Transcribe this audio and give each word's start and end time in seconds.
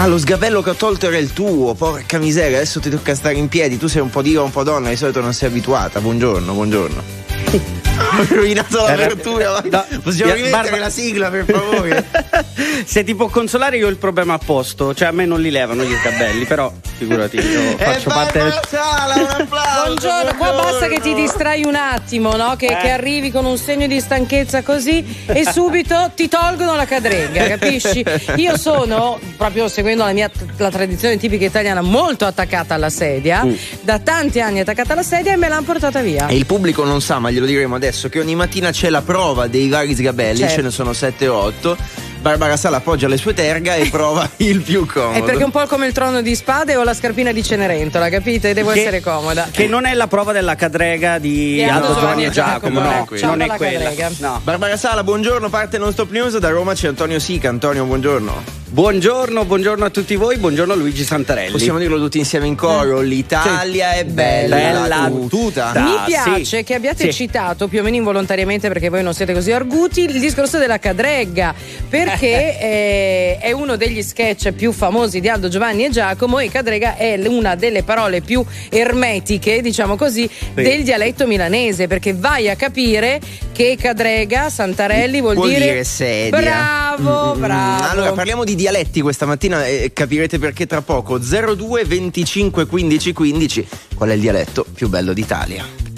Ah, 0.00 0.06
lo 0.06 0.16
sgabello 0.16 0.62
che 0.62 0.70
ho 0.70 0.74
tolto 0.74 1.08
era 1.08 1.18
il 1.18 1.32
tuo, 1.32 1.74
porca 1.74 2.18
miseria, 2.18 2.58
adesso 2.58 2.78
ti 2.78 2.88
tocca 2.88 3.16
stare 3.16 3.34
in 3.34 3.48
piedi, 3.48 3.78
tu 3.78 3.88
sei 3.88 4.00
un 4.00 4.10
po' 4.10 4.22
diva, 4.22 4.42
un 4.42 4.52
po' 4.52 4.62
donna, 4.62 4.90
di 4.90 4.96
solito 4.96 5.20
non 5.20 5.34
sei 5.34 5.48
abituata. 5.48 6.00
Buongiorno, 6.00 6.52
buongiorno. 6.52 7.27
Ho 7.50 8.26
rovinato 8.28 8.82
l'apertura. 8.82 9.62
No, 9.70 9.84
Possiamo 10.02 10.32
rimettere 10.32 10.50
barba... 10.50 10.78
la 10.78 10.90
sigla, 10.90 11.30
per 11.30 11.44
favore? 11.44 12.06
Se 12.84 13.04
ti 13.04 13.14
può 13.14 13.28
consolare, 13.28 13.76
io 13.76 13.86
ho 13.86 13.90
il 13.90 13.96
problema 13.96 14.34
a 14.34 14.38
posto. 14.38 14.94
Cioè, 14.94 15.08
a 15.08 15.12
me 15.12 15.26
non 15.26 15.40
li 15.40 15.50
levano 15.50 15.82
gli 15.82 15.94
sgabelli, 15.94 16.44
però 16.44 16.72
figurati, 16.98 17.36
io 17.36 17.76
faccio 17.76 18.10
parte 18.10 18.42
del. 18.42 18.60
Sala, 18.68 19.14
un 19.14 19.26
applauso, 19.26 19.84
buongiorno, 19.84 20.34
qua 20.36 20.52
basta 20.52 20.88
che 20.88 21.00
ti 21.00 21.14
distrai 21.14 21.64
un 21.64 21.74
attimo, 21.74 22.34
no? 22.36 22.56
Che, 22.56 22.66
eh. 22.66 22.76
che, 22.76 22.90
arrivi 22.90 23.30
con 23.30 23.44
un 23.44 23.56
segno 23.56 23.86
di 23.86 24.00
stanchezza 24.00 24.62
così 24.62 25.04
e 25.26 25.44
subito 25.50 26.10
ti 26.14 26.28
tolgono 26.28 26.74
la 26.74 26.86
cadrenga, 26.86 27.46
capisci? 27.46 28.04
Io 28.36 28.56
sono, 28.56 29.18
proprio 29.36 29.68
seguendo 29.68 30.04
la 30.04 30.12
mia 30.12 30.30
la 30.56 30.70
tradizione 30.70 31.16
tipica 31.18 31.44
italiana, 31.44 31.80
molto 31.80 32.24
attaccata 32.24 32.74
alla 32.74 32.90
sedia. 32.90 33.44
Mm. 33.44 33.54
Da 33.82 33.98
tanti 33.98 34.40
anni 34.40 34.60
attaccata 34.60 34.92
alla 34.92 35.02
sedia 35.02 35.32
e 35.32 35.36
me 35.36 35.48
l'hanno 35.48 35.62
portata 35.62 36.00
via. 36.00 36.26
E 36.26 36.36
il 36.36 36.46
pubblico 36.46 36.84
non 36.84 37.00
sa, 37.00 37.18
ma 37.18 37.30
glielo 37.38 37.46
diremo 37.46 37.74
adesso, 37.76 38.08
che 38.08 38.18
ogni 38.20 38.34
mattina 38.34 38.70
c'è 38.70 38.90
la 38.90 39.02
prova 39.02 39.46
dei 39.46 39.68
vari 39.68 39.94
sgabelli, 39.94 40.38
certo. 40.38 40.54
ce 40.54 40.62
ne 40.62 40.70
sono 40.70 40.92
7 40.92 41.28
o 41.28 41.36
8 41.36 41.76
Barbara 42.20 42.56
Sala 42.56 42.78
appoggia 42.78 43.06
le 43.06 43.16
sue 43.16 43.32
terga 43.32 43.74
e 43.74 43.88
prova 43.88 44.28
il 44.38 44.60
più 44.60 44.86
comodo. 44.86 45.18
È 45.18 45.22
perché 45.22 45.42
è 45.42 45.44
un 45.44 45.50
po' 45.50 45.66
come 45.66 45.86
il 45.86 45.92
trono 45.92 46.20
di 46.20 46.34
spade 46.34 46.76
o 46.76 46.82
la 46.82 46.94
scarpina 46.94 47.32
di 47.32 47.42
Cenerentola, 47.42 48.08
capite? 48.08 48.54
Devo 48.54 48.70
che, 48.70 48.80
essere 48.80 49.00
comoda. 49.00 49.48
Che 49.50 49.66
non 49.66 49.86
è 49.86 49.94
la 49.94 50.08
prova 50.08 50.32
della 50.32 50.56
cadrega 50.56 51.18
di 51.18 51.62
Aldo 51.62 51.94
Giovanni 51.94 52.24
e 52.24 52.30
Giacomo, 52.30 52.80
no, 52.80 53.06
no 53.08 53.26
non 53.26 53.40
è 53.42 53.48
quella. 53.56 53.92
No. 54.18 54.40
Barbara 54.42 54.76
Sala, 54.76 55.04
buongiorno, 55.04 55.48
parte 55.48 55.78
non 55.78 55.92
stop 55.92 56.10
news, 56.10 56.36
da 56.38 56.50
Roma 56.50 56.74
c'è 56.74 56.88
Antonio 56.88 57.18
Sica. 57.18 57.48
Antonio, 57.48 57.84
buongiorno. 57.84 58.58
Buongiorno, 58.70 59.46
buongiorno 59.46 59.86
a 59.86 59.90
tutti 59.90 60.14
voi, 60.14 60.36
buongiorno 60.36 60.74
Luigi 60.74 61.02
Santarelli. 61.02 61.52
Possiamo 61.52 61.78
dirlo 61.78 61.96
tutti 61.98 62.18
insieme 62.18 62.46
in 62.46 62.54
coro, 62.54 63.00
l'Italia 63.00 63.92
sì. 63.92 63.98
è 64.00 64.04
bella, 64.04 64.56
bella 64.56 65.10
tutta. 65.26 65.72
Mi 65.74 65.94
piace 66.04 66.44
sì. 66.44 66.62
che 66.64 66.74
abbiate 66.74 67.04
sì. 67.04 67.12
citato 67.14 67.66
più 67.66 67.80
o 67.80 67.82
meno 67.82 67.96
involontariamente 67.96 68.68
perché 68.68 68.90
voi 68.90 69.02
non 69.02 69.14
siete 69.14 69.32
così 69.32 69.52
arguti 69.52 70.02
il 70.02 70.20
discorso 70.20 70.58
della 70.58 70.78
cadregga, 70.78 71.54
perché 71.88 72.07
eh, 72.16 73.38
è 73.38 73.52
uno 73.52 73.76
degli 73.76 74.02
sketch 74.02 74.52
più 74.52 74.72
famosi 74.72 75.20
di 75.20 75.28
Aldo 75.28 75.48
Giovanni 75.48 75.84
e 75.84 75.90
Giacomo 75.90 76.38
e 76.38 76.50
cadrega 76.50 76.96
è 76.96 77.20
una 77.26 77.54
delle 77.54 77.82
parole 77.82 78.20
più 78.20 78.44
ermetiche, 78.70 79.60
diciamo 79.60 79.96
così, 79.96 80.28
del 80.54 80.84
dialetto 80.84 81.26
milanese, 81.26 81.86
perché 81.86 82.14
vai 82.14 82.48
a 82.48 82.56
capire 82.56 83.20
che 83.52 83.76
cadrega, 83.80 84.50
Santarelli 84.50 85.20
vuol, 85.20 85.34
vuol 85.34 85.48
dire, 85.48 85.64
dire 85.64 85.84
sedia. 85.84 86.40
Bravo, 86.40 87.34
mm, 87.34 87.40
bravo. 87.40 87.88
Allora 87.88 88.12
parliamo 88.12 88.44
di 88.44 88.54
dialetti 88.54 89.00
questa 89.00 89.26
mattina 89.26 89.66
e 89.66 89.90
capirete 89.92 90.38
perché 90.38 90.66
tra 90.66 90.82
poco. 90.82 91.18
02 91.18 91.84
25 91.84 92.66
15 92.66 93.12
15. 93.12 93.66
Qual 93.94 94.10
è 94.10 94.12
il 94.12 94.20
dialetto 94.20 94.64
più 94.72 94.88
bello 94.88 95.12
d'Italia? 95.12 95.97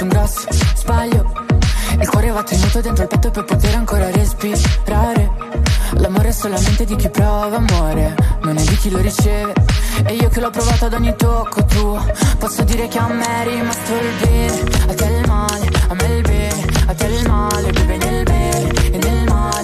stato 0.00 0.04
un 0.04 0.08
grosso 0.08 0.46
sbaglio. 0.76 1.32
Il 2.00 2.08
cuore 2.08 2.30
va 2.30 2.42
tenuto 2.42 2.80
dentro 2.80 3.02
il 3.02 3.08
petto 3.08 3.30
per 3.30 3.44
poter 3.44 3.74
ancora 3.74 4.10
respirare. 4.10 5.30
L'amore 5.94 6.28
è 6.28 6.32
solamente 6.32 6.84
di 6.84 6.94
chi 6.94 7.08
prova 7.08 7.56
amore 7.56 8.14
Non 8.42 8.56
è 8.56 8.62
di 8.62 8.76
chi 8.76 8.90
lo 8.90 8.98
riceve. 8.98 9.52
E 10.04 10.14
io 10.14 10.28
che 10.28 10.40
l'ho 10.40 10.50
provato 10.50 10.86
ad 10.86 10.94
ogni 10.94 11.14
tocco 11.16 11.64
tuo 11.64 12.02
Posso 12.38 12.62
dire 12.62 12.88
che 12.88 12.98
a 12.98 13.08
me 13.08 13.42
è 13.42 13.48
rimasto 13.48 13.92
il 13.92 14.14
bene. 14.22 14.60
A 14.88 14.94
te 14.94 15.04
il 15.04 15.26
male, 15.26 15.68
a 15.88 15.94
me 15.94 16.04
il 16.14 16.22
bene 16.22 16.66
A 16.86 16.94
te 16.94 17.06
il 17.06 17.28
male, 17.28 17.70
beve 17.72 17.96
nel 17.96 18.22
bene 18.22 18.72
E 18.92 18.98
nel 18.98 19.28
male, 19.28 19.59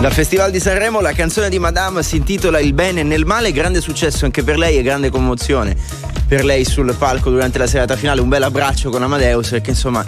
Dal 0.00 0.12
Festival 0.12 0.50
di 0.50 0.60
Sanremo 0.60 1.00
la 1.00 1.12
canzone 1.12 1.50
di 1.50 1.58
Madame 1.58 2.02
si 2.02 2.16
intitola 2.16 2.58
Il 2.58 2.72
bene 2.72 3.02
nel 3.02 3.26
male, 3.26 3.52
grande 3.52 3.82
successo 3.82 4.24
anche 4.24 4.42
per 4.42 4.56
lei 4.56 4.78
e 4.78 4.82
grande 4.82 5.10
commozione 5.10 5.76
per 6.26 6.42
lei 6.42 6.64
sul 6.64 6.94
palco 6.96 7.28
durante 7.28 7.58
la 7.58 7.66
serata 7.66 7.96
finale. 7.96 8.22
Un 8.22 8.30
bel 8.30 8.42
abbraccio 8.42 8.88
con 8.88 9.02
Amadeus 9.02 9.50
perché 9.50 9.70
insomma 9.70 10.02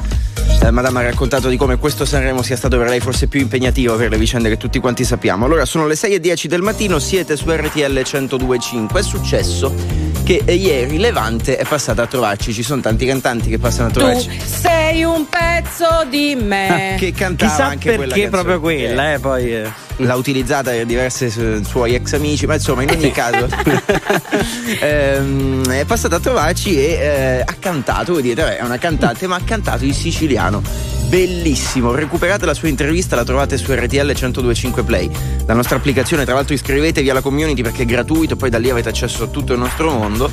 eh, 0.63 0.71
Madame 0.71 1.01
ha 1.01 1.03
raccontato 1.03 1.51
di 1.51 1.59
come 1.59 1.77
questo 1.77 2.07
Sanremo 2.07 2.41
sia 2.41 2.57
stato 2.57 2.79
per 2.79 2.89
lei 2.89 3.01
forse 3.01 3.27
più 3.27 3.41
impegnativo 3.41 3.95
per 3.97 4.09
le 4.09 4.17
vicende 4.17 4.49
che 4.49 4.57
tutti 4.57 4.79
quanti 4.79 5.05
sappiamo. 5.05 5.45
Allora 5.45 5.67
sono 5.67 5.87
le 5.87 5.95
6.10 5.95 6.47
del 6.47 6.63
mattino, 6.63 6.99
siete 6.99 7.37
su 7.37 7.51
RTL 7.51 7.79
102.5. 7.79 8.97
È 8.97 9.03
successo 9.03 10.12
che 10.23 10.43
ieri 10.53 10.99
Levante 10.99 11.57
è 11.57 11.65
passata 11.65 12.03
a 12.03 12.07
trovarci. 12.07 12.53
Ci 12.53 12.63
sono 12.63 12.81
tanti 12.81 13.07
cantanti 13.07 13.49
che 13.49 13.59
passano 13.59 13.89
a 13.89 13.91
trovarci. 13.91 14.29
Tu 14.29 14.45
sei 14.45 15.05
un 15.05 15.27
pezzo 15.29 16.05
di 16.09 16.37
me. 16.41 16.97
che 17.01 17.13
cantava 17.13 17.51
Chissà 17.51 17.65
anche 17.67 17.97
perché 17.97 18.29
quella 18.29 18.29
proprio 18.29 18.61
quella, 18.61 19.13
eh, 19.15 19.19
poi. 19.19 19.55
Eh. 19.55 19.71
L'ha 19.97 20.15
utilizzata 20.15 20.71
per 20.71 20.87
diversi 20.87 21.31
su- 21.31 21.63
suoi 21.65 21.95
ex 21.95 22.15
amici, 22.15 22.47
ma 22.47 22.55
insomma, 22.55 22.83
in 22.83 22.91
ogni 22.91 23.13
caso 23.13 23.47
ehm, 24.81 25.69
è 25.71 25.85
passata 25.85 26.17
a 26.17 26.21
trovarci 26.21 26.77
e 26.77 26.93
eh, 26.93 27.41
ha 27.45 27.55
cantato. 27.59 28.15
Voi 28.15 28.23
dite, 28.23 28.43
"Beh, 28.43 28.59
è 28.59 28.63
una 28.63 28.79
cantante, 28.79 29.27
ma 29.27 29.37
ha 29.37 29.43
cantato 29.45 29.85
in 29.85 29.95
siciliano. 29.95 30.63
Bellissimo, 31.13 31.95
recuperate 31.95 32.47
la 32.47 32.55
sua 32.55 32.69
intervista, 32.69 33.17
la 33.17 33.23
trovate 33.23 33.59
su 33.59 33.71
RTL 33.71 34.15
1025 34.15 34.83
Play. 34.83 35.11
La 35.45 35.53
nostra 35.53 35.77
applicazione, 35.77 36.25
tra 36.25 36.33
l'altro 36.33 36.55
iscrivetevi 36.55 37.11
alla 37.11 37.21
community 37.21 37.61
perché 37.61 37.83
è 37.83 37.85
gratuito, 37.85 38.35
poi 38.35 38.49
da 38.49 38.57
lì 38.57 38.71
avete 38.71 38.89
accesso 38.89 39.25
a 39.25 39.27
tutto 39.27 39.53
il 39.53 39.59
nostro 39.59 39.91
mondo. 39.91 40.31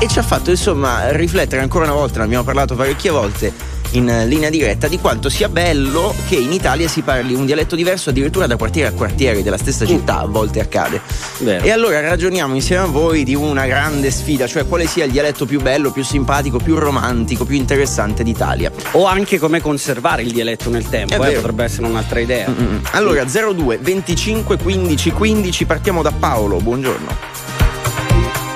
E 0.00 0.08
ci 0.08 0.18
ha 0.18 0.22
fatto 0.22 0.48
insomma 0.48 1.10
riflettere 1.10 1.60
ancora 1.60 1.84
una 1.84 1.92
volta, 1.92 2.20
ne 2.20 2.24
abbiamo 2.24 2.44
parlato 2.44 2.74
parecchie 2.74 3.10
volte 3.10 3.71
in 3.92 4.24
linea 4.26 4.50
diretta 4.50 4.88
di 4.88 4.98
quanto 4.98 5.28
sia 5.28 5.48
bello 5.48 6.14
che 6.28 6.36
in 6.36 6.52
Italia 6.52 6.88
si 6.88 7.02
parli 7.02 7.34
un 7.34 7.44
dialetto 7.44 7.76
diverso 7.76 8.10
addirittura 8.10 8.46
da 8.46 8.56
quartiere 8.56 8.88
a 8.88 8.92
quartiere 8.92 9.42
della 9.42 9.58
stessa 9.58 9.84
città, 9.86 10.20
a 10.20 10.26
volte 10.26 10.60
accade. 10.60 11.00
Vero. 11.38 11.64
E 11.64 11.70
allora 11.70 12.00
ragioniamo 12.00 12.54
insieme 12.54 12.84
a 12.84 12.86
voi 12.86 13.24
di 13.24 13.34
una 13.34 13.66
grande 13.66 14.10
sfida, 14.10 14.46
cioè 14.46 14.66
quale 14.66 14.86
sia 14.86 15.04
il 15.04 15.12
dialetto 15.12 15.46
più 15.46 15.60
bello, 15.60 15.90
più 15.90 16.04
simpatico, 16.04 16.58
più 16.58 16.76
romantico, 16.76 17.44
più 17.44 17.56
interessante 17.56 18.22
d'Italia. 18.22 18.70
O 18.92 19.04
anche 19.04 19.38
come 19.38 19.60
conservare 19.60 20.22
il 20.22 20.32
dialetto 20.32 20.70
nel 20.70 20.88
tempo, 20.88 21.22
eh, 21.22 21.32
potrebbe 21.32 21.64
essere 21.64 21.86
un'altra 21.86 22.20
idea. 22.20 22.48
Mm-mm. 22.48 22.82
Allora 22.92 23.24
02 23.24 23.78
25 23.78 24.56
15 24.58 25.10
15 25.10 25.64
partiamo 25.66 26.02
da 26.02 26.12
Paolo, 26.12 26.58
buongiorno. 26.58 27.40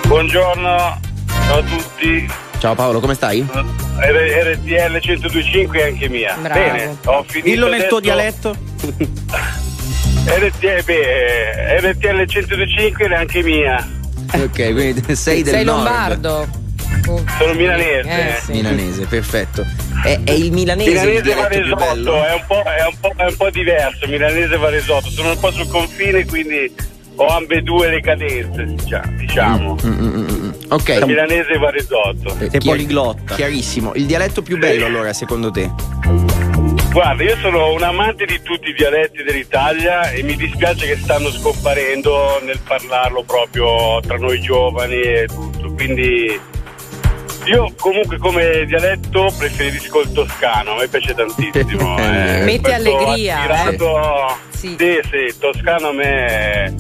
Buongiorno, 0.07 1.01
ciao 1.47 1.59
a 1.59 1.63
tutti. 1.63 2.31
Ciao 2.59 2.75
Paolo, 2.75 3.01
come 3.01 3.15
stai? 3.15 3.41
R- 3.41 4.55
RTL 4.55 4.99
1025 4.99 5.79
è 5.79 5.87
anche 5.87 6.09
mia. 6.09 6.37
Bravo. 6.41 6.59
Bene, 6.61 6.97
ho 7.05 7.25
finito. 7.27 7.49
Dillo 7.49 7.69
nel 7.69 7.87
tuo 7.87 8.01
dialetto. 8.01 8.57
RTL, 10.27 10.83
beh, 10.85 11.81
RTL 11.81 12.25
1025 12.27 13.07
è 13.07 13.15
anche 13.15 13.43
mia. 13.43 13.89
Ok, 14.35 14.73
quindi 14.73 15.03
sei 15.15 15.43
del 15.43 15.55
sei 15.55 15.65
nord. 15.65 15.85
lombardo. 15.85 16.65
Sono 17.39 17.53
milanese. 17.55 18.09
Eh, 18.09 18.41
sì. 18.43 18.53
Milanese, 18.53 19.07
perfetto. 19.07 19.65
È, 20.03 20.19
è 20.25 20.31
il 20.33 20.51
milanese 20.53 20.91
il 20.91 20.97
Milanese 20.97 21.35
Varesotto 21.35 22.25
è 22.25 22.33
un, 22.33 22.45
po', 22.47 22.63
è, 22.63 22.85
un 22.87 22.97
po', 23.01 23.13
è 23.17 23.25
un 23.25 23.37
po' 23.37 23.51
diverso, 23.51 24.07
milanese 24.09 24.57
Varesotto, 24.57 25.09
sono 25.11 25.31
un 25.31 25.39
po' 25.39 25.51
sul 25.53 25.69
confine 25.69 26.25
quindi 26.27 26.73
ho 27.17 27.27
ambedue 27.29 27.89
le 27.89 28.01
cadenze, 28.01 28.65
diciamo. 28.65 29.17
diciamo. 29.17 29.77
Mm, 29.85 29.89
mm, 29.93 30.17
mm, 30.17 30.29
mm. 30.45 30.51
Ok. 30.71 31.03
Milanese 31.07 31.53
e 31.53 31.59
Varesotto. 31.59 32.29
Eh, 32.29 32.37
Sei 32.39 32.49
chiar- 32.51 32.65
poliglotta. 32.65 33.35
Chiarissimo. 33.35 33.93
Il 33.95 34.07
dialetto 34.07 34.43
più 34.43 34.59
bello 34.59 34.87
allora, 34.87 35.13
secondo 35.13 35.51
te? 35.51 35.71
Guarda, 36.93 37.23
io 37.23 37.37
sono 37.43 37.73
un 37.73 37.83
amante 37.83 38.25
di 38.25 38.41
tutti 38.43 38.71
i 38.71 38.73
dialetti 38.75 39.23
dell'Italia 39.23 40.11
e 40.11 40.23
mi 40.23 40.35
dispiace 40.35 40.87
che 40.87 40.97
stanno 40.97 41.31
scomparendo 41.31 42.41
nel 42.43 42.59
parlarlo 42.67 43.23
proprio 43.23 44.01
tra 44.01 44.17
noi 44.17 44.41
giovani 44.41 45.01
e 45.01 45.27
tutto. 45.27 45.73
Quindi 45.75 46.41
io 47.45 47.73
comunque 47.79 48.17
come 48.19 48.65
dialetto 48.67 49.31
preferisco 49.37 50.01
il 50.01 50.13
toscano, 50.13 50.73
a 50.73 50.77
me 50.79 50.89
piace 50.89 51.15
tantissimo. 51.15 51.97
eh. 52.01 52.41
Questo 52.45 52.73
allegria, 52.73 53.37
aspirato- 53.41 54.37
Sì. 54.51 54.77
sì, 54.79 54.99
sì, 55.11 55.17
il 55.17 55.39
toscano 55.39 55.89
a 55.89 55.93
me 55.93 56.75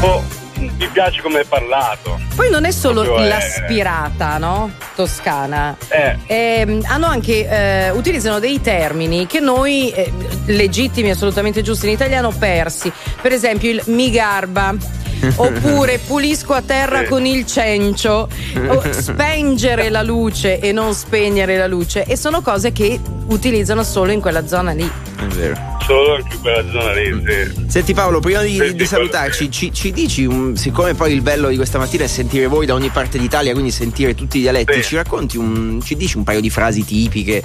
po' 0.00 0.22
mi 0.58 0.88
piace 0.92 1.22
come 1.22 1.40
è 1.40 1.44
parlato. 1.44 2.18
Poi 2.34 2.50
non 2.50 2.64
è 2.64 2.70
solo 2.72 3.02
Proprio 3.02 3.24
è- 3.24 3.28
l'aspirata, 3.28 4.38
no? 4.38 4.70
Toscana. 4.94 5.76
Eh, 5.88 6.16
Ehm, 6.26 6.82
hanno 6.86 7.06
anche 7.06 7.48
eh, 7.48 7.90
utilizzano 7.90 8.38
dei 8.40 8.60
termini 8.60 9.26
che 9.26 9.38
noi 9.40 9.90
eh, 9.90 10.12
legittimi 10.46 11.10
assolutamente 11.10 11.62
giusti 11.62 11.86
in 11.86 11.92
italiano 11.92 12.30
persi 12.32 12.92
per 13.20 13.32
esempio 13.32 13.70
il 13.70 13.80
mi 13.86 14.10
garba 14.10 14.74
oppure 15.36 15.98
pulisco 15.98 16.52
a 16.54 16.62
terra 16.62 17.04
con 17.04 17.24
il 17.26 17.46
cencio 17.46 18.28
o 18.68 18.82
spengere 18.92 19.88
la 19.90 20.02
luce 20.02 20.58
e 20.60 20.72
non 20.72 20.94
spegnere 20.94 21.56
la 21.56 21.66
luce 21.66 22.04
e 22.04 22.16
sono 22.16 22.40
cose 22.42 22.72
che 22.72 22.98
utilizzano 23.28 23.82
solo 23.82 24.12
in 24.12 24.20
quella 24.20 24.46
zona 24.46 24.72
lì 24.72 24.90
È 25.18 25.24
vero. 25.34 25.56
solo 25.84 26.18
in 26.18 26.40
quella 26.40 26.62
zona 26.70 26.92
lì, 26.92 27.22
sì. 27.26 27.66
Senti 27.68 27.92
Paolo, 27.94 28.20
prima 28.20 28.40
di, 28.42 28.74
di 28.74 28.86
salutarci, 28.86 29.50
ci, 29.50 29.72
ci 29.72 29.92
dici, 29.92 30.24
un- 30.24 30.56
siccome 30.56 30.94
poi 30.94 31.12
il 31.12 31.20
bello 31.20 31.48
di 31.48 31.56
questa 31.56 31.78
mattina 31.78 32.04
è 32.04 32.08
sentire 32.08 32.46
voi 32.46 32.64
da 32.66 32.74
ogni 32.74 32.88
parte 32.88 33.18
d'Italia, 33.18 33.52
quindi 33.52 33.70
sentire 33.70 34.14
tutti 34.14 34.38
i 34.38 34.40
dialetti, 34.40 34.74
Sì. 34.74 34.82
ci 34.82 34.96
racconti 34.96 35.36
un, 35.36 35.80
ci 35.84 35.96
dici 35.96 36.16
un 36.16 36.24
paio 36.24 36.40
di 36.40 36.48
frasi 36.50 36.84
tipiche 36.84 37.42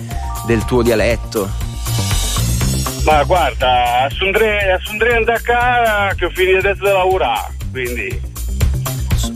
del 0.48 0.64
tuo 0.66 0.82
dialetto? 0.84 1.50
Ma 3.04 3.22
guarda, 3.26 4.08
Sundre 4.10 4.60
andare 5.18 5.42
che 6.16 6.26
ho 6.26 6.30
finito 6.34 6.60
adesso 6.60 6.84
di 6.86 6.90
lavorare, 6.90 7.53
quindi 7.74 8.22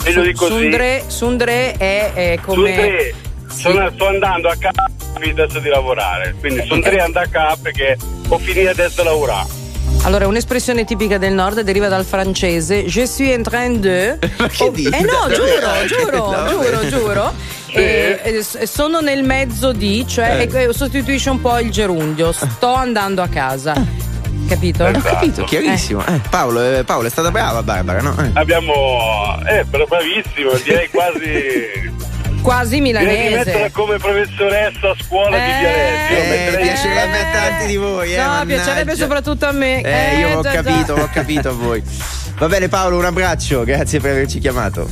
meglio 0.04 0.22
di 0.22 0.34
così. 0.34 0.52
Sundre, 0.52 1.04
Sundre 1.08 1.72
è, 1.74 2.14
è 2.14 2.40
come 2.46 2.56
Sundre, 2.76 3.14
sono- 3.48 3.92
sto 3.94 4.08
andando 4.08 4.48
a 4.50 4.56
casa 4.56 4.86
adesso 5.20 5.58
di 5.60 5.70
lavorare, 5.70 6.36
quindi 6.40 6.64
Sundre 6.68 7.00
andare 7.02 7.26
a 7.26 7.30
casa 7.30 7.58
perché 7.60 7.98
ho 8.28 8.38
finito 8.38 8.70
adesso 8.70 9.02
di 9.02 9.08
lavorare. 9.08 9.48
Allora, 10.04 10.28
un'espressione 10.28 10.86
tipica 10.86 11.18
del 11.18 11.34
nord 11.34 11.62
deriva 11.62 11.88
dal 11.88 12.06
francese 12.06 12.86
Je 12.86 13.06
suis 13.08 13.32
en 13.32 13.42
train 13.42 13.80
de. 13.82 14.20
Ma 14.38 14.48
che 14.48 14.64
Oh, 14.66 14.70
dici? 14.70 14.90
Eh 14.90 15.02
no, 15.02 15.28
giuro, 15.34 15.86
giuro, 15.88 16.30
No, 16.32 16.48
giuro, 16.62 16.88
giuro. 16.88 17.34
E, 17.72 18.20
e 18.24 18.44
s- 18.44 18.62
sono 18.64 19.02
nel 19.02 19.24
mezzo 19.24 19.72
di, 19.74 20.06
cioè 20.08 20.48
Eh. 20.50 20.68
e- 20.68 20.74
sostituisce 20.74 21.32
un 21.32 21.42
po' 21.42 21.58
il 21.58 21.72
gerundio. 21.72 22.32
Sto 22.32 22.74
andando 22.74 23.24
a 23.24 23.28
casa. 23.28 23.74
Capito? 24.48 24.84
Ho 24.84 24.88
Esatto. 24.88 25.14
capito, 25.14 25.44
chiarissimo. 25.44 26.06
Eh, 26.06 26.22
Paolo, 26.30 26.62
eh, 26.64 26.84
Paolo 26.84 27.08
è 27.08 27.10
stata 27.10 27.32
brava 27.32 27.62
Barbara, 27.64 28.02
no? 28.02 28.16
Eh. 28.20 28.30
Abbiamo, 28.34 29.38
eh, 29.48 29.66
però 29.70 29.86
bravissimo, 29.86 30.52
direi 30.64 30.90
quasi. 30.90 31.96
Quasi 32.40 32.80
Direi 32.80 33.04
di 33.04 33.08
metterla 33.10 33.40
milanese. 33.44 33.72
come 33.74 33.98
professoressa 33.98 34.90
a 34.92 34.96
scuola 35.06 35.38
di 35.38 35.44
Eh, 35.44 35.60
dialetti. 35.60 36.14
Io 36.14 36.60
Eh, 36.60 36.62
piacerebbe 36.62 37.18
a 37.20 37.32
tanti 37.34 37.66
di 37.66 37.76
voi, 37.76 38.14
eh, 38.14 38.18
No, 38.18 38.24
mannaggia. 38.28 38.46
piacerebbe 38.46 38.96
soprattutto 38.96 39.46
a 39.48 39.52
me. 39.52 39.82
Eh, 39.82 40.20
io 40.20 40.38
ho 40.38 40.42
già, 40.42 40.52
già. 40.54 40.62
capito, 40.64 40.94
ho 40.94 41.10
capito 41.12 41.50
a 41.50 41.52
voi. 41.52 41.84
Va 42.38 42.48
bene 42.48 42.70
Paolo, 42.70 42.98
un 42.98 43.06
abbraccio, 43.06 43.66
grazie 43.66 44.00
per 44.00 44.12
averci 44.12 44.40
chiamato. 44.40 44.88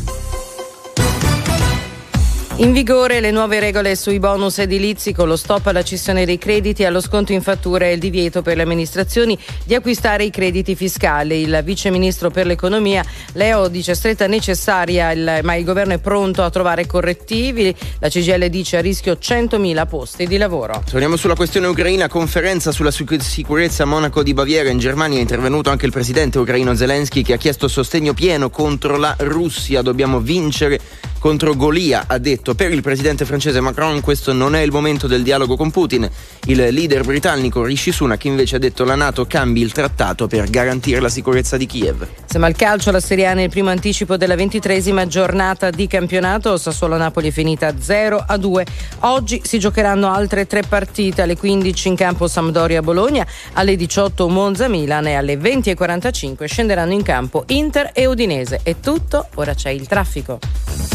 In 2.59 2.71
vigore 2.71 3.19
le 3.19 3.31
nuove 3.31 3.59
regole 3.59 3.97
sui 3.97 4.17
bonus 4.17 4.59
edilizi 4.59 5.11
con 5.11 5.27
lo 5.27 5.35
stop 5.35 5.67
alla 5.67 5.83
cessione 5.83 6.25
dei 6.25 6.37
crediti, 6.37 6.85
allo 6.85 7.01
sconto 7.01 7.33
in 7.33 7.41
fattura 7.41 7.85
e 7.85 7.91
il 7.91 7.99
divieto 7.99 8.41
per 8.41 8.55
le 8.55 8.63
amministrazioni 8.63 9.37
di 9.65 9.75
acquistare 9.75 10.23
i 10.23 10.29
crediti 10.29 10.73
fiscali. 10.73 11.41
Il 11.41 11.61
vice 11.65 11.91
ministro 11.91 12.29
per 12.29 12.45
l'economia 12.45 13.03
Leo 13.33 13.67
dice 13.67 13.93
stretta 13.93 14.27
necessaria, 14.27 15.11
il- 15.11 15.41
ma 15.43 15.55
il 15.55 15.65
governo 15.65 15.95
è 15.95 15.97
pronto 15.99 16.43
a 16.43 16.49
trovare 16.49 16.85
correttivi. 16.85 17.75
La 17.99 18.07
CGL 18.07 18.47
dice 18.47 18.77
a 18.77 18.81
rischio 18.81 19.17
100.000 19.19 19.85
posti 19.85 20.25
di 20.25 20.37
lavoro. 20.37 20.81
Torniamo 20.89 21.17
sulla 21.17 21.35
questione 21.35 21.67
ucraina, 21.67 22.07
conferenza 22.07 22.71
sulla 22.71 22.91
sic- 22.91 23.21
sicurezza 23.21 23.83
a 23.83 23.85
Monaco 23.85 24.23
di 24.23 24.33
Baviera. 24.33 24.69
In 24.69 24.79
Germania 24.79 25.17
è 25.17 25.21
intervenuto 25.21 25.71
anche 25.71 25.85
il 25.85 25.91
presidente 25.91 26.39
ucraino 26.39 26.73
Zelensky 26.73 27.21
che 27.21 27.33
ha 27.33 27.37
chiesto 27.37 27.67
sostegno 27.67 28.13
pieno 28.13 28.49
contro 28.49 28.95
la 28.95 29.13
Russia. 29.19 29.81
Dobbiamo 29.81 30.21
vincere 30.21 30.79
contro 31.25 31.55
Golia, 31.55 32.03
ha 32.05 32.19
detto. 32.19 32.53
Per 32.53 32.71
il 32.71 32.83
presidente 32.83 33.25
francese 33.25 33.59
Macron 33.59 33.99
questo 33.99 34.31
non 34.31 34.53
è 34.55 34.61
il 34.61 34.71
momento 34.71 35.07
del 35.07 35.23
dialogo 35.23 35.55
con 35.55 35.71
Putin. 35.71 36.07
Il 36.45 36.67
leader 36.69 37.03
britannico 37.03 37.63
Rishi 37.63 37.91
Sunak 37.91 38.25
invece 38.25 38.57
ha 38.57 38.59
detto 38.59 38.83
la 38.83 38.93
Nato 38.93 39.25
cambi 39.25 39.61
il 39.61 39.71
trattato 39.71 40.27
per 40.27 40.47
garantire 40.51 40.99
la 40.99 41.09
sicurezza 41.09 41.57
di 41.57 41.65
Kiev. 41.65 42.07
Siamo 42.27 42.45
al 42.45 42.55
calcio, 42.55 42.91
la 42.91 42.99
Serie 42.99 43.25
A 43.25 43.33
nel 43.33 43.49
primo 43.49 43.71
anticipo 43.71 44.17
della 44.17 44.35
ventitresima 44.35 45.07
giornata 45.07 45.71
di 45.71 45.87
campionato. 45.87 46.57
Sassuolo-Napoli 46.57 47.29
è 47.29 47.31
finita 47.31 47.73
0 47.75 48.23
a 48.23 48.37
2. 48.37 48.65
Oggi 48.99 49.41
si 49.43 49.57
giocheranno 49.57 50.13
altre 50.13 50.45
tre 50.45 50.61
partite. 50.61 51.23
Alle 51.23 51.37
15 51.37 51.87
in 51.87 51.95
campo 51.95 52.27
Sampdoria-Bologna, 52.27 53.25
alle 53.53 53.75
18 53.75 54.29
Monza-Milan 54.29 55.07
e 55.07 55.15
alle 55.15 55.37
20.45 55.37 56.45
scenderanno 56.45 56.93
in 56.93 57.01
campo 57.01 57.45
Inter 57.47 57.89
e 57.95 58.05
Udinese. 58.05 58.59
È 58.61 58.75
tutto, 58.79 59.27
ora 59.33 59.55
c'è 59.55 59.71
il 59.71 59.87
traffico. 59.87 60.94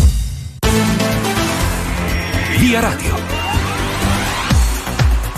Via 2.70 2.80
Radio. 2.80 3.39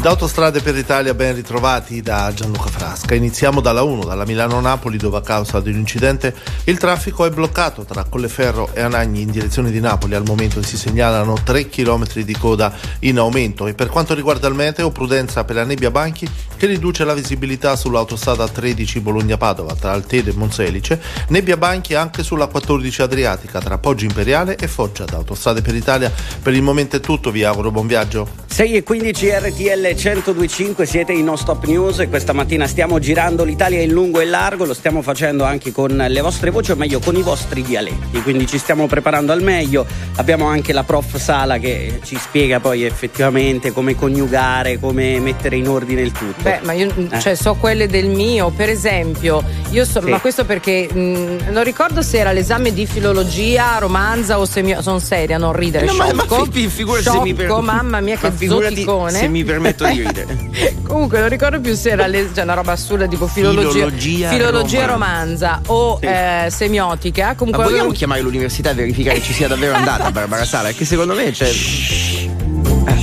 Da 0.02 0.08
Autostrade 0.08 0.60
per 0.62 0.74
l'Italia 0.74 1.14
ben 1.14 1.32
ritrovati 1.32 2.02
da 2.02 2.32
Gianluca 2.34 2.68
Frasca. 2.68 3.14
Iniziamo 3.14 3.60
dalla 3.60 3.82
1, 3.82 4.04
dalla 4.04 4.26
Milano-Napoli 4.26 4.96
dove 4.96 5.18
a 5.18 5.20
causa 5.20 5.60
di 5.60 5.70
un 5.70 5.76
incidente 5.76 6.34
il 6.64 6.76
traffico 6.76 7.24
è 7.24 7.30
bloccato 7.30 7.84
tra 7.84 8.02
Colleferro 8.02 8.70
e 8.74 8.80
Anagni 8.80 9.20
in 9.20 9.30
direzione 9.30 9.70
di 9.70 9.78
Napoli. 9.78 10.16
Al 10.16 10.24
momento 10.26 10.60
si 10.60 10.76
segnalano 10.76 11.36
3 11.44 11.68
km 11.68 12.14
di 12.14 12.36
coda 12.36 12.74
in 13.00 13.18
aumento 13.18 13.68
e 13.68 13.74
per 13.74 13.90
quanto 13.90 14.12
riguarda 14.12 14.48
il 14.48 14.54
meteo 14.54 14.90
prudenza 14.90 15.44
per 15.44 15.54
la 15.54 15.64
nebbia 15.64 15.92
banchi 15.92 16.28
che 16.56 16.66
riduce 16.66 17.04
la 17.04 17.14
visibilità 17.14 17.76
sull'autostrada 17.76 18.48
13 18.48 18.98
Bologna-Padova 18.98 19.76
tra 19.76 19.92
Altedo 19.92 20.30
e 20.30 20.34
Monselice, 20.34 21.00
nebbia 21.28 21.56
banchi 21.56 21.94
anche 21.94 22.24
sulla 22.24 22.48
14 22.48 23.02
Adriatica 23.02 23.60
tra 23.60 23.78
Poggio 23.78 24.06
Imperiale 24.06 24.56
e 24.56 24.66
Foggia. 24.66 25.04
Da 25.04 25.18
Autostrade 25.18 25.62
per 25.62 25.74
l'Italia 25.74 26.12
per 26.42 26.54
il 26.54 26.62
momento 26.62 26.96
è 26.96 27.00
tutto, 27.00 27.30
vi 27.30 27.44
auguro 27.44 27.70
buon 27.70 27.86
viaggio. 27.86 28.40
6 28.46 28.74
e 28.74 28.82
15 28.82 29.30
RTL 29.30 29.91
1025 29.94 30.86
siete 30.86 31.12
in 31.12 31.24
No 31.24 31.36
Stop 31.36 31.64
News 31.66 31.98
e 32.00 32.08
questa 32.08 32.32
mattina 32.32 32.66
stiamo 32.66 32.98
girando 32.98 33.44
l'Italia 33.44 33.80
in 33.80 33.90
lungo 33.90 34.20
e 34.20 34.24
largo, 34.24 34.64
lo 34.64 34.74
stiamo 34.74 35.02
facendo 35.02 35.44
anche 35.44 35.72
con 35.72 36.04
le 36.08 36.20
vostre 36.20 36.50
voci 36.50 36.70
o 36.70 36.76
meglio 36.76 36.98
con 36.98 37.16
i 37.16 37.22
vostri 37.22 37.62
dialetti, 37.62 38.22
quindi 38.22 38.46
ci 38.46 38.58
stiamo 38.58 38.86
preparando 38.86 39.32
al 39.32 39.42
meglio. 39.42 39.86
Abbiamo 40.16 40.46
anche 40.46 40.72
la 40.72 40.82
prof 40.82 41.16
Sala 41.16 41.58
che 41.58 42.00
ci 42.04 42.16
spiega 42.16 42.60
poi 42.60 42.84
effettivamente 42.84 43.72
come 43.72 43.94
coniugare, 43.94 44.78
come 44.78 45.18
mettere 45.20 45.56
in 45.56 45.68
ordine 45.68 46.00
il 46.00 46.12
tutto. 46.12 46.42
Beh, 46.42 46.60
ma 46.62 46.72
io 46.72 46.92
eh. 47.10 47.20
cioè, 47.20 47.34
so 47.34 47.54
quelle 47.54 47.86
del 47.86 48.08
mio, 48.08 48.50
per 48.50 48.68
esempio, 48.68 49.42
io 49.70 49.84
so, 49.84 50.00
sì. 50.00 50.08
ma 50.08 50.20
questo 50.20 50.44
perché 50.44 50.88
mh, 50.92 51.50
non 51.50 51.64
ricordo 51.64 52.02
se 52.02 52.18
era 52.18 52.32
l'esame 52.32 52.72
di 52.72 52.86
filologia, 52.86 53.78
romanza 53.78 54.38
o 54.38 54.44
semio, 54.44 54.82
sono 54.82 54.98
seria, 54.98 55.38
non 55.38 55.52
ridere, 55.52 55.86
no, 55.86 55.92
sciocco. 55.92 56.14
Ma, 56.14 56.24
ma 56.38 56.46
figurati 56.68 57.02
se 57.04 57.20
mi 57.20 57.34
per... 57.34 57.50
mamma 57.60 58.00
mia 58.00 58.16
che 58.16 58.30
zoticone. 58.46 59.18
Se 59.18 59.28
mi 59.28 59.44
permetto 59.44 59.81
di 59.90 60.02
ridere. 60.02 60.50
Comunque 60.86 61.20
non 61.20 61.28
ricordo 61.28 61.60
più 61.60 61.74
se 61.74 61.90
era 61.90 62.06
le, 62.06 62.30
cioè 62.34 62.44
una 62.44 62.54
roba 62.54 62.72
assurda 62.72 63.06
tipo 63.06 63.26
filologia, 63.26 63.70
filologia, 63.70 64.28
filologia 64.30 64.86
romanza. 64.86 65.60
o 65.66 65.98
sì. 66.00 66.06
eh, 66.06 66.46
semiotica. 66.50 67.34
Comunque 67.34 67.62
Ma 67.62 67.68
vogliamo 67.68 67.88
avevo... 67.88 67.98
chiamare 67.98 68.20
l'università 68.20 68.70
e 68.70 68.74
verificare 68.74 69.18
che 69.18 69.24
ci 69.24 69.32
sia 69.32 69.48
davvero 69.48 69.74
andata 69.74 70.10
Barbara 70.12 70.44
Sala? 70.44 70.68
Perché 70.68 70.84
secondo 70.84 71.14
me 71.14 71.30
c'è. 71.30 71.50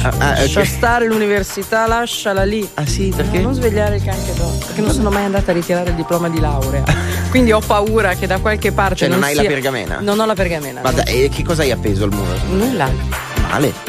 Ah, 0.01 0.13
ah, 0.17 0.39
Lascia 0.39 0.63
stare 0.63 1.07
l'università, 1.07 1.85
lasciala 1.87 2.43
lì. 2.43 2.67
Ah 2.75 2.85
sì, 2.85 3.11
perché? 3.15 3.39
Non 3.39 3.53
svegliare 3.53 3.97
il 3.97 4.03
canche 4.03 4.33
d'oro. 4.33 4.55
Perché 4.65 4.81
non 4.81 4.91
sono 4.91 5.09
mai 5.09 5.25
andata 5.25 5.51
a 5.51 5.53
ritirare 5.53 5.89
il 5.89 5.95
diploma 5.95 6.29
di 6.29 6.39
laurea. 6.39 6.83
Quindi 7.29 7.51
ho 7.51 7.59
paura 7.59 8.13
che 8.15 8.27
da 8.27 8.39
qualche 8.39 8.71
parte. 8.71 8.95
Cioè, 8.95 9.07
non, 9.09 9.19
non 9.19 9.27
hai 9.27 9.33
sia... 9.33 9.43
la 9.43 9.49
pergamena? 9.49 9.99
Non 9.99 10.19
ho 10.19 10.25
la 10.25 10.35
pergamena. 10.35 10.81
Ma 10.81 10.91
dai, 10.91 11.29
che 11.29 11.43
cosa 11.43 11.63
hai 11.63 11.71
appeso 11.71 12.05
al 12.05 12.11
muro? 12.11 12.33
Nulla. 12.49 12.89
Male. 13.49 13.88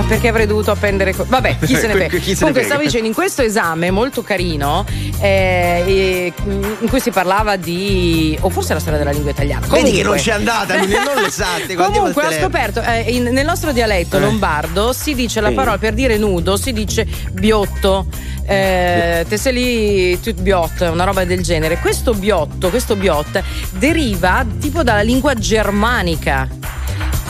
Ma 0.00 0.06
perché 0.06 0.28
avrei 0.28 0.46
dovuto 0.46 0.70
appendere. 0.70 1.14
Co- 1.14 1.26
Vabbè, 1.28 1.58
chi 1.64 1.76
se 1.76 1.86
ne 1.86 1.92
frega. 1.92 2.18
Comunque, 2.38 2.62
stavo 2.64 2.80
dicendo, 2.80 3.06
in 3.06 3.12
questo 3.12 3.42
esame 3.42 3.90
molto 3.90 4.22
carino, 4.22 4.86
eh, 5.20 6.32
in 6.46 6.88
cui 6.88 7.00
si 7.00 7.10
parlava 7.10 7.56
di. 7.56 8.36
o 8.40 8.48
forse 8.48 8.72
la 8.72 8.80
storia 8.80 8.98
della 8.98 9.10
lingua 9.10 9.30
italiana. 9.30 9.66
Comunque, 9.66 9.90
Vedi 9.90 10.02
che 10.02 10.08
non 10.08 10.16
c'è 10.16 10.32
andata, 10.32 10.76
non 10.76 11.22
le 11.22 11.28
sate. 11.30 11.74
Comunque, 11.74 12.24
ho 12.24 12.32
scoperto, 12.32 12.80
eh, 12.80 13.14
in, 13.14 13.24
nel 13.24 13.44
nostro 13.44 13.72
dialetto 13.72 14.16
eh. 14.16 14.20
lombardo 14.20 14.94
si 14.94 15.14
dice 15.14 15.42
la 15.42 15.52
parola 15.52 15.76
per 15.76 15.92
dire 15.92 16.16
nudo, 16.16 16.56
si 16.56 16.72
dice 16.72 17.06
biotto. 17.32 18.06
Eh, 18.46 19.26
te 19.28 19.36
sei 19.36 19.52
lì 19.52 20.20
tut 20.20 20.40
biot, 20.40 20.80
una 20.90 21.04
roba 21.04 21.24
del 21.24 21.42
genere. 21.42 21.76
Questo 21.76 22.14
biotto, 22.14 22.70
questo 22.70 22.96
biot 22.96 23.42
deriva 23.72 24.46
tipo 24.58 24.82
dalla 24.82 25.02
lingua 25.02 25.34
germanica. 25.34 26.48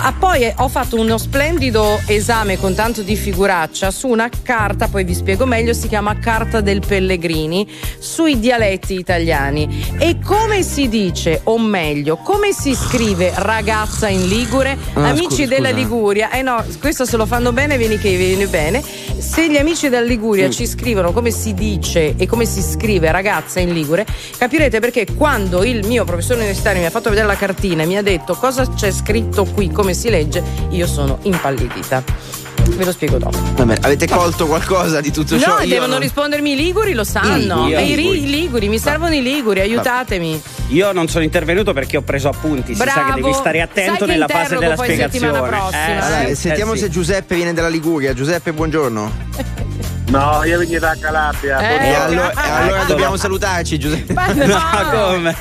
Ah, 0.03 0.15
poi 0.19 0.45
eh, 0.45 0.55
ho 0.57 0.69
fatto 0.69 0.99
uno 0.99 1.19
splendido 1.19 2.01
esame 2.07 2.59
con 2.59 2.75
tanto 2.75 3.03
di 3.03 3.17
figuraccia 3.17 3.91
su 3.91 4.09
una 4.09 4.31
carta, 4.43 4.89
poi 4.89 5.05
vi 5.05 5.13
spiego 5.15 5.45
meglio, 5.45 5.75
si 5.75 5.89
chiama 5.89 6.19
Carta 6.19 6.63
del 6.63 6.81
Pellegrini, 6.81 7.69
sui 7.99 8.39
dialetti 8.39 8.95
italiani. 8.95 9.93
E 9.99 10.19
come 10.25 10.63
si 10.63 10.89
dice, 10.89 11.43
o 11.45 11.59
meglio, 11.59 12.17
come 12.17 12.55
si 12.55 12.75
scrive 12.75 13.33
ragazza 13.37 14.09
in 14.09 14.27
Ligure? 14.27 14.79
Ah, 14.95 15.09
amici 15.09 15.43
scusa, 15.43 15.47
della 15.47 15.69
scusa. 15.69 15.81
Liguria, 15.81 16.31
eh 16.31 16.41
no, 16.41 16.65
questo 16.81 17.05
se 17.05 17.19
lo 17.19 17.27
fanno 17.27 17.53
bene, 17.53 17.77
vieni 17.77 17.99
che 17.99 18.17
vieni 18.17 18.47
bene. 18.47 18.83
Se 18.83 19.51
gli 19.51 19.59
amici 19.59 19.91
della 19.91 20.07
Liguria 20.07 20.47
mm. 20.47 20.51
ci 20.51 20.67
scrivono 20.67 21.13
come 21.13 21.31
si 21.31 21.53
dice 21.53 22.15
e 22.17 22.27
come 22.27 22.47
si 22.47 22.63
scrive 22.63 23.13
ragazza 23.13 23.61
in 23.61 23.73
Ligure, 23.75 24.07
capirete 24.39 24.81
perché 24.81 25.07
quando 25.15 25.63
il 25.63 25.87
mio 25.87 26.05
professore 26.05 26.39
universitario 26.39 26.81
mi 26.81 26.87
ha 26.87 26.91
fatto 26.91 27.11
vedere 27.11 27.27
la 27.27 27.37
cartina 27.37 27.83
e 27.83 27.87
mi 27.87 27.99
ha 27.99 28.03
detto 28.03 28.35
cosa 28.35 28.67
c'è 28.67 28.91
scritto 28.91 29.45
qui, 29.45 29.71
come 29.71 29.90
come 29.91 29.95
si 29.95 30.11
legge, 30.11 30.43
io 30.71 30.87
sono 30.87 31.19
impallidita. 31.23 32.03
Ve 32.77 32.85
lo 32.85 32.93
spiego 32.93 33.19
dopo. 33.19 33.37
Vabbè, 33.57 33.79
avete 33.81 34.07
colto 34.07 34.47
qualcosa 34.47 35.01
di 35.01 35.11
tutto 35.11 35.39
ciò? 35.39 35.59
No, 35.59 35.67
devono 35.67 35.93
non... 35.93 36.01
rispondermi 36.01 36.53
i 36.53 36.57
liguri, 36.57 36.93
lo 36.93 37.05
sanno. 37.05 37.69
I, 37.69 37.73
i, 37.73 37.99
i, 37.99 38.23
i 38.23 38.31
liguri, 38.31 38.69
mi 38.69 38.79
servono 38.79 39.15
i 39.15 39.23
liguri, 39.23 39.61
aiutatemi. 39.61 40.41
Io 40.69 40.93
non 40.93 41.09
sono 41.09 41.25
intervenuto 41.25 41.73
perché 41.73 41.97
ho 41.97 42.03
preso 42.03 42.29
appunti. 42.29 42.75
Bravo. 42.75 42.91
Si 42.91 42.97
sa 42.97 43.15
che 43.15 43.21
devi 43.21 43.35
stare 43.35 43.61
attento 43.61 44.07
nella 44.07 44.29
fase 44.29 44.57
della 44.57 44.77
spiegazione. 44.77 45.41
Prossima, 45.41 45.87
eh, 45.87 45.93
allora, 45.93 46.35
sentiamo 46.35 46.75
sì. 46.75 46.81
se 46.81 46.89
Giuseppe 46.91 47.35
viene 47.35 47.53
dalla 47.53 47.69
Liguria. 47.69 48.15
Giuseppe, 48.15 48.53
buongiorno. 48.53 49.69
No, 50.11 50.43
io 50.43 50.59
vengo 50.59 50.77
da 50.81 50.97
Calabria. 50.99 51.61
Eh, 51.61 51.91
e 51.91 51.95
allora, 51.95 52.33
allora 52.35 52.83
dobbiamo 52.83 53.17
salutarci, 53.17 53.79
Giuseppe. 53.79 54.13
Ma 54.13 54.27
no, 54.35 54.91
come? 54.91 55.37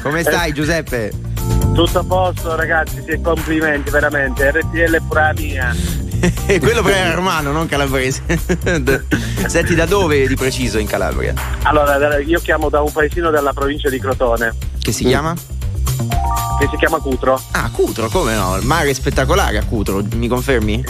come 0.00 0.22
stai, 0.22 0.52
Giuseppe? 0.52 1.33
Tutto 1.74 1.98
a 1.98 2.04
posto 2.04 2.54
ragazzi, 2.54 3.02
sì, 3.04 3.20
complimenti 3.20 3.90
veramente, 3.90 4.48
RTL 4.48 4.94
è 4.94 5.00
pura 5.00 5.32
mia. 5.34 5.74
Quello 6.46 6.82
però 6.82 6.94
era 6.94 7.14
romano, 7.14 7.50
non 7.50 7.66
calabrese. 7.66 8.22
Senti, 9.46 9.74
da 9.74 9.84
dove 9.84 10.24
di 10.28 10.36
preciso 10.36 10.78
in 10.78 10.86
Calabria? 10.86 11.34
Allora, 11.62 12.18
io 12.20 12.38
chiamo 12.38 12.68
da 12.68 12.80
un 12.80 12.92
paesino 12.92 13.30
della 13.30 13.52
provincia 13.52 13.90
di 13.90 13.98
Crotone. 13.98 14.54
Che 14.78 14.92
si 14.92 15.04
chiama? 15.04 15.34
Che 15.34 16.68
si 16.70 16.76
chiama 16.76 16.98
Cutro. 16.98 17.42
Ah, 17.50 17.68
Cutro, 17.72 18.08
come 18.08 18.36
no? 18.36 18.56
Il 18.56 18.64
mare 18.64 18.90
è 18.90 18.92
spettacolare 18.92 19.58
a 19.58 19.64
Cutro, 19.64 20.00
mi 20.14 20.28
confermi? 20.28 20.84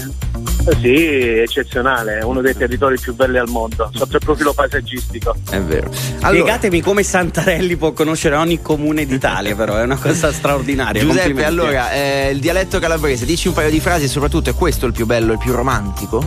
Sì, 0.80 1.38
eccezionale, 1.38 2.18
è 2.18 2.22
uno 2.22 2.40
dei 2.40 2.56
territori 2.56 2.98
più 2.98 3.14
belli 3.14 3.38
al 3.38 3.48
mondo, 3.48 3.90
sotto 3.92 4.16
il 4.16 4.22
profilo 4.24 4.52
paesaggistico. 4.52 5.34
È 5.50 5.60
vero. 5.60 5.90
Allora, 6.20 6.28
Spiegatemi 6.28 6.80
come 6.80 7.02
Santarelli 7.02 7.76
può 7.76 7.92
conoscere 7.92 8.36
ogni 8.36 8.62
comune 8.62 9.04
d'Italia, 9.04 9.54
però 9.54 9.76
è 9.76 9.82
una 9.82 9.98
cosa 9.98 10.32
straordinaria. 10.32 11.02
Giuseppe, 11.02 11.44
allora, 11.44 11.92
eh, 11.92 12.30
il 12.30 12.40
dialetto 12.40 12.78
calabrese, 12.78 13.24
dici 13.26 13.48
un 13.48 13.54
paio 13.54 13.70
di 13.70 13.80
frasi 13.80 14.04
e 14.04 14.08
soprattutto 14.08 14.50
è 14.50 14.54
questo 14.54 14.86
il 14.86 14.92
più 14.92 15.06
bello, 15.06 15.32
il 15.32 15.38
più 15.38 15.52
romantico? 15.52 16.22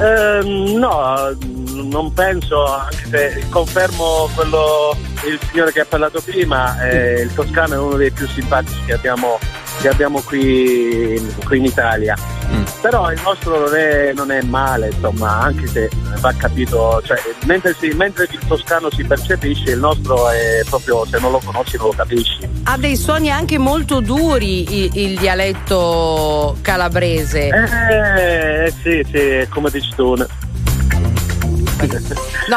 Eh, 0.00 0.74
no, 0.76 1.36
non 1.72 2.12
penso, 2.12 2.66
anche 2.66 3.06
se 3.10 3.44
confermo 3.48 4.28
quello 4.34 4.96
il 5.26 5.38
signore 5.48 5.72
che 5.72 5.80
ha 5.80 5.84
parlato 5.84 6.20
prima, 6.20 6.88
eh, 6.88 7.20
il 7.22 7.32
toscano 7.32 7.74
è 7.74 7.78
uno 7.78 7.96
dei 7.96 8.10
più 8.10 8.26
simpatici 8.26 8.80
che 8.86 8.92
abbiamo, 8.92 9.38
che 9.80 9.88
abbiamo 9.88 10.20
qui, 10.22 11.20
qui 11.44 11.58
in 11.58 11.64
Italia. 11.64 12.16
Mm. 12.52 12.62
Però 12.80 13.10
il 13.10 13.20
nostro 13.22 13.58
non 13.58 13.74
è, 13.74 14.12
non 14.14 14.30
è, 14.30 14.42
male, 14.42 14.88
insomma, 14.88 15.40
anche 15.40 15.66
se 15.66 15.90
va 16.20 16.32
capito, 16.36 17.00
cioè, 17.04 17.18
mentre, 17.46 17.74
si, 17.78 17.88
mentre, 17.88 18.28
il 18.30 18.40
toscano 18.46 18.90
si 18.90 19.04
percepisce, 19.04 19.72
il 19.72 19.78
nostro 19.78 20.28
è 20.28 20.62
proprio, 20.68 21.04
se 21.06 21.18
non 21.18 21.30
lo 21.32 21.40
conosci 21.42 21.76
non 21.76 21.86
lo 21.86 21.94
capisci. 21.94 22.48
Ha 22.64 22.76
dei 22.76 22.96
suoni 22.96 23.30
anche 23.30 23.58
molto 23.58 24.00
duri 24.00 24.84
il, 24.84 24.90
il 24.94 25.18
dialetto 25.18 26.56
calabrese. 26.60 27.48
Eh, 27.48 28.72
sì, 28.82 29.04
sì, 29.10 29.46
come 29.48 29.70
dici 29.70 29.90
tu. 29.94 30.14
No, 30.14 30.26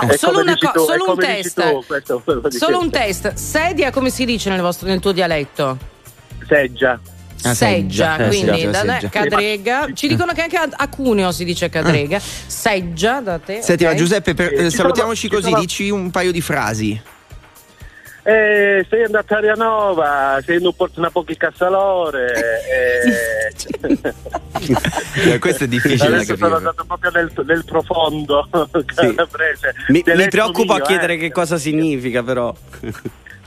solo, 0.18 0.42
una 0.42 0.58
co- 0.58 0.86
solo 0.86 1.12
un 1.12 1.18
test. 1.18 1.62
Tu, 1.62 1.84
questo, 1.86 2.24
solo 2.50 2.80
un 2.80 2.90
test. 2.90 3.34
Sedia 3.34 3.92
come 3.92 4.10
si 4.10 4.26
dice 4.26 4.50
nel, 4.50 4.62
vostro, 4.62 4.88
nel 4.88 5.00
tuo 5.00 5.12
dialetto? 5.12 5.96
Seggia. 6.48 7.00
Ah, 7.44 7.54
seggia, 7.54 8.16
seggia, 8.16 8.28
quindi 8.28 8.62
eh, 8.62 8.70
da 8.70 8.80
seggia. 8.80 9.10
cadrega. 9.10 9.88
Ci 9.94 10.08
dicono 10.08 10.34
che 10.34 10.42
anche 10.42 10.58
a 10.58 10.88
Cuneo 10.90 11.32
si 11.32 11.46
dice 11.46 11.70
cadrega. 11.70 12.20
Seggia 12.20 13.22
da 13.22 13.38
te. 13.38 13.62
Senti, 13.62 13.84
okay. 13.84 13.96
ma 13.96 14.00
Giuseppe, 14.00 14.34
per, 14.34 14.54
eh, 14.54 14.70
salutiamoci 14.70 15.28
così, 15.30 15.50
sono... 15.50 15.60
dici 15.60 15.90
un 15.90 16.10
paio 16.10 16.32
di 16.32 16.42
frasi. 16.42 17.00
Eh, 18.24 18.86
sei 18.90 19.04
andato 19.06 19.36
a 19.36 19.40
Rianova, 19.40 20.40
sei 20.44 20.58
in 20.58 20.66
un 20.66 20.76
porto 20.76 21.00
una 21.00 21.12
pochi 21.12 21.38
cassalore. 21.38 22.34
Eh... 23.78 25.34
eh, 25.34 25.40
questo 25.40 25.64
è 25.64 25.68
difficile 25.68 26.16
Adesso 26.16 26.36
sono 26.36 26.58
andato 26.58 26.84
proprio 26.86 27.12
nel, 27.12 27.32
nel 27.46 27.64
profondo 27.64 28.48
sì. 28.96 29.16
Mi, 29.88 30.04
mi 30.06 30.28
preoccupa 30.28 30.76
mio, 30.76 30.84
chiedere 30.84 31.14
eh. 31.14 31.18
che 31.18 31.32
cosa 31.32 31.58
significa, 31.58 32.24
però. 32.24 32.54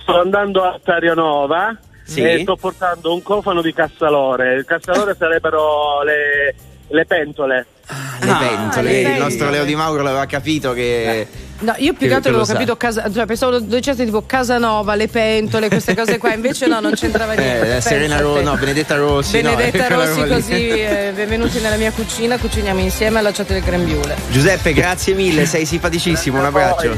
Sto 0.00 0.20
andando 0.20 0.62
a 0.62 0.80
Tarianova 0.82 1.78
sì. 2.10 2.22
e 2.22 2.40
sto 2.40 2.56
portando 2.56 3.12
un 3.12 3.22
cofano 3.22 3.62
di 3.62 3.72
cassalore. 3.72 4.54
Il 4.54 4.64
cassalore 4.64 5.14
sarebbero 5.18 6.02
le, 6.02 6.54
le 6.88 7.04
pentole. 7.06 7.66
Ah, 7.86 8.18
le, 8.20 8.30
ah, 8.30 8.36
pentole. 8.36 8.82
le 8.82 8.92
pentole. 8.92 9.14
Il 9.14 9.22
nostro 9.22 9.50
Leo 9.50 9.64
Di 9.64 9.74
Mauro 9.74 10.02
l'aveva 10.02 10.26
capito 10.26 10.72
che 10.72 11.26
No, 11.60 11.74
io 11.76 11.92
più 11.92 12.08
che 12.08 12.14
altro 12.14 12.30
avevo 12.30 12.46
capito 12.46 12.76
casa, 12.76 13.10
cioè 13.12 13.26
pensavo 13.26 13.58
dicesse 13.58 14.04
tipo 14.06 14.22
Casanova, 14.24 14.94
le 14.94 15.08
pentole, 15.08 15.68
queste 15.68 15.94
cose 15.94 16.16
qua, 16.16 16.32
invece 16.32 16.66
no, 16.66 16.80
non 16.80 16.92
c'entrava 16.92 17.34
niente. 17.34 17.76
Eh, 17.76 17.80
Serena 17.82 18.18
Rossi, 18.18 18.42
no, 18.42 18.56
Benedetta 18.56 18.96
Rossi. 18.96 19.40
Benedetta 19.42 19.88
no, 19.88 19.96
Rossi, 19.96 20.26
così, 20.26 20.68
eh, 20.68 21.12
benvenuti 21.14 21.60
nella 21.60 21.76
mia 21.76 21.92
cucina, 21.92 22.38
cuciniamo 22.38 22.80
insieme, 22.80 23.18
allacciate 23.18 23.52
le 23.52 23.60
grembiule. 23.60 24.16
Giuseppe, 24.30 24.72
grazie 24.72 25.12
mille, 25.12 25.44
sei 25.44 25.66
simpaticissimo, 25.66 26.38
un 26.38 26.46
abbraccio. 26.46 26.96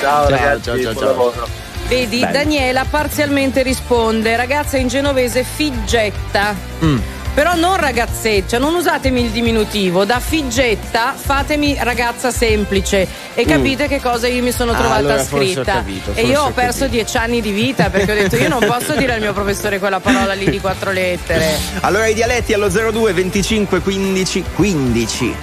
Ciao, 0.00 0.26
ciao 0.26 0.28
ragazzi, 0.28 0.82
ciao, 0.82 0.94
ciao, 0.94 1.32
ciao. 1.32 1.63
Vedi, 1.94 2.18
Bello. 2.18 2.32
Daniela 2.32 2.84
parzialmente 2.90 3.62
risponde, 3.62 4.34
ragazza 4.34 4.76
in 4.76 4.88
genovese 4.88 5.44
figgetta. 5.44 6.52
Mm. 6.82 6.98
Però 7.34 7.54
non 7.54 7.76
ragazzeccia, 7.76 8.58
non 8.58 8.74
usatemi 8.74 9.22
il 9.22 9.30
diminutivo, 9.30 10.04
da 10.04 10.18
figgetta 10.18 11.14
fatemi 11.16 11.76
ragazza 11.80 12.32
semplice 12.32 13.06
e 13.34 13.44
mm. 13.44 13.48
capite 13.48 13.84
mm. 13.84 13.88
che 13.88 14.00
cosa 14.00 14.26
io 14.26 14.42
mi 14.42 14.50
sono 14.50 14.72
ah, 14.72 14.74
trovata 14.74 14.96
allora 14.96 15.24
scritta. 15.24 15.62
Capito, 15.62 16.12
e 16.14 16.26
io 16.26 16.42
ho 16.42 16.50
perso 16.50 16.88
dieci 16.88 17.16
anni 17.16 17.40
di 17.40 17.52
vita 17.52 17.90
perché 17.90 18.10
ho 18.10 18.14
detto 18.14 18.36
io 18.36 18.48
non 18.48 18.64
posso 18.66 18.96
dire 18.96 19.12
al 19.12 19.20
mio 19.20 19.32
professore 19.32 19.78
quella 19.78 20.00
parola 20.00 20.32
lì 20.32 20.50
di 20.50 20.58
quattro 20.58 20.90
lettere. 20.90 21.58
Allora 21.82 22.06
i 22.06 22.14
dialetti 22.14 22.52
allo 22.54 22.68
02 22.68 23.12
25 23.12 23.80
15 23.80 24.44
15. 24.56 25.34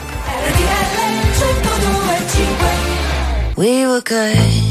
We 3.55 3.85
were 3.85 4.01
good, 4.01 4.70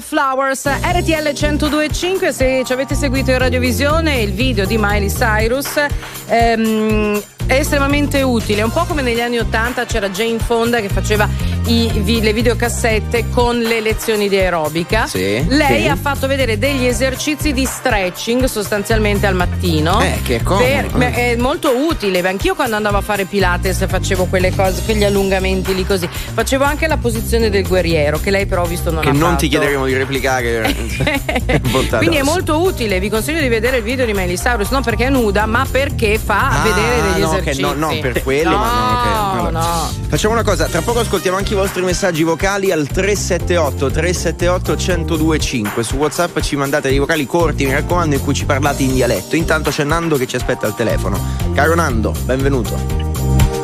Flowers 0.00 0.66
RTL 0.66 1.32
1025 1.32 2.32
se 2.32 2.62
ci 2.64 2.72
avete 2.72 2.94
seguito 2.94 3.30
in 3.30 3.38
radiovisione 3.38 4.20
il 4.20 4.32
video 4.32 4.64
di 4.64 4.76
Miley 4.78 5.08
Cyrus 5.08 5.84
ehm, 6.26 7.22
è 7.46 7.54
estremamente 7.54 8.22
utile. 8.22 8.62
Un 8.62 8.70
po' 8.70 8.84
come 8.84 9.02
negli 9.02 9.20
anni 9.20 9.38
80 9.38 9.84
c'era 9.84 10.08
Jane 10.08 10.38
Fonda 10.38 10.80
che 10.80 10.88
faceva 10.88 11.28
i, 11.70 12.20
le 12.20 12.32
videocassette 12.32 13.28
con 13.30 13.58
le 13.58 13.80
lezioni 13.80 14.28
di 14.28 14.36
aerobica. 14.36 15.06
Sì, 15.06 15.44
Lei 15.46 15.82
sì. 15.82 15.88
ha 15.88 15.96
fatto 15.96 16.26
vedere 16.26 16.58
degli 16.58 16.84
esercizi 16.86 17.52
di 17.52 17.64
stretching 17.64 18.44
sostanzialmente 18.44 19.26
al 19.26 19.34
mattino. 19.34 20.00
Eh, 20.00 20.20
che. 20.22 20.40
Per, 20.42 20.90
è 20.92 21.36
molto 21.36 21.76
utile. 21.76 22.20
Anch'io 22.26 22.54
quando 22.54 22.76
andavo 22.76 22.96
a 22.98 23.00
fare 23.00 23.24
Pilates 23.24 23.86
facevo 23.86 24.24
quelle 24.26 24.54
cose, 24.54 24.82
quegli 24.84 25.04
allungamenti 25.04 25.74
lì 25.74 25.86
così. 25.86 26.08
Facevo 26.08 26.64
anche 26.64 26.86
la 26.86 26.96
posizione 26.96 27.50
del 27.50 27.66
guerriero, 27.66 28.18
che 28.18 28.30
lei 28.30 28.46
però 28.46 28.62
ho 28.62 28.66
visto 28.66 28.90
non 28.90 29.02
che 29.02 29.10
ha 29.10 29.12
non 29.12 29.30
fatto. 29.30 29.36
ti 29.36 29.48
chiederemo 29.48 29.86
di 29.86 29.96
replicare. 29.96 30.74
Quindi 31.98 32.16
è 32.16 32.22
molto 32.22 32.62
utile. 32.62 32.98
Vi 32.98 33.08
consiglio 33.08 33.40
di 33.40 33.48
vedere 33.48 33.78
il 33.78 33.82
video 33.82 34.04
di 34.04 34.12
Miley 34.12 34.36
Cyrus, 34.36 34.70
non 34.70 34.82
perché 34.82 35.06
è 35.06 35.10
nuda, 35.10 35.46
ma 35.46 35.66
perché 35.70 36.18
fa 36.18 36.60
ah, 36.60 36.62
vedere 36.62 37.12
degli 37.12 37.22
no, 37.22 37.32
esercizi. 37.32 37.60
No, 37.60 37.72
non 37.74 37.98
per 38.00 38.22
quello, 38.22 38.50
no, 38.50 38.56
ma 38.56 38.72
no, 38.72 38.98
okay. 38.98 39.29
No. 39.50 39.90
Facciamo 40.08 40.34
una 40.34 40.42
cosa, 40.42 40.66
tra 40.66 40.80
poco 40.80 41.00
ascoltiamo 41.00 41.36
anche 41.36 41.52
i 41.52 41.56
vostri 41.56 41.82
messaggi 41.82 42.22
vocali 42.22 42.72
al 42.72 42.86
378 42.86 43.90
378 43.90 44.76
1025. 44.76 45.82
Su 45.82 45.96
WhatsApp 45.96 46.38
ci 46.40 46.56
mandate 46.56 46.88
dei 46.88 46.98
vocali 46.98 47.26
corti, 47.26 47.66
mi 47.66 47.72
raccomando, 47.72 48.16
in 48.16 48.22
cui 48.22 48.34
ci 48.34 48.44
parlate 48.44 48.82
in 48.82 48.94
dialetto. 48.94 49.36
Intanto 49.36 49.70
c'è 49.70 49.84
Nando 49.84 50.16
che 50.16 50.26
ci 50.26 50.36
aspetta 50.36 50.66
al 50.66 50.74
telefono. 50.74 51.18
Caro 51.54 51.74
Nando, 51.74 52.14
benvenuto. 52.24 53.08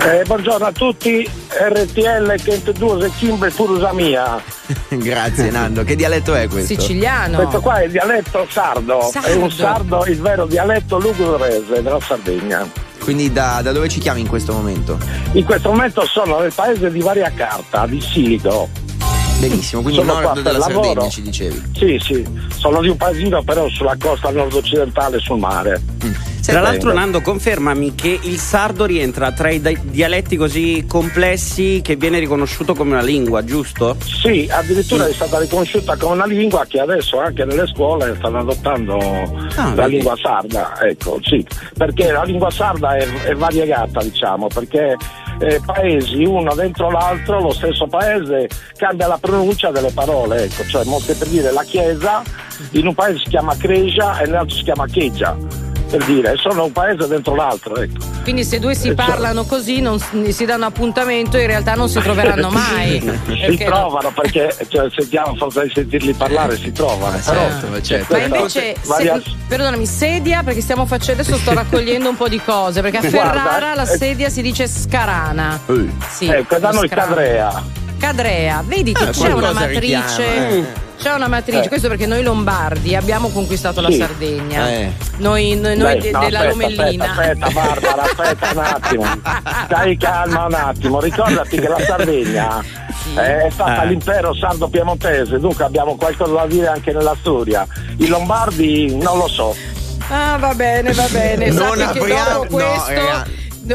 Eh, 0.07 0.23
buongiorno 0.25 0.67
a 0.67 0.73
tutti, 0.73 1.29
RTL 1.49 2.35
102 2.37 3.11
Kimbe 3.19 3.51
Furusa 3.51 3.93
mia. 3.93 4.41
Grazie 4.89 5.51
Nando, 5.51 5.83
che 5.83 5.97
dialetto 5.97 6.35
è 6.35 6.47
questo? 6.47 6.81
Siciliano. 6.81 7.39
Questo 7.39 7.61
qua 7.61 7.81
è 7.81 7.87
il 7.87 7.91
dialetto 7.91 8.47
sardo, 8.49 9.09
sardo. 9.11 9.27
è 9.27 9.35
un 9.35 9.51
sardo, 9.51 10.05
il 10.07 10.21
vero 10.21 10.47
dialetto 10.47 10.99
lugurese 10.99 11.83
della 11.83 11.99
Sardegna. 11.99 12.86
Quindi 13.07 13.31
da, 13.31 13.61
da, 13.63 13.71
dove 13.71 13.89
ci 13.89 14.01
chiami 14.01 14.23
in 14.23 14.27
questo 14.27 14.53
momento? 14.53 14.99
In 15.35 15.45
questo 15.45 15.69
momento 15.69 16.05
sono 16.07 16.41
nel 16.41 16.53
paese 16.53 16.91
di 16.91 16.99
Varia 16.99 17.31
Carta, 17.31 17.87
di 17.87 18.01
Silico. 18.01 18.69
Benissimo, 19.39 19.81
quindi 19.81 20.01
sono 20.01 20.19
nord 20.19 20.41
della 20.41 20.59
lavoro. 20.59 20.83
Sardegna 20.83 21.09
ci 21.09 21.23
dicevi. 21.23 21.63
Sì, 21.77 21.99
sì, 22.03 22.27
sono 22.57 22.81
di 22.81 22.89
un 22.89 22.97
paesino 22.97 23.45
però 23.45 23.69
sulla 23.69 23.95
costa 23.97 24.31
nord-occidentale 24.31 25.21
sul 25.21 25.39
mare. 25.39 25.81
Mm. 26.05 26.13
Tra 26.47 26.61
l'altro 26.61 26.93
Nando 26.93 27.21
confermami 27.23 27.95
che 27.97 28.19
il 28.23 28.39
sardo 28.39 28.85
rientra 28.85 29.33
tra 29.33 29.51
i 29.51 29.61
dialetti 29.83 30.37
così 30.37 30.85
complessi 30.87 31.81
che 31.83 31.97
viene 31.97 32.21
riconosciuto 32.21 32.73
come 32.75 32.93
una 32.93 33.03
lingua, 33.03 33.45
giusto? 33.45 33.97
Sì, 34.01 34.49
addirittura 34.49 35.07
sì. 35.07 35.11
è 35.11 35.15
stata 35.15 35.41
riconosciuta 35.41 35.97
come 35.97 36.15
una 36.15 36.27
lingua 36.27 36.65
che 36.69 36.79
adesso 36.79 37.19
anche 37.19 37.45
nelle 37.45 37.67
scuole 37.67 38.15
stanno 38.17 38.39
adottando 38.39 38.97
ah, 38.97 39.75
la 39.75 39.83
vedi. 39.83 39.97
lingua 39.97 40.15
sarda, 40.17 40.79
ecco, 40.81 41.19
sì, 41.23 41.45
perché 41.77 42.13
la 42.13 42.23
lingua 42.23 42.51
sarda 42.51 42.97
è, 42.97 43.05
è 43.25 43.35
variegata, 43.35 44.01
diciamo, 44.01 44.47
perché 44.47 44.97
eh, 45.41 45.61
paesi 45.65 46.25
uno 46.25 46.55
dentro 46.55 46.91
l'altro, 46.91 47.41
lo 47.41 47.53
stesso 47.53 47.89
paese 47.89 48.49
cambia 48.77 49.09
la 49.09 49.19
pronuncia 49.19 49.71
delle 49.73 49.91
parole, 49.93 50.45
ecco, 50.45 50.65
cioè 50.69 50.85
molte 50.85 51.15
per 51.15 51.27
dire 51.27 51.51
la 51.51 51.65
chiesa 51.65 52.23
in 52.71 52.87
un 52.87 52.95
paese 52.95 53.19
si 53.19 53.31
chiama 53.31 53.57
Cresia 53.57 54.21
e 54.21 54.27
nell'altro 54.27 54.57
si 54.57 54.63
chiama 54.63 54.87
Cheggia 54.87 55.66
per 55.89 56.05
dire, 56.05 56.35
sono 56.37 56.65
un 56.65 56.73
paese 56.73 57.07
dentro 57.07 57.35
l'altro. 57.35 57.77
Ecco. 57.77 58.05
Quindi 58.23 58.45
se 58.45 58.59
due 58.59 58.75
si 58.75 58.93
parlano 58.95 59.45
così, 59.45 59.81
non, 59.81 59.99
si 60.01 60.45
danno 60.45 60.67
appuntamento, 60.67 61.37
in 61.39 61.47
realtà 61.47 61.75
non 61.75 61.89
si 61.89 62.01
troveranno 62.01 62.51
mai. 62.51 63.01
si 63.27 63.57
trovano 63.57 64.11
perché 64.13 64.55
cioè, 64.69 64.89
sentiamo 64.91 65.35
forza 65.37 65.63
di 65.63 65.71
sentirli 65.73 66.13
parlare, 66.15 66.57
si 66.57 66.73
trovano. 66.73 67.21
Certo, 67.21 67.67
però, 67.67 67.81
certo. 67.81 68.17
Ma 68.17 68.25
invece, 68.25 68.77
se, 68.81 69.23
perdonami, 69.49 69.87
sedia, 69.87 70.43
perché 70.43 70.61
stiamo 70.61 70.87
facendo, 70.87 71.23
adesso 71.23 71.37
sto 71.39 71.53
raccogliendo 71.55 72.09
un 72.09 72.17
po' 72.17 72.29
di 72.29 72.41
cose, 72.41 72.81
perché 72.81 72.99
a 72.99 73.03
Ferrara 73.03 73.43
Guarda, 73.43 73.75
la 73.75 73.91
eh, 73.91 73.97
sedia 73.97 74.29
si 74.29 74.43
dice 74.43 74.67
scarana. 74.67 75.61
Sì, 76.09 76.27
ecco, 76.27 76.59
da 76.59 76.71
noi 76.71 76.89
Cadrea. 76.89 77.85
Cadrea, 77.99 78.63
vedi 78.67 78.93
che 78.93 79.05
ah, 79.05 79.11
c'è 79.11 79.33
una 79.33 79.53
matrice. 79.53 79.81
Richiama, 79.81 80.49
eh 80.49 80.85
c'è 80.99 81.13
una 81.13 81.29
matrice, 81.29 81.65
eh. 81.65 81.69
questo 81.69 81.89
perché 81.89 82.07
noi 82.07 82.23
lombardi 82.23 82.97
abbiamo 82.97 83.29
conquistato 83.29 83.85
sì. 83.85 83.99
la 83.99 84.07
Sardegna. 84.07 84.71
Eh. 84.71 84.93
Noi, 85.19 85.55
noi, 85.55 85.77
noi 85.77 85.99
Beh, 86.01 86.11
no, 86.11 86.19
della 86.21 86.39
aspetta, 86.41 86.49
Lomellina. 86.49 87.11
Aspetta, 87.11 87.47
aspetta, 87.47 87.51
Barbara, 87.51 88.03
aspetta 88.03 88.51
un 88.53 88.59
attimo. 88.59 89.05
Stai 89.67 89.97
calma 89.99 90.47
un 90.47 90.55
attimo. 90.55 91.01
Ricordati 91.01 91.61
che 91.61 91.69
la 91.69 91.81
Sardegna 91.81 92.65
sì. 93.03 93.15
è 93.15 93.49
stata 93.51 93.83
eh. 93.83 93.87
l'impero 93.87 94.35
sardo-piemontese, 94.35 95.39
dunque 95.39 95.65
abbiamo 95.65 95.97
qualcosa 95.97 96.33
da 96.33 96.47
dire 96.47 96.69
anche 96.69 96.93
nella 96.93 97.17
storia. 97.21 97.67
I 97.99 98.09
lombardi 98.09 98.97
non 98.97 99.19
lo 99.19 99.29
so. 99.29 99.55
Ah, 100.09 100.37
va 100.39 100.55
bene, 100.55 100.93
va 100.93 101.07
bene. 101.11 101.51
Non 101.51 101.81
apriamo, 101.81 102.31
dopo 102.33 102.57
questo. 102.57 102.93
No, 102.93 103.25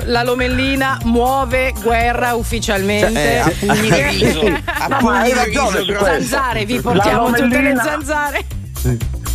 la 0.05 0.23
Lomellina 0.23 0.97
muove 1.03 1.73
guerra 1.81 2.33
ufficialmente. 2.35 3.11
Cioè, 3.13 3.23
eh, 3.23 3.39
a 3.39 3.49
pugni 3.59 3.89
di 3.89 4.01
riso. 4.03 4.61
a 4.65 4.97
pugni 4.97 5.33
di 5.33 5.83
riso. 5.83 6.03
Zanzare, 6.03 6.65
vi 6.65 6.79
portiamo 6.79 7.31
tutte 7.31 7.61
le 7.61 7.75
zanzare. 7.75 8.45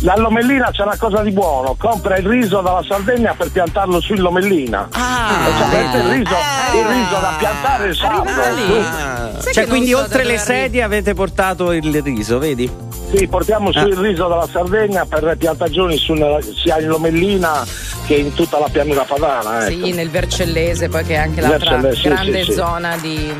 La 0.01 0.15
Lomellina 0.15 0.69
c'è 0.71 0.83
una 0.83 0.95
cosa 0.95 1.23
di 1.23 1.31
buono, 1.31 1.75
compra 1.75 2.17
il 2.17 2.27
riso 2.27 2.61
dalla 2.61 2.83
Sardegna 2.87 3.33
per 3.33 3.49
piantarlo 3.51 3.99
su 3.99 4.13
Lomellina. 4.13 4.89
Ah, 4.91 5.39
cioè, 5.71 6.01
il, 6.01 6.09
riso, 6.09 6.35
ah, 6.35 6.77
il 6.77 6.85
riso 6.85 7.19
da 7.19 7.35
piantare 7.39 7.93
sardo. 7.95 8.29
Ah. 8.29 9.51
Cioè, 9.51 9.65
quindi 9.65 9.89
so 9.89 9.97
oltre 9.97 10.23
le 10.23 10.37
sedie 10.37 10.83
avete 10.83 11.15
portato 11.15 11.71
il 11.71 12.03
riso, 12.03 12.37
vedi? 12.37 12.69
Sì, 13.11 13.27
portiamo 13.27 13.71
su 13.71 13.79
ah. 13.79 13.87
il 13.87 13.97
riso 13.97 14.27
dalla 14.27 14.47
Sardegna 14.47 15.05
per 15.05 15.23
le 15.23 15.35
piantagioni 15.35 15.97
sia 15.97 16.79
in 16.79 16.87
Lomellina 16.87 17.65
che 18.05 18.15
in 18.15 18.33
tutta 18.35 18.59
la 18.59 18.69
pianura 18.69 19.03
padana. 19.03 19.67
Ecco. 19.67 19.83
Sì, 19.83 19.93
nel 19.93 20.11
Vercellese, 20.11 20.89
poi 20.89 21.03
che 21.05 21.13
è 21.15 21.17
anche 21.17 21.41
l'altra 21.41 21.77
grande 21.77 22.43
sì, 22.43 22.53
zona 22.53 22.97
di, 22.97 23.33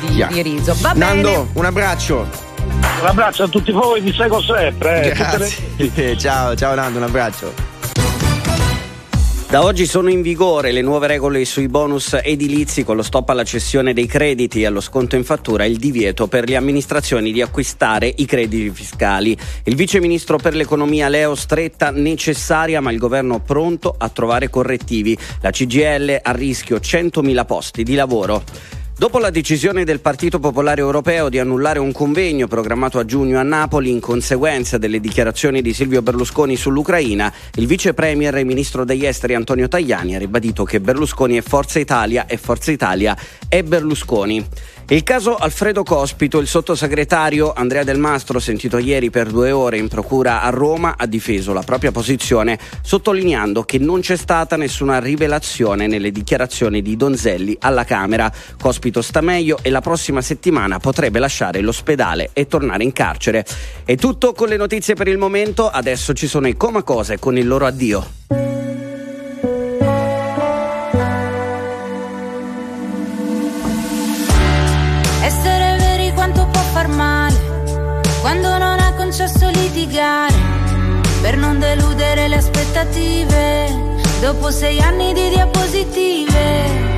di, 0.00 0.14
yeah. 0.16 0.28
di, 0.28 0.42
riso. 0.42 0.74
Va 0.80 0.92
Nando, 0.94 1.30
bene. 1.30 1.48
un 1.54 1.64
abbraccio. 1.64 2.47
Un 3.00 3.06
abbraccio 3.06 3.44
a 3.44 3.48
tutti 3.48 3.72
voi, 3.72 4.00
vi 4.00 4.12
seguo 4.12 4.40
sempre. 4.42 5.12
Eh. 5.12 5.94
Le... 5.94 6.16
ciao, 6.18 6.54
ciao 6.54 6.74
Nando, 6.74 6.98
un 6.98 7.04
abbraccio. 7.04 7.76
Da 9.48 9.64
oggi 9.64 9.86
sono 9.86 10.10
in 10.10 10.20
vigore 10.20 10.72
le 10.72 10.82
nuove 10.82 11.06
regole 11.06 11.42
sui 11.46 11.68
bonus 11.68 12.18
edilizi 12.22 12.84
con 12.84 12.96
lo 12.96 13.02
stop 13.02 13.30
alla 13.30 13.44
cessione 13.44 13.94
dei 13.94 14.04
crediti 14.04 14.60
e 14.60 14.66
allo 14.66 14.82
sconto 14.82 15.16
in 15.16 15.24
fattura 15.24 15.64
e 15.64 15.70
il 15.70 15.78
divieto 15.78 16.26
per 16.26 16.46
le 16.46 16.56
amministrazioni 16.56 17.32
di 17.32 17.40
acquistare 17.40 18.12
i 18.14 18.26
crediti 18.26 18.68
fiscali. 18.68 19.34
Il 19.64 19.74
vice 19.74 20.00
ministro 20.00 20.36
per 20.36 20.54
l'economia 20.54 21.08
Leo 21.08 21.34
stretta 21.34 21.90
necessaria 21.90 22.82
ma 22.82 22.92
il 22.92 22.98
governo 22.98 23.40
pronto 23.40 23.94
a 23.96 24.10
trovare 24.10 24.50
correttivi. 24.50 25.16
La 25.40 25.50
CGL 25.50 26.18
a 26.22 26.32
rischio 26.32 26.76
100.000 26.76 27.46
posti 27.46 27.84
di 27.84 27.94
lavoro. 27.94 28.42
Dopo 28.98 29.20
la 29.20 29.30
decisione 29.30 29.84
del 29.84 30.00
Partito 30.00 30.40
Popolare 30.40 30.80
Europeo 30.80 31.28
di 31.28 31.38
annullare 31.38 31.78
un 31.78 31.92
convegno 31.92 32.48
programmato 32.48 32.98
a 32.98 33.04
giugno 33.04 33.38
a 33.38 33.44
Napoli 33.44 33.92
in 33.92 34.00
conseguenza 34.00 34.76
delle 34.76 34.98
dichiarazioni 34.98 35.62
di 35.62 35.72
Silvio 35.72 36.02
Berlusconi 36.02 36.56
sull'Ucraina, 36.56 37.32
il 37.54 37.68
vice 37.68 37.94
premier 37.94 38.34
e 38.34 38.42
ministro 38.42 38.84
degli 38.84 39.06
esteri 39.06 39.34
Antonio 39.34 39.68
Tajani 39.68 40.16
ha 40.16 40.18
ribadito 40.18 40.64
che 40.64 40.80
Berlusconi 40.80 41.36
è 41.36 41.42
Forza 41.42 41.78
Italia 41.78 42.26
e 42.26 42.38
Forza 42.38 42.72
Italia 42.72 43.16
è 43.48 43.62
Berlusconi. 43.62 44.44
Il 44.90 45.02
caso 45.02 45.36
Alfredo 45.36 45.82
Cospito, 45.82 46.38
il 46.38 46.46
sottosegretario 46.46 47.52
Andrea 47.52 47.84
Del 47.84 47.98
Mastro, 47.98 48.40
sentito 48.40 48.78
ieri 48.78 49.10
per 49.10 49.28
due 49.28 49.50
ore 49.50 49.76
in 49.76 49.86
procura 49.86 50.42
a 50.42 50.48
Roma, 50.48 50.94
ha 50.96 51.06
difeso 51.06 51.52
la 51.52 51.60
propria 51.60 51.92
posizione 51.92 52.58
sottolineando 52.82 53.64
che 53.64 53.78
non 53.78 54.00
c'è 54.00 54.16
stata 54.16 54.56
nessuna 54.56 54.98
rivelazione 54.98 55.86
nelle 55.86 56.10
dichiarazioni 56.10 56.80
di 56.80 56.96
Donzelli 56.96 57.54
alla 57.60 57.84
Camera. 57.84 58.32
Cospito 58.58 58.87
sta 58.90 59.20
meglio 59.20 59.58
e 59.62 59.70
la 59.70 59.80
prossima 59.80 60.20
settimana 60.20 60.78
potrebbe 60.78 61.18
lasciare 61.18 61.60
l'ospedale 61.60 62.30
e 62.32 62.46
tornare 62.46 62.84
in 62.84 62.92
carcere. 62.92 63.44
È 63.84 63.94
tutto 63.96 64.32
con 64.32 64.48
le 64.48 64.56
notizie 64.56 64.94
per 64.94 65.08
il 65.08 65.18
momento, 65.18 65.68
adesso 65.68 66.12
ci 66.12 66.26
sono 66.26 66.48
i 66.48 66.56
Comacose 66.56 67.18
con 67.18 67.36
il 67.36 67.46
loro 67.46 67.66
addio. 67.66 68.06
concesso 79.18 79.48
litigare 79.48 80.34
per 81.22 81.36
non 81.36 81.58
deludere 81.58 82.28
le 82.28 82.36
aspettative. 82.36 83.96
Dopo 84.20 84.50
sei 84.50 84.80
anni 84.80 85.12
di 85.14 85.28
diapositive, 85.30 86.97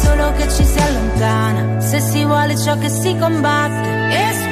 Solo 0.00 0.32
che 0.32 0.48
ci 0.48 0.64
si 0.64 0.78
allontana. 0.78 1.80
Se 1.80 2.00
si 2.00 2.24
vuole 2.24 2.56
ciò 2.56 2.76
che 2.78 2.88
si 2.88 3.16
combatte. 3.18 4.51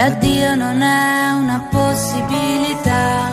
L'addio 0.00 0.54
non 0.54 0.80
è 0.80 1.30
una 1.32 1.68
possibilità. 1.70 3.28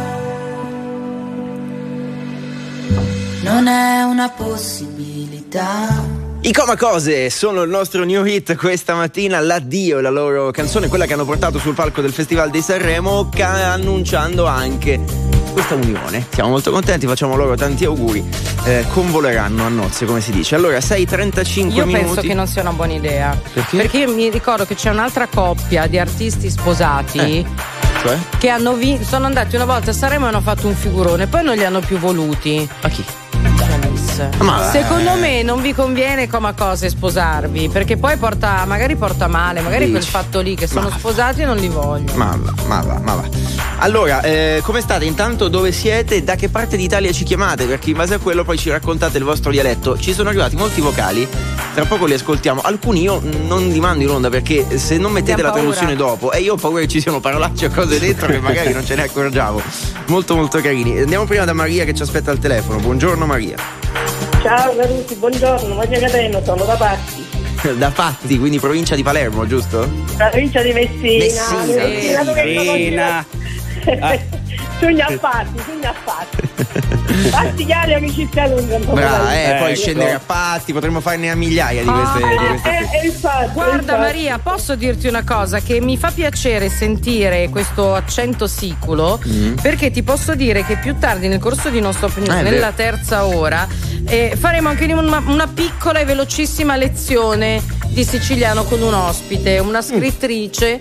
Non 3.42 3.68
è 3.68 4.04
una 4.04 4.30
possibilità. 4.32 6.04
I 6.42 6.52
Coma 6.52 6.76
Cose 6.76 7.30
sono 7.30 7.62
il 7.62 7.70
nostro 7.70 8.04
new 8.04 8.26
hit 8.26 8.58
questa 8.58 8.96
mattina, 8.96 9.40
l'addio, 9.40 10.02
la 10.02 10.10
loro 10.10 10.52
canzone, 10.52 10.90
quella 10.90 11.06
che 11.06 11.14
hanno 11.14 11.24
portato 11.24 11.58
sul 11.58 11.74
palco 11.74 12.02
del 12.02 12.12
Festival 12.12 12.50
di 12.50 12.62
Sanremo, 12.62 13.30
ca- 13.34 13.72
annunciando 13.72 14.46
anche 14.46 15.27
questa 15.58 15.74
unione. 15.74 16.24
Siamo 16.30 16.52
molto 16.52 16.70
contenti, 16.70 17.08
facciamo 17.08 17.36
loro 17.36 17.56
tanti 17.56 17.84
auguri. 17.84 18.24
Eh, 18.66 18.86
convoleranno 18.94 19.66
a 19.66 19.70
nozze, 19.70 20.06
come 20.06 20.22
si 20.22 20.32
dice. 20.32 20.54
Allora, 20.54 20.78
6.35 20.78 21.58
io 21.58 21.66
minuti. 21.66 21.78
Io 21.78 21.86
penso 21.86 22.22
che 22.22 22.34
non 22.36 22.46
sia 22.46 22.62
una 22.62 22.74
buona 22.74 22.94
idea. 22.94 23.36
Perché? 23.54 23.78
Perché 23.78 23.98
io 23.98 24.14
mi 24.14 24.30
ricordo 24.30 24.66
che 24.66 24.76
c'è 24.76 24.92
un'altra 24.92 25.26
coppia 25.26 25.88
di 25.88 25.98
artisti 25.98 26.52
sposati. 26.52 27.18
Eh. 27.18 27.46
Cioè? 28.02 28.18
Che 28.38 28.50
hanno 28.50 28.74
vinto, 28.74 29.04
sono 29.04 29.26
andati 29.26 29.56
una 29.56 29.66
volta 29.66 29.90
a 29.90 29.94
Sanremo 29.94 30.26
e 30.26 30.30
hanno 30.30 30.42
fatto 30.42 30.68
un 30.68 30.76
figurone, 30.76 31.26
poi 31.26 31.44
non 31.44 31.56
li 31.56 31.66
hanno 31.66 31.80
più 31.80 31.98
voluti. 31.98 32.70
A 32.82 32.90
chi? 32.90 33.04
Ma 34.40 34.70
Secondo 34.72 35.16
me 35.16 35.44
non 35.44 35.62
vi 35.62 35.74
conviene 35.74 36.28
come 36.28 36.54
cose 36.56 36.90
sposarvi, 36.90 37.70
perché 37.70 37.98
poi 37.98 38.18
porta, 38.18 38.64
magari 38.66 38.96
porta 38.96 39.28
male, 39.28 39.62
magari 39.62 39.86
Dici? 39.86 39.92
quel 39.92 40.04
fatto 40.04 40.40
lì 40.40 40.56
che 40.56 40.68
sono 40.68 40.90
Ma- 40.90 40.98
sposati 40.98 41.42
e 41.42 41.46
non 41.46 41.58
li 41.58 41.68
voglio. 41.68 42.14
Ma 42.16 42.38
va, 42.42 42.54
ma 42.68 42.82
va, 42.82 43.00
ma 43.00 43.16
va. 43.16 43.24
Allora, 43.80 44.22
eh, 44.22 44.60
come 44.64 44.82
state? 44.82 45.06
Intanto 45.06 45.50
dove 45.50 45.72
siete? 45.72 46.24
Da 46.24 46.36
che 46.36 46.50
parte 46.50 46.78
d'Italia 46.78 47.12
ci 47.12 47.24
chiamate? 47.24 47.66
Perché 47.66 47.92
in 47.92 47.98
base 47.98 48.16
a 48.16 48.18
quello 48.20 48.44
poi 48.44 48.58
ci 48.58 48.70
raccontate 48.70 49.20
il 49.20 49.24
vostro 49.24 49.52
dialetto. 49.52 49.98
Ci 50.00 50.14
sono 50.14 50.30
arrivati 50.30 50.56
molti 50.56 50.82
vocali, 50.82 51.28
tra 51.76 51.86
poco 51.86 52.06
li 52.06 52.14
ascoltiamo. 52.14 52.62
Alcuni 52.62 53.02
io 53.02 53.22
non 53.46 53.68
li 53.68 53.80
mando 53.80 54.04
in 54.04 54.10
onda 54.10 54.30
perché 54.30 54.80
se 54.80 54.98
non 54.98 55.12
mettete 55.12 55.44
la 55.44 55.52
traduzione 55.52 55.96
dopo, 55.96 56.32
e 56.32 56.40
io 56.42 56.54
ho 56.54 56.58
paura 56.58 56.82
che 56.82 56.88
ci 56.88 57.00
siano 57.02 57.20
parolacce 57.20 57.68
o 57.68 57.70
cose 57.70 58.00
dentro 58.00 58.28
che 58.28 58.40
magari 58.40 58.74
non 58.74 58.84
ce 58.84 58.96
ne 58.96 59.04
accorgiamo. 59.04 59.62
Molto 60.08 60.36
molto 60.36 60.60
carini. 60.60 60.98
Andiamo 61.00 61.26
prima 61.26 61.46
da 61.46 61.54
Maria 61.54 61.86
che 61.86 61.94
ci 61.94 62.02
aspetta 62.02 62.32
al 62.32 62.40
telefono. 62.40 62.80
Buongiorno 62.80 63.26
Maria. 63.28 63.58
Ciao 64.48 64.74
Carusi, 64.78 65.16
buongiorno, 65.16 65.76
Maria 65.76 66.00
Cateno, 66.00 66.42
sono 66.42 66.64
da 66.64 66.76
Patti, 66.76 67.26
Da 67.78 67.92
Patti, 67.92 68.40
quindi 68.40 68.60
provincia 68.60 68.96
di 68.96 69.04
Palermo, 69.04 69.46
giusto? 69.46 69.86
provincia 70.16 70.62
di 70.62 70.72
Messina. 70.72 71.26
Messina, 71.66 72.24
Messina, 72.24 72.34
Messina. 72.34 73.26
Ah. 74.00 74.18
Sogna 74.80 75.06
a 75.08 75.18
Patti, 75.18 75.62
sogna 75.66 75.90
a 75.90 75.96
Patti. 76.04 77.30
Patti 77.32 77.66
chiari, 77.66 77.94
amicizia 77.96 78.48
lunga. 78.48 78.78
Brava, 78.78 79.34
eh, 79.34 79.50
Eh, 79.50 79.56
poi 79.60 79.72
ecco. 79.72 79.80
scendere 79.80 80.14
a 80.14 80.22
Patti, 80.24 80.72
potremmo 80.74 81.00
farne 81.02 81.32
a 81.32 81.36
migliaia 81.36 81.82
di 81.82 81.90
queste. 81.90 82.24
Ah, 82.24 82.28
di 82.30 82.36
queste 82.48 82.70
Eh, 82.70 83.00
eh, 83.02 83.06
infatti, 83.08 83.52
Guarda 83.54 83.76
infatti. 83.76 84.00
Maria, 84.00 84.38
posso 84.40 84.76
dirti 84.76 85.08
una 85.08 85.24
cosa 85.24 85.60
che 85.60 85.82
mi 85.82 85.98
fa 85.98 86.12
piacere 86.12 86.70
sentire 86.70 87.50
questo 87.50 87.96
accento 87.96 88.46
siculo 88.48 89.20
perché 89.62 89.90
ti 89.92 90.04
posso 90.04 90.36
dire 90.36 90.64
che 90.64 90.78
più 90.78 90.96
tardi 91.00 91.28
nel 91.28 91.40
corso 91.40 91.70
di 91.70 91.80
Non 91.80 91.94
Stop 91.94 92.18
News, 92.18 92.42
nella 92.42 92.72
terza 92.72 93.26
ora, 93.26 93.68
eh, 94.06 94.36
faremo 94.40 94.70
anche 94.70 94.86
una, 94.86 95.24
una 95.26 95.48
piccola 95.48 96.00
e 96.00 96.06
velocissima 96.06 96.76
lezione 96.76 97.62
di 97.88 98.04
siciliano 98.04 98.64
con 98.64 98.82
un 98.82 98.94
ospite, 98.94 99.58
una 99.60 99.82
scrittrice 99.82 100.80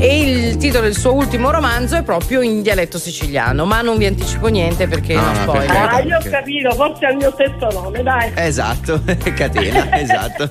e 0.00 0.20
il 0.22 0.56
titolo 0.56 0.84
del 0.84 0.96
suo 0.96 1.12
ultimo 1.14 1.50
romanzo 1.50 1.96
è 1.96 2.02
proprio 2.02 2.40
in 2.40 2.62
dialetto 2.62 2.98
siciliano, 2.98 3.66
ma 3.66 3.82
non 3.82 3.98
vi 3.98 4.06
anticipo 4.06 4.46
niente 4.48 4.88
perché 4.88 5.14
No, 5.14 5.32
non 5.32 5.50
perché- 5.52 5.76
Ah, 5.76 6.00
io 6.00 6.16
ho 6.16 6.30
capito, 6.30 6.70
forse 6.72 7.06
è 7.06 7.10
il 7.10 7.16
mio 7.18 7.32
stesso 7.34 7.68
nome, 7.80 8.02
dai. 8.02 8.32
Esatto, 8.34 9.02
catena, 9.34 9.92
esatto. 10.00 10.50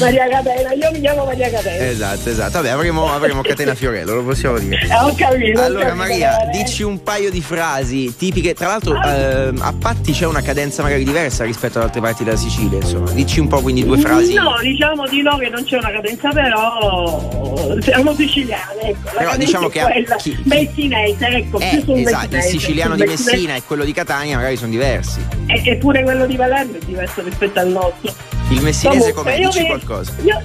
Maria 0.00 0.28
Catena, 0.28 0.72
io 0.72 0.90
mi 0.92 1.00
chiamo 1.00 1.24
Maria 1.24 1.50
Catena. 1.50 1.84
Esatto, 1.86 2.28
esatto. 2.30 2.52
Vabbè, 2.52 2.68
avremo, 2.68 3.12
avremo 3.12 3.42
Catena 3.42 3.74
Fiorello, 3.74 4.14
lo 4.14 4.22
possiamo 4.24 4.58
dire. 4.58 4.78
Eh, 4.80 4.94
ho 4.94 5.12
capito. 5.16 5.60
ho 5.60 5.64
Allora, 5.64 5.80
capito 5.86 5.96
Maria, 5.96 6.36
bene. 6.38 6.50
dici 6.62 6.82
un 6.82 7.02
paio 7.02 7.30
di 7.30 7.40
frasi 7.42 8.14
tipiche. 8.16 8.54
Tra 8.54 8.68
l'altro, 8.68 9.00
ehm, 9.02 9.60
a 9.62 9.74
Patti 9.78 10.12
c'è 10.12 10.26
una 10.26 10.42
cadenza 10.42 10.82
magari 10.82 11.04
diversa 11.04 11.44
rispetto 11.44 11.78
ad 11.78 11.84
altre 11.84 12.00
parti 12.00 12.22
della 12.24 12.36
Sicilia. 12.36 12.78
Insomma, 12.78 13.10
dici 13.12 13.40
un 13.40 13.48
po' 13.48 13.60
quindi 13.60 13.84
due 13.84 13.98
frasi. 13.98 14.34
No, 14.34 14.56
diciamo 14.60 15.06
di 15.08 15.22
no 15.22 15.36
che 15.38 15.48
non 15.48 15.64
c'è 15.64 15.76
una 15.76 15.90
cadenza, 15.90 16.28
però 16.30 17.78
siamo 17.80 18.14
siciliane, 18.14 18.75
ecco. 18.80 19.10
Però 19.16 19.36
diciamo 19.36 19.68
che 19.68 19.80
quella. 19.80 20.16
chi- 20.16 20.30
chi- 20.34 20.42
messinese, 20.44 21.26
ecco, 21.26 21.58
Eh, 21.60 21.66
esatto, 21.66 21.92
il 21.92 22.02
messinese, 22.04 22.48
siciliano 22.48 22.94
sul 22.96 23.02
di 23.04 23.08
messinese. 23.10 23.36
Messina 23.36 23.54
e 23.56 23.62
quello 23.66 23.84
di 23.84 23.92
Catania 23.92 24.36
magari 24.36 24.56
sono 24.56 24.70
diversi. 24.70 25.20
E- 25.46 25.62
Eppure 25.64 26.02
quello 26.02 26.26
di 26.26 26.36
Palermo 26.36 26.76
è 26.76 26.78
diverso 26.84 27.22
rispetto 27.22 27.58
al 27.60 27.68
nostro. 27.68 28.14
Il 28.50 28.60
messinese 28.62 29.08
io 29.10 29.48
Dici 29.48 29.58
vi- 29.60 29.66
qualcosa. 29.66 30.12
Io, 30.22 30.40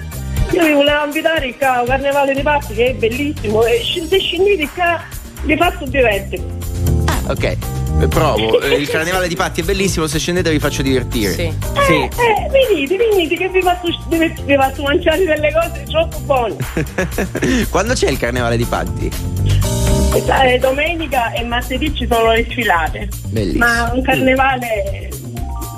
io 0.51 0.65
vi 0.65 0.71
volevo 0.73 1.05
invitare 1.05 1.45
il 1.47 1.57
ca- 1.57 1.83
carnevale 1.85 2.33
di 2.33 2.41
Patti 2.41 2.73
che 2.73 2.85
è 2.87 2.93
bellissimo 2.93 3.63
e 3.65 3.81
se 3.83 4.19
scendete 4.19 4.67
qua 4.73 5.01
vi 5.43 5.55
faccio 5.57 5.85
divertire. 5.85 6.60
Ok, 7.27 7.43
eh, 7.43 8.07
provo. 8.07 8.59
Eh, 8.61 8.75
Il 8.75 8.89
carnevale 8.89 9.27
di 9.27 9.35
Patti 9.35 9.61
è 9.61 9.63
bellissimo, 9.63 10.07
se 10.07 10.19
scendete 10.19 10.51
vi 10.51 10.59
faccio 10.59 10.81
divertire. 10.81 11.31
Sì. 11.31 11.53
Sì. 11.85 11.93
Eh, 11.93 12.03
eh, 12.03 12.49
venite, 12.49 12.95
venite 12.95 13.35
che 13.35 13.49
vi 13.49 13.61
faccio, 13.61 13.87
vi, 14.09 14.55
faccio 14.55 14.83
mangiare 14.83 15.23
delle 15.23 15.51
cose 15.51 15.83
troppo 15.89 16.19
buone. 16.19 16.55
Quando 17.69 17.93
c'è 17.93 18.09
il 18.09 18.17
carnevale 18.17 18.57
di 18.57 18.65
Patti? 18.65 19.11
Questa 20.11 20.41
è 20.41 20.59
domenica 20.59 21.31
e 21.31 21.43
martedì 21.43 21.93
ci 21.95 22.07
sono 22.09 22.31
le 22.31 22.45
sfilate. 22.49 23.07
Bellissimo. 23.27 23.65
Ma 23.65 23.91
un 23.93 24.01
carnevale 24.01 25.09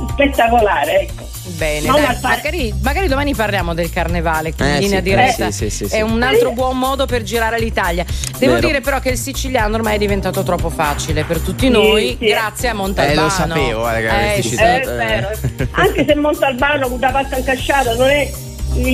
spettacolare, 0.10 1.02
ecco. 1.02 1.23
Bene, 1.56 1.88
dai, 1.88 2.18
magari, 2.22 2.74
magari 2.82 3.08
domani 3.08 3.36
parliamo 3.36 3.74
del 3.74 3.90
carnevale 3.92 4.54
in 4.58 4.66
Eh, 4.66 4.80
linea 4.80 4.98
sì, 4.98 5.04
diretta. 5.04 5.48
eh, 5.48 5.52
sì, 5.52 5.70
sì, 5.70 5.88
sì, 5.88 5.96
è 5.96 5.98
sì. 5.98 6.02
un 6.02 6.22
altro 6.22 6.52
buon 6.52 6.78
modo 6.78 7.06
per 7.06 7.22
girare 7.24 7.60
l'Italia. 7.60 8.06
Devo 8.38 8.56
Vero. 8.56 8.68
dire 8.68 8.82
però 8.82 9.00
che 9.00 9.10
il 9.10 9.18
siciliano 9.18 9.76
ormai 9.76 9.96
è 9.96 9.98
diventato 9.98 10.44
troppo 10.44 10.70
facile 10.70 11.24
per 11.24 11.40
tutti 11.40 11.70
noi, 11.70 12.18
sì. 12.20 12.28
grazie 12.28 12.70
a 12.70 12.74
Montalbano. 12.74 13.20
Eh, 13.20 13.24
lo 13.24 13.30
sapevo, 13.30 13.90
eh, 13.90 13.94
ragazzi, 13.94 14.40
Eh, 14.40 14.42
sì. 14.42 14.56
È 14.56 14.82
vero. 14.84 15.30
Anche 15.72 16.06
se 16.08 16.16
Montalbano 16.16 16.88
con 16.88 17.00
la 17.00 17.12
pasta 17.12 17.38
incasciata 17.38 17.94
non 17.96 18.10
è 18.10 18.32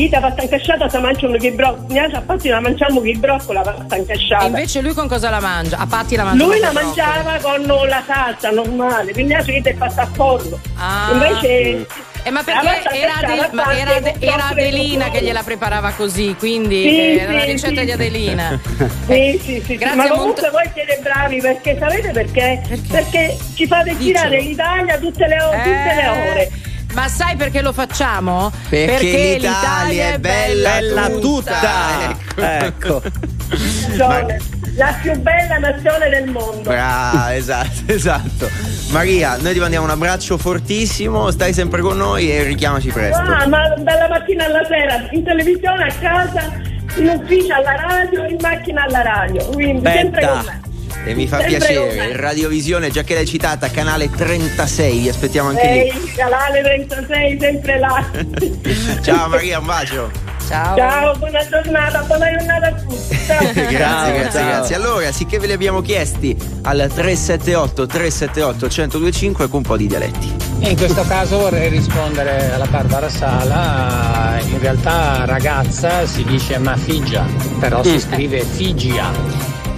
la 0.09 0.19
pasta 0.19 0.41
incasciata 0.41 0.89
si 0.89 0.97
mangiano 0.97 1.37
che 1.37 1.51
broccoli, 1.53 1.97
a 1.99 2.21
Patti 2.21 2.49
la 2.49 2.59
mangiamo 2.59 2.99
che 2.99 3.13
broccoli, 3.13 3.57
la 3.57 3.61
pasta 3.71 3.95
incasciata. 3.95 4.43
E 4.43 4.47
invece 4.47 4.81
lui 4.81 4.93
con 4.93 5.07
cosa 5.07 5.29
la 5.29 5.39
mangia? 5.39 5.77
A 5.77 5.87
Patti 5.87 6.17
la 6.17 6.25
mangia 6.25 6.43
Lui 6.45 6.59
la 6.59 6.71
mangiava 6.73 7.37
con 7.41 7.65
la 7.87 8.03
salsa 8.05 8.49
normale, 8.49 9.13
quindi 9.13 9.33
la 9.33 9.41
è 9.69 9.75
fatta 9.75 10.01
a 10.01 10.07
forno. 10.11 10.59
Ah. 10.75 11.11
Invece 11.13 11.87
eh, 12.23 12.31
ma 12.31 12.43
perché 12.43 12.67
era, 12.91 13.13
Adel- 13.15 13.49
ma 13.53 13.75
era, 13.77 14.01
era 14.19 14.47
Adelina 14.49 15.09
che 15.09 15.21
gliela 15.21 15.43
preparava 15.43 15.91
così, 15.91 16.35
quindi 16.37 16.81
Sì, 16.83 16.97
eh, 16.97 17.17
era 17.19 17.31
la 17.33 17.43
ricetta 17.43 17.79
sì. 17.79 17.85
di 17.85 17.91
Adelina. 17.91 18.59
Sì, 19.07 19.41
sì, 19.43 19.63
sì, 19.65 19.75
Grazie 19.75 19.95
ma 19.95 20.03
a 20.03 20.07
comunque 20.09 20.41
Mont- 20.41 20.51
voi 20.51 20.69
siete 20.73 20.99
bravi 21.01 21.41
perché 21.41 21.77
sapete 21.79 22.11
perché? 22.11 22.61
Perché, 22.89 23.37
ci 23.55 23.67
fate 23.67 23.97
girare 23.97 24.41
l'Italia 24.41 24.97
tutte 24.97 25.27
le, 25.27 25.41
o- 25.41 25.49
tutte 25.51 25.93
le 25.95 26.01
Eh, 26.03 26.29
ore. 26.31 26.51
Ma 26.93 27.07
sai 27.07 27.35
perché 27.35 27.61
lo 27.61 27.71
facciamo? 27.71 28.51
Perché 28.67 29.37
l'Italia 29.39 30.13
è 30.13 30.17
bella 30.19 30.69
Bella 30.79 31.09
tutta. 31.09 32.15
tutta. 32.35 32.65
Ecco. 32.65 33.01
Nazione, 33.49 34.39
La 34.79 34.97
più 35.01 35.11
bella 35.19 35.57
nazione 35.57 36.07
del 36.07 36.29
mondo. 36.29 36.61
Brava, 36.69 37.35
esatto, 37.35 37.81
esatto. 37.91 38.49
Maria, 38.91 39.35
noi 39.35 39.51
ti 39.51 39.59
mandiamo 39.59 39.83
un 39.83 39.91
abbraccio 39.91 40.37
fortissimo, 40.37 41.29
stai 41.31 41.51
sempre 41.51 41.81
con 41.81 41.97
noi 41.97 42.31
e 42.31 42.43
richiamaci 42.43 42.87
presto. 42.87 43.21
Ah, 43.21 43.45
ma 43.45 43.67
dalla 43.77 44.07
mattina 44.07 44.45
alla 44.45 44.63
sera, 44.63 45.05
in 45.11 45.21
televisione, 45.25 45.83
a 45.83 45.93
casa, 45.99 46.53
in 46.95 47.09
ufficio 47.09 47.55
alla 47.55 47.75
radio, 47.75 48.23
in 48.23 48.37
macchina 48.39 48.85
alla 48.85 49.01
radio. 49.01 49.45
Quindi 49.47 49.85
sempre 49.85 50.25
con 50.25 50.43
me. 50.45 50.61
E 51.05 51.13
mi 51.13 51.27
fa 51.27 51.39
Sempre 51.39 51.57
piacere. 51.57 52.15
Radiovisione, 52.15 52.89
già 52.89 53.03
che 53.03 53.15
l'hai 53.15 53.27
citata, 53.27 53.69
canale 53.69 54.09
36, 54.09 54.99
vi 54.99 55.09
aspettiamo 55.09 55.49
anche 55.49 55.61
Ehi, 55.61 56.13
canale 56.15 56.61
36, 56.61 57.37
sempre 57.37 57.79
là. 57.79 58.05
lì. 58.37 58.61
Ciao 59.03 59.27
Maria, 59.27 59.59
un 59.59 59.65
bacio. 59.65 60.09
Ciao. 60.49 60.75
Ciao, 60.75 61.15
buona 61.17 61.47
giornata, 61.47 62.01
buona 62.01 62.25
giornata 62.35 62.67
a 62.69 62.71
tutti. 62.73 63.15
Ciao. 63.27 63.37
grazie, 63.53 63.69
grazie, 63.69 64.31
ciao. 64.31 64.47
grazie. 64.47 64.75
Allora, 64.75 65.11
sicché 65.11 65.37
ve 65.37 65.45
li 65.45 65.53
abbiamo 65.53 65.81
chiesti 65.81 66.35
al 66.63 66.89
378 66.91 67.85
378 67.85 68.65
1025 68.65 69.47
con 69.47 69.57
un 69.57 69.63
po' 69.63 69.77
di 69.77 69.85
dialetti. 69.85 70.35
In 70.61 70.75
questo 70.75 71.03
caso 71.03 71.37
vorrei 71.37 71.69
rispondere 71.69 72.51
alla 72.51 72.65
Barbara 72.65 73.09
Sala, 73.09 74.39
in 74.41 74.57
realtà 74.59 75.25
ragazza 75.25 76.07
si 76.07 76.23
dice 76.23 76.57
mafigia, 76.57 77.27
però 77.59 77.83
si 77.83 77.99
scrive 77.99 78.41
figia. 78.41 79.11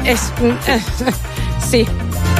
Eh, 0.03 0.17
mm, 0.39 0.55
eh, 0.63 0.81
sì. 1.59 1.87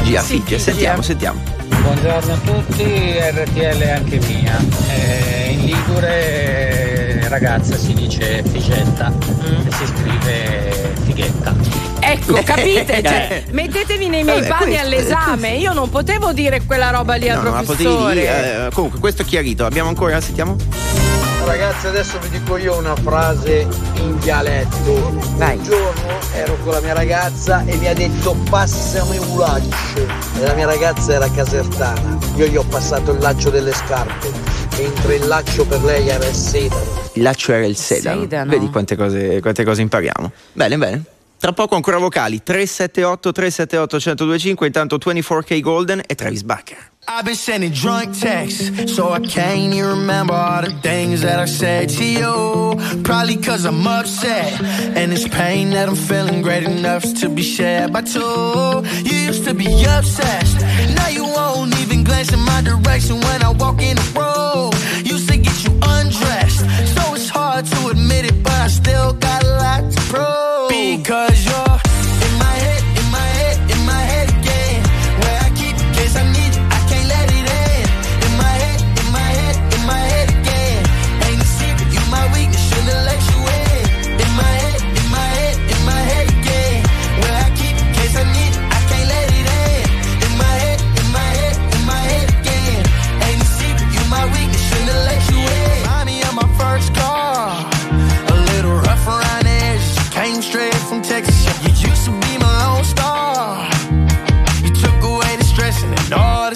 Gia 0.04 0.22
Sì, 0.22 0.36
Figge. 0.38 0.58
sentiamo, 0.58 1.02
sentiamo. 1.02 1.42
Buongiorno 1.68 2.34
a 2.34 2.38
tutti, 2.38 3.14
RTL 3.20 3.90
anche 3.94 4.20
mia. 4.26 4.58
Eh, 4.88 5.52
in 5.52 5.66
Ligure 5.66 6.71
ragazza 7.32 7.78
si 7.78 7.94
dice 7.94 8.44
figetta 8.44 9.10
e 9.66 9.72
si 9.72 9.86
scrive 9.88 10.94
fighetta. 11.06 11.54
Ecco, 12.02 12.34
capite? 12.44 13.02
Cioè, 13.02 13.44
Eh. 13.48 13.52
mettetevi 13.54 14.08
nei 14.10 14.24
miei 14.24 14.42
Vabbè, 14.42 14.48
panni 14.50 14.72
questo- 14.76 14.86
all'esame. 14.86 15.56
Io 15.56 15.72
non 15.72 15.90
potevo 15.90 16.34
dire 16.34 16.62
quella 16.66 16.90
roba 16.90 17.16
lì 17.16 17.30
al 17.30 17.38
No, 17.38 17.44
no, 17.44 17.52
ma 17.52 17.62
potevi 17.64 17.84
professore. 17.84 18.14
dire, 18.16 18.66
eh, 18.68 18.70
comunque, 18.74 19.00
questo 19.00 19.22
è 19.22 19.26
chiarito. 19.26 19.66
Abbiamo 19.66 19.88
ancora, 19.90 20.20
sentiamo? 20.20 20.56
Ragazzi, 21.46 21.88
adesso 21.88 22.20
vi 22.20 22.30
dico 22.38 22.58
io 22.58 22.78
una 22.78 22.96
frase 22.96 23.66
in 23.96 24.20
dialetto. 24.20 25.20
Vai. 25.38 25.58
Un 25.58 25.64
giorno 25.64 26.20
ero 26.36 26.56
con 26.64 26.74
la 26.74 26.82
mia 26.82 26.94
ragazza 26.94 27.64
e 27.66 27.76
mi 27.78 27.88
ha 27.88 27.94
detto 27.94 28.36
passami 28.50 29.18
un 29.18 29.38
laccio. 29.40 30.06
E 30.40 30.44
la 30.46 30.54
mia 30.54 30.66
ragazza 30.68 31.14
era 31.14 31.30
casertana. 31.32 32.18
Io 32.36 32.46
gli 32.46 32.58
ho 32.58 32.64
passato 32.64 33.12
il 33.14 33.20
laccio 33.20 33.50
delle 33.50 33.74
scarpe, 33.74 34.30
mentre 34.78 35.16
il 35.16 35.28
laccio 35.28 35.66
per 35.66 35.84
lei 35.84 36.08
era 36.08 36.26
il 36.26 36.36
sedano. 36.36 37.10
Il 37.14 37.22
laccio 37.24 37.54
era 37.54 37.66
il 37.66 37.76
sedano. 37.76 38.22
Sedano. 38.22 38.50
Vedi 38.50 38.70
quante 38.70 38.96
cose, 38.96 39.40
quante 39.42 39.64
cose 39.64 39.82
impariamo. 39.82 40.32
Bene, 40.54 40.78
bene. 40.78 41.04
Tra 41.42 41.54
poco 41.54 41.74
ancora 41.74 41.98
vocali 41.98 42.44
378 42.44 43.32
378 43.32 43.96
1025 43.96 44.68
intanto 44.68 44.98
24K 44.98 45.60
Golden 45.60 46.02
e 46.06 46.14
Travis 46.14 46.44
Barker. 46.44 46.90
I've 47.08 47.24
been 47.24 47.34
sending 47.36 47.72
drunk 47.72 48.16
texts, 48.16 48.94
so 48.94 49.12
I 49.12 49.20
can't 49.20 49.74
even 49.74 49.90
remember 49.90 50.36
all 50.36 50.62
the 50.62 50.72
things 50.82 51.22
that 51.22 51.40
I 51.40 51.48
said 51.48 51.90
to 51.98 52.04
you. 52.04 53.02
Probably 53.02 53.38
cause 53.38 53.66
I'm 53.66 53.88
upset, 53.88 54.62
and 54.96 55.12
it's 55.12 55.28
pain 55.28 55.72
that 55.72 55.90
I'm 55.90 55.96
feeling 55.96 56.44
great 56.44 56.64
enough 56.64 57.04
to 57.22 57.28
be 57.28 57.42
shared 57.42 57.92
by 57.92 58.04
two. 58.04 58.84
You 59.04 59.16
used 59.16 59.46
to 59.46 59.56
be 59.56 59.66
obsessed, 59.84 60.62
now 60.94 61.08
you 61.08 61.24
won't 61.24 61.74
even 61.74 61.81
glance 62.04 62.32
in 62.32 62.40
my 62.40 62.62
direction 62.62 63.20
when 63.20 63.44
I 63.44 63.50
walk 63.50 63.82
in 63.82 63.96
the 63.96 64.20
room. 64.20 64.81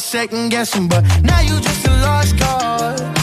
Second 0.06 0.50
guessing, 0.50 0.88
but 0.88 1.04
now 1.24 1.40
you 1.42 1.60
just 1.60 1.88
a 1.88 1.92
lost 2.04 2.38
cause. 2.38 3.15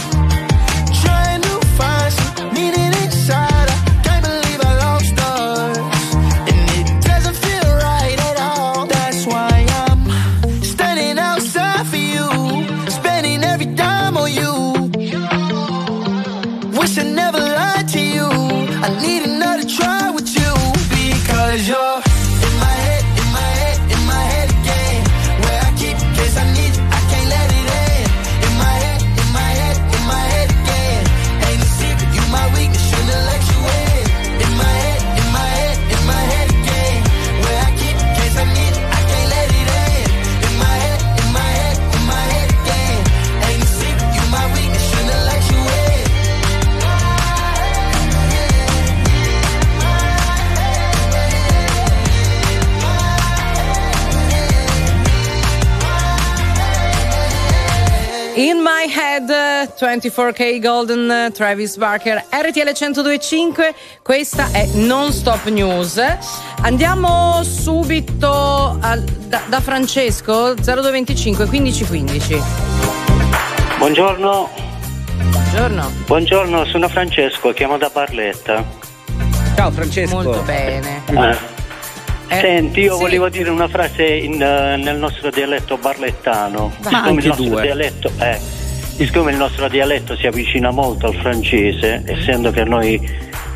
24K 59.86 60.60
Golden 60.60 61.10
eh, 61.10 61.30
Travis 61.32 61.76
Barker 61.76 62.24
RTL 62.30 62.70
1025 62.72 63.74
questa 64.00 64.48
è 64.52 64.64
Non 64.74 65.12
Stop 65.12 65.48
News 65.48 66.00
andiamo 66.62 67.42
subito 67.42 68.78
al- 68.80 69.02
da, 69.02 69.40
da 69.48 69.60
Francesco 69.60 70.54
0225 70.54 71.46
1515 71.48 72.40
Buongiorno, 73.78 74.48
buongiorno 75.30 75.90
buongiorno, 76.06 76.64
sono 76.66 76.88
Francesco, 76.88 77.50
chiamo 77.52 77.76
da 77.76 77.90
Barletta. 77.92 78.64
Ciao 79.56 79.70
Francesco. 79.72 80.14
molto 80.14 80.42
bene 80.42 81.02
Eh. 81.08 81.60
Senti, 82.40 82.80
io 82.80 82.94
sì. 82.94 83.00
volevo 83.02 83.28
dire 83.28 83.50
una 83.50 83.66
frase 83.68 84.04
in, 84.06 84.40
eh, 84.40 84.76
nel 84.76 84.96
nostro 84.96 85.28
dialetto 85.30 85.76
barlettano. 85.76 86.72
Ma 86.78 86.88
Siccome 86.88 87.08
anche 87.08 87.20
il 87.20 87.26
nostro 87.26 87.44
due. 87.48 87.60
dialetto 87.62 88.10
eh, 88.20 88.40
siccome 88.96 89.32
il 89.32 89.36
nostro 89.36 89.68
dialetto 89.68 90.16
si 90.16 90.26
avvicina 90.26 90.70
molto 90.70 91.06
al 91.06 91.14
francese, 91.14 92.02
essendo 92.06 92.50
che 92.50 92.64
noi 92.64 93.00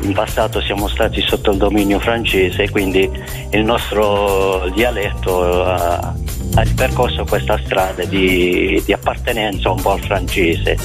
in 0.01 0.13
passato 0.13 0.61
siamo 0.61 0.87
stati 0.87 1.21
sotto 1.21 1.51
il 1.51 1.57
dominio 1.57 1.99
francese, 1.99 2.69
quindi 2.69 3.09
il 3.51 3.63
nostro 3.63 4.69
dialetto 4.73 5.65
eh, 5.65 5.69
ha 5.69 6.61
ripercorso 6.61 7.23
questa 7.25 7.59
strada 7.63 8.03
di, 8.05 8.81
di 8.85 8.93
appartenenza 8.93 9.69
un 9.71 9.81
po' 9.81 9.91
al 9.91 10.01
francese. 10.01 10.77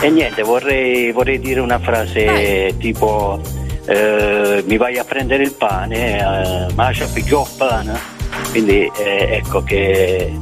E 0.00 0.10
niente, 0.10 0.42
vorrei, 0.42 1.12
vorrei 1.12 1.38
dire 1.38 1.60
una 1.60 1.78
frase 1.78 2.74
tipo 2.78 3.40
eh, 3.86 4.62
mi 4.66 4.76
vai 4.76 4.98
a 4.98 5.04
prendere 5.04 5.42
il 5.42 5.52
pane, 5.52 6.18
eh, 6.18 6.72
ma 6.74 6.90
c'è 6.90 7.06
più 7.12 7.40
il 7.40 7.48
pane. 7.56 8.12
Quindi 8.50 8.90
eh, 8.96 9.40
ecco 9.42 9.62
che 9.62 10.32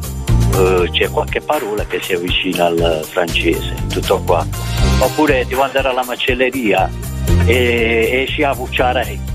eh, 0.54 0.90
c'è 0.90 1.08
qualche 1.10 1.40
parola 1.40 1.84
che 1.86 2.00
si 2.02 2.12
avvicina 2.12 2.66
al 2.66 3.06
francese, 3.08 3.74
tutto 3.88 4.20
qua. 4.20 4.46
Oppure 4.98 5.46
devo 5.46 5.62
andare 5.62 5.88
alla 5.88 6.04
macelleria 6.04 6.90
e, 7.44 8.24
e 8.24 8.26
ci 8.28 8.42
avvucciarei. 8.42 9.31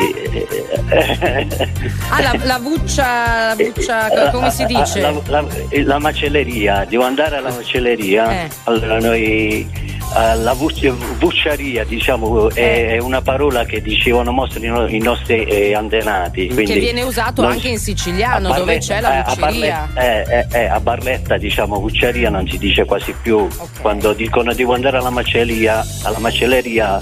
Eh? 0.00 1.46
ah, 2.10 2.20
la, 2.22 2.36
la, 2.42 2.58
buccia, 2.58 3.54
la 3.54 3.56
buccia 3.56 4.30
come 4.30 4.50
si 4.50 4.64
dice? 4.64 5.00
La, 5.00 5.12
la, 5.26 5.44
la, 5.84 5.98
macelleria, 5.98 6.84
devo 6.88 7.04
andare 7.04 7.36
alla 7.36 7.50
macelleria. 7.50 8.44
Eh. 8.44 8.48
Allora 8.64 8.98
noi 8.98 9.88
la 10.12 10.56
bucciaria 10.56 11.84
diciamo 11.84 12.50
è 12.50 12.94
eh. 12.94 12.98
una 12.98 13.22
parola 13.22 13.64
che 13.64 13.80
dicevano 13.80 14.46
i 14.88 14.98
nostri 14.98 15.44
eh, 15.44 15.74
antenati 15.74 16.48
che 16.48 16.78
viene 16.78 17.02
usato 17.02 17.44
anche 17.44 17.68
in 17.68 17.78
siciliano 17.78 18.48
Barletta, 18.48 18.58
dove 18.58 18.78
c'è 18.78 19.00
la 19.00 19.24
bucceria 19.26 19.88
eh, 19.94 20.24
eh, 20.28 20.46
eh, 20.50 20.64
a 20.66 20.80
Barletta 20.80 21.36
diciamo 21.36 21.78
bucciaria 21.78 22.28
non 22.28 22.48
si 22.48 22.58
dice 22.58 22.84
quasi 22.84 23.14
più 23.22 23.38
okay. 23.38 23.66
quando 23.80 24.12
dicono 24.12 24.52
devo 24.52 24.74
andare 24.74 24.96
alla 24.96 25.10
macelleria 25.10 25.84
alla 26.02 26.18
macelleria 26.18 26.98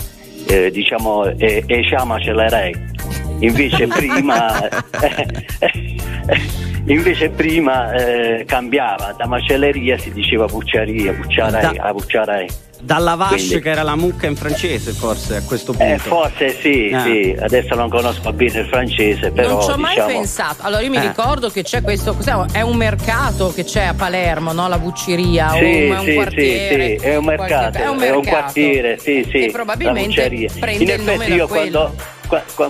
eh, 0.46 0.70
diciamo 0.70 1.24
e 1.24 1.64
eh, 1.66 1.80
eh, 1.80 2.04
macellerei 2.04 2.87
invece 3.46 3.86
prima 3.86 4.68
invece 6.86 7.30
prima 7.30 7.90
cambiava 8.46 9.14
da 9.16 9.26
macelleria 9.26 9.98
si 9.98 10.10
diceva 10.12 10.46
bucciaria 10.46 11.12
bucciarei 11.12 11.76
da, 11.76 11.82
a 11.84 11.92
bucciarei 11.92 12.48
dalla 12.80 13.14
vache 13.14 13.36
Quindi... 13.36 13.60
che 13.60 13.70
era 13.70 13.82
la 13.82 13.96
mucca 13.96 14.26
in 14.26 14.36
francese 14.36 14.92
forse 14.92 15.36
a 15.36 15.42
questo 15.42 15.72
punto. 15.72 15.92
Eh, 15.92 15.98
forse 15.98 16.50
sì, 16.60 16.90
ah. 16.94 17.02
sì, 17.02 17.36
adesso 17.38 17.74
non 17.74 17.88
conosco 17.88 18.32
bene 18.32 18.60
il 18.60 18.66
francese, 18.66 19.30
però... 19.30 19.48
Non 19.48 19.62
ci 19.62 19.70
ho 19.70 19.76
mai 19.76 19.94
diciamo... 19.94 20.12
pensato, 20.12 20.62
allora 20.62 20.82
io 20.82 20.90
mi 20.90 20.96
eh. 20.96 21.08
ricordo 21.08 21.50
che 21.50 21.62
c'è 21.62 21.82
questo, 21.82 22.16
è 22.52 22.60
un 22.60 22.76
mercato 22.76 23.52
che 23.52 23.64
c'è 23.64 23.84
a 23.84 23.94
Palermo, 23.94 24.52
no? 24.52 24.68
La 24.68 24.78
bucciria, 24.78 25.50
sì, 25.50 25.56
o 25.56 25.60
è 25.60 25.98
un 25.98 26.04
sì, 26.04 26.14
quartiere. 26.14 26.88
Sì, 26.88 26.98
sì, 26.98 27.06
è 27.06 27.16
un 27.16 27.24
mercato, 27.24 27.78
è 27.78 27.88
un, 27.88 27.96
mercato. 27.96 28.12
è 28.12 28.16
un 28.16 28.24
quartiere, 28.24 28.98
sì, 28.98 29.26
sì. 29.28 29.44
E 29.44 29.50
probabilmente 29.50 30.48
prende 30.58 30.84
in 30.84 31.00
il 31.00 31.04
nome 31.04 31.26
io 31.26 31.48
quando, 31.48 31.78
quando, 31.78 32.02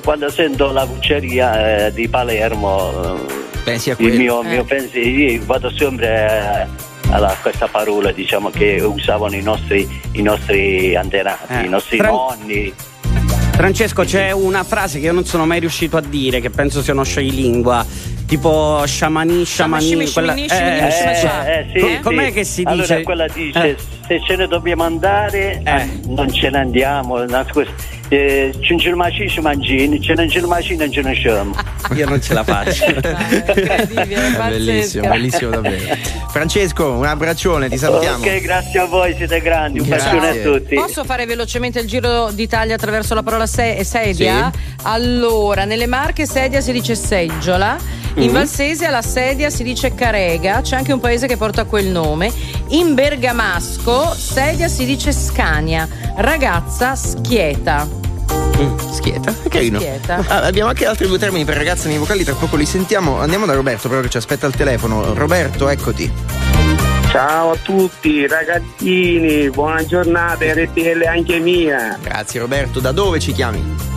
quando, 0.02 0.30
sento 0.30 0.72
la 0.72 0.86
bucceria 0.86 1.86
eh, 1.86 1.92
di 1.92 2.08
Palermo... 2.08 3.46
Pensi 3.64 3.90
a 3.90 3.96
quello? 3.96 4.12
Il 4.12 4.18
mio, 4.18 4.42
mio 4.42 4.62
eh. 4.62 4.64
pensiero, 4.64 5.44
vado 5.44 5.70
sempre... 5.70 6.06
Eh, 6.06 6.86
alla, 7.10 7.34
questa 7.40 7.68
parola 7.68 8.12
diciamo, 8.12 8.50
che 8.50 8.80
usavano 8.80 9.34
i 9.34 9.42
nostri, 9.42 9.88
i 10.12 10.22
nostri 10.22 10.94
antenati, 10.94 11.52
eh. 11.54 11.64
i 11.64 11.68
nostri 11.68 11.96
Fran- 11.96 12.12
nonni. 12.12 12.74
Francesco, 13.52 14.04
c'è 14.04 14.30
una 14.30 14.62
frase 14.62 15.00
che 15.00 15.06
io 15.06 15.12
non 15.12 15.24
sono 15.24 15.44
mai 15.44 15.60
riuscito 15.60 15.96
a 15.96 16.00
dire, 16.00 16.40
che 16.40 16.50
penso 16.50 16.80
sia 16.80 16.92
uno 16.92 17.02
scioglilingua, 17.02 17.84
tipo 18.28 18.82
sciamani, 18.84 19.42
sciamani. 19.44 20.12
Quella, 20.12 20.34
eh, 20.34 20.46
eh, 20.50 20.86
eh, 20.86 21.66
sì, 21.72 21.98
com'è 22.02 22.26
sì. 22.26 22.32
che 22.32 22.44
si 22.44 22.62
dice? 22.62 22.70
Allora 22.70 23.02
quella 23.02 23.26
dice, 23.26 23.68
eh. 23.70 23.76
se 24.06 24.20
ce 24.26 24.36
ne 24.36 24.46
dobbiamo 24.46 24.84
andare, 24.84 25.62
eh. 25.64 26.00
non 26.08 26.30
ce 26.30 26.50
ne 26.50 26.58
andiamo. 26.58 27.24
Eh, 28.10 28.54
Cincilmaci 28.60 29.40
mangini, 29.40 30.00
ce 30.00 30.14
ne 30.14 30.28
cincilmaci 30.28 30.76
non 30.76 30.90
ce 30.92 31.02
ne 31.02 31.14
siamo. 31.14 31.54
Io 31.94 32.08
non 32.08 32.20
ce 32.20 32.34
la 32.34 32.44
faccio. 32.44 32.84
bellissimo, 34.48 35.08
bellissimo 35.08 35.50
davvero. 35.50 35.96
Francesco, 36.28 36.92
un 36.92 37.06
abbraccione, 37.06 37.70
ti 37.70 37.78
salutiamo. 37.78 38.24
Ok, 38.24 38.40
grazie 38.40 38.80
a 38.80 38.84
voi, 38.84 39.14
siete 39.16 39.40
grandi. 39.40 39.80
Un 39.80 39.88
bacione 39.88 40.28
a 40.28 40.34
tutti. 40.34 40.74
Posso 40.74 41.04
fare 41.04 41.24
velocemente 41.24 41.80
il 41.80 41.86
giro 41.86 42.30
d'Italia 42.30 42.74
attraverso 42.74 43.14
la 43.14 43.22
parola 43.22 43.46
se- 43.46 43.82
sedia? 43.84 44.50
Sì. 44.52 44.60
Allora, 44.82 45.64
nelle 45.64 45.86
marche 45.86 46.26
sedia 46.26 46.60
si 46.60 46.72
dice 46.72 46.94
seggiola. 46.94 47.96
In 48.18 48.24
mm-hmm. 48.24 48.32
Valsese 48.32 48.84
alla 48.84 49.00
sedia 49.00 49.48
si 49.48 49.62
dice 49.62 49.94
carega, 49.94 50.60
c'è 50.60 50.74
anche 50.74 50.92
un 50.92 50.98
paese 50.98 51.28
che 51.28 51.36
porta 51.36 51.66
quel 51.66 51.86
nome. 51.86 52.32
In 52.70 52.94
Bergamasco 52.94 54.12
sedia 54.12 54.66
si 54.66 54.84
dice 54.84 55.12
scania, 55.12 55.88
ragazza 56.16 56.96
schieta. 56.96 57.86
Mm, 58.56 58.76
schieta, 58.90 59.32
carino. 59.48 59.78
Schieta. 59.78 60.24
Ah, 60.26 60.42
abbiamo 60.42 60.68
anche 60.68 60.84
altri 60.84 61.06
due 61.06 61.16
termini 61.16 61.44
per 61.44 61.56
ragazze 61.56 61.86
nei 61.86 61.96
vocali, 61.96 62.24
tra 62.24 62.34
poco 62.34 62.56
li 62.56 62.66
sentiamo. 62.66 63.20
Andiamo 63.20 63.46
da 63.46 63.54
Roberto, 63.54 63.88
però 63.88 64.00
che 64.00 64.08
ci 64.08 64.16
aspetta 64.16 64.46
al 64.46 64.54
telefono. 64.54 65.14
Roberto, 65.14 65.68
eccoti. 65.68 66.12
Ciao 67.12 67.52
a 67.52 67.56
tutti 67.62 68.26
ragazzini, 68.26 69.48
buona 69.50 69.86
giornata, 69.86 70.44
RTL 70.44 71.04
anche 71.06 71.38
mia. 71.38 71.96
Grazie 72.02 72.40
Roberto, 72.40 72.80
da 72.80 72.90
dove 72.90 73.20
ci 73.20 73.30
chiami? 73.30 73.88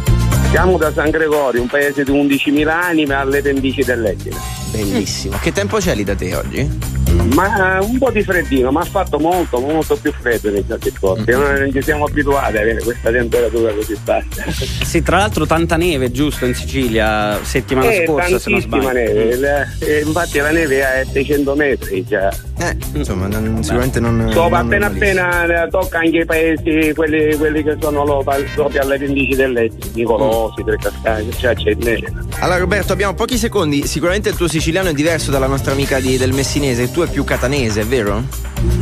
Siamo 0.52 0.78
da 0.78 0.92
San 0.92 1.12
Gregorio, 1.12 1.62
un 1.62 1.68
paese 1.70 2.04
di 2.04 2.12
11.000 2.12 2.68
anime 2.68 3.14
alle 3.14 3.42
pendici 3.42 3.84
dell'Etna. 3.84 4.36
Bellissimo. 4.72 5.38
Che 5.42 5.54
tempo 5.54 5.78
c'è 5.78 5.96
lì 5.96 6.04
da 6.04 6.14
te 6.14 6.36
oggi? 6.36 7.00
Ma 7.34 7.80
un 7.82 7.98
po' 7.98 8.10
di 8.12 8.24
freddino, 8.24 8.72
ma 8.72 8.82
ha 8.82 8.86
fatto 8.86 9.20
molto, 9.20 9.60
molto 9.60 9.96
più 9.98 10.12
freddo 10.12 10.50
nei 10.50 10.66
giorni 10.66 10.92
scorsi. 10.92 11.24
Mm-hmm. 11.30 11.40
Noi 11.40 11.60
non 11.60 11.72
ci 11.72 11.82
siamo 11.82 12.06
abituati 12.06 12.56
ad 12.56 12.64
avere 12.64 12.82
questa 12.82 13.12
temperatura 13.12 13.74
così 13.74 13.98
bassa. 14.04 14.44
Sì, 14.92 15.02
tra 15.04 15.18
l'altro 15.18 15.46
tanta 15.46 15.78
neve, 15.78 16.12
giusto, 16.12 16.46
in 16.46 16.54
Sicilia, 16.54 17.40
settimana 17.44 17.92
eh, 17.92 18.06
scorsa 18.06 18.40
se 18.40 18.50
non 18.50 18.60
sbaglio. 18.60 18.92
neve, 18.92 19.36
la, 19.38 19.66
eh, 19.80 20.02
infatti 20.06 20.40
la 20.40 20.52
neve 20.52 20.80
è 20.80 21.00
a 21.02 21.06
600 21.06 21.56
metri 21.56 22.06
già. 22.06 22.30
Eh, 22.58 22.78
insomma, 22.94 23.28
non, 23.28 23.64
sicuramente 23.64 24.02
non... 24.02 24.30
So, 24.34 24.50
non 24.50 24.54
appena 24.54 24.88
appena 24.88 25.68
tocca 25.70 26.00
anche 26.00 26.18
i 26.20 26.26
paesi, 26.26 26.94
quelli, 26.94 27.36
quelli 27.38 27.64
che 27.64 27.78
sono 27.80 28.04
proprio 28.24 28.82
alle 28.82 28.98
pendici 28.98 29.36
dell'Etna, 29.36 29.86
Nicolosi, 29.94 30.41
mm. 30.50 30.66
Tre 30.66 30.78
Cascaglie, 30.78 31.32
cioè 31.34 31.56
c'è 31.56 31.74
neve. 31.76 32.14
Allora 32.40 32.58
Roberto, 32.58 32.94
abbiamo 32.94 33.14
pochi 33.14 33.38
secondi, 33.38 33.86
sicuramente 33.86 34.30
il 34.30 34.36
tuo 34.36 34.48
siciliano 34.48 34.90
è 34.90 34.94
diverso 34.94 35.32
dalla 35.32 35.48
nostra 35.48 35.74
amica 35.74 36.00
di, 36.00 36.18
del 36.18 36.34
messinese, 36.34 36.92
tu 36.92 37.02
è 37.02 37.10
più 37.10 37.24
catanese, 37.24 37.82
è 37.82 37.86
vero? 37.86 38.24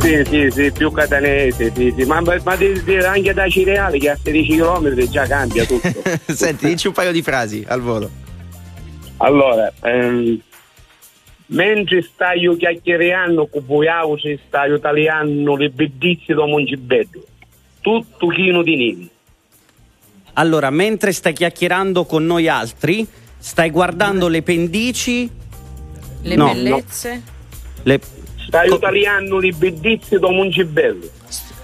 Sì, 0.00 0.22
sì, 0.26 0.50
sì, 0.50 0.72
più 0.72 0.90
catanese, 0.90 1.72
sì, 1.74 1.92
sì. 1.96 2.04
Ma, 2.04 2.20
ma 2.20 2.56
anche 3.06 3.34
da 3.34 3.48
Cireale 3.48 3.98
che 3.98 4.10
a 4.10 4.18
16 4.22 4.56
km 4.56 5.08
già 5.08 5.26
cambia 5.26 5.64
tutto. 5.64 6.02
Senti, 6.32 6.66
dici 6.66 6.86
un 6.86 6.92
paio 6.92 7.12
di 7.12 7.22
frasi 7.22 7.64
al 7.66 7.80
volo. 7.80 8.10
Allora, 9.18 9.70
ehm, 9.82 10.40
mentre 11.46 12.02
stai 12.02 12.48
chiacchierando 12.56 13.46
con 13.46 13.64
voi 13.66 13.88
auci, 13.88 14.38
stai 14.46 14.78
tagliando 14.80 15.56
le 15.56 15.68
bellezze 15.68 16.34
da 16.34 16.46
Mongibello, 16.46 17.24
tutto 17.80 18.28
chino 18.28 18.62
di 18.62 18.76
neve. 18.76 19.08
Allora, 20.40 20.70
mentre 20.70 21.12
stai 21.12 21.34
chiacchierando 21.34 22.06
con 22.06 22.24
noi 22.24 22.48
altri, 22.48 23.06
stai 23.38 23.68
guardando 23.68 24.26
le 24.26 24.40
pendici... 24.40 25.30
Le 26.22 26.34
no, 26.34 26.46
bellezze? 26.46 27.14
No. 27.14 27.22
Le 27.82 28.00
Stai 28.46 28.70
Co- 28.70 28.78
tagliando 28.78 29.38
le 29.38 29.52
bellezze 29.52 30.18
da 30.18 30.30
Mongibello. 30.30 31.06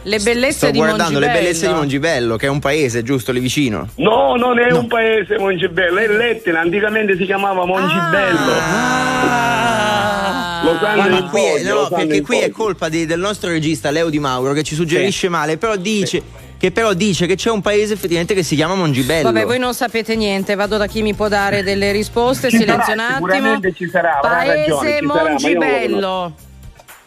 Le 0.03 0.19
bellezze 0.19 0.53
Sto 0.53 0.71
di 0.71 0.77
guardando 0.77 1.05
Mongibello. 1.05 1.33
le 1.33 1.41
bellezze 1.41 1.67
di 1.67 1.73
Mongibello, 1.73 2.37
che 2.37 2.47
è 2.47 2.49
un 2.51 2.59
paese, 2.59 3.03
giusto, 3.03 3.33
lì 3.33 3.41
vicino. 3.41 3.89
No, 3.97 4.37
non 4.37 4.59
è 4.59 4.69
no. 4.69 4.81
un 4.81 4.87
paese 4.89 5.39
Mongibello, 5.39 5.97
è 5.97 6.09
L'Etna, 6.09 6.61
anticamente 6.61 7.17
si 7.17 7.25
chiamava 7.25 7.65
Mongibello. 7.65 8.53
Ah. 8.61 10.61
Lo 10.65 10.79
sanno 10.79 11.09
Ma 11.09 11.31
qui 11.31 11.45
è, 11.45 11.63
no, 11.63 11.89
perché 11.89 12.21
qui 12.21 12.41
è 12.41 12.51
colpa 12.51 12.91
di, 12.91 13.07
del 13.07 13.21
nostro 13.21 13.49
regista 13.49 13.91
Leo 13.91 14.11
Di 14.11 14.19
Mauro 14.19 14.53
che 14.53 14.63
ci 14.63 14.75
suggerisce 14.75 15.27
sì. 15.27 15.29
male, 15.29 15.57
però 15.57 15.77
dice 15.77 16.07
sì 16.07 16.45
che 16.59 16.71
però 16.71 16.95
dice 16.95 17.27
che 17.27 17.37
c'è 17.37 17.51
un 17.51 17.61
paese 17.61 17.95
effettivamente 17.95 18.35
che 18.35 18.43
si 18.43 18.55
chiama 18.55 18.75
Mongibello. 18.75 19.31
Vabbè, 19.31 19.45
voi 19.45 19.59
non 19.59 19.75
sapete 19.75 20.17
niente, 20.17 20.55
vado 20.55 20.77
da 20.77 20.87
chi 20.87 21.03
mi 21.03 21.15
può 21.15 21.29
dare 21.29 21.63
delle 21.63 21.93
risposte, 21.93 22.49
ci 22.49 22.59
silenzio 22.59 22.93
un 22.95 23.01
attimo. 23.01 23.31
Sicuramente 23.31 23.73
ci 23.75 23.89
sarà, 23.89 24.19
paese 24.21 24.71
ragione, 24.71 24.99
ci 24.99 25.05
Mongibello. 25.05 26.33
Sarà, 26.37 26.45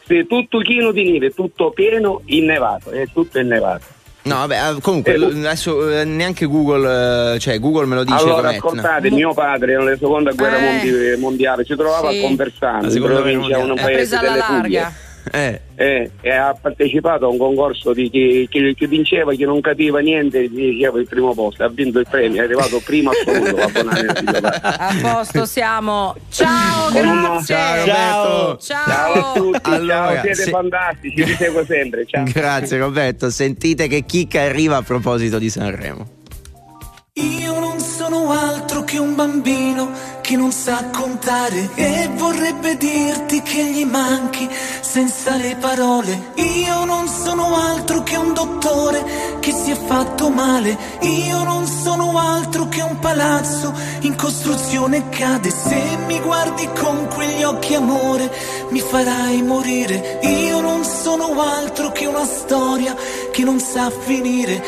sì, 0.05 0.25
tutto 0.27 0.59
chino 0.59 0.91
di 0.91 1.11
neve, 1.11 1.31
tutto 1.31 1.71
pieno 1.71 2.21
innevato, 2.25 2.91
è 2.91 3.05
tutto 3.11 3.39
innevato. 3.39 3.97
No, 4.21 4.35
vabbè, 4.35 4.55
ah, 4.55 4.77
comunque 4.81 5.13
eh, 5.13 5.23
adesso 5.23 5.89
eh, 5.89 6.03
neanche 6.03 6.45
Google, 6.45 7.35
eh, 7.35 7.39
cioè 7.39 7.59
Google 7.59 7.85
me 7.85 7.95
lo 7.95 8.03
dice. 8.03 8.17
Allora, 8.17 8.49
ascoltate, 8.49 9.09
mio 9.11 9.33
padre 9.33 9.77
nella 9.77 9.97
seconda 9.97 10.31
guerra 10.31 10.81
eh, 10.81 11.15
mondiale 11.17 11.63
ci 11.63 11.75
trovava 11.75 12.11
sì. 12.11 12.19
a 12.19 12.21
Conversano, 12.21 12.91
in 12.91 13.01
provincia, 13.01 13.57
un 13.59 13.75
paese 13.75 14.17
delle 14.19 14.43
Puglie 14.45 15.07
eh. 15.31 15.61
Eh, 15.75 16.11
e 16.21 16.31
ha 16.31 16.53
partecipato 16.59 17.25
a 17.25 17.29
un 17.29 17.37
concorso 17.37 17.93
di 17.93 18.09
chi, 18.09 18.47
chi, 18.49 18.73
chi, 18.75 18.85
vinceva, 18.85 19.33
chi 19.33 19.45
non 19.45 19.61
capiva 19.61 19.99
niente, 19.99 20.49
gli 20.49 20.71
diceva 20.71 20.99
il 20.99 21.07
primo 21.07 21.33
posto, 21.33 21.63
ha 21.63 21.69
vinto 21.69 21.99
il 21.99 22.07
premio, 22.09 22.41
è 22.41 22.45
arrivato 22.45 22.81
primo 22.83 23.11
assoluto 23.11 23.61
a 23.61 24.95
posto 25.01 25.45
siamo. 25.45 26.15
Ciao, 26.29 26.91
grazie. 26.91 27.55
Ciao, 27.55 27.85
ciao. 27.85 28.57
ciao. 28.57 28.85
ciao 28.85 29.13
a 29.13 29.33
tutti, 29.33 29.69
allora, 29.69 30.13
ciao, 30.13 30.21
siete 30.21 30.35
se... 30.35 30.49
fantastici, 30.49 31.23
vi 31.23 31.33
seguo 31.33 31.65
sempre. 31.65 32.05
Ciao. 32.05 32.25
Grazie 32.25 32.77
Roberto, 32.77 33.29
sentite 33.29 33.87
che 33.87 34.03
chicca 34.05 34.41
arriva 34.41 34.77
a 34.77 34.81
proposito 34.81 35.37
di 35.39 35.49
Sanremo. 35.49 36.17
Io 37.13 37.59
non 37.59 37.79
sono 37.79 38.31
altro 38.31 38.68
che 38.89 38.97
un 38.97 39.13
bambino 39.13 39.91
che 40.21 40.35
non 40.35 40.51
sa 40.51 40.85
contare 40.91 41.69
e 41.75 42.09
vorrebbe 42.15 42.75
dirti 42.75 43.43
che 43.43 43.63
gli 43.65 43.85
manchi 43.85 44.49
senza 44.81 45.35
le 45.35 45.55
parole. 45.59 46.31
Io 46.37 46.85
non 46.85 47.07
sono 47.07 47.55
altro 47.55 48.01
che 48.01 48.15
un 48.15 48.33
dottore 48.33 49.37
che 49.49 49.55
si 49.55 49.71
è 49.71 49.75
fatto 49.75 50.29
male. 50.29 50.77
Io 51.01 51.43
non 51.43 51.65
sono 51.65 52.17
altro 52.19 52.67
che 52.67 52.81
un 52.81 52.99
palazzo 52.99 53.73
in 54.01 54.15
costruzione 54.15 55.09
cade. 55.09 55.49
Se 55.49 55.97
mi 56.05 56.19
guardi 56.19 56.69
con 56.79 57.07
quegli 57.07 57.41
occhi 57.41 57.73
amore 57.73 58.31
mi 58.69 58.79
farai 58.79 59.41
morire. 59.41 60.19
Io 60.21 60.61
non 60.61 60.83
sono 60.83 61.41
altro 61.41 61.91
che 61.91 62.05
una 62.05 62.25
storia 62.25 62.95
che 63.31 63.43
non 63.43 63.59
sa 63.59 63.89
finire. 63.89 64.61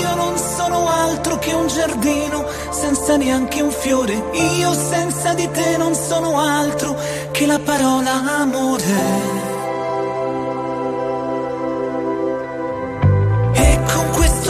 Io 0.00 0.14
non 0.14 0.36
sono 0.36 0.86
altro 0.86 1.38
che 1.38 1.54
un 1.54 1.68
giardino 1.68 2.44
senza 2.70 3.16
neanche 3.16 3.62
un 3.62 3.70
fiore. 3.70 4.22
Io 4.58 4.72
senza 4.74 5.32
di 5.32 5.48
te 5.50 5.78
non 5.78 5.94
sono 5.94 6.38
altro 6.38 6.94
che 7.32 7.46
la 7.46 7.58
parola 7.58 8.40
amore. 8.40 9.35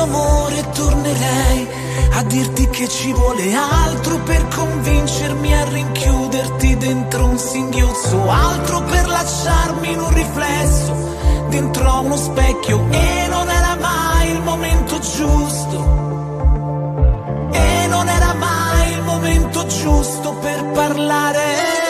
Amore 0.07 0.71
tornerei 0.73 1.69
a 2.13 2.23
dirti 2.23 2.69
che 2.69 2.89
ci 2.89 3.13
vuole 3.13 3.53
altro 3.55 4.19
per 4.21 4.47
convincermi 4.49 5.55
a 5.55 5.65
rinchiuderti 5.65 6.77
dentro 6.77 7.27
un 7.27 7.39
singhiozzo, 7.39 8.31
altro 8.31 8.83
per 8.83 9.07
lasciarmi 9.07 9.93
in 9.93 10.01
un 10.01 10.15
riflesso 10.15 11.15
dentro 11.49 12.01
uno 12.01 12.17
specchio 12.17 12.87
e 12.91 13.27
non 13.29 13.49
era 13.49 13.77
mai 13.81 14.31
il 14.31 14.43
momento 14.43 14.99
giusto. 14.99 16.05
E 17.53 17.87
non 17.89 18.09
era 18.09 18.35
mai 18.35 18.93
il 18.93 19.03
momento 19.03 19.67
giusto 19.67 20.33
per 20.35 20.65
parlare. 20.73 21.86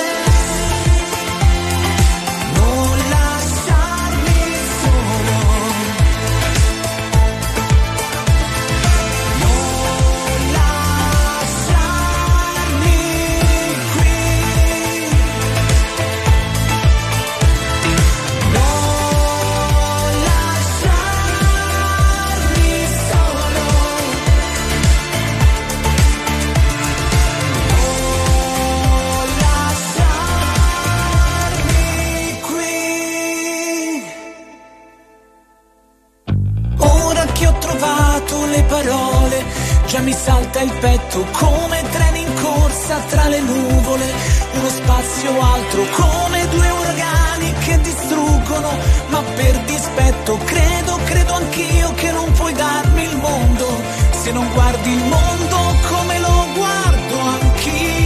Mi 40.07 40.13
salta 40.13 40.61
il 40.61 40.71
petto 40.79 41.27
come 41.33 41.83
treni 41.91 42.21
in 42.21 42.35
corsa 42.41 42.97
tra 43.09 43.27
le 43.27 43.41
nuvole, 43.41 44.05
uno 44.53 44.69
spazio 44.69 45.31
altro 45.41 45.83
come 45.97 46.49
due 46.49 46.71
uragani 46.71 47.53
che 47.65 47.81
distruggono, 47.81 48.71
ma 49.09 49.21
per 49.35 49.59
dispetto 49.65 50.39
credo, 50.45 51.01
credo 51.07 51.33
anch'io 51.33 51.93
che 51.95 52.13
non 52.13 52.31
puoi 52.35 52.53
darmi 52.53 53.03
il 53.03 53.17
mondo, 53.17 53.67
se 54.13 54.31
non 54.31 54.49
guardi 54.53 54.93
il 54.93 55.05
mondo 55.07 55.57
come 55.91 56.19
lo 56.21 56.47
guardo 56.55 57.19
anch'io. 57.19 58.06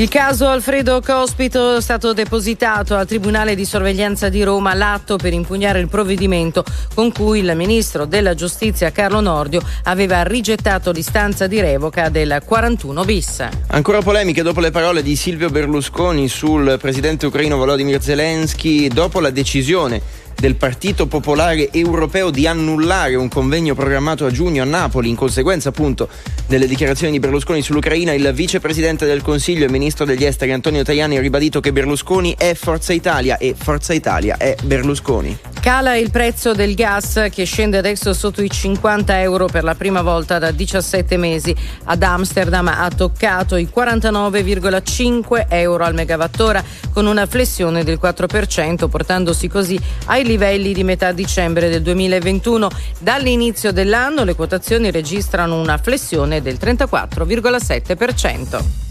Il 0.00 0.08
caso 0.08 0.48
Alfredo 0.48 1.02
Cospito 1.02 1.76
è 1.76 1.80
stato 1.82 2.14
depositato 2.14 2.96
al 2.96 3.06
Tribunale 3.06 3.54
di 3.54 3.66
sorveglianza 3.66 4.30
di 4.30 4.42
Roma 4.42 4.72
l'atto 4.72 5.18
per 5.18 5.34
impugnare 5.34 5.78
il 5.78 5.88
provvedimento 5.88 6.64
con 6.94 7.12
cui 7.12 7.40
il 7.40 7.52
ministro 7.54 8.06
della 8.06 8.32
giustizia 8.32 8.92
Carlo 8.92 9.20
Nordio 9.20 9.60
aveva 9.84 10.22
rigettato 10.22 10.90
l'istanza 10.90 11.46
di 11.46 11.60
revoca 11.60 12.08
del 12.08 12.40
41 12.42 13.04
bis. 13.04 13.46
Ancora 13.66 14.00
polemiche 14.00 14.40
dopo 14.40 14.60
le 14.60 14.70
parole 14.70 15.02
di 15.02 15.14
Silvio 15.16 15.50
Berlusconi 15.50 16.28
sul 16.28 16.78
presidente 16.80 17.26
ucraino 17.26 17.58
Volodymyr 17.58 18.00
Zelensky 18.00 18.88
dopo 18.88 19.20
la 19.20 19.28
decisione 19.28 20.00
del 20.40 20.56
Partito 20.56 21.06
Popolare 21.06 21.70
Europeo 21.70 22.30
di 22.30 22.46
annullare 22.46 23.14
un 23.14 23.28
convegno 23.28 23.74
programmato 23.74 24.24
a 24.24 24.30
giugno 24.30 24.62
a 24.62 24.66
Napoli 24.66 25.10
in 25.10 25.14
conseguenza 25.14 25.68
appunto 25.68 26.08
delle 26.46 26.66
dichiarazioni 26.66 27.12
di 27.12 27.20
Berlusconi 27.20 27.60
sull'Ucraina, 27.60 28.14
il 28.14 28.32
vicepresidente 28.32 29.04
del 29.04 29.20
Consiglio 29.20 29.66
e 29.66 29.70
ministro 29.70 30.06
degli 30.06 30.24
esteri 30.24 30.52
Antonio 30.52 30.82
Tajani 30.82 31.18
ha 31.18 31.20
ribadito 31.20 31.60
che 31.60 31.72
Berlusconi 31.72 32.34
è 32.38 32.54
Forza 32.54 32.94
Italia 32.94 33.36
e 33.36 33.54
Forza 33.56 33.92
Italia 33.92 34.38
è 34.38 34.56
Berlusconi. 34.64 35.38
Cala 35.60 35.94
il 35.94 36.10
prezzo 36.10 36.54
del 36.54 36.74
gas 36.74 37.28
che 37.30 37.44
scende 37.44 37.76
adesso 37.76 38.14
sotto 38.14 38.42
i 38.42 38.48
50 38.48 39.20
euro 39.20 39.44
per 39.44 39.62
la 39.62 39.74
prima 39.74 40.00
volta 40.00 40.38
da 40.38 40.52
17 40.52 41.18
mesi. 41.18 41.54
Ad 41.84 42.02
Amsterdam 42.02 42.66
ha 42.68 42.88
toccato 42.88 43.56
i 43.56 43.68
49,5 43.72 45.44
euro 45.50 45.84
al 45.84 45.92
megawattora 45.92 46.64
con 46.94 47.04
una 47.04 47.26
flessione 47.26 47.84
del 47.84 47.98
4%, 48.02 48.88
portandosi 48.88 49.48
così 49.48 49.78
ai 50.06 50.24
livelli 50.30 50.72
di 50.72 50.84
metà 50.84 51.10
dicembre 51.10 51.68
del 51.68 51.82
2021. 51.82 52.70
Dall'inizio 53.00 53.72
dell'anno 53.72 54.22
le 54.22 54.36
quotazioni 54.36 54.92
registrano 54.92 55.60
una 55.60 55.78
flessione 55.78 56.40
del 56.40 56.56
34,7%. 56.60 58.89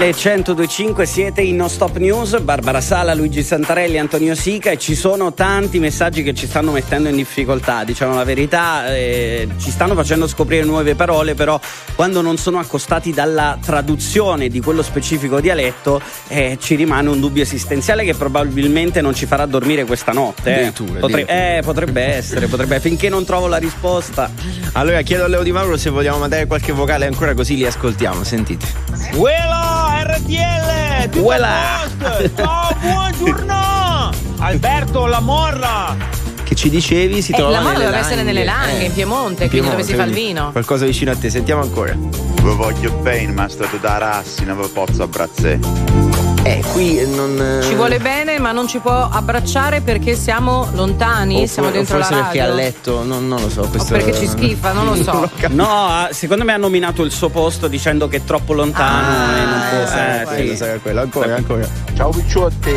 Le 0.00 0.14
1025 0.14 1.04
siete 1.04 1.42
in 1.42 1.56
No 1.56 1.68
Stop 1.68 1.98
News, 1.98 2.40
Barbara 2.40 2.80
Sala, 2.80 3.12
Luigi 3.12 3.42
Santarelli, 3.42 3.98
Antonio 3.98 4.34
Sica 4.34 4.70
e 4.70 4.78
ci 4.78 4.94
sono 4.94 5.34
tanti 5.34 5.78
messaggi 5.78 6.22
che 6.22 6.32
ci 6.32 6.46
stanno 6.46 6.72
mettendo 6.72 7.10
in 7.10 7.16
difficoltà, 7.16 7.84
diciamo 7.84 8.14
la 8.14 8.24
verità, 8.24 8.96
eh, 8.96 9.46
ci 9.58 9.70
stanno 9.70 9.94
facendo 9.94 10.26
scoprire 10.26 10.64
nuove 10.64 10.94
parole, 10.94 11.34
però 11.34 11.60
quando 11.96 12.22
non 12.22 12.38
sono 12.38 12.58
accostati 12.58 13.12
dalla 13.12 13.58
traduzione 13.60 14.48
di 14.48 14.62
quello 14.62 14.80
specifico 14.80 15.38
dialetto 15.38 16.00
eh, 16.28 16.56
ci 16.58 16.76
rimane 16.76 17.10
un 17.10 17.20
dubbio 17.20 17.42
esistenziale 17.42 18.02
che 18.02 18.14
probabilmente 18.14 19.02
non 19.02 19.14
ci 19.14 19.26
farà 19.26 19.44
dormire 19.44 19.84
questa 19.84 20.12
notte. 20.12 20.68
Eh. 20.68 20.72
Potre- 20.98 21.26
eh, 21.26 21.60
potrebbe 21.62 22.00
essere, 22.00 22.46
potrebbe, 22.46 22.80
finché 22.80 23.10
non 23.10 23.26
trovo 23.26 23.48
la 23.48 23.58
risposta. 23.58 24.30
Allora 24.72 25.02
chiedo 25.02 25.24
a 25.24 25.28
Leo 25.28 25.42
Di 25.42 25.52
Mauro 25.52 25.76
se 25.76 25.90
vogliamo 25.90 26.16
mandare 26.16 26.46
qualche 26.46 26.72
vocale 26.72 27.04
ancora 27.04 27.34
così 27.34 27.56
li 27.56 27.66
ascoltiamo, 27.66 28.24
sentite. 28.24 28.66
Willow! 29.12 29.89
RTL! 30.02 31.10
Tutto 31.10 31.20
Voilà. 31.22 31.86
Ciao, 32.34 32.74
buongiorno! 32.80 34.10
Alberto, 34.40 35.06
la 35.06 35.20
morra! 35.20 35.94
Che 36.42 36.54
ci 36.54 36.70
dicevi 36.70 37.20
si 37.20 37.32
eh, 37.32 37.36
trova 37.36 37.50
la 37.50 37.60
morra 37.60 37.72
nelle 37.72 37.84
deve 37.84 37.98
essere 37.98 38.22
nelle 38.22 38.44
Langhe, 38.44 38.80
eh. 38.80 38.86
in 38.86 38.92
Piemonte, 38.94 39.48
quindi 39.48 39.68
dove 39.68 39.82
si 39.82 39.94
fa 39.94 40.04
il 40.04 40.12
vino. 40.12 40.50
Qualcosa 40.52 40.86
vicino 40.86 41.10
a 41.10 41.16
te, 41.16 41.28
sentiamo 41.28 41.60
ancora. 41.62 41.94
Vi 41.94 42.54
voglio 42.54 42.92
bene, 42.92 43.32
ma 43.32 43.46
è 43.46 43.50
stato 43.50 43.76
da 43.76 43.98
rassi, 43.98 44.44
non 44.44 44.60
vi 44.60 44.68
posso 44.68 45.02
abbracciare. 45.02 46.09
Eh, 46.50 46.62
qui 46.72 47.06
non. 47.06 47.60
Ci 47.62 47.74
vuole 47.74 47.98
bene, 47.98 48.38
ma 48.38 48.52
non 48.52 48.66
ci 48.66 48.78
può 48.78 49.08
abbracciare 49.10 49.80
perché 49.80 50.14
siamo 50.16 50.68
lontani, 50.74 51.42
O 51.42 51.46
siamo 51.46 51.68
for- 51.68 51.76
dentro 51.76 51.96
o 51.96 51.98
la 51.98 52.04
forse 52.06 52.20
radio. 52.22 52.40
perché 52.42 52.52
a 52.52 52.54
letto, 52.54 53.04
non, 53.04 53.28
non 53.28 53.40
lo 53.40 53.48
so. 53.48 53.60
O 53.62 53.68
Questo... 53.68 53.92
perché 53.94 54.14
ci 54.14 54.26
schifa, 54.26 54.72
non 54.72 54.86
lo 54.86 54.94
so. 54.96 55.30
No, 55.50 55.66
ah, 55.68 56.08
secondo 56.12 56.44
me 56.44 56.52
ha 56.52 56.56
nominato 56.56 57.02
il 57.04 57.10
suo 57.12 57.28
posto 57.28 57.68
dicendo 57.68 58.08
che 58.08 58.18
è 58.18 58.24
troppo 58.24 58.52
lontano 58.52 59.06
Ah, 59.06 59.36
e 59.36 59.44
non 59.44 59.60
può. 59.70 59.78
Eh, 59.78 60.20
Eh, 60.20 60.24
quello 60.24 60.50
sì. 60.50 60.56
sarà 60.56 60.78
quello, 60.78 61.00
ancora, 61.00 61.34
ancora. 61.34 61.68
Ciao 61.94 62.10
picciotti, 62.10 62.72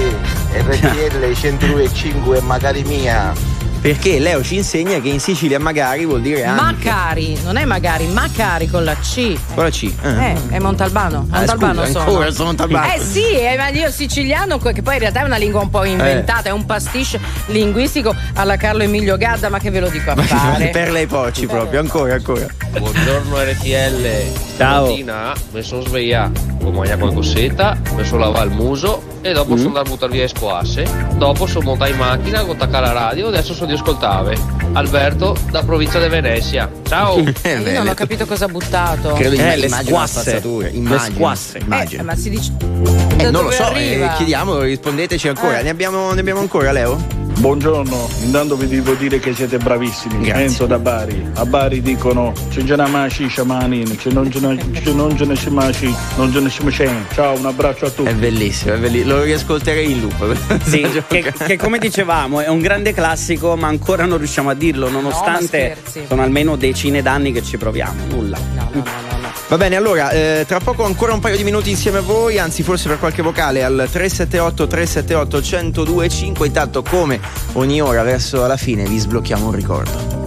RTL 0.52 1.24
102.5 1.32 2.38
è 2.38 2.42
magari 2.42 2.84
mia. 2.84 3.34
Perché 3.84 4.18
Leo 4.18 4.42
ci 4.42 4.56
insegna 4.56 4.98
che 5.02 5.10
in 5.10 5.20
Sicilia 5.20 5.60
magari 5.60 6.06
vuol 6.06 6.22
dire 6.22 6.46
anche. 6.46 6.62
Macari, 6.88 7.38
non 7.44 7.58
è 7.58 7.66
magari, 7.66 8.08
Macari 8.08 8.70
con 8.70 8.86
la 8.86 8.96
C. 8.96 9.38
Con 9.54 9.66
la 9.66 9.70
C. 9.70 9.92
Eh, 10.02 10.36
è 10.52 10.60
Montalbano. 10.60 11.28
Ah, 11.30 11.40
Montalbano 11.40 11.82
scusa, 11.82 11.92
sono. 11.92 12.06
ancora 12.06 12.32
sono 12.32 12.46
Montalbano. 12.46 12.94
Eh 12.94 13.00
sì, 13.02 13.32
eh, 13.38 13.58
ma 13.58 13.68
io 13.68 13.92
siciliano, 13.92 14.58
che 14.58 14.82
poi 14.82 14.94
in 14.94 15.00
realtà 15.02 15.20
è 15.20 15.24
una 15.26 15.36
lingua 15.36 15.60
un 15.60 15.70
po' 15.70 15.84
inventata, 15.84 16.48
è 16.48 16.52
un 16.54 16.64
pastiche 16.66 17.20
linguistico 17.48 18.16
alla 18.36 18.56
Carlo 18.56 18.84
Emilio 18.84 19.18
Gadda, 19.18 19.50
ma 19.50 19.60
che 19.60 19.70
ve 19.70 19.82
lo 19.82 19.90
dico 19.90 20.12
a 20.12 20.16
fare. 20.16 20.70
per 20.70 20.90
lei 20.90 21.06
pocci 21.06 21.46
proprio, 21.46 21.82
ancora, 21.82 22.14
ancora. 22.14 22.46
Buongiorno 22.78 23.38
RTL. 23.38 24.08
Ciao. 24.56 24.86
Stamattina 24.86 25.34
mi 25.52 25.62
sono 25.62 25.82
svegliato, 25.82 26.40
ho 26.64 26.72
mangiato 26.72 27.00
qualcosetta, 27.00 27.78
mi 27.98 28.06
sono 28.06 28.22
lavato 28.22 28.46
il 28.46 28.52
muso 28.52 29.04
e 29.22 29.32
dopo 29.34 29.54
Mm. 29.54 29.58
sono 29.58 29.68
andato 29.70 29.88
a 29.88 29.90
buttare 29.90 30.12
via 30.14 30.22
le 30.22 30.28
squasse. 30.30 30.86
Dopo 31.16 31.46
sono 31.48 31.66
montato 31.66 31.92
in 31.92 31.98
macchina, 31.98 32.44
ho 32.44 32.52
attaccato 32.52 32.82
la 32.86 32.92
radio, 32.94 33.28
adesso 33.28 33.54
sono 33.54 33.68
di 33.74 33.80
ascoltare. 33.80 34.38
Alberto 34.74 35.36
da 35.50 35.64
provincia 35.64 36.00
di 36.02 36.08
Venezia. 36.10 36.70
Ciao. 36.88 37.20
Io 37.20 37.34
non 37.74 37.88
ho 37.88 37.94
capito 37.94 38.26
cosa 38.26 38.46
ha 38.46 38.48
buttato. 38.48 39.14
Credo 39.14 39.36
Eh, 39.36 39.58
le 39.58 39.70
squasse. 39.70 40.42
Le 40.44 41.00
squasse. 41.00 41.58
immagino. 41.60 42.02
Eh, 42.02 42.06
ma 42.06 42.16
si 42.16 42.30
dice. 42.30 42.52
Eh, 43.18 43.30
non 43.30 43.44
lo 43.44 43.52
so, 43.52 43.72
eh, 43.74 44.10
chiediamo, 44.18 44.62
rispondeteci 44.62 45.28
ancora. 45.28 45.60
Eh. 45.60 45.64
Ne, 45.64 45.70
abbiamo, 45.70 46.14
ne 46.14 46.20
abbiamo 46.20 46.40
ancora, 46.40 46.72
Leo? 46.72 47.22
Buongiorno, 47.40 48.10
intanto 48.24 48.56
vi 48.56 48.68
devo 48.68 48.94
dire 48.94 49.20
che 49.20 49.34
siete 49.34 49.58
bravissimi. 49.58 50.24
Grazie. 50.24 50.44
Enzo 50.44 50.66
da 50.66 50.80
Bari. 50.80 51.32
A 51.36 51.46
Bari 51.46 51.82
dicono 51.82 52.32
c'è 52.50 52.62
già 52.62 52.76
una 52.76 52.88
maci 52.88 53.28
sciamanin, 53.28 53.96
c'è 53.98 54.12
non 54.12 54.32
ce 54.32 54.40
ne 54.40 54.72
c'è 54.72 54.92
non 54.92 55.18
ce 55.18 55.26
ne 55.26 55.36
si 55.36 55.50
maci, 55.50 55.94
non 56.16 56.32
ce 56.32 56.40
ne 56.40 56.50
si. 56.50 56.62
Ciao, 57.14 57.38
un 57.38 57.46
abbraccio 57.46 57.86
a 57.86 57.90
tutti. 57.90 58.10
È 58.10 58.14
bellissimo, 58.14 58.74
è 58.74 58.78
bellissimo. 58.78 59.16
Lo 59.16 59.24
riascolterei 59.24 59.92
in 59.92 60.02
loop. 60.02 60.62
Sì, 60.74 60.86
che, 61.08 61.34
che 61.38 61.58
come 61.58 61.78
dicevamo 61.78 62.40
è 62.40 62.48
un 62.48 62.62
grande 62.62 62.94
classico, 62.94 63.56
ma 63.56 63.68
ancora 63.68 64.06
non 64.06 64.18
riusciamo 64.18 64.50
a 64.50 64.54
dirlo, 64.54 64.90
nonostante 64.90 65.76
scherzi. 65.76 66.06
sono 66.08 66.22
almeno 66.22 66.56
decine 66.56 67.02
d'anni 67.02 67.32
che 67.32 67.44
ci 67.44 67.58
proviamo. 67.58 68.06
Nulla. 68.10 69.13
Va 69.48 69.58
bene, 69.58 69.76
allora, 69.76 70.10
eh, 70.10 70.46
tra 70.48 70.60
poco 70.60 70.84
ancora 70.84 71.14
un 71.14 71.20
paio 71.20 71.38
di 71.38 71.44
minuti 71.44 71.70
insieme 71.70 72.00
a 72.00 72.02
voi, 72.02 72.40
anzi 72.40 72.64
forse 72.64 72.88
per 72.88 72.98
qualche 72.98 73.22
vocale 73.22 73.64
al 73.64 73.88
378 73.92 74.68
378 74.68 75.38
1025. 75.38 76.48
Intanto 76.48 76.82
come 76.82 77.20
ogni 77.54 77.82
ora 77.82 78.04
verso 78.04 78.46
la 78.48 78.58
fine 78.58 78.86
vi 78.86 78.98
sblocchiamo 78.98 79.46
un 79.46 79.52
ricordo. 79.52 80.23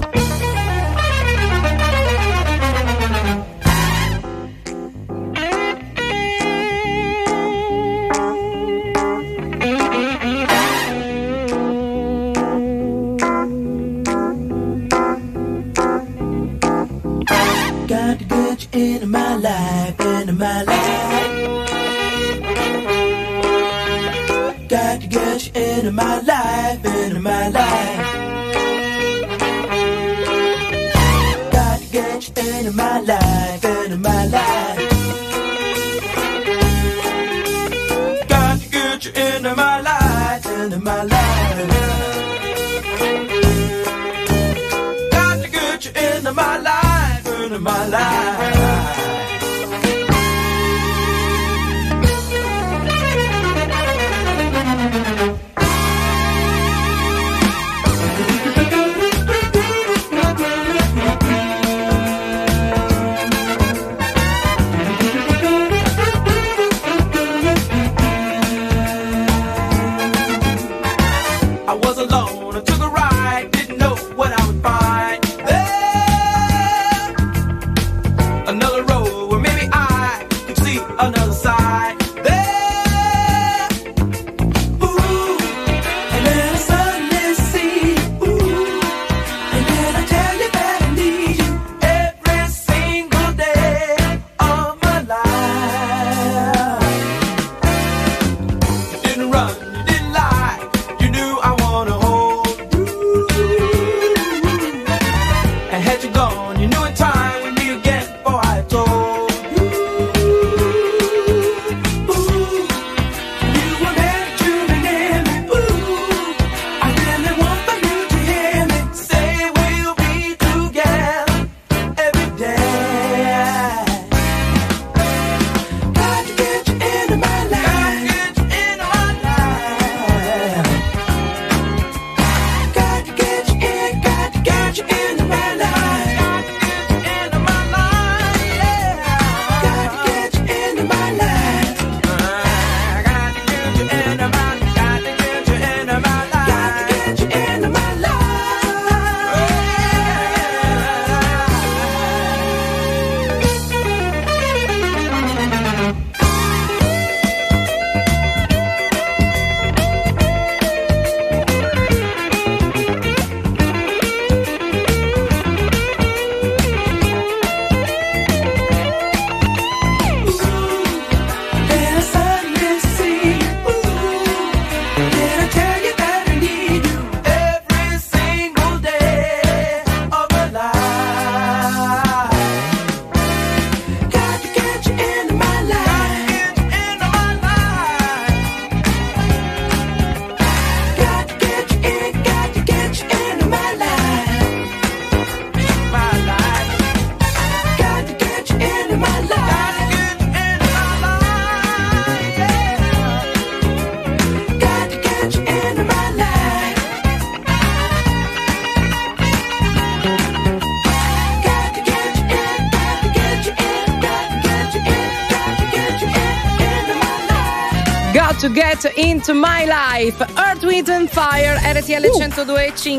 Get 218.56 218.86
Into 218.96 219.34
My 219.34 219.66
Life. 219.66 220.18
Earth, 220.38 220.64
Wind 220.64 220.88
and 220.88 221.10
Fire, 221.10 221.56
RTL 221.56 222.06
uh. 222.06 222.44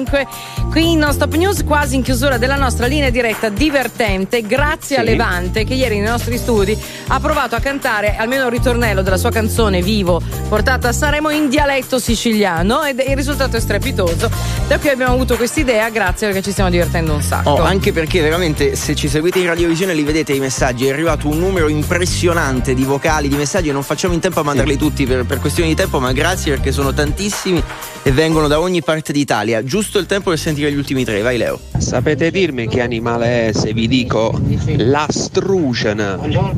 102.5. 0.05 0.56
Qui 0.77 0.91
in 0.91 0.99
Non 0.99 1.11
Stop 1.11 1.33
News, 1.33 1.63
quasi 1.63 1.95
in 1.95 2.03
chiusura 2.03 2.37
della 2.37 2.55
nostra 2.55 2.85
linea 2.85 3.09
diretta 3.09 3.49
divertente, 3.49 4.43
grazie 4.43 4.97
sì. 4.97 5.01
a 5.01 5.03
Levante 5.03 5.63
che 5.63 5.73
ieri 5.73 5.97
nei 5.97 6.07
nostri 6.07 6.37
studi 6.37 6.77
ha 7.07 7.19
provato 7.19 7.55
a 7.55 7.59
cantare 7.59 8.15
almeno 8.15 8.45
il 8.45 8.51
ritornello 8.51 9.01
della 9.01 9.17
sua 9.17 9.31
canzone 9.31 9.81
Vivo, 9.81 10.21
portata 10.47 10.89
a 10.89 10.91
Saremo 10.91 11.31
in 11.31 11.49
dialetto 11.49 11.97
siciliano 11.97 12.83
ed 12.83 12.99
il 12.99 13.15
risultato 13.15 13.57
è 13.57 13.59
strepitoso. 13.59 14.29
Da 14.67 14.77
qui 14.77 14.89
abbiamo 14.89 15.13
avuto 15.13 15.35
questa 15.35 15.61
idea, 15.61 15.89
grazie 15.89 16.27
perché 16.27 16.43
ci 16.43 16.51
stiamo 16.51 16.69
divertendo 16.69 17.11
un 17.11 17.23
sacco. 17.23 17.49
Oh, 17.49 17.63
anche 17.63 17.91
perché 17.91 18.21
veramente 18.21 18.75
se 18.75 18.93
ci 18.93 19.07
seguite 19.07 19.39
in 19.39 19.47
radiovisione 19.47 19.95
li 19.95 20.03
vedete 20.03 20.33
i 20.33 20.39
messaggi, 20.39 20.85
è 20.85 20.91
arrivato 20.91 21.27
un 21.27 21.39
numero 21.39 21.69
impressionante 21.69 22.75
di 22.75 22.83
vocali, 22.83 23.29
di 23.29 23.35
messaggi 23.35 23.71
non 23.71 23.81
facciamo 23.81 24.13
in 24.13 24.19
tempo 24.19 24.41
a 24.41 24.43
mandarli 24.43 24.73
sì. 24.73 24.77
tutti 24.77 25.05
per, 25.07 25.25
per 25.25 25.39
questioni 25.39 25.69
di 25.69 25.75
tempo, 25.75 25.99
ma 25.99 26.11
grazie 26.11 26.51
perché 26.51 26.71
sono 26.71 26.93
tantissimi 26.93 27.63
e 28.07 28.13
vengono 28.13 28.47
da 28.47 28.61
ogni 28.61 28.81
parte 28.81 29.11
d'Italia. 29.11 29.61
Giusto 29.65 29.99
il 29.99 30.05
tempo 30.05 30.29
per 30.29 30.39
sentire 30.39 30.71
gli 30.71 30.77
ultimi 30.77 31.03
tre, 31.03 31.21
vai 31.21 31.37
Leo. 31.37 31.59
Sapete 31.77 32.31
dirmi 32.31 32.69
che 32.69 32.79
animale 32.79 33.49
è 33.49 33.51
se 33.51 33.73
vi 33.73 33.89
dico 33.89 34.39
la 34.77 35.05
struscena? 35.09 36.17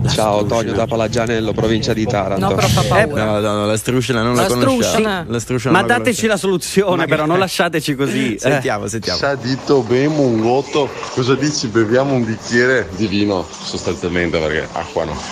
Ciao 0.09 0.45
Tonio 0.45 0.73
da 0.73 0.85
Palagianello, 0.85 1.51
provincia 1.53 1.93
di 1.93 2.05
Taranto. 2.05 2.49
No, 2.49 2.53
però 2.53 2.67
fa 2.67 2.83
paura. 2.83 3.21
Eh, 3.21 3.25
no, 3.25 3.39
no, 3.39 3.53
no, 3.53 3.65
la 3.65 3.77
struscena 3.77 4.21
non 4.21 4.35
la, 4.35 4.43
la 4.43 4.47
conosciamo. 4.47 5.23
La 5.25 5.39
struscena 5.39 5.73
Ma 5.73 5.81
dateci 5.87 6.27
la 6.27 6.37
soluzione, 6.37 7.07
però 7.07 7.25
non 7.25 7.39
lasciateci 7.39 7.95
così. 7.95 8.37
sentiamo, 8.41 8.85
sentiamo. 8.85 9.17
Sadito 9.17 9.81
bemo 9.81 10.21
un 10.21 10.41
gotto. 10.41 10.87
Cosa 11.13 11.33
dici? 11.33 11.65
Beviamo 11.65 12.13
un 12.13 12.25
bicchiere 12.25 12.89
di 12.95 13.07
vino, 13.07 13.43
sostanzialmente, 13.49 14.37
perché 14.37 14.67
acqua 14.71 15.05
no. 15.05 15.17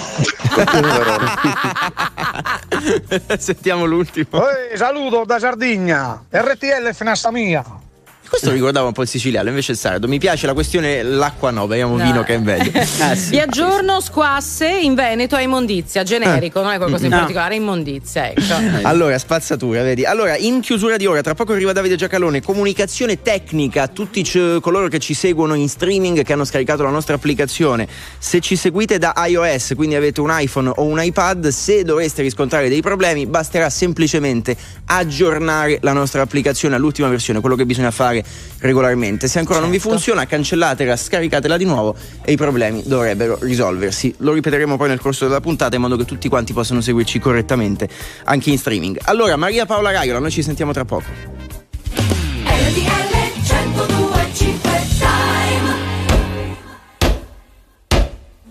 sentiamo 3.37 3.85
l'ultimo. 3.85 4.47
Ehi, 4.49 4.77
saluto 4.77 5.23
da 5.25 5.39
Sardegna. 5.39 6.06
RTL 6.31 6.93
Finassa 6.93 7.31
mia. 7.31 7.86
Questo 8.29 8.51
ricordava 8.51 8.87
un 8.87 8.93
po' 8.93 9.03
il 9.03 9.07
siciliano, 9.07 9.49
invece 9.49 9.71
il 9.71 9.77
sardo. 9.77 10.07
Mi 10.07 10.19
piace 10.19 10.45
la 10.45 10.53
questione 10.53 11.01
l'acqua 11.01 11.51
no, 11.51 11.67
beviamo 11.67 11.97
no. 11.97 12.03
vino 12.03 12.23
che 12.23 12.35
è 12.35 12.37
meglio. 12.37 12.71
ah, 12.99 13.15
sì. 13.15 13.31
Vi 13.31 13.39
aggiorno, 13.39 13.99
squasse 14.01 14.67
in 14.67 14.95
Veneto 14.95 15.35
è 15.35 15.43
immondizia, 15.43 16.03
generico, 16.03 16.59
eh. 16.59 16.63
non 16.63 16.71
è 16.73 16.77
qualcosa 16.77 17.03
di 17.03 17.09
no. 17.09 17.17
particolare, 17.17 17.55
immondizia, 17.55 18.29
ecco. 18.29 18.41
allora, 18.83 19.17
spazzatura, 19.17 19.81
vedi. 19.81 20.05
Allora, 20.05 20.35
in 20.37 20.59
chiusura 20.59 20.97
di 20.97 21.05
ora, 21.05 21.21
tra 21.21 21.33
poco 21.35 21.53
arriva 21.53 21.73
Davide 21.73 21.95
Giacalone, 21.95 22.41
comunicazione 22.41 23.21
tecnica 23.21 23.83
a 23.83 23.87
tutti 23.87 24.21
c- 24.23 24.59
coloro 24.59 24.87
che 24.87 24.99
ci 24.99 25.13
seguono 25.13 25.53
in 25.53 25.69
streaming, 25.69 26.23
che 26.23 26.33
hanno 26.33 26.45
scaricato 26.45 26.83
la 26.83 26.89
nostra 26.89 27.15
applicazione. 27.15 27.87
Se 28.17 28.39
ci 28.39 28.55
seguite 28.55 28.97
da 28.97 29.13
iOS, 29.27 29.73
quindi 29.75 29.95
avete 29.95 30.21
un 30.21 30.29
iPhone 30.31 30.71
o 30.75 30.83
un 30.83 31.01
iPad, 31.01 31.47
se 31.47 31.83
dovreste 31.83 32.21
riscontrare 32.21 32.69
dei 32.69 32.81
problemi, 32.81 33.25
basterà 33.25 33.69
semplicemente 33.69 34.55
aggiornare 34.85 35.79
la 35.81 35.93
nostra 35.93 36.21
applicazione 36.21 36.75
all'ultima 36.75 37.07
versione, 37.07 37.39
quello 37.39 37.55
che 37.55 37.65
bisogna 37.65 37.91
fare 37.91 38.16
fare 38.23 38.57
regolarmente. 38.59 39.27
Se 39.27 39.39
ancora 39.39 39.59
certo. 39.59 39.69
non 39.69 39.71
vi 39.71 39.81
certo. 39.81 39.97
funziona, 39.97 40.25
cancellatela, 40.25 40.95
scaricatela 40.95 41.57
di 41.57 41.65
nuovo 41.65 41.95
e 42.23 42.31
i 42.31 42.37
problemi 42.37 42.83
dovrebbero 42.85 43.37
risolversi. 43.41 44.13
Lo 44.19 44.33
ripeteremo 44.33 44.77
poi 44.77 44.89
nel 44.89 44.99
corso 44.99 45.25
della 45.25 45.41
puntata 45.41 45.75
in 45.75 45.81
modo 45.81 45.95
che 45.95 46.05
tutti 46.05 46.29
quanti 46.29 46.53
possano 46.53 46.81
seguirci 46.81 47.19
correttamente 47.19 47.87
anche 48.25 48.49
in 48.49 48.57
streaming. 48.57 48.99
Allora, 49.03 49.35
Maria 49.35 49.65
Paola 49.65 49.91
Raiola, 49.91 50.19
noi 50.19 50.31
ci 50.31 50.41
sentiamo 50.41 50.73
tra 50.73 50.85
poco. 50.85 51.45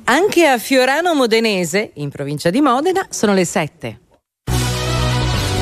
Anche 0.09 0.47
a 0.47 0.57
Fiorano 0.59 1.15
Modenese, 1.15 1.91
in 1.95 2.11
provincia 2.11 2.51
di 2.51 2.61
Modena, 2.61 3.09
sono 3.11 3.35
le 3.35 3.45
7. 3.45 3.99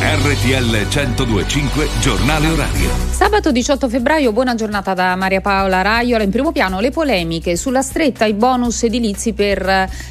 RTL 0.06 0.86
1025 0.86 1.88
Giornale 1.98 2.48
Orario. 2.50 2.90
Sabato 3.10 3.50
18 3.50 3.88
febbraio, 3.88 4.32
buona 4.32 4.54
giornata 4.54 4.92
da 4.92 5.16
Maria 5.16 5.40
Paola 5.40 5.80
Raiola. 5.80 6.22
In 6.22 6.30
primo 6.30 6.52
piano 6.52 6.80
le 6.80 6.90
polemiche 6.90 7.56
sulla 7.56 7.80
stretta 7.80 8.24
ai 8.24 8.34
bonus 8.34 8.82
edilizi 8.82 9.32
per 9.32 9.66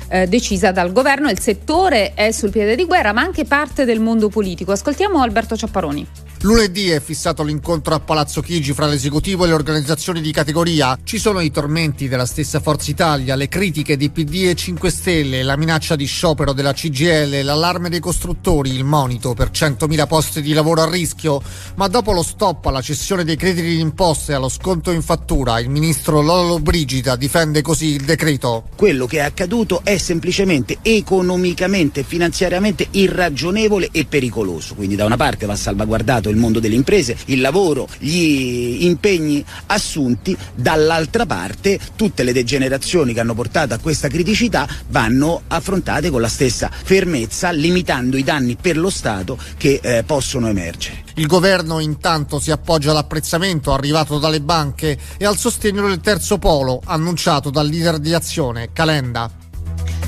eh, 0.08 0.28
decisa 0.28 0.72
dal 0.72 0.92
governo. 0.92 1.30
Il 1.30 1.40
settore 1.40 2.16
è 2.16 2.32
sul 2.32 2.50
piede 2.50 2.76
di 2.76 2.86
guerra, 2.86 3.14
ma 3.14 3.22
anche 3.22 3.46
parte 3.46 3.86
del 3.86 4.00
mondo 4.00 4.30
politico. 4.30 4.72
Ascoltiamo 4.72 5.22
Alberto 5.22 5.56
Ciapparoni. 5.56 6.23
Lunedì 6.44 6.90
è 6.90 7.00
fissato 7.00 7.42
l'incontro 7.42 7.96
a 7.96 8.02
Palazzo 8.02 8.42
Chigi 8.42 8.74
fra 8.74 8.86
l'esecutivo 8.86 9.46
e 9.46 9.48
le 9.48 9.54
organizzazioni 9.54 10.20
di 10.20 10.34
categoria. 10.34 11.00
Ci 11.02 11.18
sono 11.18 11.40
i 11.40 11.50
tormenti 11.52 12.10
della 12.10 12.26
stessa 12.26 12.60
Forza 12.60 12.92
Italia, 12.92 13.36
le 13.36 13.48
critiche 13.48 13.96
di 13.96 14.10
PD 14.10 14.48
e 14.50 14.54
5 14.54 14.92
Stelle, 14.92 15.42
la 15.42 15.56
minaccia 15.56 15.96
di 15.96 16.04
sciopero 16.04 16.52
della 16.52 16.74
CGL, 16.74 17.44
l'allarme 17.44 17.88
dei 17.88 18.02
costruttori, 18.02 18.76
il 18.76 18.84
monito 18.84 19.34
per 19.34 19.52
100.000 19.52 20.06
posti 20.06 20.42
di 20.42 20.52
lavoro 20.52 20.82
a 20.82 20.90
rischio. 20.90 21.42
Ma 21.76 21.88
dopo 21.88 22.12
lo 22.12 22.24
stop 22.24 22.66
alla 22.66 22.82
cessione 22.82 23.24
dei 23.24 23.38
crediti 23.38 23.68
di 23.68 23.80
imposte 23.80 24.34
e 24.34 24.36
allo 24.36 24.50
sconto 24.50 24.92
in 24.92 25.02
fattura, 25.02 25.62
il 25.62 25.70
ministro 25.70 26.22
Lolo 26.22 26.60
Brigida 26.60 27.16
difende 27.16 27.62
così 27.62 27.94
il 27.94 28.04
decreto. 28.04 28.66
Quello 28.76 29.06
che 29.06 29.20
è 29.20 29.22
accaduto 29.22 29.80
è 29.86 29.98
semplicemente 29.98 30.80
economicamente 30.82 32.04
finanziariamente 32.04 32.86
irragionevole 32.92 33.88
e 33.94 34.04
pericoloso. 34.04 34.76
Quindi 34.76 34.98
da 34.98 35.06
una 35.06 35.16
parte 35.16 35.46
va 35.46 35.56
salvaguardato 35.56 36.32
il 36.34 36.40
mondo 36.40 36.60
delle 36.60 36.76
imprese, 36.76 37.16
il 37.26 37.42
lavoro, 37.42 37.88
gli 38.00 38.84
impegni 38.84 39.44
assunti, 39.68 40.36
dall'altra 40.56 41.26
parte 41.26 41.80
tutte 41.96 42.24
le 42.24 42.34
degenerazioni 42.34 43.14
che 43.14 43.20
hanno 43.20 43.34
portato 43.34 43.74
a 43.74 43.78
questa 43.78 44.08
criticità 44.08 44.68
vanno 44.90 45.44
affrontate 45.48 46.10
con 46.10 46.22
la 46.22 46.28
stessa 46.28 46.70
fermezza, 46.72 47.52
limitando 47.52 48.18
i 48.18 48.24
danni 48.24 48.58
per 48.60 48.78
lo 48.78 48.90
Stato 48.90 49.38
che 49.58 49.80
eh, 49.82 50.04
possono 50.04 50.48
emergere. 50.48 51.04
Il 51.16 51.28
governo 51.28 51.80
intanto 51.80 52.40
si 52.40 52.52
appoggia 52.52 52.92
all'apprezzamento 52.92 53.72
arrivato 53.72 54.18
dalle 54.18 54.42
banche 54.42 54.98
e 55.18 55.26
al 55.26 55.38
sostegno 55.38 55.88
del 55.88 56.00
terzo 56.00 56.38
polo 56.38 56.82
annunciato 56.84 57.50
dal 57.50 57.68
leader 57.68 58.00
di 58.00 58.14
azione 58.14 58.70
Calenda. 58.74 59.43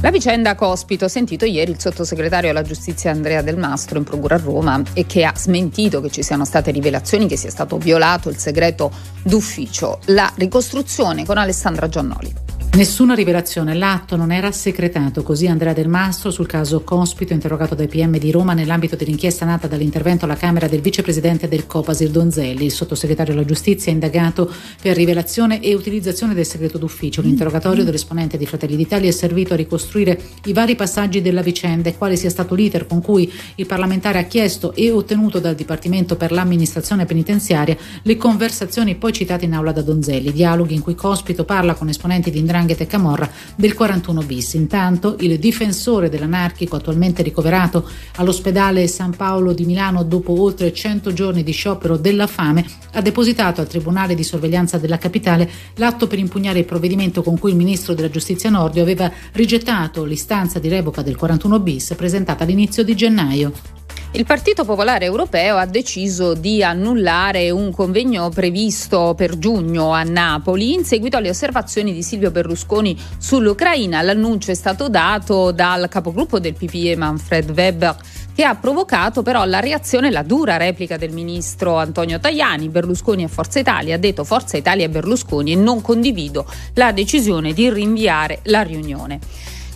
La 0.01 0.11
vicenda 0.11 0.53
Cospito, 0.55 1.05
ho 1.05 1.07
sentito 1.07 1.45
ieri 1.45 1.71
il 1.71 1.79
sottosegretario 1.79 2.51
alla 2.51 2.61
giustizia 2.61 3.11
Andrea 3.11 3.41
Del 3.41 3.57
Mastro 3.57 3.97
in 3.97 4.03
procura 4.03 4.35
a 4.35 4.39
Roma 4.39 4.81
e 4.93 5.05
che 5.05 5.23
ha 5.23 5.33
smentito 5.35 5.99
che 6.01 6.11
ci 6.11 6.21
siano 6.21 6.45
state 6.45 6.71
rivelazioni 6.71 7.27
che 7.27 7.37
sia 7.37 7.49
stato 7.49 7.77
violato 7.77 8.29
il 8.29 8.37
segreto 8.37 8.91
d'ufficio. 9.23 9.99
La 10.05 10.31
ricostruzione 10.35 11.25
con 11.25 11.37
Alessandra 11.37 11.87
Giannoli. 11.87 12.44
Nessuna 12.75 13.13
rivelazione, 13.15 13.73
l'atto 13.73 14.17
non 14.17 14.33
era 14.33 14.51
segretato, 14.51 15.23
così 15.23 15.47
Andrea 15.47 15.71
Del 15.71 15.87
Mastro 15.87 16.29
sul 16.29 16.45
caso 16.45 16.81
Cospito 16.81 17.31
interrogato 17.31 17.73
dai 17.73 17.87
PM 17.87 18.17
di 18.17 18.31
Roma 18.31 18.53
nell'ambito 18.53 18.97
dell'inchiesta 18.97 19.45
nata 19.45 19.67
dall'intervento 19.67 20.25
alla 20.25 20.35
Camera 20.35 20.67
del 20.67 20.81
vicepresidente 20.81 21.47
del 21.47 21.67
Copasir 21.67 22.09
Donzelli. 22.09 22.65
Il 22.65 22.73
sottosegretario 22.73 23.31
alla 23.31 23.45
giustizia 23.45 23.91
è 23.91 23.93
indagato 23.93 24.51
per 24.81 24.97
rivelazione 24.97 25.61
e 25.61 25.73
utilizzazione 25.73 26.33
del 26.33 26.45
segreto 26.45 26.77
d'ufficio. 26.77 27.21
L'interrogatorio 27.21 27.85
dell'esponente 27.85 28.37
di 28.37 28.45
Fratelli 28.45 28.75
d'Italia 28.75 29.07
è 29.07 29.13
servito 29.13 29.53
a 29.53 29.55
ricostruire 29.55 30.19
i 30.43 30.51
vari 30.51 30.75
passaggi 30.75 31.21
della 31.21 31.41
vicenda 31.41 31.87
e 31.87 31.97
quale 31.97 32.17
sia 32.17 32.29
stato 32.29 32.55
l'iter 32.55 32.87
con 32.87 33.01
cui 33.01 33.31
il 33.55 33.65
parlamentare 33.67 34.19
ha 34.19 34.23
chiesto 34.23 34.73
e 34.73 34.91
ottenuto 34.91 35.39
dal 35.39 35.55
Dipartimento 35.55 36.17
per 36.17 36.33
l'amministrazione 36.33 37.05
penitenziaria 37.05 37.77
le 38.01 38.17
conversazioni 38.17 38.95
poi 38.95 39.13
citate 39.13 39.45
in 39.45 39.53
aula 39.53 39.71
da 39.71 39.81
Donzelli, 39.81 40.33
dialoghi 40.33 40.73
in 40.73 40.81
cui 40.81 40.95
Cospito 40.95 41.45
parla 41.45 41.73
con 41.73 41.87
esponenti 41.87 42.29
di 42.29 42.39
Indrangheta 42.39 42.63
Ndrangheta 42.65 42.83
e 42.83 42.87
Camorra 42.87 43.29
del 43.55 43.73
41 43.73 44.21
bis. 44.23 44.53
Intanto 44.53 45.15
il 45.19 45.37
difensore 45.39 46.09
dell'anarchico 46.09 46.75
attualmente 46.75 47.21
ricoverato 47.21 47.87
all'ospedale 48.15 48.87
San 48.87 49.15
Paolo 49.15 49.53
di 49.53 49.65
Milano 49.65 50.03
dopo 50.03 50.39
oltre 50.41 50.73
100 50.73 51.13
giorni 51.13 51.43
di 51.43 51.51
sciopero 51.51 51.97
della 51.97 52.27
fame 52.27 52.65
ha 52.93 53.01
depositato 53.01 53.61
al 53.61 53.67
Tribunale 53.67 54.15
di 54.15 54.23
sorveglianza 54.23 54.77
della 54.77 54.97
capitale 54.97 55.49
l'atto 55.75 56.07
per 56.07 56.19
impugnare 56.19 56.59
il 56.59 56.65
provvedimento 56.65 57.21
con 57.21 57.37
cui 57.37 57.51
il 57.51 57.57
ministro 57.57 57.93
della 57.93 58.09
giustizia 58.09 58.49
Nordio 58.49 58.81
aveva 58.81 59.11
rigettato 59.33 60.03
l'istanza 60.03 60.59
di 60.59 60.67
revoca 60.67 61.01
del 61.01 61.15
41 61.15 61.59
bis 61.59 61.93
presentata 61.95 62.43
all'inizio 62.43 62.83
di 62.83 62.95
gennaio. 62.95 63.84
Il 64.15 64.23
Partito 64.23 64.63
Popolare 64.63 65.03
Europeo 65.03 65.57
ha 65.57 65.65
deciso 65.65 66.35
di 66.35 66.63
annullare 66.63 67.49
un 67.49 67.73
convegno 67.73 68.29
previsto 68.29 69.13
per 69.13 69.37
giugno 69.37 69.91
a 69.91 70.03
Napoli 70.03 70.71
in 70.71 70.85
seguito 70.85 71.17
alle 71.17 71.27
osservazioni 71.27 71.91
di 71.91 72.01
Silvio 72.01 72.31
Berlusconi 72.31 72.97
sull'Ucraina. 73.17 74.01
L'annuncio 74.01 74.51
è 74.51 74.53
stato 74.53 74.87
dato 74.87 75.51
dal 75.51 75.89
capogruppo 75.89 76.39
del 76.39 76.53
PPE 76.53 76.95
Manfred 76.95 77.49
Weber 77.49 77.97
che 78.33 78.45
ha 78.45 78.55
provocato 78.55 79.21
però 79.21 79.43
la 79.43 79.59
reazione 79.59 80.09
la 80.09 80.23
dura 80.23 80.55
replica 80.55 80.95
del 80.95 81.11
ministro 81.11 81.75
Antonio 81.75 82.17
Tajani. 82.17 82.69
Berlusconi 82.69 83.23
e 83.23 83.27
Forza 83.27 83.59
Italia 83.59 83.95
ha 83.95 83.99
detto 83.99 84.23
Forza 84.23 84.55
Italia 84.55 84.85
e 84.85 84.89
Berlusconi 84.89 85.51
e 85.51 85.55
non 85.55 85.81
condivido 85.81 86.45
la 86.75 86.93
decisione 86.93 87.51
di 87.51 87.69
rinviare 87.69 88.39
la 88.43 88.61
riunione. 88.61 89.19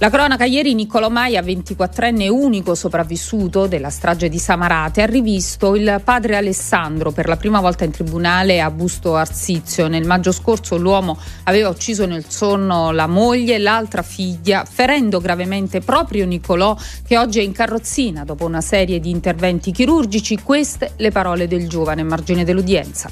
La 0.02 0.10
cronaca 0.10 0.46
ieri 0.46 0.76
Niccolò 0.76 1.10
Maia, 1.10 1.42
24enne 1.42 2.30
unico 2.30 2.74
sopravvissuto 2.74 3.68
della 3.68 3.90
strage 3.90 4.30
di 4.30 4.40
Samarate, 4.40 5.02
ha 5.02 5.06
rivisto 5.06 5.76
il 5.76 6.00
padre 6.06 6.38
Alessandro 6.38 7.12
per 7.12 7.28
la 7.28 7.36
prima 7.36 7.60
volta 7.60 7.84
in 7.84 7.92
tribunale 7.92 8.62
a 8.62 8.72
Busto 8.72 9.18
Arsizio. 9.18 9.90
Nel 9.90 10.06
maggio 10.06 10.32
scorso 10.32 10.78
l'uomo 10.78 11.18
aveva 11.44 11.68
ucciso 11.68 12.06
nel 12.06 12.24
sonno 12.30 12.92
la 12.92 13.08
moglie 13.08 13.56
e 13.56 13.58
l'altra 13.58 14.02
figlia, 14.02 14.64
ferendo 14.64 15.20
gravemente 15.20 15.82
proprio 15.82 16.26
Niccolò 16.26 16.78
che 17.06 17.18
oggi 17.18 17.40
è 17.40 17.44
in 17.44 17.52
carrozzina 17.52 18.24
dopo 18.24 18.46
una 18.46 18.62
serie 18.62 19.02
di 19.02 19.10
interventi 19.10 19.74
chirurgici. 19.74 20.38
Queste 20.42 20.94
le 20.96 21.12
parole 21.12 21.46
del 21.46 21.68
giovane 21.68 22.04
margine 22.04 22.46
dell'udienza. 22.46 23.12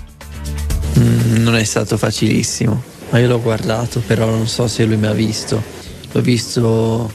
Mm, 1.00 1.44
non 1.44 1.58
è 1.58 1.66
stato 1.66 1.98
facilissimo, 1.98 2.82
ma 3.10 3.20
io 3.20 3.28
l'ho 3.28 3.42
guardato, 3.42 4.00
però 4.00 4.26
non 4.26 4.48
so 4.48 4.70
se 4.70 4.86
lui 4.86 4.96
mi 4.96 5.08
ha 5.08 5.14
visto 5.14 5.78
l'ho 6.12 6.22
visto 6.22 7.12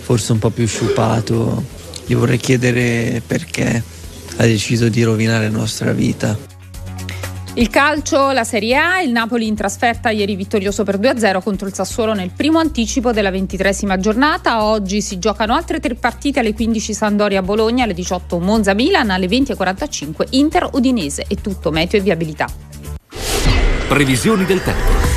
forse 0.00 0.32
un 0.32 0.38
po' 0.38 0.50
più 0.50 0.66
sciupato, 0.66 1.64
gli 2.06 2.14
vorrei 2.14 2.38
chiedere 2.38 3.22
perché 3.26 3.82
ha 4.36 4.44
deciso 4.44 4.88
di 4.88 5.02
rovinare 5.02 5.44
la 5.48 5.56
nostra 5.56 5.92
vita. 5.92 6.52
Il 7.56 7.70
calcio, 7.70 8.32
la 8.32 8.42
Serie 8.42 8.76
A, 8.76 9.00
il 9.00 9.12
Napoli 9.12 9.46
in 9.46 9.54
trasferta 9.54 10.10
ieri 10.10 10.34
vittorioso 10.34 10.82
per 10.82 10.98
2-0 10.98 11.40
contro 11.40 11.68
il 11.68 11.74
Sassuolo 11.74 12.12
nel 12.12 12.32
primo 12.34 12.58
anticipo 12.58 13.12
della 13.12 13.30
ventitresima 13.30 13.96
giornata. 13.96 14.64
Oggi 14.64 15.00
si 15.00 15.20
giocano 15.20 15.54
altre 15.54 15.78
tre 15.78 15.94
partite 15.94 16.40
alle 16.40 16.52
15 16.52 16.92
Sandoria 16.92 17.42
Bologna, 17.42 17.84
alle 17.84 17.94
18 17.94 18.40
Monza 18.40 18.74
Milan, 18.74 19.10
alle 19.10 19.28
20.45 19.28 20.26
Inter 20.30 20.68
Udinese 20.72 21.26
e 21.28 21.36
tutto 21.36 21.70
meteo 21.70 22.00
e 22.00 22.02
viabilità. 22.02 22.48
Previsioni 23.86 24.44
del 24.44 24.60
tempo. 24.60 25.13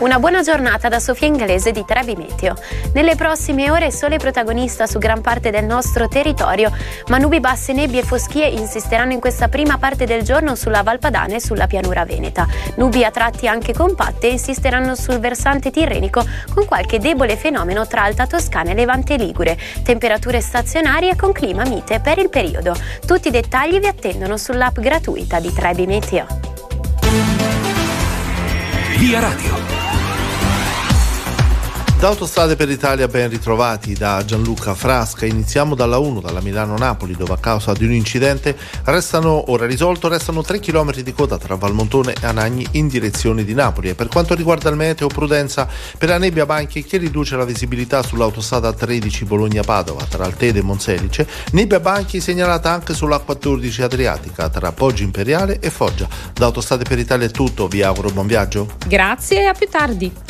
Una 0.00 0.18
buona 0.18 0.40
giornata 0.40 0.88
da 0.88 0.98
Sofia 0.98 1.26
Inglese 1.26 1.72
di 1.72 1.84
Trebi 1.84 2.16
Meteo. 2.16 2.56
Nelle 2.94 3.16
prossime 3.16 3.70
ore 3.70 3.90
sole 3.90 4.16
protagonista 4.16 4.86
su 4.86 4.98
gran 4.98 5.20
parte 5.20 5.50
del 5.50 5.66
nostro 5.66 6.08
territorio, 6.08 6.72
ma 7.08 7.18
nubi 7.18 7.38
basse, 7.38 7.74
nebbie 7.74 8.00
e 8.00 8.04
foschie 8.04 8.46
insisteranno 8.46 9.12
in 9.12 9.20
questa 9.20 9.48
prima 9.48 9.76
parte 9.76 10.06
del 10.06 10.22
giorno 10.22 10.54
sulla 10.54 10.82
Valpadana 10.82 11.34
e 11.34 11.40
sulla 11.40 11.66
pianura 11.66 12.06
veneta. 12.06 12.48
Nubi 12.76 13.04
a 13.04 13.10
tratti 13.10 13.46
anche 13.46 13.74
compatte 13.74 14.28
insisteranno 14.28 14.94
sul 14.94 15.18
versante 15.18 15.70
tirrenico 15.70 16.24
con 16.54 16.64
qualche 16.64 16.98
debole 16.98 17.36
fenomeno 17.36 17.86
tra 17.86 18.04
Alta 18.04 18.26
Toscana 18.26 18.70
e 18.70 18.74
Levante 18.74 19.16
Ligure. 19.16 19.58
Temperature 19.82 20.40
stazionarie 20.40 21.14
con 21.14 21.32
clima 21.32 21.64
mite 21.66 22.00
per 22.00 22.16
il 22.16 22.30
periodo. 22.30 22.74
Tutti 23.04 23.28
i 23.28 23.30
dettagli 23.30 23.78
vi 23.78 23.86
attendono 23.86 24.38
sull'app 24.38 24.78
gratuita 24.78 25.40
di 25.40 25.52
Trebi 25.52 25.86
Meteo. 25.86 26.26
Via 28.96 29.20
Radio. 29.20 29.89
Da 32.00 32.08
Autostrade 32.08 32.56
per 32.56 32.66
l'Italia 32.66 33.06
ben 33.08 33.28
ritrovati 33.28 33.92
da 33.92 34.24
Gianluca 34.24 34.72
Frasca. 34.72 35.26
Iniziamo 35.26 35.74
dalla 35.74 35.98
1, 35.98 36.20
dalla 36.20 36.40
Milano-Napoli, 36.40 37.14
dove 37.14 37.34
a 37.34 37.36
causa 37.36 37.74
di 37.74 37.84
un 37.84 37.92
incidente 37.92 38.56
restano, 38.84 39.50
ora 39.50 39.66
risolto, 39.66 40.08
restano 40.08 40.40
3 40.40 40.60
km 40.60 40.94
di 41.02 41.12
coda 41.12 41.36
tra 41.36 41.56
Valmontone 41.56 42.14
e 42.18 42.24
Anagni 42.24 42.66
in 42.70 42.88
direzione 42.88 43.44
di 43.44 43.52
Napoli. 43.52 43.90
E 43.90 43.94
per 43.94 44.08
quanto 44.08 44.34
riguarda 44.34 44.70
il 44.70 44.76
meteo, 44.76 45.08
prudenza 45.08 45.68
per 45.98 46.08
la 46.08 46.16
nebbia 46.16 46.46
Banchi 46.46 46.84
che 46.84 46.96
riduce 46.96 47.36
la 47.36 47.44
visibilità 47.44 48.02
sull'autostrada 48.02 48.72
13 48.72 49.26
Bologna-Padova 49.26 50.06
tra 50.08 50.24
Altede 50.24 50.60
e 50.60 50.62
Monselice. 50.62 51.28
Nebbia 51.52 51.80
Banchi 51.80 52.18
segnalata 52.22 52.72
anche 52.72 52.94
sulla 52.94 53.18
14 53.18 53.82
Adriatica 53.82 54.48
tra 54.48 54.72
Poggio 54.72 55.02
Imperiale 55.02 55.60
e 55.60 55.68
Foggia. 55.68 56.08
Da 56.32 56.46
Autostrade 56.46 56.84
per 56.84 56.96
l'Italia 56.96 57.26
è 57.26 57.30
tutto, 57.30 57.68
vi 57.68 57.82
auguro 57.82 58.08
buon 58.08 58.26
viaggio. 58.26 58.68
Grazie 58.86 59.42
e 59.42 59.44
a 59.44 59.52
più 59.52 59.68
tardi. 59.68 60.29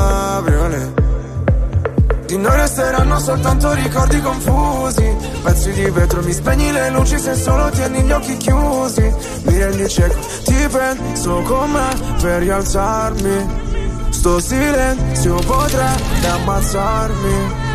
di 2.31 2.37
noi 2.37 2.55
resteranno 2.55 3.19
soltanto 3.19 3.73
ricordi 3.73 4.21
confusi. 4.21 5.15
Pezzi 5.43 5.73
di 5.73 5.89
vetro, 5.89 6.21
mi 6.21 6.31
spegni 6.31 6.71
le 6.71 6.89
luci 6.89 7.19
se 7.19 7.35
solo 7.35 7.69
tieni 7.71 8.03
gli 8.03 8.11
occhi 8.11 8.37
chiusi. 8.37 9.13
Mi 9.43 9.57
rendi 9.57 9.89
cieco, 9.89 10.17
ti 10.45 10.67
penso 10.71 11.41
con 11.41 11.71
me 11.71 11.89
per 12.21 12.41
rialzarmi. 12.41 13.49
Sto 14.11 14.39
silenzio 14.39 15.35
potrebbe 15.45 16.27
ammazzarmi. 16.29 17.69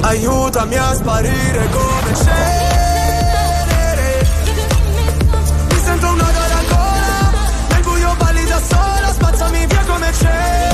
Aiutami 0.00 0.76
a 0.76 0.92
sparire 0.92 1.68
come 1.70 2.12
c'è 2.12 2.72
Mi 5.70 5.78
sento 5.82 6.06
un 6.08 6.16
nodo 6.16 6.38
alla 6.38 6.62
gola 6.68 7.32
Nel 7.70 7.82
buio 7.82 8.14
balli 8.18 8.44
da 8.44 8.60
sola 8.60 9.12
Spazzami 9.12 9.66
via 9.66 9.84
come 9.86 10.10
c'è 10.10 10.73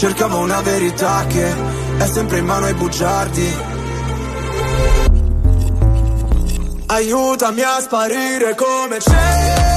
Cercavo 0.00 0.38
una 0.38 0.62
verità 0.62 1.26
che 1.26 1.46
è 1.98 2.06
sempre 2.06 2.38
in 2.38 2.46
mano 2.46 2.64
ai 2.64 2.72
bugiardi. 2.72 3.54
Aiutami 6.86 7.60
a 7.60 7.80
sparire 7.80 8.54
come 8.54 8.96
c'è. 8.96 9.69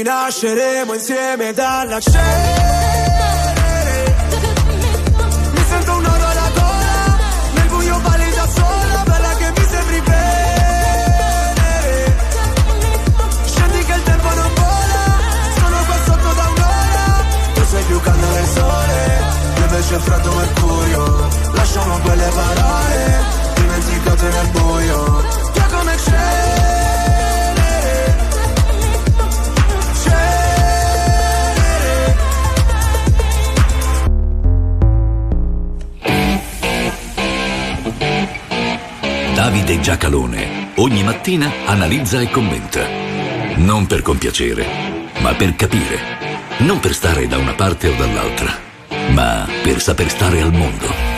Rinasceremo 0.00 0.94
insieme 0.94 1.52
dalla 1.52 2.00
cenere. 2.00 3.36
Mi 5.52 5.64
sento 5.68 5.92
un 5.92 6.00
nodo 6.00 6.24
alla 6.24 6.50
gola 6.54 7.18
Nel 7.52 7.66
buio 7.68 7.98
balli 7.98 8.30
da 8.34 8.48
sola 8.48 9.02
Bella 9.04 9.34
che 9.36 9.52
mi 9.54 9.66
sembri 9.68 10.00
bene. 10.00 11.04
Scendi 13.44 13.84
che 13.84 13.92
il 13.92 14.02
tempo 14.02 14.28
non 14.28 14.50
vola 14.54 15.04
Sono 15.58 15.84
qua 15.84 15.96
sotto 16.06 16.32
da 16.32 16.48
un'ora. 16.48 17.24
Tu 17.52 17.62
sei 17.66 17.84
più 17.84 18.00
sole 18.54 19.22
Io 19.58 19.64
invece 19.64 19.98
freddo 19.98 20.32
mercurio 20.32 21.28
Lasciamo 21.52 21.98
quelle 21.98 22.28
parole 22.34 23.18
Dimenticate 23.54 24.28
nel 24.30 24.48
buio 24.48 25.19
Davide 39.40 39.80
Giacalone 39.80 40.72
ogni 40.74 41.02
mattina 41.02 41.50
analizza 41.64 42.20
e 42.20 42.28
commenta. 42.28 42.86
Non 43.56 43.86
per 43.86 44.02
compiacere, 44.02 44.66
ma 45.20 45.32
per 45.32 45.56
capire. 45.56 45.98
Non 46.58 46.78
per 46.78 46.92
stare 46.92 47.26
da 47.26 47.38
una 47.38 47.54
parte 47.54 47.88
o 47.88 47.94
dall'altra, 47.96 48.54
ma 49.14 49.48
per 49.62 49.80
saper 49.80 50.10
stare 50.10 50.42
al 50.42 50.52
mondo. 50.52 51.09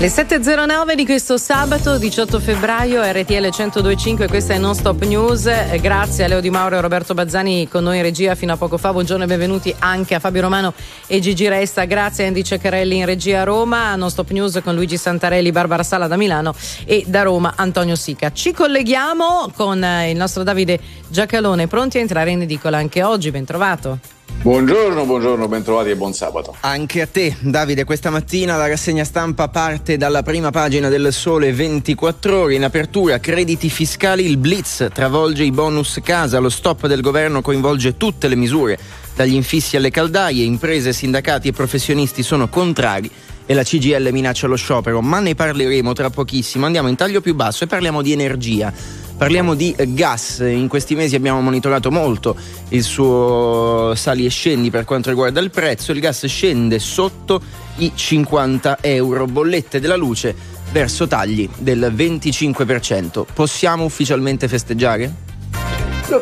Le 0.00 0.06
7.09 0.06 0.94
di 0.94 1.04
questo 1.04 1.36
sabato 1.36 1.98
18 1.98 2.40
febbraio 2.40 3.02
RTL 3.02 3.50
1025 3.52 4.28
questa 4.28 4.54
è 4.54 4.58
Non 4.58 4.74
Stop 4.74 5.04
News. 5.04 5.44
Eh, 5.44 5.78
grazie 5.78 6.24
a 6.24 6.28
Leo 6.28 6.40
Di 6.40 6.48
Mauro 6.48 6.78
e 6.78 6.80
Roberto 6.80 7.12
Bazzani 7.12 7.68
con 7.68 7.82
noi 7.82 7.98
in 7.98 8.02
regia 8.02 8.34
fino 8.34 8.54
a 8.54 8.56
poco 8.56 8.78
fa. 8.78 8.92
Buongiorno 8.92 9.24
e 9.24 9.26
benvenuti 9.26 9.74
anche 9.78 10.14
a 10.14 10.18
Fabio 10.18 10.40
Romano 10.40 10.72
e 11.06 11.20
Gigi 11.20 11.46
Resta. 11.48 11.84
Grazie 11.84 12.24
a 12.24 12.28
Andy 12.28 12.42
Ceccarelli 12.42 12.96
in 12.96 13.04
regia 13.04 13.42
a 13.42 13.44
Roma 13.44 13.94
Non 13.94 14.08
Stop 14.08 14.30
News 14.30 14.60
con 14.64 14.74
Luigi 14.74 14.96
Santarelli 14.96 15.52
Barbara 15.52 15.82
Sala 15.82 16.06
da 16.06 16.16
Milano 16.16 16.54
e 16.86 17.04
da 17.06 17.20
Roma 17.20 17.52
Antonio 17.56 17.94
Sica. 17.94 18.32
Ci 18.32 18.54
colleghiamo 18.54 19.52
con 19.54 19.84
eh, 19.84 20.12
il 20.12 20.16
nostro 20.16 20.42
Davide 20.42 20.80
Giacalone 21.08 21.66
pronti 21.66 21.98
a 21.98 22.00
entrare 22.00 22.30
in 22.30 22.40
edicola 22.40 22.78
anche 22.78 23.02
oggi 23.02 23.30
ben 23.30 23.44
trovato 23.44 23.98
Buongiorno, 24.42 25.04
buongiorno, 25.04 25.48
bentrovati 25.48 25.90
e 25.90 25.96
buon 25.96 26.14
sabato. 26.14 26.56
Anche 26.60 27.02
a 27.02 27.06
te, 27.06 27.36
Davide, 27.40 27.84
questa 27.84 28.08
mattina 28.08 28.56
la 28.56 28.68
rassegna 28.68 29.04
stampa 29.04 29.48
parte 29.48 29.98
dalla 29.98 30.22
prima 30.22 30.50
pagina 30.50 30.88
del 30.88 31.12
Sole 31.12 31.52
24 31.52 32.38
ore. 32.38 32.54
In 32.54 32.64
apertura, 32.64 33.20
crediti 33.20 33.68
fiscali, 33.68 34.24
il 34.24 34.38
blitz 34.38 34.88
travolge 34.94 35.44
i 35.44 35.50
bonus 35.50 36.00
casa, 36.02 36.38
lo 36.38 36.48
stop 36.48 36.86
del 36.86 37.02
governo 37.02 37.42
coinvolge 37.42 37.98
tutte 37.98 38.28
le 38.28 38.34
misure, 38.34 38.78
dagli 39.14 39.34
infissi 39.34 39.76
alle 39.76 39.90
caldaie, 39.90 40.42
imprese, 40.42 40.94
sindacati 40.94 41.48
e 41.48 41.52
professionisti 41.52 42.22
sono 42.22 42.48
contrari 42.48 43.10
e 43.44 43.52
la 43.52 43.62
CGL 43.62 44.08
minaccia 44.10 44.46
lo 44.46 44.56
sciopero, 44.56 45.02
ma 45.02 45.20
ne 45.20 45.34
parleremo 45.34 45.92
tra 45.92 46.08
pochissimo. 46.08 46.64
Andiamo 46.64 46.88
in 46.88 46.96
taglio 46.96 47.20
più 47.20 47.34
basso 47.34 47.64
e 47.64 47.66
parliamo 47.66 48.00
di 48.00 48.12
energia. 48.12 48.72
Parliamo 49.20 49.52
di 49.52 49.76
gas, 49.88 50.38
in 50.38 50.66
questi 50.66 50.94
mesi 50.94 51.14
abbiamo 51.14 51.42
monitorato 51.42 51.90
molto 51.90 52.34
il 52.70 52.82
suo 52.82 53.92
sali 53.94 54.24
e 54.24 54.30
scendi 54.30 54.70
per 54.70 54.86
quanto 54.86 55.10
riguarda 55.10 55.40
il 55.40 55.50
prezzo, 55.50 55.92
il 55.92 56.00
gas 56.00 56.24
scende 56.24 56.78
sotto 56.78 57.38
i 57.76 57.92
50 57.94 58.78
euro, 58.80 59.26
bollette 59.26 59.78
della 59.78 59.96
luce 59.96 60.34
verso 60.72 61.06
tagli 61.06 61.46
del 61.58 61.92
25%. 61.94 63.26
Possiamo 63.34 63.84
ufficialmente 63.84 64.48
festeggiare? 64.48 65.12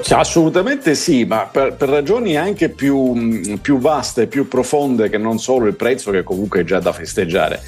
Assolutamente 0.09 0.97
sì, 0.97 1.25
ma 1.25 1.45
per, 1.45 1.75
per 1.75 1.91
ragioni 1.91 2.37
anche 2.37 2.69
più, 2.69 3.59
più 3.61 3.79
vaste, 3.79 4.27
più 4.27 4.49
profonde 4.49 5.09
che 5.09 5.19
non 5.19 5.39
solo 5.39 5.69
il 5.69 5.77
prezzo 5.77 6.11
che 6.11 6.25
comunque 6.25 6.63
è 6.63 6.65
già 6.65 6.81
da 6.81 6.93
festeggiare. 6.93 7.63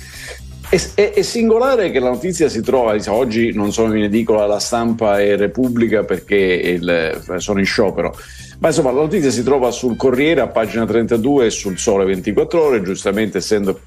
È, 0.71 0.93
è 0.95 1.23
singolare 1.23 1.91
che 1.91 1.99
la 1.99 2.11
notizia 2.11 2.49
si 2.49 2.63
trova, 2.63 2.97
oggi 3.09 3.53
non 3.53 3.73
sono 3.73 3.97
in 3.97 4.05
edicola 4.05 4.47
la 4.47 4.61
stampa 4.61 5.21
e 5.21 5.35
Repubblica 5.35 6.05
perché 6.05 6.37
il- 6.37 7.21
sono 7.39 7.59
in 7.59 7.65
sciopero, 7.65 8.17
ma 8.61 8.69
insomma 8.69 8.93
la 8.93 9.01
notizia 9.01 9.31
si 9.31 9.43
trova 9.43 9.73
sul 9.73 9.97
Corriere 9.97 10.43
a 10.43 10.47
pagina 10.47 10.87
32 10.87 11.47
e 11.47 11.51
sul 11.51 11.77
Sole 11.77 12.05
24 12.05 12.63
ore, 12.63 12.83
giustamente 12.83 13.39
essendo 13.39 13.81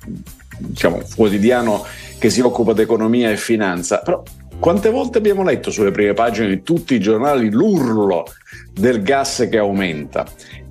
diciamo, 0.57 1.01
quotidiano 1.15 1.85
che 2.19 2.29
si 2.29 2.41
occupa 2.41 2.73
di 2.73 2.81
economia 2.81 3.31
e 3.31 3.37
finanza, 3.37 3.99
però 3.99 4.21
quante 4.59 4.89
volte 4.89 5.19
abbiamo 5.19 5.43
letto 5.43 5.71
sulle 5.71 5.91
prime 5.91 6.13
pagine 6.13 6.49
di 6.49 6.63
tutti 6.63 6.95
i 6.95 6.99
giornali 6.99 7.49
l'urlo 7.49 8.25
del 8.73 9.01
gas 9.01 9.47
che 9.49 9.57
aumenta? 9.57 10.25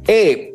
E 0.05 0.53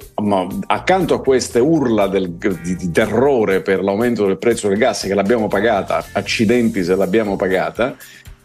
accanto 0.68 1.14
a 1.14 1.22
queste 1.22 1.60
urla 1.60 2.08
del- 2.08 2.32
di, 2.32 2.76
di 2.76 2.92
terrore 2.92 3.62
per 3.62 3.82
l'aumento 3.82 4.26
del 4.26 4.38
prezzo 4.38 4.68
del 4.68 4.78
gas 4.78 5.04
che 5.04 5.14
l'abbiamo 5.14 5.48
pagata, 5.48 6.04
accidenti 6.12 6.84
se 6.84 6.96
l'abbiamo 6.96 7.36
pagata, 7.36 7.96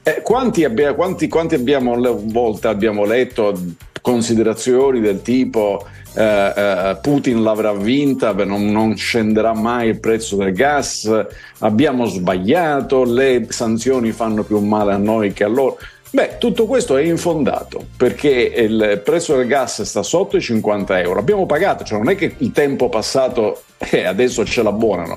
eh, 0.03 0.21
quanti, 0.23 0.65
abbia- 0.65 0.95
quanti- 0.95 1.29
quanti 1.29 1.55
abbiamo 1.55 1.97
volte 2.25 2.69
abbiamo 2.69 3.05
letto 3.05 3.59
considerazioni 4.01 5.01
del 5.01 5.23
tipo 5.23 5.87
eh, 6.15 6.53
eh, 6.55 6.99
Putin 7.01 7.43
l'avrà 7.43 7.73
vinta, 7.73 8.33
non, 8.35 8.67
non 8.67 8.97
scenderà 8.97 9.55
mai 9.55 9.89
il 9.89 10.01
prezzo 10.01 10.37
del 10.37 10.53
gas, 10.53 11.11
abbiamo 11.61 12.05
sbagliato, 12.05 13.05
le 13.05 13.47
sanzioni 13.49 14.13
fanno 14.13 14.43
più 14.43 14.59
male 14.61 14.93
a 14.93 14.99
noi 14.99 15.33
che 15.33 15.45
a 15.45 15.49
loro. 15.49 15.79
Beh, 16.15 16.37
tutto 16.37 16.67
questo 16.67 16.99
è 16.99 17.03
infondato 17.03 17.87
perché 17.97 18.29
il 18.29 19.01
prezzo 19.03 19.35
del 19.35 19.47
gas 19.47 19.81
sta 19.81 20.03
sotto 20.03 20.37
i 20.37 20.43
50 20.43 21.01
euro. 21.01 21.19
Abbiamo 21.19 21.47
pagato, 21.47 21.85
cioè 21.85 21.97
non 21.97 22.11
è 22.11 22.17
che 22.17 22.35
il 22.37 22.53
tempo 22.53 22.91
passato 22.91 23.63
e 23.79 24.05
adesso 24.05 24.45
ce 24.45 24.63
l'abbonano. 24.63 25.17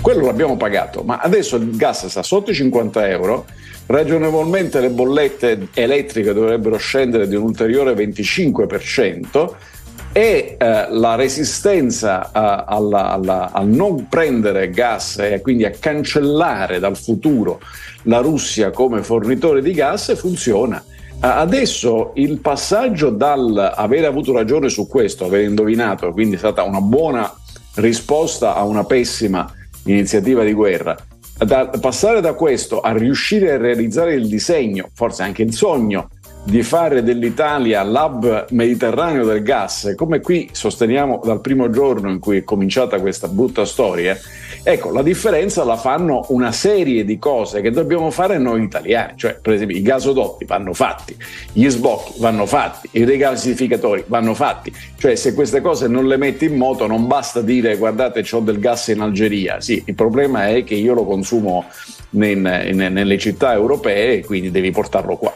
Quello 0.00 0.24
l'abbiamo 0.24 0.56
pagato, 0.56 1.02
ma 1.02 1.18
adesso 1.18 1.56
il 1.56 1.74
gas 1.76 2.06
sta 2.06 2.22
sotto 2.22 2.52
i 2.52 2.54
50 2.54 3.08
euro. 3.08 3.44
Ragionevolmente 3.86 4.78
le 4.78 4.90
bollette 4.90 5.66
elettriche 5.74 6.32
dovrebbero 6.32 6.76
scendere 6.76 7.26
di 7.26 7.34
un 7.34 7.42
ulteriore 7.42 7.92
25% 7.94 9.50
e 10.12 10.56
eh, 10.58 10.86
la 10.90 11.14
resistenza 11.14 12.26
eh, 12.26 12.30
alla- 12.32 13.10
alla- 13.10 13.50
al 13.52 13.68
non 13.68 14.08
prendere 14.08 14.70
gas 14.70 15.18
e 15.18 15.40
quindi 15.40 15.64
a 15.64 15.70
cancellare 15.70 16.78
dal 16.78 16.96
futuro 16.96 17.60
la 18.04 18.18
Russia 18.18 18.70
come 18.70 19.02
fornitore 19.02 19.62
di 19.62 19.72
gas 19.72 20.16
funziona. 20.16 20.82
Eh, 21.22 21.26
Adesso 21.26 22.12
il 22.14 22.38
passaggio 22.38 23.10
dal 23.10 23.72
avere 23.76 24.06
avuto 24.06 24.32
ragione 24.32 24.68
su 24.68 24.88
questo, 24.88 25.26
aver 25.26 25.42
indovinato, 25.42 26.12
quindi 26.12 26.34
è 26.34 26.38
stata 26.38 26.62
una 26.62 26.80
buona 26.80 27.32
risposta 27.74 28.56
a 28.56 28.64
una 28.64 28.84
pessima 28.84 29.52
iniziativa 29.84 30.42
di 30.42 30.52
guerra, 30.52 30.96
da 31.38 31.66
passare 31.80 32.20
da 32.20 32.32
questo 32.34 32.80
a 32.80 32.92
riuscire 32.92 33.52
a 33.52 33.56
realizzare 33.56 34.14
il 34.14 34.26
disegno, 34.26 34.88
forse 34.92 35.22
anche 35.22 35.42
il 35.42 35.54
sogno 35.54 36.08
di 36.42 36.62
fare 36.62 37.02
dell'Italia 37.02 37.82
l'hub 37.82 38.46
mediterraneo 38.50 39.24
del 39.24 39.42
gas, 39.42 39.92
come 39.96 40.20
qui 40.20 40.48
sosteniamo 40.52 41.20
dal 41.22 41.40
primo 41.40 41.70
giorno 41.70 42.10
in 42.10 42.18
cui 42.18 42.38
è 42.38 42.44
cominciata 42.44 42.98
questa 42.98 43.28
brutta 43.28 43.64
storia, 43.64 44.18
ecco, 44.62 44.90
la 44.90 45.02
differenza 45.02 45.64
la 45.64 45.76
fanno 45.76 46.24
una 46.28 46.50
serie 46.50 47.04
di 47.04 47.18
cose 47.18 47.60
che 47.60 47.70
dobbiamo 47.70 48.10
fare 48.10 48.38
noi 48.38 48.62
italiani, 48.62 49.12
cioè 49.16 49.38
per 49.40 49.52
esempio 49.52 49.76
i 49.76 49.82
gasodotti 49.82 50.44
vanno 50.46 50.72
fatti, 50.72 51.14
gli 51.52 51.68
sbocchi 51.68 52.14
vanno 52.18 52.46
fatti, 52.46 52.88
i 52.92 53.04
regasificatori 53.04 54.04
vanno 54.06 54.34
fatti, 54.34 54.72
cioè 54.98 55.14
se 55.14 55.34
queste 55.34 55.60
cose 55.60 55.88
non 55.88 56.06
le 56.06 56.16
metti 56.16 56.46
in 56.46 56.56
moto 56.56 56.86
non 56.86 57.06
basta 57.06 57.42
dire 57.42 57.76
guardate 57.76 58.24
ho 58.30 58.40
del 58.40 58.58
gas 58.58 58.88
in 58.88 59.00
Algeria, 59.00 59.60
sì, 59.60 59.82
il 59.86 59.94
problema 59.94 60.48
è 60.48 60.64
che 60.64 60.74
io 60.74 60.94
lo 60.94 61.04
consumo 61.04 61.66
in- 62.12 62.40
nelle 62.42 63.18
città 63.18 63.52
europee 63.52 64.14
e 64.14 64.24
quindi 64.24 64.50
devi 64.50 64.70
portarlo 64.70 65.16
qua. 65.16 65.34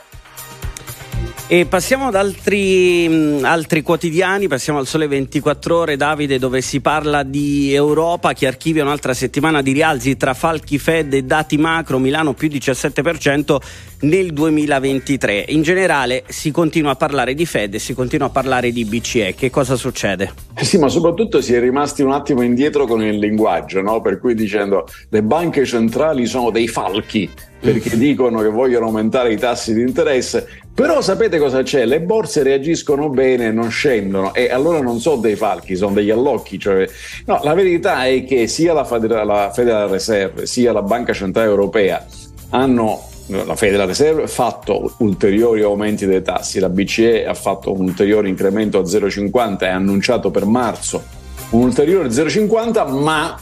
E 1.47 1.66
passiamo 1.66 2.07
ad 2.07 2.14
altri, 2.14 3.07
mh, 3.07 3.45
altri 3.45 3.82
quotidiani, 3.82 4.49
passiamo 4.49 4.78
al 4.78 4.86
Sole 4.86 5.07
24 5.07 5.76
Ore, 5.76 5.97
Davide, 5.99 6.38
dove 6.38 6.62
si 6.62 6.80
parla 6.80 7.22
di 7.22 7.74
Europa 7.74 8.32
che 8.32 8.47
archivia 8.47 8.82
un'altra 8.82 9.12
settimana 9.12 9.61
di 9.61 9.72
rialzi 9.72 10.16
tra 10.16 10.32
falchi 10.32 10.78
Fed 10.78 11.12
e 11.12 11.22
dati 11.22 11.59
macro, 11.59 11.99
Milano 11.99 12.32
più 12.32 12.49
17% 12.49 13.57
nel 14.01 14.32
2023. 14.32 15.45
In 15.49 15.61
generale 15.61 16.24
si 16.28 16.51
continua 16.51 16.92
a 16.92 16.97
parlare 16.97 17.34
di 17.34 17.45
Fed 17.45 17.74
e 17.74 17.78
si 17.78 17.92
continua 17.92 18.28
a 18.28 18.30
parlare 18.30 18.72
di 18.72 18.86
BCE. 18.86 19.34
Che 19.34 19.51
cosa 19.51 19.76
succede? 19.76 20.32
Sì, 20.62 20.78
ma 20.78 20.88
soprattutto 20.88 21.42
si 21.42 21.53
è 21.53 21.61
rimasti 21.61 22.01
un 22.01 22.12
attimo 22.12 22.40
indietro 22.40 22.86
con 22.86 23.03
il 23.03 23.18
linguaggio, 23.18 23.82
no? 23.82 24.01
per 24.01 24.18
cui 24.18 24.34
dicendo 24.34 24.88
le 25.11 25.22
banche 25.22 25.66
centrali 25.66 26.24
sono 26.24 26.51
dei 26.51 26.68
falchi 26.68 27.30
perché 27.64 27.97
dicono 27.97 28.40
che 28.40 28.51
vogliono 28.51 28.86
aumentare 28.86 29.32
i 29.32 29.38
tassi 29.38 29.72
di 29.72 29.80
interesse, 29.80 30.61
però 30.75 31.01
sapete 31.01 31.39
cosa 31.39 31.62
c'è? 31.62 31.87
Le 31.87 32.01
borse 32.01 32.43
reagiscono 32.43 33.09
bene, 33.09 33.53
non 33.53 33.70
scendono 33.70 34.35
e 34.35 34.51
allora 34.51 34.81
non 34.81 34.99
sono 34.99 35.20
dei 35.20 35.37
falchi, 35.37 35.77
sono 35.77 35.95
degli 35.95 36.11
allocchi. 36.11 36.59
Cioè... 36.59 36.89
No, 37.27 37.41
la 37.45 37.55
verità 37.55 38.07
è 38.07 38.25
che 38.25 38.49
sia 38.49 38.72
la 38.72 38.85
Federal, 38.85 39.27
la 39.27 39.51
Federal 39.55 39.89
Reserve 39.89 40.47
sia 40.47 40.72
la 40.72 40.83
Banca 40.83 41.12
Centrale 41.12 41.49
Europea 41.49 42.05
hanno 42.51 43.12
la 43.27 43.57
Federal 43.57 43.87
Reserve 43.87 44.25
ha 44.25 44.27
fatto 44.27 44.97
ulteriori 44.99 45.62
aumenti 45.62 46.05
dei 46.05 46.22
tassi, 46.22 46.59
la 46.59 46.68
BCE 46.68 47.25
ha 47.25 47.33
fatto 47.33 47.72
un 47.72 47.81
ulteriore 47.81 48.29
incremento 48.29 48.79
a 48.79 48.83
0,50 48.83 49.62
e 49.62 49.66
ha 49.68 49.75
annunciato 49.75 50.31
per 50.31 50.45
marzo 50.45 51.03
un 51.51 51.62
ulteriore 51.62 52.09
0,50, 52.09 53.01
ma 53.01 53.39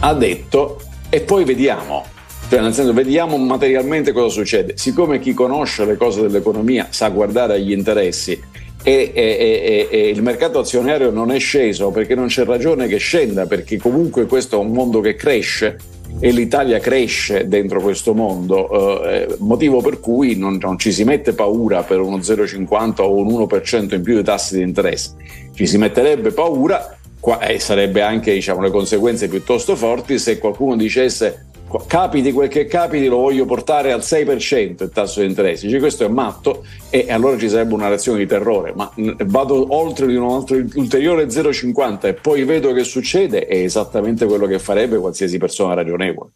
ha 0.00 0.14
detto 0.14 0.80
e 1.08 1.20
poi 1.20 1.44
vediamo. 1.44 2.15
Cioè, 2.48 2.60
nel 2.60 2.74
senso, 2.74 2.92
vediamo 2.92 3.36
materialmente 3.38 4.12
cosa 4.12 4.28
succede. 4.28 4.74
Siccome 4.76 5.18
chi 5.18 5.34
conosce 5.34 5.84
le 5.84 5.96
cose 5.96 6.22
dell'economia 6.22 6.86
sa 6.90 7.08
guardare 7.08 7.54
agli 7.54 7.72
interessi 7.72 8.40
e, 8.84 9.10
e, 9.12 9.12
e, 9.12 9.88
e, 9.90 10.08
il 10.10 10.22
mercato 10.22 10.60
azionario 10.60 11.10
non 11.10 11.32
è 11.32 11.40
sceso 11.40 11.90
perché 11.90 12.14
non 12.14 12.28
c'è 12.28 12.44
ragione 12.44 12.86
che 12.86 12.98
scenda, 12.98 13.46
perché 13.46 13.78
comunque 13.78 14.26
questo 14.26 14.56
è 14.56 14.60
un 14.60 14.70
mondo 14.70 15.00
che 15.00 15.16
cresce 15.16 15.76
e 16.20 16.30
l'Italia 16.30 16.78
cresce 16.78 17.48
dentro 17.48 17.80
questo 17.80 18.14
mondo, 18.14 19.02
eh, 19.04 19.26
motivo 19.38 19.80
per 19.80 19.98
cui 19.98 20.36
non, 20.36 20.56
non, 20.60 20.78
ci 20.78 20.92
si 20.92 21.02
mette 21.02 21.32
paura 21.32 21.82
per 21.82 21.98
uno 21.98 22.18
0,50 22.18 23.02
o 23.02 23.16
un 23.16 23.26
1% 23.26 23.94
in 23.94 24.02
più 24.02 24.14
di 24.14 24.22
tassi 24.22 24.56
di 24.56 24.62
interesse, 24.62 25.16
ci 25.52 25.66
si 25.66 25.78
metterebbe 25.78 26.30
paura 26.30 26.96
e 27.40 27.58
sarebbe 27.58 28.02
anche 28.02 28.32
diciamo, 28.32 28.60
le 28.60 28.70
conseguenze 28.70 29.26
piuttosto 29.26 29.74
forti 29.74 30.16
se 30.16 30.38
qualcuno 30.38 30.76
dicesse 30.76 31.46
capiti 31.86 32.32
quel 32.32 32.48
che 32.48 32.66
capiti 32.66 33.06
lo 33.06 33.18
voglio 33.18 33.44
portare 33.44 33.92
al 33.92 34.00
6% 34.00 34.84
il 34.84 34.90
tasso 34.92 35.20
di 35.20 35.26
interesse 35.26 35.68
cioè, 35.68 35.78
questo 35.80 36.04
è 36.04 36.08
matto 36.08 36.64
e 36.90 37.06
allora 37.10 37.36
ci 37.36 37.48
sarebbe 37.48 37.74
una 37.74 37.88
reazione 37.88 38.18
di 38.18 38.26
terrore 38.26 38.72
ma 38.74 38.90
vado 39.24 39.74
oltre 39.74 40.06
di 40.06 40.16
un 40.16 40.30
altro 40.30 40.56
ulteriore 40.74 41.26
0,50 41.26 42.06
e 42.06 42.14
poi 42.14 42.44
vedo 42.44 42.72
che 42.72 42.84
succede 42.84 43.46
è 43.46 43.56
esattamente 43.56 44.26
quello 44.26 44.46
che 44.46 44.58
farebbe 44.58 44.98
qualsiasi 44.98 45.38
persona 45.38 45.74
ragionevole 45.74 46.30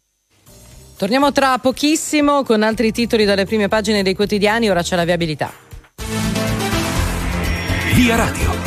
Torniamo 1.01 1.31
tra 1.31 1.57
pochissimo 1.57 2.43
con 2.43 2.61
altri 2.61 2.91
titoli 2.91 3.25
dalle 3.25 3.45
prime 3.45 3.67
pagine 3.67 4.03
dei 4.03 4.13
quotidiani, 4.13 4.69
ora 4.69 4.83
c'è 4.83 4.95
la 4.95 5.03
viabilità. 5.03 5.51
Via 7.95 8.15
Radio. 8.15 8.60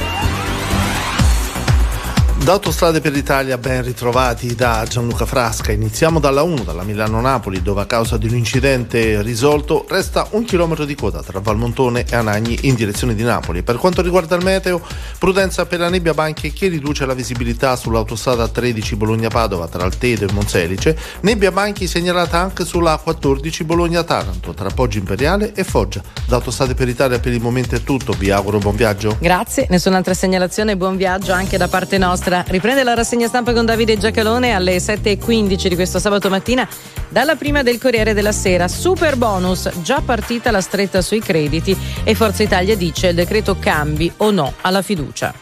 Da 2.44 2.52
Autostrade 2.52 3.00
per 3.00 3.12
l'Italia 3.12 3.56
ben 3.56 3.82
ritrovati 3.82 4.54
da 4.54 4.84
Gianluca 4.86 5.24
Frasca. 5.24 5.72
Iniziamo 5.72 6.20
dalla 6.20 6.42
1, 6.42 6.62
dalla 6.62 6.82
Milano-Napoli, 6.82 7.62
dove 7.62 7.80
a 7.80 7.86
causa 7.86 8.18
di 8.18 8.26
un 8.26 8.36
incidente 8.36 9.22
risolto 9.22 9.86
resta 9.88 10.26
un 10.32 10.44
chilometro 10.44 10.84
di 10.84 10.94
coda 10.94 11.22
tra 11.22 11.40
Valmontone 11.40 12.04
e 12.06 12.14
Anagni 12.14 12.58
in 12.64 12.74
direzione 12.74 13.14
di 13.14 13.22
Napoli. 13.22 13.62
Per 13.62 13.78
quanto 13.78 14.02
riguarda 14.02 14.36
il 14.36 14.44
meteo, 14.44 14.82
prudenza 15.18 15.64
per 15.64 15.78
la 15.78 15.88
nebbia 15.88 16.12
banche 16.12 16.52
che 16.52 16.68
riduce 16.68 17.06
la 17.06 17.14
visibilità 17.14 17.76
sull'autostrada 17.76 18.46
13 18.46 18.94
Bologna-Padova 18.94 19.66
tra 19.66 19.84
Altedo 19.84 20.26
e 20.26 20.32
Monselice, 20.32 20.98
nebbia 21.20 21.50
banchi 21.50 21.86
segnalata 21.86 22.38
anche 22.38 22.66
sulla 22.66 23.00
14 23.02 23.64
Bologna-Taranto 23.64 24.52
tra 24.52 24.68
Poggio 24.68 24.98
Imperiale 24.98 25.54
e 25.54 25.64
Foggia. 25.64 26.02
Da 26.26 26.34
Autostrade 26.34 26.74
per 26.74 26.88
l'Italia 26.88 27.18
per 27.18 27.32
il 27.32 27.40
momento 27.40 27.74
è 27.74 27.82
tutto, 27.82 28.12
vi 28.12 28.30
auguro 28.30 28.58
buon 28.58 28.76
viaggio. 28.76 29.16
Grazie, 29.18 29.66
nessun'altra 29.70 30.12
segnalazione, 30.12 30.76
buon 30.76 30.98
viaggio 30.98 31.32
anche 31.32 31.56
da 31.56 31.68
parte 31.68 31.96
nostra. 31.96 32.33
Riprende 32.42 32.82
la 32.82 32.94
rassegna 32.94 33.28
stampa 33.28 33.52
con 33.52 33.66
Davide 33.66 33.98
Giacalone 33.98 34.52
alle 34.52 34.78
7.15 34.78 35.68
di 35.68 35.74
questo 35.74 35.98
sabato 35.98 36.28
mattina 36.28 36.66
dalla 37.08 37.36
prima 37.36 37.62
del 37.62 37.78
Corriere 37.78 38.14
della 38.14 38.32
Sera. 38.32 38.66
Super 38.66 39.16
bonus, 39.16 39.70
già 39.82 40.00
partita 40.00 40.50
la 40.50 40.60
stretta 40.60 41.02
sui 41.02 41.20
crediti 41.20 41.76
e 42.02 42.14
Forza 42.14 42.42
Italia 42.42 42.76
dice 42.76 43.08
il 43.08 43.14
decreto 43.14 43.56
cambi 43.58 44.10
o 44.16 44.30
no 44.30 44.54
alla 44.62 44.82
fiducia. 44.82 45.34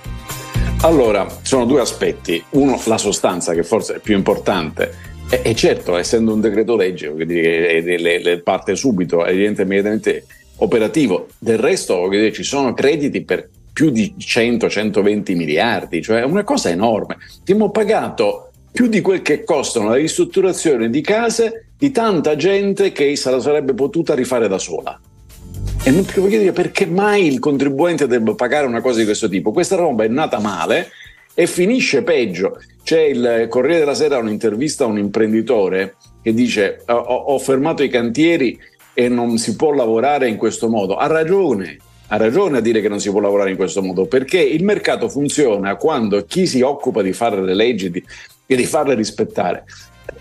Allora, 0.83 1.27
sono 1.43 1.65
due 1.65 1.81
aspetti. 1.81 2.43
Uno, 2.51 2.81
la 2.87 2.99
sostanza, 2.99 3.55
che 3.55 3.63
forse 3.63 3.95
è 3.95 3.99
più 4.01 4.17
importante. 4.17 4.93
E, 5.31 5.41
e 5.45 5.55
certo, 5.55 5.97
essendo 5.97 6.35
un 6.35 6.41
decreto 6.41 6.75
legge, 6.75 7.13
le, 7.17 8.19
le 8.21 8.41
parte 8.41 8.75
subito, 8.75 9.25
immediatamente 9.27 10.27
operativo. 10.57 11.29
Del 11.39 11.59
resto, 11.59 12.09
dire, 12.09 12.33
ci 12.33 12.43
sono 12.43 12.75
crediti 12.75 13.23
per 13.23 13.49
più 13.73 13.91
di 13.91 14.15
100-120 14.19 15.35
miliardi, 15.35 16.03
cioè 16.03 16.23
una 16.23 16.45
cosa 16.45 16.69
enorme. 16.69 17.17
Abbiamo 17.41 17.71
pagato 17.71 18.51
più 18.71 18.87
di 18.87 19.01
quel 19.01 19.23
che 19.23 19.45
costano 19.45 19.89
la 19.89 19.97
ristrutturazione 19.97 20.89
di 20.89 21.01
case 21.01 21.67
di 21.77 21.91
tanta 21.91 22.37
gente 22.37 22.93
che 22.93 23.15
se 23.17 23.31
la 23.31 23.41
sarebbe 23.41 23.75
potuta 23.75 24.15
rifare 24.15 24.49
da 24.49 24.59
sola. 24.59 24.99
E 25.85 25.91
non 25.91 26.05
più 26.05 26.23
voglio 26.23 26.39
dire 26.39 26.53
perché 26.53 26.87
mai 26.87 27.27
il 27.27 27.39
contribuente 27.39 28.07
debba 28.07 28.35
pagare 28.35 28.67
una 28.67 28.81
cosa 28.81 29.01
di 29.01 29.05
questo 29.05 29.29
tipo. 29.29 29.51
Questa 29.51 29.77
roba 29.77 30.05
è 30.05 30.09
nata 30.09 30.39
male 30.39 30.91
e 31.35 31.47
finisce 31.47 32.03
peggio. 32.03 32.61
C'è 32.85 33.01
il 33.01 33.47
Corriere 33.49 33.81
della 33.81 33.95
Sera 33.95 34.19
un'intervista 34.19 34.85
a 34.85 34.87
un 34.87 34.99
imprenditore 34.99 35.97
che 36.23 36.33
dice 36.33 36.83
ho, 36.87 36.95
ho 36.95 37.39
fermato 37.39 37.83
i 37.83 37.89
cantieri 37.89 38.59
e 38.95 39.09
non 39.09 39.39
si 39.39 39.57
può 39.57 39.73
lavorare 39.73 40.29
in 40.29 40.37
questo 40.37 40.69
modo. 40.69 40.97
Ha 40.97 41.07
ragione, 41.07 41.79
ha 42.13 42.19
ragione 42.19 42.59
a 42.59 42.61
dire 42.61 42.83
che 42.83 42.91
non 42.91 43.01
si 43.01 43.11
può 43.11 43.21
lavorare 43.21 43.51
in 43.51 43.57
questo 43.57 43.83
modo, 43.83 44.05
perché 44.05 44.39
il 44.39 44.63
mercato 44.65 45.09
funziona 45.09 45.77
quando 45.77 46.23
chi 46.27 46.47
si 46.47 46.61
occupa 46.61 47.01
di 47.01 47.15
fare 47.15 47.41
le 47.41 47.55
leggi 47.55 47.91
di, 47.91 48.05
e 48.45 48.55
di 48.55 48.67
farle 48.67 48.95
rispettare 48.95 49.65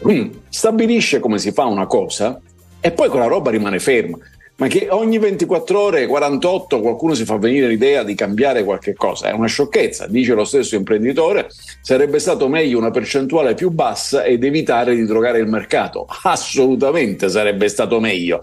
mm, 0.09 0.29
stabilisce 0.47 1.19
come 1.19 1.37
si 1.37 1.51
fa 1.51 1.65
una 1.65 1.87
cosa 1.87 2.39
e 2.79 2.91
poi 2.91 3.09
quella 3.09 3.27
roba 3.27 3.51
rimane 3.51 3.79
ferma. 3.79 4.17
Ma 4.55 4.67
che 4.67 4.87
ogni 4.91 5.17
24 5.17 5.79
ore, 5.79 6.05
48, 6.05 6.81
qualcuno 6.81 7.13
si 7.15 7.25
fa 7.25 7.37
venire 7.37 7.67
l'idea 7.67 8.03
di 8.03 8.13
cambiare 8.13 8.63
qualche 8.63 8.93
cosa. 8.93 9.29
È 9.29 9.33
una 9.33 9.47
sciocchezza, 9.47 10.05
dice 10.05 10.33
lo 10.33 10.45
stesso 10.45 10.75
imprenditore. 10.75 11.49
Sarebbe 11.81 12.19
stato 12.19 12.47
meglio 12.47 12.77
una 12.77 12.91
percentuale 12.91 13.55
più 13.55 13.71
bassa 13.71 14.23
ed 14.23 14.43
evitare 14.43 14.95
di 14.95 15.03
drogare 15.05 15.39
il 15.39 15.47
mercato. 15.47 16.05
Assolutamente 16.23 17.27
sarebbe 17.27 17.67
stato 17.69 17.99
meglio. 17.99 18.41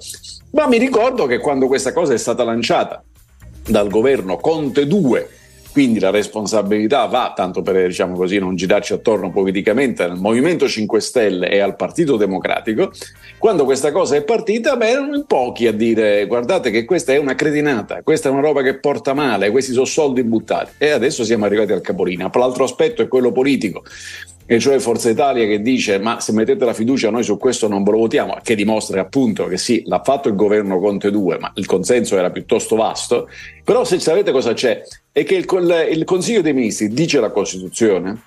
Ma 0.50 0.66
mi 0.66 0.78
ricordo 0.78 1.26
che 1.26 1.38
quando 1.38 1.68
questa 1.68 1.92
cosa 1.92 2.14
è 2.14 2.18
stata 2.18 2.42
lanciata 2.42 3.04
dal 3.68 3.88
governo 3.88 4.36
Conte 4.38 4.86
2 4.86 5.28
quindi 5.70 6.00
la 6.00 6.10
responsabilità 6.10 7.04
va, 7.06 7.32
tanto 7.36 7.62
per 7.62 7.86
diciamo 7.86 8.16
così, 8.16 8.38
non 8.38 8.56
girarci 8.56 8.94
attorno 8.94 9.30
politicamente, 9.30 10.02
al 10.02 10.18
Movimento 10.18 10.66
5 10.66 11.00
Stelle 11.00 11.50
e 11.50 11.60
al 11.60 11.76
Partito 11.76 12.16
Democratico. 12.16 12.90
Quando 13.38 13.64
questa 13.64 13.92
cosa 13.92 14.16
è 14.16 14.24
partita, 14.24 14.76
beh, 14.76 14.88
erano 14.88 15.14
in 15.14 15.24
pochi 15.24 15.68
a 15.68 15.72
dire 15.72 16.26
guardate 16.26 16.70
che 16.70 16.84
questa 16.84 17.12
è 17.12 17.18
una 17.18 17.36
cretinata, 17.36 18.02
questa 18.02 18.28
è 18.28 18.32
una 18.32 18.40
roba 18.40 18.62
che 18.62 18.78
porta 18.78 19.14
male, 19.14 19.52
questi 19.52 19.72
sono 19.72 19.84
soldi 19.84 20.24
buttati. 20.24 20.72
E 20.78 20.90
adesso 20.90 21.22
siamo 21.22 21.44
arrivati 21.44 21.70
al 21.70 21.80
capolino. 21.80 22.28
L'altro 22.32 22.64
aspetto 22.64 23.02
è 23.02 23.06
quello 23.06 23.30
politico 23.30 23.84
e 24.50 24.58
cioè 24.58 24.78
Forza 24.78 25.10
Italia 25.10 25.46
che 25.46 25.60
dice 25.60 25.98
ma 25.98 26.20
se 26.20 26.32
mettete 26.32 26.64
la 26.64 26.72
fiducia 26.72 27.10
noi 27.10 27.22
su 27.22 27.36
questo 27.36 27.68
non 27.68 27.82
ve 27.82 27.90
lo 27.90 27.98
votiamo, 27.98 28.38
che 28.42 28.54
dimostra 28.54 28.98
appunto 29.02 29.44
che 29.44 29.58
sì, 29.58 29.82
l'ha 29.84 30.00
fatto 30.02 30.30
il 30.30 30.36
governo 30.36 30.80
Conte 30.80 31.10
2, 31.10 31.38
ma 31.38 31.52
il 31.56 31.66
consenso 31.66 32.16
era 32.16 32.30
piuttosto 32.30 32.74
vasto, 32.74 33.28
però 33.62 33.84
se 33.84 34.00
sapete 34.00 34.32
cosa 34.32 34.54
c'è, 34.54 34.80
è 35.12 35.22
che 35.24 35.34
il, 35.34 35.86
il 35.90 36.04
Consiglio 36.04 36.40
dei 36.40 36.54
Ministri 36.54 36.88
dice 36.88 37.20
la 37.20 37.30
Costituzione, 37.30 38.22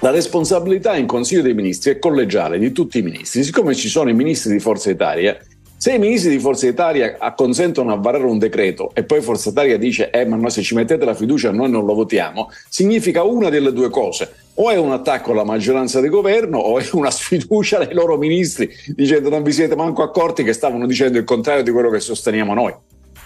la 0.00 0.10
responsabilità 0.10 0.96
in 0.96 1.06
Consiglio 1.06 1.40
dei 1.40 1.54
Ministri 1.54 1.92
è 1.92 1.98
collegiale 1.98 2.58
di 2.58 2.70
tutti 2.70 2.98
i 2.98 3.02
ministri, 3.02 3.42
siccome 3.42 3.74
ci 3.74 3.88
sono 3.88 4.10
i 4.10 4.14
ministri 4.14 4.52
di 4.52 4.60
Forza 4.60 4.90
Italia, 4.90 5.34
se 5.80 5.92
i 5.92 5.98
ministri 6.00 6.30
di 6.30 6.40
Forza 6.40 6.66
Italia 6.66 7.16
consentono 7.36 7.92
a 7.92 7.96
varare 7.96 8.24
un 8.24 8.36
decreto 8.36 8.90
e 8.94 9.04
poi 9.04 9.20
Forza 9.20 9.50
Italia 9.50 9.78
dice 9.78 10.10
eh 10.10 10.26
ma 10.26 10.34
no, 10.34 10.48
se 10.48 10.60
ci 10.60 10.74
mettete 10.74 11.04
la 11.04 11.14
fiducia 11.14 11.52
noi 11.52 11.70
non 11.70 11.86
lo 11.86 11.94
votiamo, 11.94 12.50
significa 12.68 13.22
una 13.22 13.48
delle 13.48 13.72
due 13.72 13.88
cose. 13.88 14.28
O 14.54 14.70
è 14.70 14.76
un 14.76 14.90
attacco 14.90 15.30
alla 15.30 15.44
maggioranza 15.44 16.00
di 16.00 16.08
governo 16.08 16.58
o 16.58 16.80
è 16.80 16.88
una 16.94 17.12
sfiducia 17.12 17.78
ai 17.78 17.94
loro 17.94 18.16
ministri 18.16 18.68
dicendo 18.88 19.28
non 19.28 19.44
vi 19.44 19.52
siete 19.52 19.76
manco 19.76 20.02
accorti 20.02 20.42
che 20.42 20.52
stavano 20.52 20.84
dicendo 20.84 21.16
il 21.16 21.22
contrario 21.22 21.62
di 21.62 21.70
quello 21.70 21.90
che 21.90 22.00
sosteniamo 22.00 22.54
noi. 22.54 22.74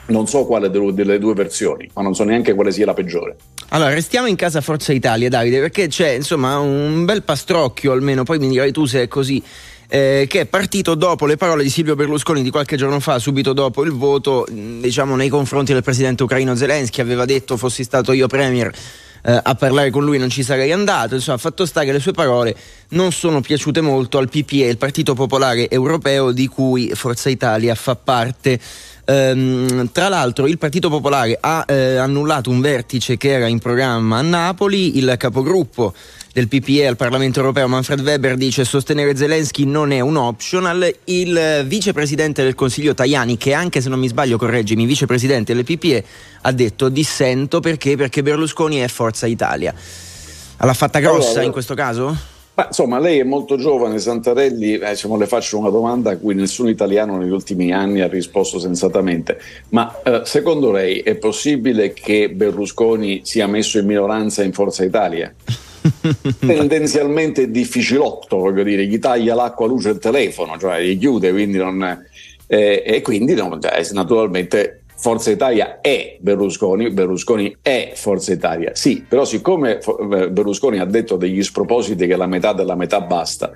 Non 0.04 0.26
so 0.26 0.44
quale 0.44 0.68
delle 0.68 1.18
due 1.18 1.32
versioni, 1.32 1.88
ma 1.94 2.02
non 2.02 2.14
so 2.14 2.24
neanche 2.24 2.52
quale 2.52 2.70
sia 2.70 2.84
la 2.84 2.92
peggiore. 2.92 3.36
Allora, 3.68 3.94
restiamo 3.94 4.26
in 4.26 4.36
casa 4.36 4.60
Forza 4.60 4.92
Italia, 4.92 5.30
Davide, 5.30 5.60
perché 5.60 5.86
c'è 5.86 6.10
insomma 6.10 6.58
un 6.58 7.06
bel 7.06 7.22
pastrocchio, 7.22 7.92
almeno 7.92 8.24
poi 8.24 8.38
mi 8.38 8.48
dirai 8.48 8.72
tu 8.72 8.84
se 8.84 9.02
è 9.02 9.08
così 9.08 9.42
eh, 9.94 10.24
che 10.26 10.40
è 10.40 10.46
partito 10.46 10.94
dopo 10.94 11.26
le 11.26 11.36
parole 11.36 11.62
di 11.62 11.68
Silvio 11.68 11.94
Berlusconi 11.94 12.42
di 12.42 12.48
qualche 12.48 12.76
giorno 12.76 12.98
fa, 12.98 13.18
subito 13.18 13.52
dopo 13.52 13.84
il 13.84 13.90
voto, 13.90 14.46
diciamo 14.50 15.16
nei 15.16 15.28
confronti 15.28 15.74
del 15.74 15.82
presidente 15.82 16.22
ucraino 16.22 16.54
Zelensky, 16.54 17.02
aveva 17.02 17.26
detto 17.26 17.58
fossi 17.58 17.84
stato 17.84 18.12
io 18.12 18.26
premier 18.26 18.72
eh, 19.22 19.40
a 19.42 19.54
parlare 19.54 19.90
con 19.90 20.02
lui 20.02 20.16
non 20.16 20.30
ci 20.30 20.42
sarei 20.42 20.72
andato, 20.72 21.14
insomma 21.14 21.36
fatto 21.36 21.66
sta 21.66 21.84
che 21.84 21.92
le 21.92 22.00
sue 22.00 22.12
parole 22.12 22.56
non 22.90 23.12
sono 23.12 23.42
piaciute 23.42 23.82
molto 23.82 24.16
al 24.16 24.30
PPE, 24.30 24.64
il 24.64 24.78
Partito 24.78 25.12
Popolare 25.12 25.68
Europeo 25.68 26.32
di 26.32 26.46
cui 26.46 26.90
Forza 26.94 27.28
Italia 27.28 27.74
fa 27.74 27.94
parte. 27.94 28.58
Um, 29.04 29.90
tra 29.90 30.08
l'altro 30.08 30.46
il 30.46 30.58
Partito 30.58 30.88
Popolare 30.88 31.36
ha 31.40 31.64
eh, 31.66 31.96
annullato 31.96 32.50
un 32.50 32.60
vertice 32.60 33.16
che 33.16 33.30
era 33.30 33.46
in 33.48 33.58
programma 33.58 34.18
a 34.18 34.22
Napoli, 34.22 34.96
il 34.96 35.16
capogruppo 35.18 35.92
del 36.32 36.48
PPE 36.48 36.86
al 36.86 36.96
Parlamento 36.96 37.40
europeo 37.40 37.68
Manfred 37.68 38.00
Weber 38.00 38.36
dice 38.36 38.64
sostenere 38.64 39.14
Zelensky 39.14 39.64
non 39.64 39.92
è 39.92 40.00
un 40.00 40.16
optional. 40.16 40.94
Il 41.04 41.64
vicepresidente 41.66 42.42
del 42.42 42.54
Consiglio 42.54 42.94
Tajani, 42.94 43.36
che 43.36 43.52
anche 43.52 43.82
se 43.82 43.90
non 43.90 43.98
mi 43.98 44.08
sbaglio, 44.08 44.38
correggimi, 44.38 44.86
vicepresidente 44.86 45.54
del 45.54 45.64
PPE, 45.64 46.04
ha 46.42 46.52
detto 46.52 46.88
dissento 46.88 47.60
perché? 47.60 47.96
Perché 47.96 48.22
Berlusconi 48.22 48.78
è 48.78 48.88
Forza 48.88 49.26
Italia. 49.26 49.74
L'ha 50.58 50.74
fatta 50.74 51.00
grossa 51.00 51.30
allora, 51.30 51.44
in 51.44 51.52
questo 51.52 51.74
caso? 51.74 52.16
Ma 52.54 52.66
insomma, 52.66 52.98
lei 52.98 53.18
è 53.18 53.24
molto 53.24 53.56
giovane, 53.56 53.98
Santarelli, 53.98 54.78
eh, 54.78 54.90
diciamo, 54.90 55.16
le 55.16 55.26
faccio 55.26 55.58
una 55.58 55.70
domanda 55.70 56.12
a 56.12 56.16
cui 56.16 56.34
nessun 56.34 56.68
italiano 56.68 57.18
negli 57.18 57.30
ultimi 57.30 57.72
anni 57.72 58.00
ha 58.00 58.08
risposto 58.08 58.58
sensatamente. 58.58 59.38
Ma 59.70 60.00
eh, 60.02 60.22
secondo 60.24 60.70
lei 60.70 61.00
è 61.00 61.14
possibile 61.16 61.92
che 61.92 62.30
Berlusconi 62.30 63.20
sia 63.24 63.46
messo 63.46 63.78
in 63.78 63.86
minoranza 63.86 64.42
in 64.42 64.52
Forza 64.52 64.84
Italia? 64.84 65.34
Tendenzialmente 66.38 67.50
difficilotto, 67.50 68.38
voglio 68.38 68.62
dire, 68.62 68.86
gli 68.86 68.98
taglia 68.98 69.34
l'acqua, 69.34 69.66
luce 69.66 69.90
e 69.90 69.92
il 69.92 69.98
telefono, 69.98 70.58
cioè 70.58 70.82
gli 70.82 70.98
chiude, 70.98 71.30
quindi 71.32 71.58
non, 71.58 72.04
eh, 72.46 72.82
e 72.84 73.00
quindi 73.02 73.34
no, 73.34 73.58
cioè, 73.60 73.82
naturalmente 73.92 74.82
Forza 74.94 75.30
Italia 75.30 75.80
è 75.80 76.16
Berlusconi, 76.20 76.90
Berlusconi 76.90 77.56
è 77.60 77.92
Forza 77.94 78.32
Italia. 78.32 78.70
Sì, 78.74 79.04
però 79.08 79.24
siccome 79.24 79.78
eh, 79.78 80.30
Berlusconi 80.30 80.78
ha 80.78 80.84
detto 80.84 81.16
degli 81.16 81.42
spropositi 81.42 82.06
che 82.06 82.14
la 82.16 82.26
metà 82.26 82.52
della 82.52 82.76
metà 82.76 83.00
basta 83.00 83.50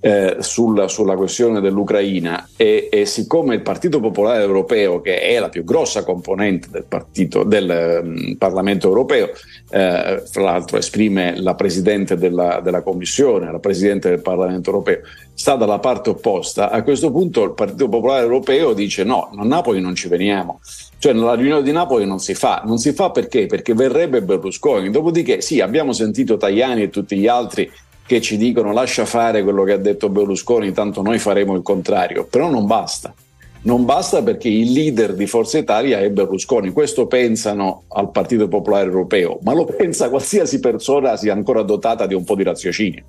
eh, 0.00 0.36
sulla, 0.40 0.88
sulla, 0.88 1.14
questione 1.14 1.60
dell'Ucraina 1.60 2.48
e, 2.56 2.88
e, 2.90 3.04
siccome 3.04 3.54
il 3.54 3.60
Partito 3.60 4.00
Popolare 4.00 4.42
Europeo, 4.42 5.02
che 5.02 5.20
è 5.20 5.38
la 5.38 5.50
più 5.50 5.62
grossa 5.62 6.04
componente 6.04 6.68
del, 6.70 6.84
partito, 6.88 7.42
del 7.42 8.00
um, 8.02 8.36
Parlamento 8.36 8.88
Europeo, 8.88 9.28
eh, 9.70 10.22
fra 10.24 10.42
l'altro 10.42 10.78
esprime 10.78 11.38
la 11.38 11.54
Presidente 11.54 12.16
della, 12.16 12.60
della 12.60 12.80
Commissione, 12.80 13.52
la 13.52 13.58
Presidente 13.58 14.08
del 14.08 14.22
Parlamento 14.22 14.70
Europeo, 14.70 15.00
sta 15.34 15.56
dalla 15.56 15.78
parte 15.78 16.10
opposta, 16.10 16.70
a 16.70 16.82
questo 16.82 17.10
punto 17.10 17.44
il 17.44 17.52
Partito 17.52 17.88
Popolare 17.88 18.22
Europeo 18.22 18.72
dice 18.72 19.04
no, 19.04 19.30
a 19.36 19.44
Napoli 19.44 19.80
non 19.80 19.94
ci 19.94 20.08
veniamo. 20.08 20.60
Cioè 20.98 21.12
nella 21.14 21.34
riunione 21.34 21.62
di 21.62 21.72
Napoli 21.72 22.06
non 22.06 22.18
si 22.18 22.34
fa, 22.34 22.62
non 22.66 22.76
si 22.78 22.92
fa 22.92 23.10
perché? 23.10 23.46
Perché 23.46 23.72
verrebbe 23.72 24.22
Berlusconi. 24.22 24.90
Dopodiché 24.90 25.40
sì, 25.40 25.60
abbiamo 25.60 25.92
sentito 25.92 26.36
Tajani 26.36 26.82
e 26.82 26.90
tutti 26.90 27.16
gli 27.16 27.26
altri 27.26 27.70
che 28.10 28.20
ci 28.20 28.36
dicono 28.36 28.72
lascia 28.72 29.04
fare 29.04 29.44
quello 29.44 29.62
che 29.62 29.70
ha 29.70 29.76
detto 29.76 30.08
Berlusconi, 30.08 30.72
tanto 30.72 31.00
noi 31.00 31.20
faremo 31.20 31.54
il 31.54 31.62
contrario, 31.62 32.26
però 32.28 32.50
non 32.50 32.66
basta. 32.66 33.14
Non 33.62 33.84
basta 33.84 34.20
perché 34.20 34.48
il 34.48 34.72
leader 34.72 35.14
di 35.14 35.28
Forza 35.28 35.58
Italia 35.58 36.00
è 36.00 36.10
Berlusconi, 36.10 36.72
questo 36.72 37.06
pensano 37.06 37.84
al 37.86 38.10
Partito 38.10 38.48
Popolare 38.48 38.86
Europeo, 38.86 39.38
ma 39.44 39.54
lo 39.54 39.64
pensa 39.64 40.08
qualsiasi 40.08 40.58
persona 40.58 41.16
sia 41.16 41.32
ancora 41.32 41.62
dotata 41.62 42.06
di 42.06 42.14
un 42.14 42.24
po' 42.24 42.34
di 42.34 42.42
raziocinio. 42.42 43.04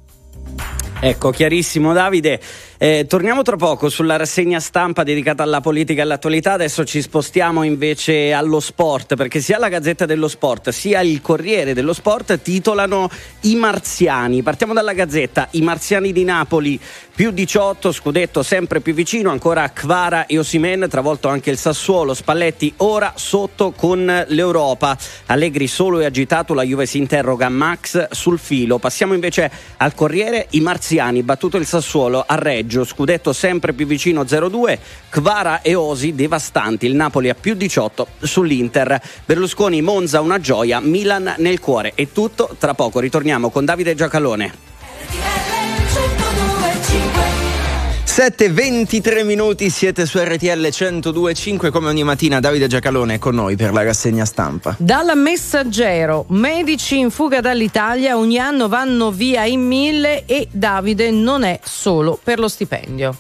Ecco, 1.00 1.32
chiarissimo 1.32 1.94
Davide. 1.94 2.40
Eh, 2.84 3.06
torniamo 3.08 3.44
tra 3.44 3.58
poco 3.58 3.90
sulla 3.90 4.16
rassegna 4.16 4.60
stampa 4.60 5.04
dedicata 5.04 5.44
alla 5.44 5.62
politica 5.62 6.00
e 6.00 6.04
all'attualità. 6.04 6.54
Adesso 6.54 6.84
ci 6.84 7.00
spostiamo 7.00 7.62
invece 7.62 8.34
allo 8.34 8.60
sport, 8.60 9.14
perché 9.14 9.40
sia 9.40 9.60
la 9.60 9.70
Gazzetta 9.70 10.08
dello 10.08 10.28
Sport 10.28 10.70
sia 10.70 11.02
il 11.02 11.22
Corriere 11.22 11.76
dello 11.76 11.94
Sport 11.94 12.42
titolano 12.42 13.08
I 13.42 13.54
Marziani. 13.54 14.42
Partiamo 14.42 14.74
dalla 14.74 14.94
Gazzetta. 14.94 15.50
I 15.52 15.62
Marziani 15.62 16.12
di 16.12 16.24
Napoli 16.24 16.80
più 17.14 17.30
18, 17.30 17.92
scudetto 17.92 18.42
sempre 18.42 18.80
più 18.80 18.96
vicino, 18.96 19.30
ancora 19.30 19.70
Kvara 19.70 20.26
e 20.26 20.40
Osimen, 20.40 20.88
travolto 20.90 21.28
anche 21.28 21.52
il 21.52 21.58
Sassuolo, 21.58 22.16
Spalletti 22.16 22.74
ora 22.78 23.14
sotto 23.16 23.74
con 23.74 24.24
l'Europa. 24.30 24.98
Allegri 25.28 25.68
solo 25.68 26.00
e 26.00 26.06
agitato, 26.06 26.56
la 26.56 26.64
Juve 26.64 26.88
si 26.88 26.98
interroga, 26.98 27.48
Max 27.48 28.08
sul 28.10 28.40
filo. 28.40 28.80
Passiamo 28.80 29.14
invece 29.14 29.52
al 29.78 29.94
Corriere, 29.94 30.48
i 30.52 30.62
Marziani, 30.62 31.22
battuto 31.22 31.58
il 31.58 31.68
Sassuolo 31.68 32.24
a 32.26 32.34
Reggio, 32.34 32.71
scudetto 32.86 33.34
sempre 33.34 33.74
più 33.74 33.86
vicino 33.86 34.24
0-2, 34.24 34.78
Kvara 35.10 35.62
e 35.62 35.76
Osi 35.76 36.16
devastanti, 36.16 36.86
il 36.86 36.96
Napoli 36.96 37.30
a 37.30 37.36
più 37.36 37.54
18 37.54 38.08
sull'Inter. 38.22 39.00
Berlusconi, 39.26 39.82
Monza 39.82 40.22
una 40.22 40.40
gioia, 40.40 40.80
Milan 40.80 41.36
nel 41.38 41.60
cuore. 41.60 41.92
È 41.94 42.08
tutto, 42.12 42.56
tra 42.58 42.74
poco 42.74 43.00
ritorniamo 43.00 43.50
con 43.50 43.66
Davide 43.66 43.96
Giacalone. 43.96 46.21
7.23 48.22 49.26
minuti, 49.26 49.72
siete 49.72 50.06
su 50.06 50.20
RTL 50.20 50.68
102.5 50.68 51.72
come 51.72 51.88
ogni 51.88 52.04
mattina 52.04 52.40
Davide 52.40 52.68
Giacalone 52.68 53.16
è 53.16 53.18
con 53.18 53.34
noi 53.34 53.56
per 53.56 53.74
la 53.74 53.82
rassegna 53.82 54.26
stampa. 54.26 54.76
Dal 54.78 55.18
messaggero, 55.18 56.26
medici 56.28 57.00
in 57.00 57.10
fuga 57.10 57.42
dall'Italia 57.42 58.16
ogni 58.20 58.38
anno 58.38 58.68
vanno 58.68 59.10
via 59.10 59.46
in 59.46 59.66
mille 59.66 60.26
e 60.28 60.48
Davide 60.52 61.10
non 61.10 61.42
è 61.42 61.60
solo 61.64 62.20
per 62.24 62.38
lo 62.38 62.48
stipendio. 62.48 63.16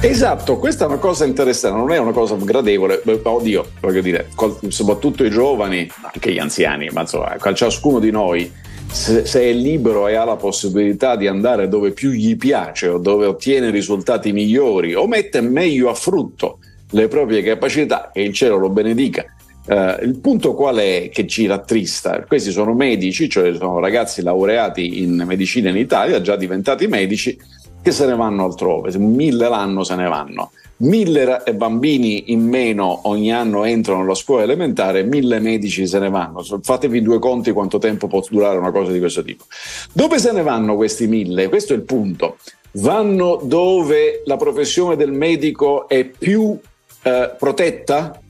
Esatto, 0.00 0.56
questa 0.56 0.84
è 0.84 0.88
una 0.88 0.96
cosa 0.96 1.26
interessante, 1.26 1.76
non 1.76 1.92
è 1.92 1.98
una 1.98 2.12
cosa 2.12 2.34
gradevole, 2.36 3.02
oddio, 3.22 3.72
voglio 3.80 4.00
dire, 4.00 4.30
soprattutto 4.68 5.24
i 5.24 5.30
giovani, 5.30 5.86
anche 6.00 6.32
gli 6.32 6.38
anziani, 6.38 6.88
ma 6.90 7.02
insomma, 7.02 7.36
ciascuno 7.52 7.98
di 7.98 8.10
noi 8.10 8.50
se, 8.90 9.26
se, 9.26 9.42
è 9.42 9.52
libero 9.52 10.08
e 10.08 10.14
ha 10.14 10.24
la 10.24 10.36
possibilità 10.36 11.16
di 11.16 11.26
andare 11.26 11.68
dove 11.68 11.92
più 11.92 12.10
gli 12.10 12.36
piace 12.36 12.88
o 12.88 12.98
dove 12.98 13.26
ottiene 13.26 13.70
risultati 13.70 14.32
migliori 14.32 14.94
o 14.94 15.06
mette 15.06 15.40
meglio 15.40 15.88
a 15.90 15.94
frutto 15.94 16.58
le 16.90 17.08
proprie 17.08 17.42
capacità, 17.42 18.10
che 18.12 18.20
il 18.20 18.32
cielo 18.32 18.56
lo 18.56 18.70
benedica. 18.70 19.24
Uh, 19.66 20.02
il 20.02 20.18
punto 20.18 20.54
qual 20.54 20.76
è 20.76 21.10
che 21.12 21.26
ci 21.26 21.46
rattrista? 21.46 22.24
Questi 22.24 22.50
sono 22.50 22.72
medici, 22.72 23.28
cioè 23.28 23.54
sono 23.54 23.78
ragazzi 23.80 24.22
laureati 24.22 25.02
in 25.02 25.22
medicina 25.26 25.68
in 25.68 25.76
Italia, 25.76 26.22
già 26.22 26.36
diventati 26.36 26.86
medici, 26.86 27.38
che 27.82 27.90
se 27.90 28.06
ne 28.06 28.16
vanno 28.16 28.44
altrove, 28.44 28.96
mille 28.98 29.48
l'anno 29.48 29.84
se 29.84 29.94
ne 29.94 30.08
vanno 30.08 30.50
mille 30.78 31.42
bambini 31.54 32.30
in 32.30 32.46
meno 32.46 33.00
ogni 33.04 33.32
anno 33.32 33.64
entrano 33.64 34.02
alla 34.02 34.14
scuola 34.14 34.42
elementare, 34.42 35.02
mille 35.02 35.40
medici 35.40 35.86
se 35.86 35.98
ne 35.98 36.10
vanno. 36.10 36.44
Fatevi 36.62 37.02
due 37.02 37.18
conti 37.18 37.52
quanto 37.52 37.78
tempo 37.78 38.06
può 38.06 38.22
durare 38.28 38.58
una 38.58 38.70
cosa 38.70 38.92
di 38.92 38.98
questo 38.98 39.22
tipo. 39.22 39.44
Dove 39.92 40.18
se 40.18 40.32
ne 40.32 40.42
vanno 40.42 40.76
questi 40.76 41.06
mille? 41.06 41.48
Questo 41.48 41.72
è 41.72 41.76
il 41.76 41.82
punto. 41.82 42.36
Vanno 42.72 43.40
dove 43.42 44.22
la 44.26 44.36
professione 44.36 44.94
del 44.94 45.10
medico 45.10 45.88
è 45.88 46.04
più 46.04 46.56
eh, 47.02 47.34
protetta? 47.36 48.20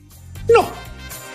No, 0.47 0.69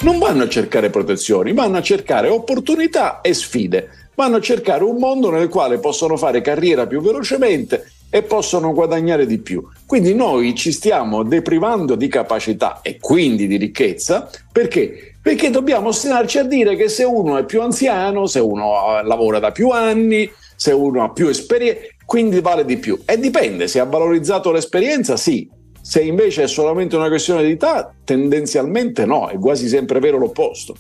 non 0.00 0.18
vanno 0.18 0.44
a 0.44 0.48
cercare 0.48 0.90
protezioni, 0.90 1.52
vanno 1.52 1.76
a 1.76 1.82
cercare 1.82 2.28
opportunità 2.28 3.20
e 3.20 3.34
sfide. 3.34 4.02
Vanno 4.16 4.36
a 4.36 4.40
cercare 4.40 4.84
un 4.84 4.96
mondo 4.96 5.28
nel 5.30 5.48
quale 5.48 5.78
possono 5.78 6.16
fare 6.16 6.40
carriera 6.40 6.86
più 6.86 7.00
velocemente, 7.00 7.93
e 8.14 8.22
possono 8.22 8.72
guadagnare 8.72 9.26
di 9.26 9.38
più. 9.38 9.66
Quindi 9.84 10.14
noi 10.14 10.54
ci 10.54 10.70
stiamo 10.70 11.24
deprivando 11.24 11.96
di 11.96 12.06
capacità 12.06 12.78
e 12.80 13.00
quindi 13.00 13.48
di 13.48 13.56
ricchezza 13.56 14.30
perché? 14.52 15.16
Perché 15.20 15.50
dobbiamo 15.50 15.88
ostinarci 15.88 16.38
a 16.38 16.44
dire 16.44 16.76
che 16.76 16.88
se 16.88 17.02
uno 17.02 17.36
è 17.36 17.44
più 17.44 17.60
anziano, 17.60 18.26
se 18.26 18.38
uno 18.38 19.00
eh, 19.00 19.04
lavora 19.04 19.40
da 19.40 19.50
più 19.50 19.70
anni, 19.70 20.30
se 20.54 20.70
uno 20.70 21.02
ha 21.02 21.10
più 21.10 21.26
esperienza, 21.26 21.80
quindi 22.06 22.40
vale 22.40 22.64
di 22.64 22.76
più. 22.76 23.00
E 23.04 23.18
dipende, 23.18 23.66
se 23.66 23.80
ha 23.80 23.84
valorizzato 23.84 24.52
l'esperienza, 24.52 25.16
sì. 25.16 25.50
Se 25.80 26.00
invece 26.00 26.44
è 26.44 26.46
solamente 26.46 26.94
una 26.94 27.08
questione 27.08 27.42
di 27.42 27.50
età, 27.50 27.92
tendenzialmente 28.04 29.04
no, 29.06 29.26
è 29.26 29.38
quasi 29.38 29.66
sempre 29.66 29.98
vero 29.98 30.18
l'opposto. 30.18 30.76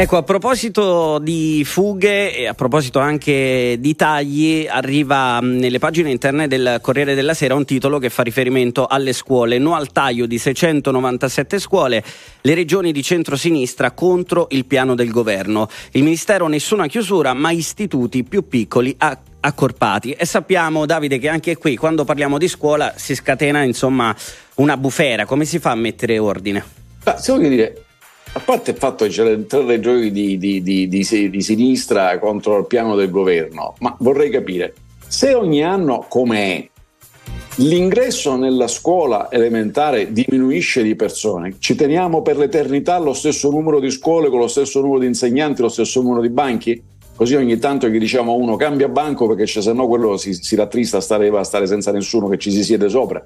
Ecco, 0.00 0.16
a 0.16 0.22
proposito 0.22 1.18
di 1.18 1.62
fughe 1.62 2.34
e 2.34 2.46
a 2.46 2.54
proposito 2.54 3.00
anche 3.00 3.76
di 3.80 3.94
tagli, 3.94 4.66
arriva 4.66 5.38
mm, 5.42 5.58
nelle 5.58 5.78
pagine 5.78 6.10
interne 6.10 6.48
del 6.48 6.78
Corriere 6.80 7.14
della 7.14 7.34
Sera 7.34 7.54
un 7.54 7.66
titolo 7.66 7.98
che 7.98 8.08
fa 8.08 8.22
riferimento 8.22 8.86
alle 8.86 9.12
scuole. 9.12 9.58
No 9.58 9.74
al 9.74 9.92
taglio 9.92 10.24
di 10.24 10.38
697 10.38 11.58
scuole, 11.58 12.02
le 12.40 12.54
regioni 12.54 12.92
di 12.92 13.02
centrosinistra 13.02 13.90
contro 13.90 14.46
il 14.52 14.64
piano 14.64 14.94
del 14.94 15.10
governo. 15.10 15.68
Il 15.90 16.02
Ministero 16.02 16.46
nessuna 16.46 16.86
chiusura, 16.86 17.34
ma 17.34 17.50
istituti 17.50 18.24
più 18.24 18.48
piccoli 18.48 18.94
a 18.96 19.18
accorpati 19.42 20.12
e 20.12 20.24
sappiamo 20.24 20.86
Davide 20.86 21.18
che 21.18 21.28
anche 21.28 21.58
qui 21.58 21.76
quando 21.76 22.04
parliamo 22.04 22.38
di 22.38 22.48
scuola 22.48 22.94
si 22.96 23.14
scatena 23.14 23.62
insomma 23.62 24.14
una 24.56 24.76
bufera 24.76 25.24
come 25.24 25.46
si 25.46 25.58
fa 25.58 25.70
a 25.70 25.76
mettere 25.76 26.18
ordine? 26.18 26.62
Ah, 27.04 27.16
se 27.16 27.32
voglio 27.32 27.48
dire 27.48 27.84
a 28.32 28.40
parte 28.40 28.70
il 28.70 28.76
fatto 28.76 29.04
che 29.04 29.10
c'è 29.10 29.46
tre 29.46 29.64
regioni 29.64 30.12
di, 30.12 30.38
di, 30.38 30.62
di, 30.62 30.88
di, 30.88 31.42
sinistra 31.42 32.18
contro 32.18 32.58
il 32.58 32.66
piano 32.66 32.94
del 32.94 33.10
governo, 33.10 33.74
ma 33.80 33.96
vorrei 33.98 34.30
capire, 34.30 34.74
se 35.06 35.34
ogni 35.34 35.64
anno 35.64 36.06
come 36.08 36.38
è, 36.38 36.68
l'ingresso 37.56 38.36
nella 38.36 38.68
scuola 38.68 39.30
elementare 39.32 40.12
diminuisce 40.12 40.82
di 40.82 40.94
persone, 40.94 41.56
ci 41.58 41.74
teniamo 41.74 42.22
per 42.22 42.36
l'eternità 42.36 42.98
lo 42.98 43.14
stesso 43.14 43.50
numero 43.50 43.80
di 43.80 43.90
scuole 43.90 44.30
con 44.30 44.38
lo 44.38 44.48
stesso 44.48 44.80
numero 44.80 45.00
di 45.00 45.06
insegnanti, 45.06 45.62
lo 45.62 45.68
stesso 45.68 46.00
numero 46.00 46.20
di 46.20 46.30
banchi? 46.30 46.82
Così 47.16 47.34
ogni 47.34 47.58
tanto 47.58 47.88
gli 47.88 47.98
diciamo 47.98 48.32
a 48.32 48.36
uno 48.36 48.56
cambia 48.56 48.88
banco 48.88 49.26
perché 49.26 49.46
se 49.46 49.72
no 49.72 49.86
quello 49.88 50.16
si, 50.16 50.32
si 50.32 50.54
rattrista 50.54 50.98
a 50.98 51.00
stare, 51.00 51.28
a 51.28 51.44
stare 51.44 51.66
senza 51.66 51.90
nessuno 51.92 52.28
che 52.28 52.38
ci 52.38 52.50
si 52.50 52.64
siede 52.64 52.88
sopra. 52.88 53.22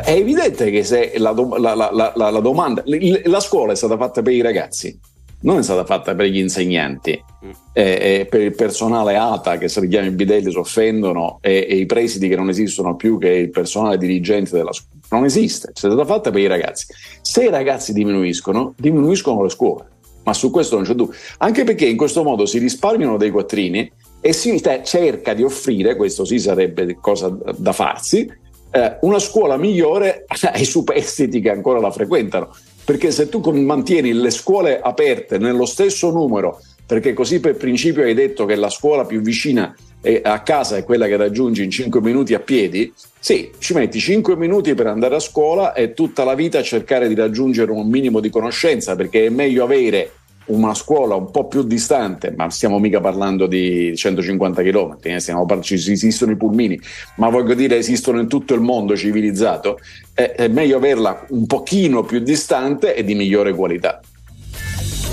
È 0.00 0.10
evidente 0.10 0.70
che 0.70 0.84
se 0.84 1.12
la, 1.18 1.32
la, 1.32 1.74
la, 1.74 2.12
la, 2.14 2.40
domanda, 2.40 2.82
la 3.24 3.40
scuola 3.40 3.72
è 3.72 3.76
stata 3.76 3.98
fatta 3.98 4.22
per 4.22 4.32
i 4.32 4.40
ragazzi, 4.40 4.98
non 5.42 5.58
è 5.58 5.62
stata 5.62 5.84
fatta 5.84 6.14
per 6.14 6.26
gli 6.26 6.38
insegnanti, 6.38 7.22
mm. 7.44 7.50
e, 7.72 8.26
per 8.28 8.40
il 8.40 8.54
personale 8.54 9.16
ATA 9.16 9.58
che 9.58 9.68
se 9.68 9.80
li 9.80 9.88
chiama 9.88 10.06
i 10.06 10.10
bidelli 10.10 10.50
si 10.50 10.56
offendono 10.56 11.38
e, 11.40 11.66
e, 11.68 11.76
i 11.76 11.86
presidi 11.86 12.28
che 12.28 12.36
non 12.36 12.48
esistono 12.48 12.96
più 12.96 13.18
che 13.18 13.28
il 13.28 13.50
personale 13.50 13.98
dirigente 13.98 14.56
della 14.56 14.72
scuola. 14.72 15.00
Non 15.10 15.24
esiste, 15.24 15.68
è 15.68 15.72
stata 15.74 16.04
fatta 16.06 16.30
per 16.30 16.40
i 16.40 16.46
ragazzi. 16.46 16.86
Se 17.20 17.44
i 17.44 17.50
ragazzi 17.50 17.92
diminuiscono, 17.92 18.72
diminuiscono 18.78 19.42
le 19.42 19.50
scuole, 19.50 19.84
ma 20.24 20.32
su 20.32 20.50
questo 20.50 20.76
non 20.76 20.84
c'è 20.84 20.94
dubbio. 20.94 21.14
Anche 21.38 21.64
perché 21.64 21.86
in 21.86 21.98
questo 21.98 22.22
modo 22.22 22.46
si 22.46 22.58
risparmiano 22.58 23.18
dei 23.18 23.30
quattrini 23.30 23.92
e 24.20 24.32
si 24.32 24.58
te- 24.60 24.82
cerca 24.84 25.34
di 25.34 25.42
offrire, 25.42 25.96
questo 25.96 26.24
sì 26.24 26.38
sarebbe 26.38 26.96
cosa 26.98 27.36
da 27.56 27.72
farsi, 27.72 28.40
eh, 28.72 28.96
una 29.02 29.18
scuola 29.18 29.56
migliore 29.56 30.24
ai 30.52 30.64
superstiti 30.64 31.40
che 31.40 31.50
ancora 31.50 31.78
la 31.78 31.90
frequentano. 31.90 32.54
Perché 32.84 33.12
se 33.12 33.28
tu 33.28 33.40
mantieni 33.52 34.12
le 34.12 34.30
scuole 34.30 34.80
aperte 34.80 35.38
nello 35.38 35.66
stesso 35.66 36.10
numero, 36.10 36.60
perché 36.84 37.12
così 37.12 37.38
per 37.38 37.56
principio 37.56 38.02
hai 38.02 38.14
detto 38.14 38.44
che 38.44 38.56
la 38.56 38.68
scuola 38.68 39.04
più 39.04 39.20
vicina 39.20 39.74
è- 40.00 40.20
a 40.24 40.42
casa 40.42 40.76
è 40.76 40.84
quella 40.84 41.06
che 41.06 41.16
raggiungi 41.16 41.62
in 41.62 41.70
5 41.70 42.00
minuti 42.00 42.34
a 42.34 42.40
piedi, 42.40 42.92
sì, 43.20 43.52
ci 43.58 43.72
metti 43.72 44.00
5 44.00 44.34
minuti 44.36 44.74
per 44.74 44.88
andare 44.88 45.14
a 45.14 45.20
scuola 45.20 45.74
e 45.74 45.94
tutta 45.94 46.24
la 46.24 46.34
vita 46.34 46.60
cercare 46.62 47.06
di 47.06 47.14
raggiungere 47.14 47.70
un 47.70 47.88
minimo 47.88 48.18
di 48.18 48.30
conoscenza, 48.30 48.96
perché 48.96 49.26
è 49.26 49.28
meglio 49.28 49.62
avere 49.62 50.10
una 50.46 50.74
scuola 50.74 51.14
un 51.14 51.30
po' 51.30 51.46
più 51.46 51.62
distante, 51.62 52.32
ma 52.36 52.50
stiamo 52.50 52.78
mica 52.78 53.00
parlando 53.00 53.46
di 53.46 53.94
150 53.96 54.62
km, 54.62 54.96
eh, 55.02 55.20
ci 55.60 55.74
esistono 55.74 56.32
i 56.32 56.36
pulmini, 56.36 56.80
ma 57.16 57.28
voglio 57.28 57.54
dire 57.54 57.76
esistono 57.76 58.20
in 58.20 58.28
tutto 58.28 58.54
il 58.54 58.60
mondo 58.60 58.96
civilizzato, 58.96 59.78
è, 60.12 60.32
è 60.36 60.48
meglio 60.48 60.76
averla 60.76 61.26
un 61.30 61.46
pochino 61.46 62.02
più 62.02 62.20
distante 62.20 62.94
e 62.94 63.04
di 63.04 63.14
migliore 63.14 63.54
qualità. 63.54 64.00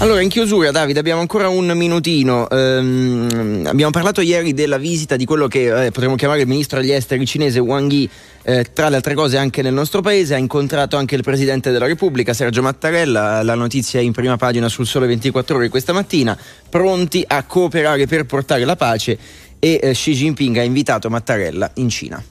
Allora, 0.01 0.21
in 0.21 0.29
chiusura, 0.29 0.71
Davide, 0.71 0.97
abbiamo 0.97 1.19
ancora 1.19 1.49
un 1.49 1.73
minutino. 1.75 2.49
Ehm, 2.49 3.65
abbiamo 3.65 3.91
parlato 3.91 4.21
ieri 4.21 4.53
della 4.53 4.77
visita 4.77 5.17
di 5.17 5.25
quello 5.25 5.49
che 5.49 5.87
eh, 5.87 5.91
potremmo 5.91 6.15
chiamare 6.15 6.39
il 6.39 6.47
ministro 6.47 6.79
degli 6.79 6.93
esteri 6.93 7.25
cinese 7.25 7.59
Wang 7.59 7.91
Yi, 7.91 8.09
eh, 8.43 8.65
tra 8.71 8.87
le 8.87 8.95
altre 8.95 9.13
cose 9.13 9.35
anche 9.35 9.61
nel 9.61 9.73
nostro 9.73 9.99
paese. 9.99 10.35
Ha 10.35 10.37
incontrato 10.37 10.95
anche 10.95 11.15
il 11.15 11.21
presidente 11.21 11.69
della 11.71 11.85
Repubblica, 11.85 12.33
Sergio 12.33 12.61
Mattarella. 12.61 13.43
La 13.43 13.55
notizia 13.55 13.99
è 13.99 14.03
in 14.03 14.13
prima 14.13 14.37
pagina 14.37 14.69
sul 14.69 14.87
Sole 14.87 15.05
24 15.05 15.57
Ore 15.57 15.67
questa 15.67 15.91
mattina. 15.91 16.37
Pronti 16.69 17.21
a 17.27 17.43
cooperare 17.43 18.07
per 18.07 18.25
portare 18.25 18.63
la 18.63 18.77
pace. 18.77 19.17
E 19.59 19.81
eh, 19.83 19.91
Xi 19.91 20.13
Jinping 20.13 20.55
ha 20.59 20.63
invitato 20.63 21.09
Mattarella 21.09 21.71
in 21.73 21.89
Cina. 21.89 22.23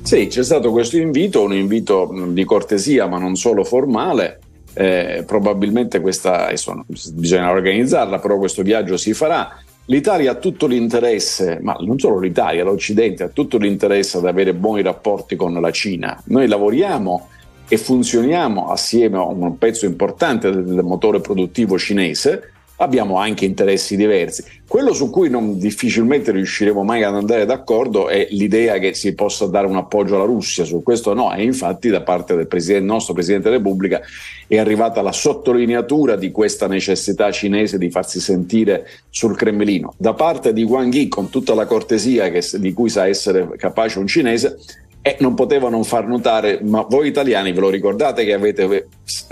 Sì, 0.00 0.28
c'è 0.28 0.44
stato 0.44 0.70
questo 0.70 0.96
invito, 0.96 1.42
un 1.42 1.54
invito 1.54 2.08
di 2.28 2.44
cortesia, 2.44 3.08
ma 3.08 3.18
non 3.18 3.34
solo 3.34 3.64
formale. 3.64 4.42
Eh, 4.78 5.24
probabilmente 5.26 6.00
questa 6.00 6.50
insomma, 6.50 6.84
bisogna 6.86 7.50
organizzarla, 7.50 8.18
però 8.18 8.36
questo 8.36 8.62
viaggio 8.62 8.98
si 8.98 9.14
farà. 9.14 9.58
L'Italia 9.86 10.32
ha 10.32 10.34
tutto 10.34 10.66
l'interesse, 10.66 11.60
ma 11.62 11.74
non 11.80 11.98
solo 11.98 12.18
l'Italia, 12.18 12.62
l'Occidente 12.62 13.22
ha 13.22 13.28
tutto 13.28 13.56
l'interesse 13.56 14.18
ad 14.18 14.26
avere 14.26 14.52
buoni 14.52 14.82
rapporti 14.82 15.34
con 15.34 15.54
la 15.54 15.70
Cina. 15.70 16.20
Noi 16.26 16.46
lavoriamo 16.46 17.28
e 17.68 17.78
funzioniamo 17.78 18.70
assieme 18.70 19.16
a 19.16 19.22
un 19.22 19.56
pezzo 19.56 19.86
importante 19.86 20.50
del 20.50 20.82
motore 20.82 21.20
produttivo 21.20 21.78
cinese, 21.78 22.52
abbiamo 22.76 23.18
anche 23.18 23.44
interessi 23.44 23.96
diversi. 23.96 24.44
Quello 24.66 24.92
su 24.92 25.10
cui 25.10 25.30
non 25.30 25.58
difficilmente 25.58 26.32
riusciremo 26.32 26.82
mai 26.82 27.04
ad 27.04 27.14
andare 27.14 27.46
d'accordo 27.46 28.08
è 28.08 28.26
l'idea 28.30 28.78
che 28.78 28.94
si 28.94 29.14
possa 29.14 29.46
dare 29.46 29.66
un 29.66 29.76
appoggio 29.76 30.16
alla 30.16 30.24
Russia, 30.24 30.64
su 30.64 30.82
questo 30.82 31.14
no, 31.14 31.32
e 31.32 31.44
infatti 31.44 31.88
da 31.88 32.02
parte 32.02 32.34
del 32.34 32.48
presidente, 32.48 32.84
nostro 32.84 33.14
Presidente 33.14 33.48
della 33.48 33.62
Repubblica 33.62 34.00
è 34.48 34.58
arrivata 34.58 35.02
la 35.02 35.12
sottolineatura 35.12 36.16
di 36.16 36.30
questa 36.30 36.66
necessità 36.66 37.30
cinese 37.30 37.78
di 37.78 37.90
farsi 37.90 38.20
sentire 38.20 38.86
sul 39.08 39.36
Cremlino. 39.36 39.94
Da 39.96 40.14
parte 40.14 40.52
di 40.52 40.64
Wang 40.64 40.92
Yi, 40.92 41.08
con 41.08 41.30
tutta 41.30 41.54
la 41.54 41.66
cortesia 41.66 42.28
che, 42.30 42.42
di 42.58 42.72
cui 42.72 42.88
sa 42.88 43.06
essere 43.06 43.48
capace 43.56 43.98
un 43.98 44.06
cinese, 44.06 44.58
e 45.06 45.14
non 45.20 45.34
potevo 45.34 45.68
non 45.68 45.84
far 45.84 46.08
notare, 46.08 46.58
ma 46.64 46.82
voi 46.82 47.06
italiani 47.06 47.52
ve 47.52 47.60
lo 47.60 47.70
ricordate 47.70 48.24
che 48.24 48.32
avete 48.32 48.88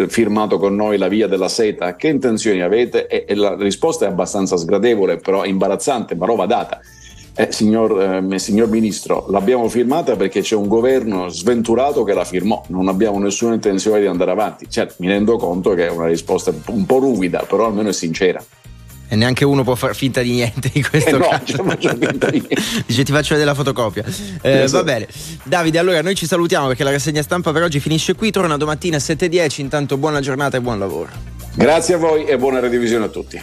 firmato 0.07 0.57
con 0.57 0.77
noi 0.77 0.97
la 0.99 1.09
via 1.09 1.27
della 1.27 1.49
seta? 1.49 1.97
Che 1.97 2.07
intenzioni 2.07 2.63
avete? 2.63 3.09
E, 3.09 3.25
e 3.27 3.35
la 3.35 3.57
risposta 3.57 4.05
è 4.05 4.09
abbastanza 4.09 4.57
sgradevole, 4.57 5.17
però 5.17 5.45
imbarazzante, 5.45 6.15
ma 6.15 6.27
roba 6.27 6.47
data. 6.47 6.79
Eh, 7.35 7.51
signor, 7.51 8.23
eh, 8.31 8.39
signor, 8.39 8.69
Ministro, 8.69 9.27
l'abbiamo 9.31 9.69
firmata 9.69 10.15
perché 10.15 10.43
c'è 10.43 10.55
un 10.55 10.69
governo 10.69 11.27
sventurato 11.27 12.05
che 12.05 12.15
la 12.15 12.25
firmò, 12.25 12.63
non 12.69 12.87
abbiamo 12.87 13.19
nessuna 13.19 13.55
intenzione 13.55 13.99
di 13.99 14.07
andare 14.07 14.31
avanti. 14.31 14.71
Certo, 14.71 14.95
mi 14.99 15.09
rendo 15.09 15.37
conto 15.39 15.75
che 15.75 15.89
è 15.89 15.91
una 15.91 16.07
risposta 16.07 16.55
un 16.67 16.87
po' 16.87 16.99
ruvida, 17.01 17.45
però 17.49 17.67
almeno 17.67 17.89
è 17.89 17.93
sincera. 17.93 18.41
E 19.09 19.17
neanche 19.17 19.45
uno 19.45 19.63
può 19.65 19.75
far 19.75 19.95
finta 19.95 20.23
di 20.23 20.31
niente 20.33 20.71
in 20.73 20.89
questo 20.89 21.11
Eh 21.11 21.19
no, 21.19 21.29
caso. 21.29 21.63
faccio 21.63 21.89
finta 21.99 22.31
di 22.31 22.41
niente. 22.41 22.57
Dice 22.87 23.05
ti 23.05 23.13
faccio 23.13 23.31
vedere 23.35 23.51
la 23.51 23.55
fotocopia. 23.55 24.05
Eh, 24.43 24.63
Esatto. 24.63 24.85
Va 24.85 24.93
bene. 24.93 25.07
Davide, 25.45 25.79
allora 25.79 26.01
noi 26.03 26.15
ci 26.15 26.27
salutiamo 26.27 26.67
perché 26.69 26.85
la 26.85 26.91
rassegna 26.91 27.23
stampa 27.23 27.53
per 27.53 27.63
oggi 27.63 27.81
finisce 27.81 28.15
qui. 28.15 28.31
Torna 28.31 28.57
domattina 28.57 28.97
alle 28.97 29.05
7.10. 29.05 29.61
Intanto 29.61 29.97
buona 29.99 30.21
giornata 30.21 30.57
e 30.57 30.61
buon 30.61 30.79
lavoro. 30.79 31.11
Grazie 31.55 31.95
a 31.95 31.99
voi 31.99 32.25
e 32.25 32.37
buona 32.39 32.59
redivisione 32.61 33.05
a 33.05 33.09
tutti. 33.09 33.41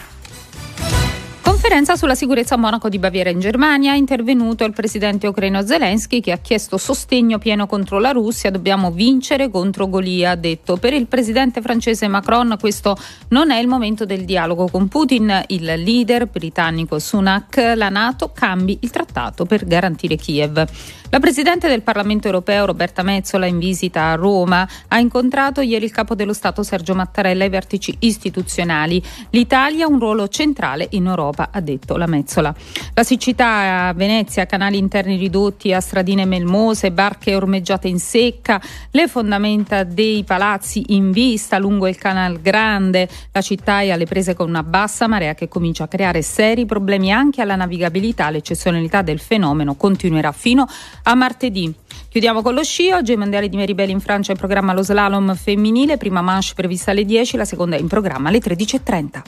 Conferenza 1.62 1.94
sulla 1.94 2.16
sicurezza 2.16 2.56
a 2.56 2.58
Monaco 2.58 2.88
di 2.88 2.98
Baviera 2.98 3.30
in 3.30 3.38
Germania. 3.38 3.92
È 3.92 3.96
intervenuto 3.96 4.64
il 4.64 4.72
presidente 4.72 5.28
ucraino 5.28 5.64
Zelensky 5.64 6.18
che 6.18 6.32
ha 6.32 6.38
chiesto 6.38 6.76
sostegno 6.76 7.38
pieno 7.38 7.68
contro 7.68 8.00
la 8.00 8.10
Russia. 8.10 8.50
Dobbiamo 8.50 8.90
vincere 8.90 9.48
contro 9.48 9.88
Golia, 9.88 10.32
ha 10.32 10.34
detto. 10.34 10.76
Per 10.76 10.92
il 10.92 11.06
presidente 11.06 11.62
francese 11.62 12.08
Macron 12.08 12.56
questo 12.58 12.96
non 13.28 13.52
è 13.52 13.60
il 13.60 13.68
momento 13.68 14.04
del 14.04 14.24
dialogo 14.24 14.66
con 14.66 14.88
Putin. 14.88 15.44
Il 15.46 15.62
leader 15.62 16.26
britannico 16.26 16.98
Sunak, 16.98 17.74
la 17.76 17.90
Nato 17.90 18.32
cambi 18.34 18.78
il 18.80 18.90
trattato 18.90 19.44
per 19.44 19.64
garantire 19.64 20.16
Kiev. 20.16 20.66
La 21.12 21.20
presidente 21.20 21.68
del 21.68 21.82
Parlamento 21.82 22.26
europeo 22.26 22.64
Roberta 22.64 23.02
Mezzola 23.02 23.44
in 23.44 23.58
visita 23.58 24.04
a 24.04 24.14
Roma 24.14 24.66
ha 24.88 24.98
incontrato 24.98 25.60
ieri 25.60 25.84
il 25.84 25.90
capo 25.90 26.14
dello 26.14 26.32
Stato 26.32 26.62
Sergio 26.62 26.94
Mattarella 26.94 27.44
ai 27.44 27.50
vertici 27.50 27.94
istituzionali. 27.98 29.02
L'Italia 29.28 29.84
ha 29.84 29.88
un 29.88 29.98
ruolo 29.98 30.28
centrale 30.28 30.86
in 30.92 31.04
Europa, 31.04 31.50
ha 31.52 31.60
detto 31.60 31.98
la 31.98 32.06
Mezzola. 32.06 32.54
La 32.94 33.02
siccità 33.02 33.88
a 33.88 33.92
Venezia, 33.92 34.46
canali 34.46 34.78
interni 34.78 35.18
ridotti 35.18 35.74
a 35.74 35.80
stradine 35.80 36.24
melmose, 36.24 36.92
barche 36.92 37.34
ormeggiate 37.34 37.88
in 37.88 37.98
secca, 37.98 38.58
le 38.90 39.06
fondamenta 39.06 39.84
dei 39.84 40.24
palazzi 40.24 40.94
in 40.94 41.10
vista 41.10 41.58
lungo 41.58 41.88
il 41.88 41.98
Canal 41.98 42.40
Grande. 42.40 43.06
La 43.32 43.42
città 43.42 43.82
è 43.82 43.90
alle 43.90 44.06
prese 44.06 44.32
con 44.32 44.48
una 44.48 44.62
bassa 44.62 45.06
marea 45.08 45.34
che 45.34 45.48
comincia 45.48 45.84
a 45.84 45.88
creare 45.88 46.22
seri 46.22 46.64
problemi 46.64 47.12
anche 47.12 47.42
alla 47.42 47.54
navigabilità. 47.54 48.30
L'eccezionalità 48.30 49.02
del 49.02 49.18
fenomeno 49.18 49.74
continuerà 49.74 50.32
fino 50.32 50.66
a 51.01 51.01
martedì. 51.14 51.74
Chiudiamo 52.12 52.42
con 52.42 52.52
lo 52.52 52.62
sci. 52.62 52.90
Oggi 52.90 53.12
ai 53.12 53.16
mondiali 53.16 53.48
di 53.48 53.56
Meribel 53.56 53.88
in 53.88 53.98
Francia 53.98 54.32
in 54.32 54.36
programma 54.38 54.74
lo 54.74 54.82
slalom 54.82 55.34
femminile. 55.34 55.96
Prima 55.96 56.20
manche 56.20 56.52
prevista 56.54 56.90
alle 56.90 57.06
10, 57.06 57.38
la 57.38 57.46
seconda 57.46 57.76
in 57.76 57.88
programma 57.88 58.28
alle 58.28 58.38
13.30. 58.38 59.22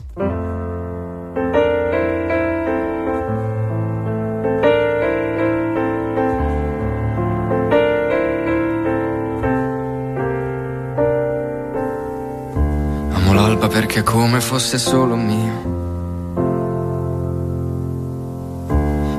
Amo 13.15 13.33
l'alba 13.33 13.69
perché 13.69 14.03
come 14.03 14.43
fosse 14.43 14.77
solo 14.77 15.17
mio. 15.17 15.73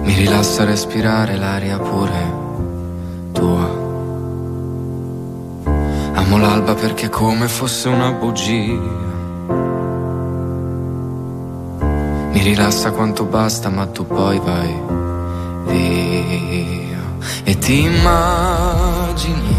Mi 0.03 0.13
rilassa 0.13 0.65
respirare 0.65 1.35
l'aria 1.35 1.79
pure 1.79 2.44
tua. 3.35 3.67
Amo 6.13 6.37
l'alba 6.37 6.73
perché 6.73 7.07
è 7.07 7.09
come 7.09 7.47
fosse 7.47 7.89
una 7.89 8.11
bugia. 8.11 9.03
Mi 12.31 12.41
rilassa 12.41 12.91
quanto 12.91 13.25
basta, 13.25 13.69
ma 13.69 13.85
tu 13.87 14.07
poi 14.07 14.39
vai 14.39 14.73
via. 15.67 17.03
E 17.43 17.57
ti 17.57 17.83
immagini 17.83 19.55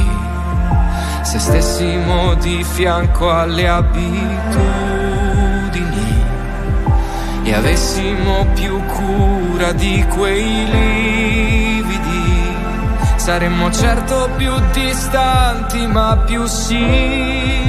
se 1.22 1.38
stessimo 1.38 2.34
di 2.34 2.62
fianco 2.62 3.30
alle 3.30 3.68
abitudini 3.68 5.03
e 7.44 7.52
avessimo 7.52 8.46
più 8.54 8.82
cura 8.84 9.72
di 9.72 10.02
quei 10.16 10.64
lividi, 10.64 12.22
saremmo 13.16 13.70
certo 13.70 14.30
più 14.36 14.50
distanti 14.72 15.86
ma 15.86 16.16
più 16.26 16.46
simili 16.46 17.62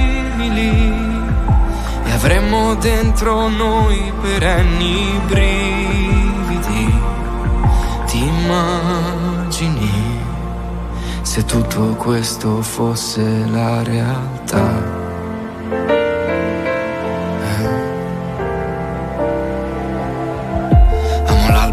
e 2.05 2.11
avremmo 2.11 2.75
dentro 2.75 3.49
noi 3.49 4.13
perenni 4.21 5.19
brividi. 5.27 6.99
Ti 8.05 8.23
immagini 8.23 9.91
se 11.21 11.43
tutto 11.43 11.95
questo 11.95 12.61
fosse 12.61 13.45
la 13.51 13.83
realtà? 13.83 15.04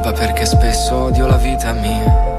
colpa 0.03 0.13
perché 0.19 0.45
spesso 0.45 1.05
odio 1.05 1.27
la 1.29 1.37
vita 1.37 1.73
mia. 1.75 2.31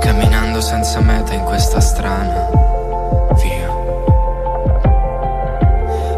Camminando 0.00 0.60
senza 0.60 0.98
meta 1.00 1.34
in 1.34 1.44
questa 1.44 1.78
strana 1.80 2.48
via. 3.40 3.68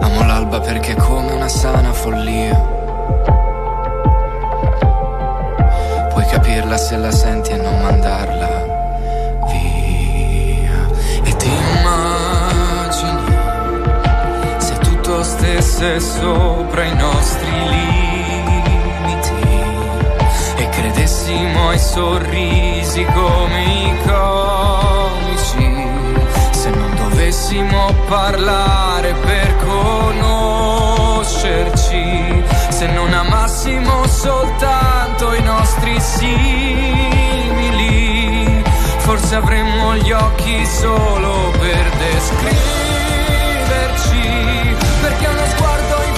Amo 0.01 0.25
l'alba 0.25 0.61
perché 0.61 0.93
è 0.93 0.97
come 0.97 1.33
una 1.33 1.49
sana 1.49 1.93
follia. 1.93 2.55
Puoi 6.09 6.25
capirla 6.25 6.79
se 6.79 6.97
la 6.97 7.11
senti 7.11 7.51
e 7.51 7.57
non 7.57 7.83
mandarla 7.83 8.49
via. 9.51 10.89
E 11.23 11.37
ti 11.37 11.51
immagini 11.51 13.35
se 14.57 14.75
tutto 14.79 15.23
stesse 15.23 16.01
sopra 16.01 16.83
i 16.83 16.97
nostri 16.97 17.51
libri 17.51 17.96
credessimo 20.97 21.69
ai 21.69 21.79
sorrisi 21.79 23.05
come 23.05 23.65
i 23.65 23.95
comici. 24.07 25.85
Se 26.53 26.71
non 26.71 26.97
dovessimo 26.97 27.93
parlare 28.09 29.13
per 29.13 29.57
conoscerci, 29.59 32.43
se 32.71 32.87
non 32.87 33.13
amassimo 33.13 34.07
soltanto 34.07 35.35
i 35.35 35.43
nostri 35.43 36.01
simili, 36.01 37.05
forse 38.97 39.35
avremmo 39.35 39.97
gli 39.97 40.13
occhi 40.13 40.65
solo 40.65 41.51
per 41.59 41.91
descriverci, 41.99 44.75
perché 45.03 45.27
uno 45.27 45.45
sguardo 45.55 46.03
in 46.07 46.15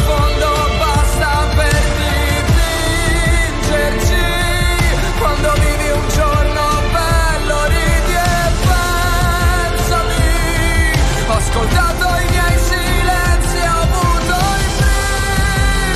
ascoltato 11.58 12.06
i 12.22 12.26
miei 12.30 12.58
silenzi, 12.58 13.58
ho 13.58 13.80
avuto 13.82 14.36
i 14.58 14.70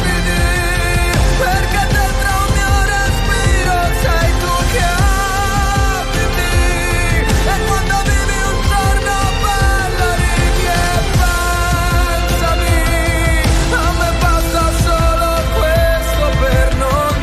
brividi, 0.02 0.43
perché 1.39 1.82
dentro 1.93 2.30
un 2.43 2.51
mio 2.56 2.74
respiro 2.93 3.76
sei 4.02 4.30
tu 4.43 4.55
che 4.72 4.86
abiti, 5.94 6.56
e 7.47 7.55
quando 7.66 7.97
vivi 8.10 8.39
un 8.51 8.59
giorno 8.70 9.14
bello 9.43 10.09
ridi 10.18 10.66
e 10.66 10.84
pensami, 12.26 12.76
a 13.70 13.74
me 13.98 14.10
basta 14.20 14.64
solo 14.82 15.30
questo 15.59 16.24
per 16.40 16.66
non 16.76 17.14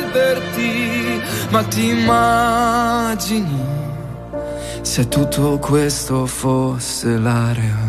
perderti, 0.00 1.20
ma 1.50 1.60
ti 1.64 1.84
immagini 1.88 3.67
se 4.98 5.06
tutto 5.06 5.58
questo 5.60 6.26
fosse 6.26 7.18
la 7.18 7.52
realtà. 7.52 7.87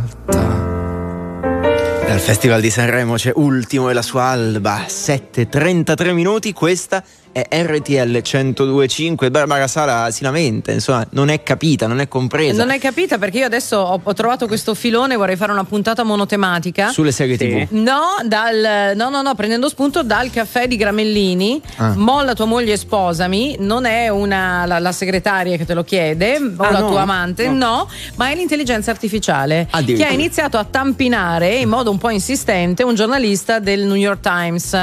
Dal 2.20 2.28
Festival 2.28 2.60
di 2.60 2.70
Sanremo 2.70 3.14
c'è 3.16 3.32
Ultimo 3.34 3.90
e 3.90 3.94
la 3.94 4.02
sua 4.02 4.24
alba, 4.24 4.84
7.33 4.86 6.12
minuti, 6.12 6.52
questa 6.52 7.02
è 7.32 7.48
RTL 7.52 8.18
102.5, 8.18 9.30
Barbara 9.30 9.68
Sala 9.68 10.10
si 10.10 10.24
lamenta, 10.24 10.72
insomma 10.72 11.06
non 11.12 11.30
è 11.30 11.44
capita, 11.44 11.86
non 11.86 12.02
è 12.02 12.08
compresa. 12.08 12.58
Non 12.58 12.72
hai 12.72 12.80
capita 12.80 13.20
perché 13.20 13.38
io 13.38 13.46
adesso 13.46 13.78
ho, 13.78 14.02
ho 14.04 14.14
trovato 14.14 14.48
questo 14.48 14.74
filone, 14.74 15.16
vorrei 15.16 15.36
fare 15.38 15.52
una 15.52 15.64
puntata 15.64 16.04
monotematica. 16.04 16.90
Sulle 16.90 17.12
serie 17.12 17.38
TV. 17.38 17.68
No, 17.70 18.02
dal, 18.26 18.94
no, 18.96 19.10
no, 19.10 19.22
no, 19.22 19.36
prendendo 19.36 19.70
spunto 19.70 20.02
dal 20.04 20.30
caffè 20.32 20.68
di 20.68 20.76
Gramellini, 20.76 21.62
Ah. 21.78 21.94
molla 21.96 22.34
tua 22.34 22.46
moglie 22.46 22.74
e 22.74 22.78
sposami, 22.78 23.58
non 23.60 23.86
è 23.86 24.10
una, 24.10 24.66
la, 24.66 24.80
la 24.80 24.92
segretaria 24.92 25.56
che 25.56 25.66
te 25.66 25.74
lo 25.76 25.84
chiede 25.84 26.36
o 26.58 26.64
Ah, 26.64 26.72
la 26.72 26.80
no? 26.80 26.90
tua 26.90 27.02
amante, 27.02 27.48
No. 27.48 27.54
no. 27.76 27.90
ma 28.16 28.30
è 28.32 28.36
l'intelligenza 28.36 28.90
artificiale 28.92 29.68
che 29.86 30.04
ha 30.04 30.10
iniziato 30.12 30.58
a 30.58 30.64
tampinare 30.66 31.56
in 31.56 31.70
modo 31.70 31.92
un 31.92 31.98
po' 32.00 32.09
insistente 32.12 32.84
un 32.84 32.96
giornalista 32.96 33.60
del 33.60 33.82
New 33.82 33.96
York 33.96 34.20
Times 34.22 34.74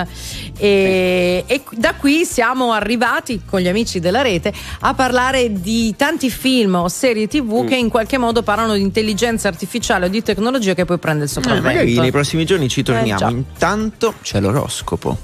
e, 0.58 1.44
e 1.46 1.62
da 1.72 1.94
qui 1.94 2.24
siamo 2.24 2.72
arrivati 2.72 3.42
con 3.44 3.60
gli 3.60 3.68
amici 3.68 4.00
della 4.00 4.22
rete 4.22 4.52
a 4.80 4.94
parlare 4.94 5.52
di 5.60 5.94
tanti 5.96 6.30
film 6.30 6.74
o 6.76 6.88
serie 6.88 7.26
tv 7.28 7.44
Mm. 7.62 7.66
che 7.66 7.76
in 7.76 7.88
qualche 7.88 8.18
modo 8.18 8.42
parlano 8.42 8.74
di 8.74 8.80
intelligenza 8.82 9.48
artificiale 9.48 10.06
o 10.06 10.08
di 10.08 10.22
tecnologia 10.22 10.74
che 10.74 10.84
poi 10.84 10.98
prende 10.98 11.24
il 11.24 11.30
Eh, 11.30 11.32
sopravvento. 11.32 11.68
magari 11.68 11.98
nei 11.98 12.10
prossimi 12.10 12.44
giorni 12.44 12.68
ci 12.68 12.82
torniamo. 12.82 13.28
Eh. 13.28 13.32
Intanto 13.32 14.14
c'è 14.22 14.40
l'oroscopo. 14.40 15.16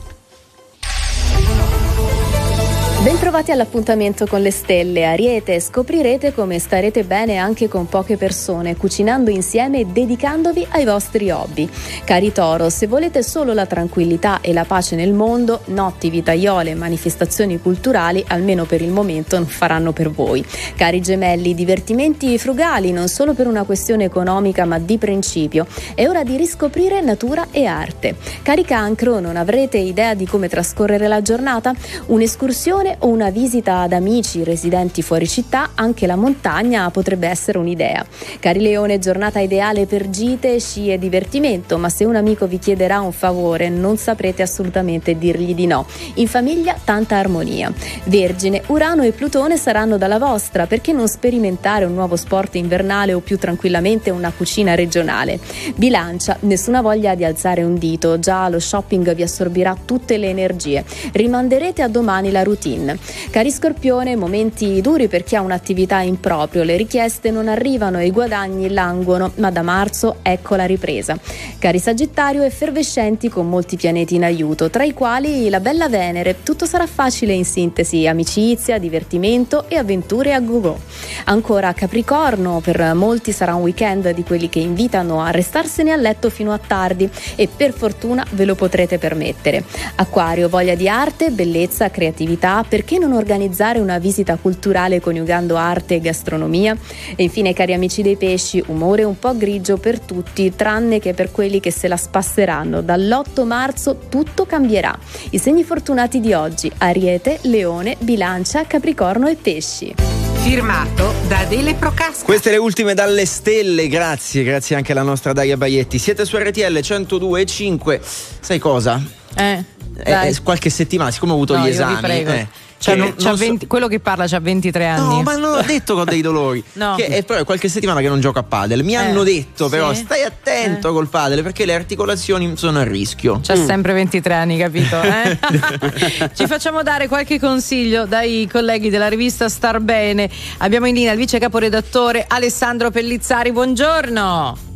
Bentrovati 3.02 3.50
all'appuntamento 3.50 4.28
con 4.28 4.42
le 4.42 4.52
stelle, 4.52 5.04
Ariete. 5.04 5.58
Scoprirete 5.58 6.32
come 6.32 6.60
starete 6.60 7.02
bene 7.02 7.36
anche 7.36 7.66
con 7.66 7.88
poche 7.88 8.16
persone, 8.16 8.76
cucinando 8.76 9.28
insieme 9.28 9.80
e 9.80 9.86
dedicandovi 9.86 10.64
ai 10.70 10.84
vostri 10.84 11.28
hobby. 11.32 11.68
Cari 12.04 12.30
Toro, 12.30 12.70
se 12.70 12.86
volete 12.86 13.24
solo 13.24 13.54
la 13.54 13.66
tranquillità 13.66 14.38
e 14.40 14.52
la 14.52 14.64
pace 14.64 14.94
nel 14.94 15.12
mondo, 15.14 15.62
notti, 15.66 16.10
vitaiole 16.10 16.70
e 16.70 16.74
manifestazioni 16.76 17.60
culturali, 17.60 18.24
almeno 18.28 18.66
per 18.66 18.82
il 18.82 18.92
momento, 18.92 19.36
non 19.36 19.46
faranno 19.46 19.90
per 19.90 20.08
voi. 20.08 20.46
Cari 20.76 21.00
Gemelli, 21.00 21.56
divertimenti 21.56 22.38
frugali 22.38 22.92
non 22.92 23.08
solo 23.08 23.34
per 23.34 23.48
una 23.48 23.64
questione 23.64 24.04
economica 24.04 24.64
ma 24.64 24.78
di 24.78 24.96
principio. 24.98 25.66
È 25.96 26.06
ora 26.06 26.22
di 26.22 26.36
riscoprire 26.36 27.00
natura 27.00 27.48
e 27.50 27.64
arte. 27.64 28.14
Cari 28.42 28.64
Cancro, 28.64 29.18
non 29.18 29.36
avrete 29.36 29.78
idea 29.78 30.14
di 30.14 30.24
come 30.24 30.48
trascorrere 30.48 31.08
la 31.08 31.20
giornata? 31.20 31.74
Un'escursione 32.06 32.90
o 33.00 33.08
una 33.08 33.30
visita 33.30 33.80
ad 33.80 33.92
amici 33.92 34.44
residenti 34.44 35.02
fuori 35.02 35.26
città, 35.26 35.70
anche 35.74 36.06
la 36.06 36.16
montagna 36.16 36.90
potrebbe 36.90 37.28
essere 37.28 37.58
un'idea. 37.58 38.04
Cari 38.40 38.60
Leone, 38.60 38.98
giornata 38.98 39.38
ideale 39.38 39.86
per 39.86 40.10
gite, 40.10 40.58
sci 40.58 40.90
e 40.90 40.98
divertimento, 40.98 41.78
ma 41.78 41.88
se 41.88 42.04
un 42.04 42.16
amico 42.16 42.46
vi 42.46 42.58
chiederà 42.58 43.00
un 43.00 43.12
favore 43.12 43.68
non 43.68 43.96
saprete 43.96 44.42
assolutamente 44.42 45.16
dirgli 45.16 45.54
di 45.54 45.66
no. 45.66 45.86
In 46.14 46.28
famiglia 46.28 46.76
tanta 46.82 47.16
armonia. 47.16 47.72
Vergine, 48.04 48.62
Urano 48.66 49.02
e 49.02 49.12
Plutone 49.12 49.56
saranno 49.56 49.96
dalla 49.96 50.18
vostra, 50.18 50.66
perché 50.66 50.92
non 50.92 51.08
sperimentare 51.08 51.84
un 51.84 51.94
nuovo 51.94 52.16
sport 52.16 52.54
invernale 52.56 53.12
o 53.12 53.20
più 53.20 53.38
tranquillamente 53.38 54.10
una 54.10 54.32
cucina 54.36 54.74
regionale? 54.74 55.38
Bilancia, 55.76 56.36
nessuna 56.40 56.80
voglia 56.80 57.14
di 57.14 57.24
alzare 57.24 57.62
un 57.62 57.76
dito, 57.76 58.18
già 58.18 58.48
lo 58.48 58.58
shopping 58.58 59.14
vi 59.14 59.22
assorbirà 59.22 59.76
tutte 59.84 60.16
le 60.16 60.28
energie. 60.28 60.84
Rimanderete 61.12 61.82
a 61.82 61.88
domani 61.88 62.30
la 62.30 62.42
routine. 62.42 62.81
Cari 63.30 63.50
Scorpione, 63.50 64.16
momenti 64.16 64.80
duri 64.80 65.08
per 65.08 65.24
chi 65.24 65.36
ha 65.36 65.40
un'attività 65.40 66.00
in 66.00 66.20
proprio, 66.20 66.62
le 66.62 66.76
richieste 66.76 67.30
non 67.30 67.48
arrivano 67.48 67.98
e 67.98 68.06
i 68.06 68.10
guadagni 68.10 68.68
languono, 68.68 69.32
ma 69.36 69.50
da 69.50 69.62
marzo 69.62 70.16
ecco 70.22 70.56
la 70.56 70.66
ripresa. 70.66 71.16
Cari 71.58 71.78
Sagittario, 71.78 72.42
effervescenti 72.42 73.28
con 73.28 73.48
molti 73.48 73.76
pianeti 73.76 74.16
in 74.16 74.24
aiuto, 74.24 74.70
tra 74.70 74.84
i 74.84 74.92
quali 74.92 75.48
la 75.48 75.60
bella 75.60 75.88
Venere. 75.88 76.42
Tutto 76.42 76.66
sarà 76.66 76.86
facile 76.86 77.32
in 77.32 77.44
sintesi, 77.44 78.06
amicizia, 78.06 78.78
divertimento 78.78 79.68
e 79.68 79.76
avventure 79.76 80.32
a 80.32 80.40
go-go. 80.40 80.78
Ancora 81.24 81.72
Capricorno, 81.72 82.60
per 82.60 82.94
molti 82.94 83.32
sarà 83.32 83.54
un 83.54 83.62
weekend 83.62 84.10
di 84.10 84.22
quelli 84.24 84.48
che 84.48 84.58
invitano 84.58 85.22
a 85.22 85.30
restarsene 85.30 85.92
a 85.92 85.96
letto 85.96 86.30
fino 86.30 86.52
a 86.52 86.58
tardi 86.58 87.08
e 87.36 87.48
per 87.54 87.72
fortuna 87.72 88.24
ve 88.30 88.44
lo 88.44 88.54
potrete 88.54 88.98
permettere. 88.98 89.64
Acquario, 89.96 90.48
voglia 90.48 90.74
di 90.74 90.88
arte, 90.88 91.30
bellezza, 91.30 91.90
creatività, 91.90 92.64
perché 92.72 92.96
non 92.96 93.12
organizzare 93.12 93.80
una 93.80 93.98
visita 93.98 94.36
culturale 94.36 94.98
coniugando 94.98 95.56
arte 95.56 95.96
e 95.96 96.00
gastronomia? 96.00 96.74
E 97.14 97.22
infine, 97.22 97.52
cari 97.52 97.74
amici 97.74 98.00
dei 98.00 98.16
pesci, 98.16 98.64
umore 98.68 99.04
un 99.04 99.18
po' 99.18 99.36
grigio 99.36 99.76
per 99.76 100.00
tutti, 100.00 100.54
tranne 100.56 100.98
che 100.98 101.12
per 101.12 101.30
quelli 101.30 101.60
che 101.60 101.70
se 101.70 101.86
la 101.86 101.98
spasseranno. 101.98 102.80
Dall'8 102.80 103.44
marzo 103.44 103.98
tutto 104.08 104.46
cambierà. 104.46 104.98
I 105.32 105.38
segni 105.38 105.64
fortunati 105.64 106.18
di 106.18 106.32
oggi: 106.32 106.72
Ariete, 106.78 107.40
Leone, 107.42 107.96
Bilancia, 107.98 108.64
Capricorno 108.66 109.28
e 109.28 109.34
Pesci. 109.34 109.94
Firmato 110.36 111.12
da 111.28 111.40
Adele 111.40 111.74
Procasca. 111.74 112.24
Queste 112.24 112.52
le 112.52 112.56
ultime 112.56 112.94
dalle 112.94 113.26
stelle, 113.26 113.86
grazie, 113.86 114.44
grazie 114.44 114.76
anche 114.76 114.92
alla 114.92 115.02
nostra 115.02 115.34
Daria 115.34 115.58
Baietti. 115.58 115.98
Siete 115.98 116.24
su 116.24 116.38
RTL 116.38 116.78
102.5. 116.78 118.00
Sai 118.40 118.58
cosa? 118.58 118.98
Eh, 119.36 119.62
Eh, 120.04 120.28
eh, 120.28 120.36
qualche 120.42 120.70
settimana, 120.70 121.10
siccome 121.10 121.32
ho 121.32 121.34
avuto 121.34 121.54
No, 121.54 121.64
gli 121.64 121.68
esami. 121.68 122.06
eh, 122.08 122.48
C'ha 122.82 122.92
c'ha 122.94 122.96
non 122.96 123.14
so- 123.16 123.34
20 123.36 123.66
quello 123.66 123.86
che 123.86 124.00
parla 124.00 124.24
ha 124.28 124.40
23 124.40 124.86
anni. 124.86 125.16
No, 125.16 125.22
ma 125.22 125.36
non 125.36 125.58
ho 125.58 125.62
detto 125.62 125.94
che 125.94 126.00
ho 126.00 126.04
dei 126.04 126.20
dolori. 126.20 126.62
No. 126.74 126.94
Che 126.96 127.06
è 127.06 127.22
però 127.24 127.44
qualche 127.44 127.68
settimana 127.68 128.00
che 128.00 128.08
non 128.08 128.18
gioco 128.20 128.38
a 128.40 128.42
padel. 128.42 128.82
Mi 128.82 128.94
Eh, 128.94 128.96
hanno 128.96 129.22
detto, 129.22 129.68
però, 129.68 129.92
sì? 129.94 130.02
stai 130.04 130.22
attento 130.22 130.92
col 130.92 131.08
padel 131.08 131.42
perché 131.42 131.64
le 131.64 131.74
articolazioni 131.74 132.54
sono 132.56 132.80
a 132.80 132.84
rischio. 132.84 133.40
C'ha 133.42 133.54
sempre 133.56 133.92
23 133.92 134.34
anni, 134.34 134.58
capito? 134.58 135.00
eh? 135.00 135.38
Ci 136.34 136.46
facciamo 136.46 136.82
dare 136.82 137.06
qualche 137.08 137.38
consiglio 137.38 138.06
dai 138.06 138.48
colleghi 138.50 138.90
della 138.90 139.08
rivista 139.08 139.48
Star 139.48 139.80
Bene. 139.80 140.28
Abbiamo 140.58 140.86
in 140.86 140.94
linea 140.94 141.12
il 141.12 141.18
vice 141.18 141.38
caporedattore 141.38 142.24
Alessandro 142.26 142.90
Pellizzari. 142.90 143.52
Buongiorno. 143.52 144.70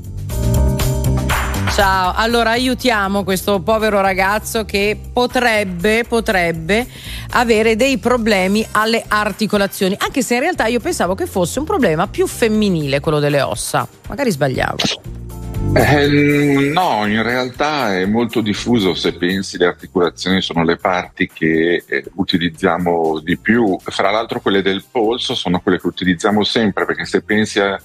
Ciao, 1.74 2.12
allora 2.14 2.50
aiutiamo 2.50 3.22
questo 3.22 3.60
povero 3.60 4.00
ragazzo 4.00 4.64
che 4.64 4.98
potrebbe, 5.12 6.04
potrebbe 6.08 6.86
avere 7.30 7.76
dei 7.76 7.98
problemi 7.98 8.66
alle 8.72 9.04
articolazioni, 9.06 9.94
anche 9.98 10.22
se 10.22 10.34
in 10.34 10.40
realtà 10.40 10.66
io 10.66 10.80
pensavo 10.80 11.14
che 11.14 11.26
fosse 11.26 11.58
un 11.58 11.64
problema 11.64 12.06
più 12.06 12.26
femminile 12.26 13.00
quello 13.00 13.18
delle 13.18 13.42
ossa, 13.42 13.86
magari 14.08 14.30
sbagliavo. 14.30 14.76
Eh, 15.74 16.70
no, 16.72 17.06
in 17.06 17.22
realtà 17.22 17.98
è 17.98 18.06
molto 18.06 18.40
diffuso 18.40 18.94
se 18.94 19.12
pensi 19.12 19.58
le 19.58 19.66
articolazioni 19.66 20.40
sono 20.40 20.64
le 20.64 20.76
parti 20.76 21.28
che 21.30 21.82
eh, 21.86 22.04
utilizziamo 22.14 23.20
di 23.20 23.36
più, 23.36 23.76
fra 23.82 24.10
l'altro 24.10 24.40
quelle 24.40 24.62
del 24.62 24.84
polso 24.90 25.34
sono 25.34 25.60
quelle 25.60 25.78
che 25.78 25.86
utilizziamo 25.86 26.44
sempre 26.44 26.86
perché 26.86 27.04
se 27.04 27.20
pensi 27.22 27.60
a- 27.60 27.78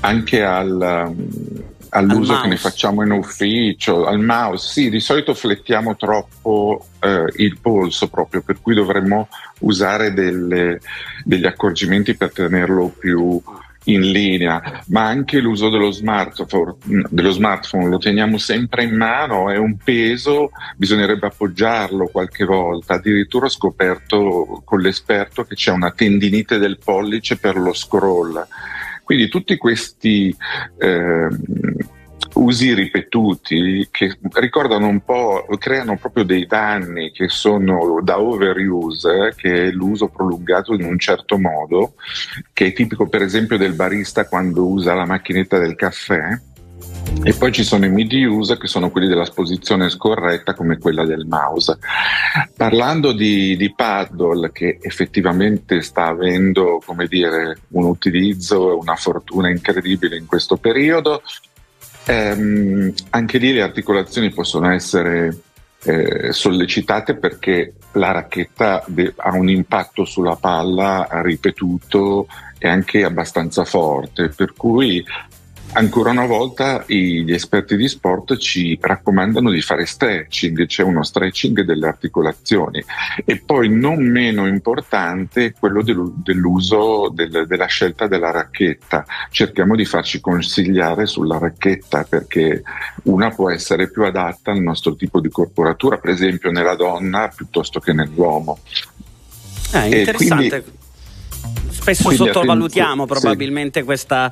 anche 0.00 0.42
al, 0.42 1.06
um, 1.08 1.76
all'uso 1.90 2.34
Al 2.34 2.42
che 2.42 2.48
ne 2.48 2.56
facciamo 2.56 3.02
in 3.02 3.10
ufficio, 3.10 4.06
al 4.06 4.20
mouse, 4.20 4.68
sì, 4.72 4.90
di 4.90 5.00
solito 5.00 5.34
flettiamo 5.34 5.96
troppo 5.96 6.86
eh, 7.00 7.24
il 7.36 7.58
polso 7.60 8.08
proprio, 8.08 8.42
per 8.42 8.60
cui 8.60 8.74
dovremmo 8.74 9.28
usare 9.60 10.12
delle- 10.12 10.80
degli 11.24 11.46
accorgimenti 11.46 12.16
per 12.16 12.32
tenerlo 12.32 12.92
più 12.98 13.40
in 13.88 14.10
linea, 14.10 14.82
ma 14.88 15.06
anche 15.06 15.40
l'uso 15.40 15.68
dello 15.70 15.90
smartphone, 15.90 16.76
dello 17.08 17.30
smartphone 17.30 17.88
lo 17.88 17.98
teniamo 17.98 18.38
sempre 18.38 18.84
in 18.84 18.94
mano, 18.94 19.50
è 19.50 19.56
un 19.56 19.76
peso, 19.76 20.50
bisognerebbe 20.76 21.26
appoggiarlo 21.26 22.08
qualche 22.08 22.44
volta. 22.44 22.94
Addirittura 22.94 23.46
ho 23.46 23.50
scoperto 23.50 24.62
con 24.64 24.80
l'esperto 24.80 25.44
che 25.44 25.54
c'è 25.54 25.70
una 25.70 25.90
tendinite 25.90 26.58
del 26.58 26.78
pollice 26.82 27.38
per 27.38 27.56
lo 27.56 27.72
scroll. 27.72 28.46
Quindi 29.08 29.28
tutti 29.28 29.56
questi 29.56 30.36
ehm, 30.76 31.40
usi 32.34 32.74
ripetuti 32.74 33.88
che 33.90 34.18
ricordano 34.34 34.86
un 34.86 35.00
po', 35.00 35.46
creano 35.56 35.96
proprio 35.96 36.24
dei 36.24 36.44
danni 36.44 37.10
che 37.10 37.30
sono 37.30 38.02
da 38.02 38.20
overuse, 38.20 39.28
eh, 39.28 39.34
che 39.34 39.68
è 39.68 39.70
l'uso 39.70 40.08
prolungato 40.08 40.74
in 40.74 40.84
un 40.84 40.98
certo 40.98 41.38
modo, 41.38 41.94
che 42.52 42.66
è 42.66 42.72
tipico 42.74 43.08
per 43.08 43.22
esempio 43.22 43.56
del 43.56 43.72
barista 43.72 44.28
quando 44.28 44.66
usa 44.66 44.92
la 44.92 45.06
macchinetta 45.06 45.56
del 45.56 45.74
caffè. 45.74 46.38
E 47.22 47.34
poi 47.34 47.52
ci 47.52 47.64
sono 47.64 47.84
i 47.84 47.90
midi-use 47.90 48.56
che 48.56 48.68
sono 48.68 48.90
quelli 48.90 49.08
della 49.08 49.28
posizione 49.34 49.90
scorretta 49.90 50.54
come 50.54 50.78
quella 50.78 51.04
del 51.04 51.26
mouse. 51.26 51.78
Parlando 52.56 53.12
di, 53.12 53.56
di 53.56 53.74
paddle 53.74 54.50
che 54.52 54.78
effettivamente 54.80 55.82
sta 55.82 56.06
avendo 56.06 56.82
dire, 57.08 57.58
un 57.70 57.84
utilizzo 57.84 58.70
e 58.70 58.74
una 58.74 58.96
fortuna 58.96 59.50
incredibile 59.50 60.16
in 60.16 60.26
questo 60.26 60.56
periodo, 60.56 61.22
ehm, 62.06 62.92
anche 63.10 63.38
lì 63.38 63.52
le 63.52 63.62
articolazioni 63.62 64.30
possono 64.30 64.70
essere 64.70 65.36
eh, 65.84 66.32
sollecitate 66.32 67.14
perché 67.14 67.74
la 67.92 68.10
racchetta 68.10 68.84
de- 68.86 69.12
ha 69.16 69.34
un 69.34 69.48
impatto 69.48 70.04
sulla 70.04 70.36
palla 70.36 71.06
ripetuto 71.22 72.26
e 72.58 72.68
anche 72.68 73.04
abbastanza 73.04 73.64
forte, 73.64 74.28
per 74.28 74.52
cui 74.54 75.04
ancora 75.78 76.10
una 76.10 76.26
volta 76.26 76.84
gli 76.86 77.32
esperti 77.32 77.76
di 77.76 77.88
sport 77.88 78.36
ci 78.36 78.76
raccomandano 78.80 79.50
di 79.50 79.60
fare 79.60 79.86
stretching, 79.86 80.66
c'è 80.66 80.82
uno 80.82 81.04
stretching 81.04 81.62
delle 81.62 81.86
articolazioni 81.86 82.82
e 83.24 83.40
poi 83.44 83.68
non 83.68 84.02
meno 84.04 84.46
importante 84.46 85.54
quello 85.58 85.82
dell'uso 85.82 87.10
del- 87.14 87.46
della 87.46 87.66
scelta 87.66 88.08
della 88.08 88.30
racchetta. 88.32 89.04
Cerchiamo 89.30 89.76
di 89.76 89.84
farci 89.84 90.20
consigliare 90.20 91.06
sulla 91.06 91.38
racchetta 91.38 92.04
perché 92.04 92.62
una 93.04 93.30
può 93.30 93.50
essere 93.50 93.88
più 93.90 94.04
adatta 94.04 94.50
al 94.50 94.60
nostro 94.60 94.96
tipo 94.96 95.20
di 95.20 95.28
corporatura, 95.28 95.98
per 95.98 96.10
esempio 96.10 96.50
nella 96.50 96.74
donna 96.74 97.32
piuttosto 97.34 97.78
che 97.78 97.92
nell'uomo. 97.92 98.58
Ah, 99.72 99.84
interessante. 99.86 100.48
quindi- 100.62 100.76
Spesso 101.70 102.10
sottovalutiamo 102.10 103.04
attenzione, 103.04 103.20
probabilmente 103.20 103.82
questa, 103.84 104.30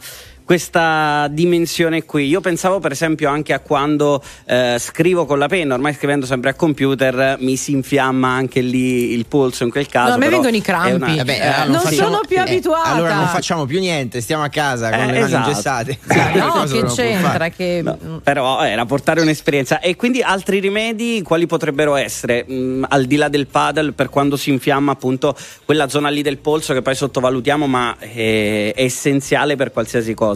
questa 0.56 1.26
dimensione 1.28 2.04
qui. 2.04 2.28
Io 2.28 2.40
pensavo 2.40 2.78
per 2.78 2.92
esempio 2.92 3.28
anche 3.28 3.52
a 3.52 3.58
quando 3.58 4.22
eh, 4.46 4.76
scrivo 4.78 5.26
con 5.26 5.40
la 5.40 5.48
penna, 5.48 5.74
ormai 5.74 5.92
scrivendo 5.92 6.24
sempre 6.24 6.50
a 6.50 6.54
computer 6.54 7.36
mi 7.40 7.56
si 7.56 7.72
infiamma 7.72 8.28
anche 8.28 8.60
lì 8.60 9.10
il 9.12 9.26
polso 9.26 9.64
in 9.64 9.70
quel 9.70 9.88
caso. 9.88 10.10
No, 10.10 10.14
a 10.14 10.18
me 10.18 10.28
vengono 10.28 10.54
i 10.54 10.60
crampi. 10.60 10.92
una- 10.92 11.14
Eh 11.20 11.24
beh, 11.24 11.40
allora 11.40 11.62
non 11.64 11.70
non 11.72 11.80
facciamo- 11.80 12.08
sono 12.10 12.20
più 12.28 12.36
Eh, 12.36 12.40
abituata. 12.40 12.88
allora 12.90 13.14
non 13.16 13.26
facciamo 13.26 13.66
più 13.66 13.80
niente, 13.80 14.20
stiamo 14.20 14.44
a 14.44 14.48
casa 14.48 14.88
con 14.90 15.00
Eh, 15.00 15.06
le 15.06 15.12
mani 15.12 15.24
esatto. 15.24 15.48
ingessate. 15.48 15.98
No, 16.36 16.64
che 16.70 16.84
c'entra? 16.84 17.48
Che... 17.48 17.82
Però 18.22 18.62
era 18.62 18.84
portare 18.86 19.20
un'esperienza. 19.22 19.80
E 19.80 19.96
quindi 19.96 20.22
altri 20.22 20.60
rimedi 20.60 21.22
quali 21.22 21.46
potrebbero 21.46 21.96
essere? 21.96 22.46
Mm, 22.48 22.84
al 22.88 23.06
di 23.06 23.16
là 23.16 23.28
del 23.28 23.48
paddle, 23.48 23.90
per 23.92 24.10
quando 24.10 24.36
si 24.36 24.50
infiamma 24.50 24.92
appunto 24.92 25.34
quella 25.64 25.88
zona 25.88 26.08
lì 26.08 26.22
del 26.22 26.38
polso 26.38 26.72
che 26.72 26.82
poi 26.82 26.94
sottovalutiamo, 26.94 27.66
ma 27.66 27.96
è, 27.98 28.72
è 28.76 28.82
essenziale 28.82 29.56
per 29.56 29.72
qualsiasi 29.72 30.14
cosa. 30.14 30.34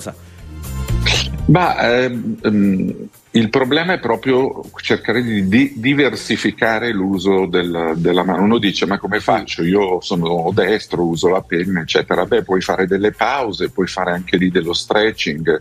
Ma 1.47 1.79
ehm, 1.81 2.37
ehm, 2.43 2.95
il 3.33 3.49
problema 3.51 3.93
è 3.95 3.99
proprio 3.99 4.63
cercare 4.81 5.23
di 5.23 5.49
di- 5.49 5.73
diversificare 5.77 6.93
l'uso 6.93 7.47
del- 7.47 7.95
della 7.97 8.23
mano. 8.23 8.43
Uno 8.43 8.59
dice: 8.59 8.87
Ma 8.87 8.99
come 8.99 9.19
faccio? 9.21 9.63
Io 9.65 10.01
sono 10.01 10.51
destro, 10.55 11.05
uso 11.05 11.29
la 11.29 11.41
penna, 11.43 11.81
eccetera. 11.81 12.25
Beh, 12.25 12.43
puoi 12.45 12.61
fare 12.61 12.87
delle 12.87 13.11
pause, 13.13 13.71
puoi 13.71 13.89
fare 13.89 14.13
anche 14.13 14.37
lì 14.37 14.51
dello 14.51 14.73
stretching, 14.73 15.61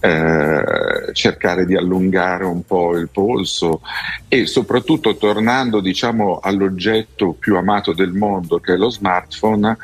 eh, 0.00 1.12
cercare 1.12 1.64
di 1.64 1.76
allungare 1.76 2.44
un 2.44 2.64
po' 2.64 2.96
il 2.96 3.08
polso 3.08 3.82
e 4.28 4.46
soprattutto 4.46 5.16
tornando, 5.16 5.80
diciamo, 5.80 6.40
all'oggetto 6.42 7.32
più 7.38 7.56
amato 7.56 7.92
del 7.92 8.12
mondo 8.12 8.58
che 8.58 8.74
è 8.74 8.76
lo 8.76 8.90
smartphone. 8.90 9.76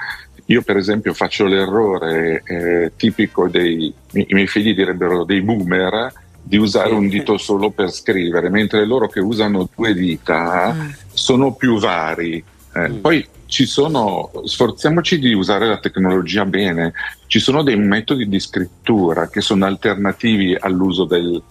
Io 0.46 0.62
per 0.62 0.76
esempio 0.76 1.12
faccio 1.12 1.46
l'errore 1.46 2.42
eh, 2.44 2.92
tipico 2.96 3.48
dei 3.48 3.92
i 4.12 4.34
miei 4.34 4.46
figli 4.46 4.74
direbbero 4.74 5.24
dei 5.24 5.42
boomer 5.42 6.12
di 6.42 6.56
usare 6.56 6.94
un 6.94 7.08
dito 7.08 7.38
solo 7.38 7.70
per 7.70 7.90
scrivere, 7.90 8.48
mentre 8.48 8.86
loro 8.86 9.08
che 9.08 9.18
usano 9.18 9.68
due 9.74 9.92
dita 9.94 10.76
sono 11.12 11.52
più 11.54 11.78
vari. 11.78 12.42
Eh, 12.72 12.90
Poi 12.90 13.26
ci 13.46 13.66
sono, 13.66 14.30
sforziamoci 14.44 15.18
di 15.18 15.32
usare 15.32 15.66
la 15.66 15.78
tecnologia 15.78 16.44
bene, 16.44 16.92
ci 17.26 17.40
sono 17.40 17.64
dei 17.64 17.76
metodi 17.76 18.28
di 18.28 18.38
scrittura 18.38 19.28
che 19.28 19.40
sono 19.40 19.64
alternativi 19.64 20.56
all'uso 20.58 21.04
del, 21.04 21.42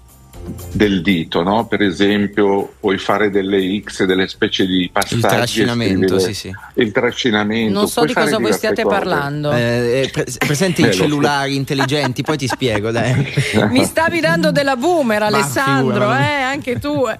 del 0.71 1.01
dito, 1.01 1.41
no? 1.43 1.65
per 1.65 1.81
esempio 1.81 2.73
puoi 2.79 2.97
fare 2.97 3.29
delle 3.31 3.81
X, 3.83 4.03
delle 4.05 4.27
specie 4.27 4.65
di 4.65 4.89
passaggi. 4.91 5.15
e 5.25 5.27
trascinamento, 5.27 6.07
scrivere- 6.19 6.33
sì, 6.33 6.33
sì. 6.33 6.51
Il 6.75 6.91
trascinamento. 6.91 7.73
Non 7.73 7.87
so 7.87 8.01
puoi 8.01 8.07
di 8.07 8.13
cosa 8.13 8.37
voi 8.37 8.53
stiate 8.53 8.83
cose. 8.83 8.95
parlando. 8.95 9.51
Eh, 9.53 10.01
eh, 10.03 10.09
pre- 10.11 10.25
presente 10.37 10.81
Eh, 10.81 10.83
i 10.83 10.87
lo 10.87 10.93
so. 10.93 10.99
cellulari 11.01 11.55
intelligenti, 11.55 12.21
poi 12.23 12.37
ti 12.37 12.47
spiego, 12.47 12.91
dai. 12.91 13.33
Mi 13.69 13.83
stavi 13.85 14.19
dando 14.19 14.51
della 14.51 14.75
boomer, 14.75 15.23
Alessandro, 15.23 15.93
figura, 15.93 16.19
eh, 16.29 16.41
anche 16.41 16.79
tu. 16.79 17.03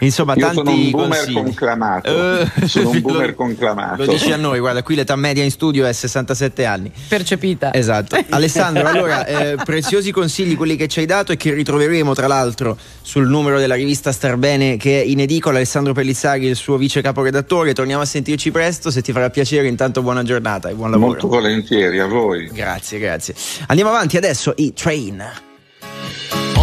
Insomma, 0.00 0.34
Io 0.34 0.40
tanti 0.40 0.56
sono 0.56 0.70
un 0.70 0.90
boomer 0.90 1.16
consigli. 1.18 1.34
conclamato. 1.34 2.38
Eh, 2.40 2.68
sono 2.68 2.88
un 2.90 2.94
lo- 2.96 3.00
boomer 3.00 3.34
conclamato. 3.34 4.04
Lo 4.04 4.12
dici 4.12 4.32
a 4.32 4.36
noi, 4.36 4.58
guarda, 4.58 4.82
qui 4.82 4.94
l'età 4.94 5.16
media 5.16 5.42
in 5.42 5.50
studio 5.50 5.86
è 5.86 5.92
67 5.92 6.64
anni. 6.64 6.90
Percepita. 7.08 7.72
Esatto. 7.72 8.16
Alessandro, 8.30 8.86
allora, 8.86 9.24
eh, 9.26 9.56
preziosi 9.64 10.10
consigli 10.10 10.56
quelli 10.56 10.76
che 10.76 10.88
ci 10.88 11.00
hai 11.00 11.06
dato 11.06 11.23
e 11.32 11.36
che 11.36 11.52
ritroveremo 11.52 12.14
tra 12.14 12.26
l'altro 12.26 12.76
sul 13.02 13.28
numero 13.28 13.58
della 13.58 13.74
rivista 13.74 14.12
Starbene 14.12 14.76
che 14.76 15.00
è 15.00 15.04
in 15.04 15.20
edicola. 15.20 15.56
Alessandro 15.56 15.92
Pellizzari, 15.92 16.46
il 16.46 16.56
suo 16.56 16.76
vice 16.76 17.00
caporedattore. 17.00 17.72
Torniamo 17.72 18.02
a 18.02 18.06
sentirci 18.06 18.50
presto, 18.50 18.90
se 18.90 19.02
ti 19.02 19.12
farà 19.12 19.30
piacere. 19.30 19.68
Intanto 19.68 20.02
buona 20.02 20.22
giornata 20.22 20.68
e 20.68 20.74
buon 20.74 20.90
lavoro. 20.90 21.10
Molto 21.10 21.28
volentieri, 21.28 21.98
a 21.98 22.06
voi. 22.06 22.48
Grazie, 22.52 22.98
grazie. 22.98 23.34
Andiamo 23.66 23.90
avanti 23.90 24.16
adesso, 24.16 24.52
i 24.56 24.72
train. 24.72 25.22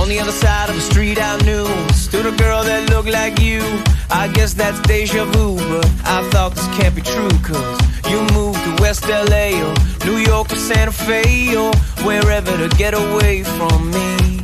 On 0.01 0.07
the 0.07 0.19
other 0.19 0.31
side 0.31 0.67
of 0.69 0.75
the 0.75 0.81
street 0.81 1.19
I 1.19 1.38
knew 1.43 1.67
Stood 1.93 2.25
a 2.25 2.31
girl 2.31 2.63
that 2.63 2.89
looked 2.89 3.09
like 3.09 3.39
you 3.39 3.61
I 4.09 4.27
guess 4.33 4.53
that's 4.55 4.79
deja 4.81 5.25
vu 5.25 5.57
But 5.69 5.85
I 6.05 6.27
thought 6.31 6.55
this 6.55 6.67
can't 6.75 6.95
be 6.95 7.03
true 7.03 7.29
Cause 7.43 7.79
you 8.09 8.19
moved 8.33 8.59
to 8.63 8.81
West 8.81 9.07
LA 9.07 9.61
Or 9.61 9.73
New 10.05 10.17
York 10.17 10.51
or 10.51 10.55
Santa 10.55 10.91
Fe 10.91 11.55
Or 11.55 11.71
wherever 12.03 12.57
to 12.57 12.67
get 12.77 12.95
away 12.95 13.43
from 13.43 13.91
me 13.91 14.41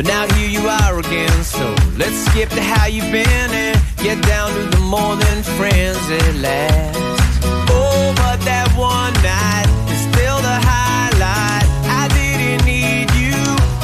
But 0.00 0.06
now 0.06 0.34
here 0.34 0.48
you 0.48 0.66
are 0.66 0.98
again, 0.98 1.44
so 1.44 1.74
let's 1.98 2.16
skip 2.30 2.48
to 2.56 2.62
how 2.62 2.86
you've 2.86 3.12
been 3.12 3.28
and 3.28 3.78
get 3.98 4.18
down 4.22 4.48
to 4.50 4.62
the 4.74 4.80
more 4.80 5.14
than 5.14 5.42
friends 5.42 6.00
at 6.08 6.36
last. 6.36 7.44
Oh, 7.68 8.14
but 8.16 8.40
that 8.48 8.72
one 8.80 9.12
night 9.20 9.68
is 9.92 10.00
still 10.08 10.40
the 10.40 10.56
highlight. 10.56 11.68
I 11.84 12.08
didn't 12.16 12.64
need 12.64 13.12
you 13.12 13.36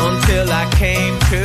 until 0.08 0.48
I 0.50 0.64
came 0.80 1.20
to, 1.36 1.44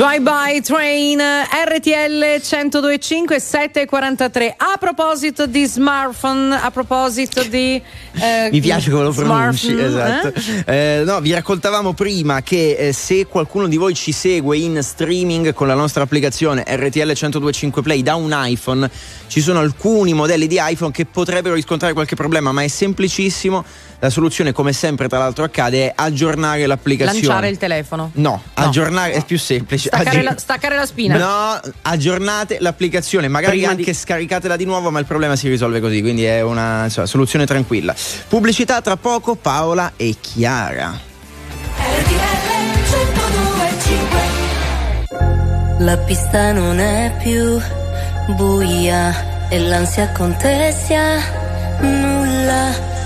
Drive-by 0.00 0.62
train 0.62 1.20
RTL 1.20 2.40
1025 2.40 3.38
743. 3.38 4.54
A 4.56 4.78
proposito 4.78 5.46
di 5.46 5.66
smartphone, 5.66 6.54
a 6.54 6.70
proposito 6.70 7.42
di. 7.42 7.78
eh, 8.14 8.48
Mi 8.50 8.60
piace 8.62 8.90
come 8.90 9.02
lo 9.02 9.12
pronunci, 9.12 9.76
smartphone, 9.76 10.32
esatto. 10.32 10.70
eh? 10.70 11.00
Eh, 11.00 11.04
no, 11.04 11.20
vi 11.20 11.32
raccontavamo 11.32 11.92
prima 11.92 12.40
che 12.40 12.76
eh, 12.78 12.92
se 12.94 13.26
qualcuno 13.26 13.68
di 13.68 13.76
voi 13.76 13.92
ci 13.92 14.12
segue 14.12 14.56
in 14.56 14.82
streaming 14.82 15.52
con 15.52 15.66
la 15.66 15.74
nostra 15.74 16.02
applicazione 16.02 16.64
RTL 16.66 17.00
1025 17.04 17.82
Play 17.82 18.00
da 18.02 18.14
un 18.14 18.32
iPhone, 18.34 18.90
ci 19.26 19.42
sono 19.42 19.58
alcuni 19.58 20.14
modelli 20.14 20.46
di 20.46 20.56
iPhone 20.58 20.92
che 20.92 21.04
potrebbero 21.04 21.54
riscontrare 21.54 21.92
qualche 21.92 22.16
problema, 22.16 22.52
ma 22.52 22.62
è 22.62 22.68
semplicissimo. 22.68 23.62
La 24.02 24.08
soluzione, 24.08 24.52
come 24.52 24.72
sempre, 24.72 25.08
tra 25.08 25.18
l'altro, 25.18 25.44
accade 25.44 25.88
è 25.88 25.92
aggiornare 25.94 26.64
l'applicazione. 26.64 27.20
Lanciare 27.26 27.48
il 27.50 27.58
telefono. 27.58 28.10
No, 28.14 28.42
aggiornare 28.54 29.12
è 29.12 29.24
più 29.24 29.38
semplice. 29.38 29.88
Staccare 29.88 30.16
Aggi- 30.16 30.24
la, 30.24 30.38
staccare 30.38 30.74
la 30.74 30.86
spina. 30.86 31.18
No, 31.18 31.60
aggiornate 31.82 32.56
l'applicazione, 32.60 33.28
magari 33.28 33.58
Prima 33.58 33.72
anche 33.72 33.92
scaricatela 33.92 34.56
di 34.56 34.64
nuovo, 34.64 34.90
ma 34.90 35.00
il 35.00 35.04
problema 35.04 35.36
si 35.36 35.48
risolve 35.48 35.80
così, 35.80 36.00
quindi 36.00 36.24
è 36.24 36.40
una 36.40 36.84
insomma, 36.84 37.06
soluzione 37.06 37.44
tranquilla. 37.44 37.94
Pubblicità 38.26 38.80
tra 38.80 38.96
poco, 38.96 39.34
Paola 39.34 39.92
e 39.96 40.16
Chiara. 40.18 40.98
La 45.80 45.96
pista 45.98 46.52
non 46.52 46.78
è 46.78 47.16
più 47.22 47.60
buia 48.34 49.48
e 49.50 49.58
l'ansia 49.58 50.10
contessa 50.12 51.18
nulla. 51.80 52.99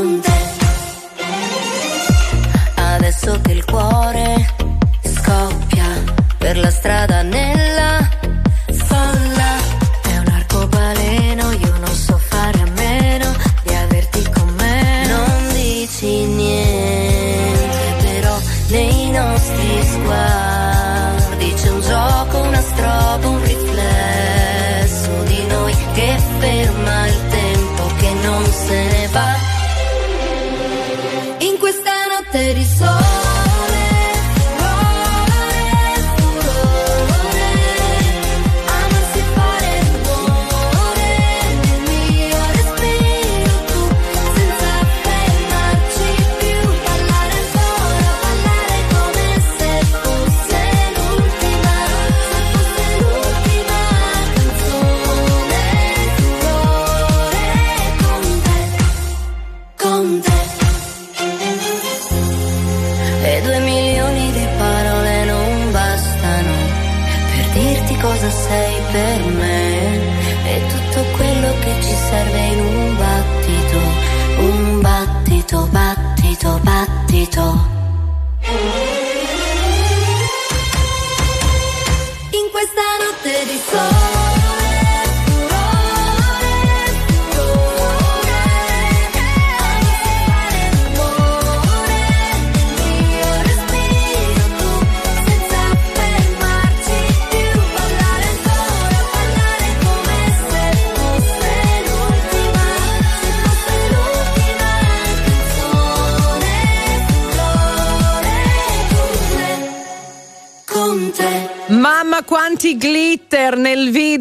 con 0.00 0.20
Adesso 2.76 3.40
che 3.42 3.52
il 3.52 3.64
cuore 3.64 4.54
scoppia 5.02 5.88
per 6.38 6.56
la 6.58 6.70
strada 6.70 7.22
nella 7.22 8.08
folla. 8.84 9.52
È 10.02 10.16
un 10.16 10.28
arcobaleno, 10.32 11.52
io 11.52 11.76
non 11.78 11.94
so 11.94 12.16
fare 12.18 12.60
a 12.60 12.70
meno 12.74 13.34
di 13.64 13.74
averti 13.74 14.22
con 14.30 14.48
me. 14.56 15.06
Non 15.06 15.52
dici 15.52 16.24
niente, 16.24 17.94
però 18.02 18.38
nei 18.68 19.10
nostri 19.10 19.82
sguardi 19.92 21.54
C'è 21.54 21.68
un 21.70 21.80
gioco, 21.80 22.38
una 22.38 22.60
strofa, 22.60 23.28
un 23.28 23.42
riflesso 23.42 25.22
di 25.24 25.46
noi 25.46 25.74
Che 25.94 26.18
ferma 26.38 27.06
il 27.06 27.20
tempo 27.28 27.86
che 27.96 28.12
non 28.22 28.44
se 28.44 28.84
ne 28.84 29.08
va 29.12 29.49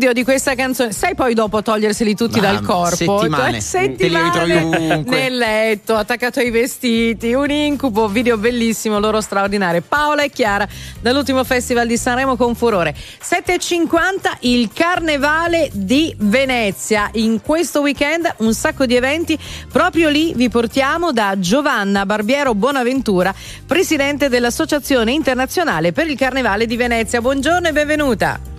video 0.10 0.14
di 0.14 0.24
questa 0.24 0.56
canzone. 0.56 0.92
Sai 0.92 1.16
poi 1.16 1.34
dopo 1.34 1.62
toglierseli 1.62 2.16
tutti 2.16 2.40
dal 2.40 2.56
Mamma, 2.56 2.68
corpo? 2.68 2.96
settimane. 2.96 3.62
Settimane 3.62 5.04
nel 5.06 5.38
letto, 5.38 5.96
attaccato 5.96 6.40
ai 6.40 6.50
vestiti, 6.52 7.34
un 7.34 7.50
incubo, 7.50 8.08
video 8.08 8.38
bellissimo, 8.38 9.00
loro 9.00 9.22
straordinario. 9.22 9.84
Paola 9.88 10.24
e 10.24 10.30
Chiara 10.30 10.68
dall'ultimo 11.00 11.44
festival 11.44 11.88
di 11.88 11.98
Sanremo 11.98 12.36
con 12.36 12.56
furore. 12.56 12.96
7.50 12.96 14.38
il 14.42 14.70
Carnevale 14.74 15.70
di 15.74 16.14
Venezia. 16.18 17.10
In 17.14 17.42
questo 17.42 17.82
weekend 17.82 18.34
un 18.38 18.54
sacco 18.54 18.86
di 18.86 18.96
eventi. 18.96 19.38
Proprio 19.72 20.10
lì 20.10 20.34
vi 20.36 20.50
portiamo 20.50 21.12
da 21.12 21.36
Giovanna 21.38 22.06
Barbiero 22.06 22.56
Bonaventura, 22.56 23.34
presidente 23.66 24.30
dell'Associazione 24.30 25.12
Internazionale 25.12 25.92
per 25.92 26.08
il 26.08 26.18
Carnevale 26.18 26.66
di 26.66 26.76
Venezia. 26.76 27.22
Buongiorno 27.22 27.68
e 27.68 27.74
benvenuta. 27.74 28.59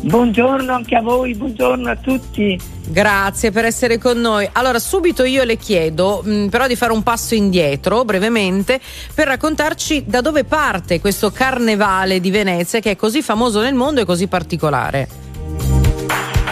Buongiorno 0.00 0.72
anche 0.72 0.96
a 0.96 1.02
voi, 1.02 1.34
buongiorno 1.34 1.90
a 1.90 1.96
tutti. 1.96 2.58
Grazie 2.86 3.50
per 3.50 3.64
essere 3.64 3.98
con 3.98 4.18
noi. 4.18 4.48
Allora, 4.52 4.78
subito 4.78 5.24
io 5.24 5.44
le 5.44 5.56
chiedo, 5.56 6.22
mh, 6.24 6.46
però, 6.46 6.66
di 6.66 6.76
fare 6.76 6.92
un 6.92 7.02
passo 7.02 7.34
indietro 7.34 8.04
brevemente 8.04 8.80
per 9.14 9.26
raccontarci 9.26 10.04
da 10.06 10.20
dove 10.20 10.44
parte 10.44 11.00
questo 11.00 11.30
carnevale 11.30 12.20
di 12.20 12.30
Venezia 12.30 12.80
che 12.80 12.92
è 12.92 12.96
così 12.96 13.22
famoso 13.22 13.60
nel 13.60 13.74
mondo 13.74 14.00
e 14.00 14.04
così 14.04 14.26
particolare. 14.26 15.08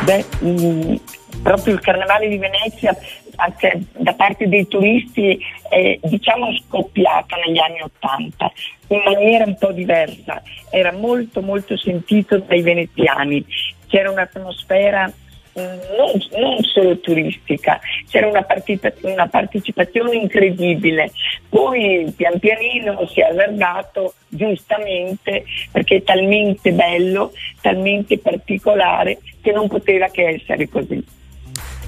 Beh, 0.02 0.24
mh, 0.40 0.94
proprio 1.42 1.74
il 1.74 1.80
Carnevale 1.80 2.28
di 2.28 2.38
Venezia 2.38 2.96
anche 3.36 3.80
da 3.92 4.14
parte 4.14 4.48
dei 4.48 4.66
turisti 4.66 5.38
è 5.68 5.98
diciamo 6.02 6.54
scoppiato 6.58 7.36
negli 7.44 7.58
anni 7.58 7.80
Ottanta 7.80 8.50
in 8.88 9.02
maniera 9.04 9.44
un 9.44 9.56
po' 9.56 9.72
diversa, 9.72 10.42
era 10.70 10.92
molto 10.92 11.42
molto 11.42 11.76
sentito 11.76 12.38
dai 12.38 12.62
veneziani, 12.62 13.44
c'era 13.88 14.10
un'atmosfera 14.10 15.12
mh, 15.56 15.60
non, 15.60 16.40
non 16.40 16.62
solo 16.62 16.98
turistica, 17.00 17.80
c'era 18.08 18.28
una, 18.28 18.42
partita- 18.42 18.92
una 19.02 19.26
partecipazione 19.26 20.16
incredibile, 20.16 21.12
poi 21.48 22.12
pian 22.14 22.38
pianino 22.38 23.06
si 23.06 23.20
è 23.20 23.24
allargato 23.24 24.14
giustamente 24.28 25.44
perché 25.72 25.96
è 25.96 26.02
talmente 26.02 26.72
bello, 26.72 27.32
talmente 27.60 28.18
particolare 28.18 29.18
che 29.40 29.52
non 29.52 29.68
poteva 29.68 30.08
che 30.08 30.28
essere 30.28 30.68
così. 30.68 31.04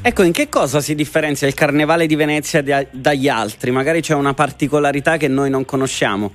Ecco, 0.01 0.23
in 0.23 0.33
che 0.33 0.49
cosa 0.49 0.81
si 0.81 0.95
differenzia 0.95 1.47
il 1.47 1.55
Carnevale 1.55 2.07
di 2.07 2.15
Venezia 2.15 2.63
da- 2.63 2.87
dagli 2.91 3.29
altri? 3.29 3.71
Magari 3.71 4.01
c'è 4.01 4.15
una 4.15 4.33
particolarità 4.33 5.17
che 5.17 5.29
noi 5.29 5.51
non 5.51 5.65
conosciamo. 5.65 6.33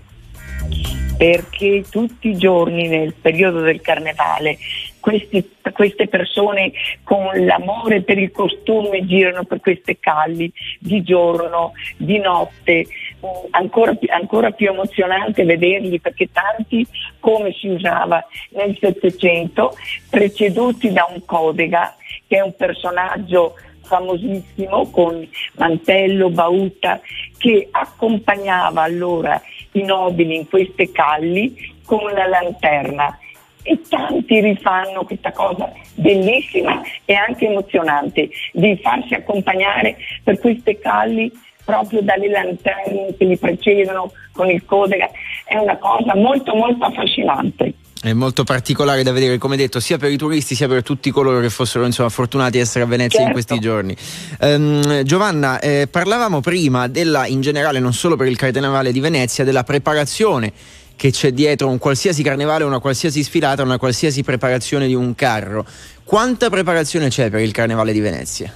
perché 1.15 1.85
tutti 1.89 2.29
i 2.29 2.35
giorni 2.37 2.87
nel 2.87 3.13
periodo 3.13 3.61
del 3.61 3.81
carnevale 3.81 4.57
questi- 4.99 5.47
queste 5.71 6.07
persone 6.07 6.71
con 7.03 7.29
l'amore 7.45 8.01
per 8.01 8.17
il 8.17 8.31
costume 8.31 9.05
girano 9.05 9.43
per 9.43 9.59
queste 9.59 9.99
calli 9.99 10.51
di 10.79 11.03
giorno, 11.03 11.73
di 11.97 12.17
notte, 12.17 12.87
Mm, 13.23 13.27
ancora, 13.51 13.97
ancora 14.07 14.51
più 14.51 14.67
emozionante 14.67 15.45
vederli 15.45 15.97
perché 16.01 16.27
tanti 16.33 16.85
come 17.21 17.53
si 17.53 17.69
usava 17.69 18.21
nel 18.49 18.77
Settecento 18.77 19.77
preceduti 20.09 20.91
da 20.91 21.07
un 21.09 21.23
codega 21.23 21.95
che 22.27 22.37
è 22.37 22.41
un 22.41 22.55
personaggio 22.55 23.55
famosissimo 23.81 24.89
con 24.89 25.27
mantello, 25.55 26.29
bauta, 26.29 26.99
che 27.37 27.67
accompagnava 27.69 28.81
allora 28.81 29.41
i 29.73 29.83
nobili 29.83 30.35
in 30.37 30.47
queste 30.47 30.91
calli 30.91 31.55
con 31.85 32.11
la 32.11 32.25
lanterna. 32.25 33.17
E 33.65 33.79
tanti 33.87 34.41
rifanno 34.41 35.05
questa 35.05 35.31
cosa 35.31 35.71
bellissima 35.95 36.81
e 37.05 37.13
anche 37.13 37.47
emozionante 37.47 38.29
di 38.51 38.77
farsi 38.81 39.13
accompagnare 39.13 39.95
per 40.21 40.37
queste 40.39 40.79
calli 40.79 41.31
proprio 41.63 42.01
dalle 42.01 42.27
lanterne 42.27 43.15
che 43.17 43.23
li 43.23 43.37
precedono 43.37 44.11
con 44.33 44.49
il 44.49 44.65
codega. 44.65 45.09
È 45.45 45.55
una 45.55 45.77
cosa 45.77 46.13
molto 46.15 46.53
molto 46.55 46.83
affascinante. 46.83 47.73
È 48.03 48.11
molto 48.11 48.43
particolare 48.43 49.01
da 49.01 49.13
vedere, 49.13 49.37
come 49.37 49.55
detto, 49.55 49.79
sia 49.79 49.97
per 49.97 50.11
i 50.11 50.17
turisti 50.17 50.55
sia 50.55 50.67
per 50.67 50.83
tutti 50.83 51.09
coloro 51.09 51.39
che 51.39 51.49
fossero 51.49 51.85
insomma, 51.85 52.09
fortunati 52.09 52.51
di 52.51 52.59
essere 52.59 52.83
a 52.83 52.85
Venezia 52.85 53.21
in 53.21 53.27
Certo. 53.27 53.41
questi 53.41 53.59
giorni. 53.61 53.95
Ehm, 54.41 55.03
Giovanna, 55.03 55.57
eh, 55.61 55.87
parlavamo 55.89 56.41
prima 56.41 56.89
della, 56.89 57.27
in 57.27 57.39
generale, 57.39 57.79
non 57.79 57.93
solo 57.93 58.17
per 58.17 58.27
il 58.27 58.35
Carnevale 58.35 58.91
di 58.91 58.99
Venezia, 58.99 59.45
della 59.45 59.63
preparazione 59.63 60.51
che 60.97 61.11
c'è 61.11 61.31
dietro 61.31 61.69
un 61.69 61.77
qualsiasi 61.77 62.23
carnevale, 62.23 62.65
una 62.65 62.79
qualsiasi 62.79 63.23
sfilata, 63.23 63.63
una 63.63 63.77
qualsiasi 63.77 64.21
preparazione 64.21 64.85
di 64.87 64.95
un 64.95 65.15
carro. 65.15 65.65
Quanta 66.03 66.49
preparazione 66.49 67.07
c'è 67.07 67.29
per 67.29 67.39
il 67.39 67.53
Carnevale 67.53 67.93
di 67.93 68.01
Venezia? 68.01 68.53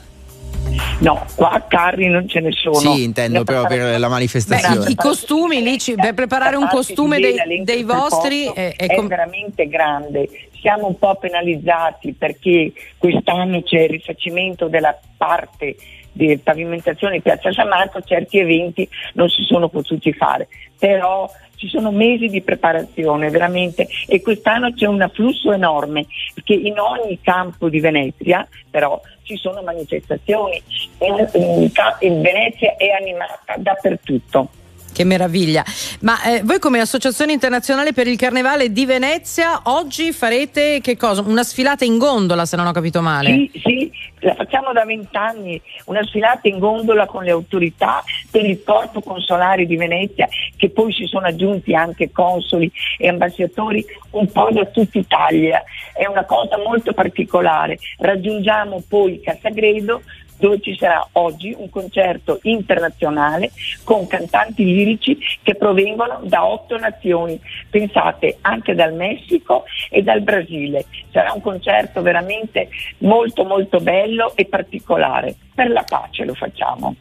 No, 1.00 1.26
qua 1.36 1.64
carri 1.68 2.08
non 2.08 2.28
ce 2.28 2.40
ne 2.40 2.52
sono. 2.52 2.76
Sì, 2.76 3.04
intendo 3.04 3.44
però 3.44 3.66
per 3.68 4.00
la 4.00 4.08
Beh, 4.08 4.14
manifestazione. 4.14 4.90
i 4.90 4.96
costumi 4.96 5.62
lì, 5.62 5.78
ci- 5.78 5.96
per 5.96 6.14
preparare 6.14 6.56
un 6.56 6.68
costume 6.68 7.20
dei, 7.20 7.64
dei 7.64 7.84
vostri 7.84 8.46
posto 8.46 8.60
è, 8.60 8.76
è 8.76 8.86
è 8.88 8.96
com- 8.96 9.08
veramente 9.08 9.68
grande. 9.68 10.28
Siamo 10.60 10.88
un 10.88 10.98
po' 10.98 11.16
penalizzati 11.16 12.14
perché 12.14 12.72
quest'anno 12.98 13.62
c'è 13.62 13.82
il 13.82 13.90
rifacimento 13.90 14.68
della 14.68 14.98
parte 15.18 15.76
di 16.12 16.36
pavimentazione 16.40 17.14
di 17.18 17.22
Piazza 17.22 17.52
San 17.52 17.68
Marco, 17.68 18.02
certi 18.02 18.40
eventi 18.40 18.88
non 19.14 19.30
si 19.30 19.44
sono 19.44 19.70
potuti 19.70 20.12
fare, 20.14 20.48
però 20.80 21.30
ci 21.58 21.68
sono 21.68 21.92
mesi 21.92 22.28
di 22.28 22.42
preparazione 22.42 23.30
veramente 23.30 23.88
e 24.08 24.22
quest'anno 24.22 24.72
c'è 24.74 24.86
un 24.86 25.02
afflusso 25.02 25.52
enorme 25.52 26.06
perché 26.34 26.54
in 26.54 26.80
ogni 26.80 27.20
campo 27.22 27.68
di 27.68 27.80
Venezia 27.80 28.48
però 28.70 29.00
ci 29.24 29.36
sono 29.36 29.62
manifestazioni 29.62 30.62
in, 31.00 31.30
in 31.34 31.70
in 32.00 32.22
Venezia 32.22 32.76
è 32.78 32.90
animata 32.90 33.56
dappertutto. 33.58 34.50
Che 34.98 35.04
meraviglia. 35.04 35.64
Ma 36.02 36.24
eh, 36.24 36.42
voi 36.44 36.58
come 36.58 36.80
Associazione 36.80 37.32
Internazionale 37.32 37.94
per 37.94 38.08
il 38.08 38.18
Carnevale 38.18 38.72
di 38.72 38.84
Venezia 38.88 39.62
oggi 39.66 40.12
farete 40.12 40.80
che 40.82 40.98
cosa? 40.98 41.22
Una 41.22 41.44
sfilata 41.44 41.86
in 41.86 42.00
gondola, 42.00 42.46
se 42.48 42.56
non 42.58 42.66
ho 42.66 42.72
capito 42.72 43.00
male. 43.00 43.30
Sì, 43.30 43.62
sì, 43.64 43.92
la 44.22 44.34
facciamo 44.34 44.74
da 44.74 44.86
vent'anni, 44.86 45.62
una 45.86 46.04
sfilata 46.04 46.48
in 46.48 46.58
gondola 46.58 47.06
con 47.06 47.24
le 47.24 47.30
autorità 47.30 48.04
per 48.32 48.44
il 48.44 48.64
corpo 48.64 49.02
consolare 49.02 49.68
di 49.68 49.76
Venezia, 49.76 50.28
che 50.56 50.72
poi 50.72 50.92
si 50.92 51.06
sono 51.06 51.28
aggiunti 51.28 51.76
anche 51.76 52.10
consoli 52.12 52.72
e 52.98 53.08
ambasciatori 53.08 53.86
un 54.14 54.32
po' 54.32 54.50
da 54.52 54.66
tutta 54.66 54.98
Italia. 54.98 55.62
È 55.94 56.08
una 56.08 56.26
cosa 56.26 56.58
molto 56.58 56.94
particolare. 56.94 57.78
Raggiungiamo 58.00 58.82
poi 58.90 59.22
Cassagredo 59.22 60.02
dove 60.38 60.60
ci 60.62 60.76
sarà 60.78 61.06
oggi 61.14 61.54
un 61.58 61.70
concerto 61.70 62.40
internazionale 62.44 63.52
con 63.84 64.08
cantanti 64.08 64.64
lirici 64.64 65.18
che 65.42 65.56
provengono 65.56 66.20
da 66.24 66.46
otto 66.46 66.78
nazioni, 66.78 67.40
pensate 67.70 68.38
anche 68.42 68.76
dal 68.76 68.94
Messico 68.94 69.66
e 69.90 70.02
dal 70.02 70.22
Brasile. 70.22 70.86
Sarà 71.12 71.34
un 71.34 71.42
concerto 71.42 72.02
veramente 72.02 72.70
molto 73.00 73.44
molto 73.44 73.80
bello 73.80 74.34
e 74.36 74.46
particolare. 74.46 75.36
Per 75.54 75.70
la 75.70 75.84
pace 75.84 76.24
lo 76.24 76.34
facciamo. 76.34 76.96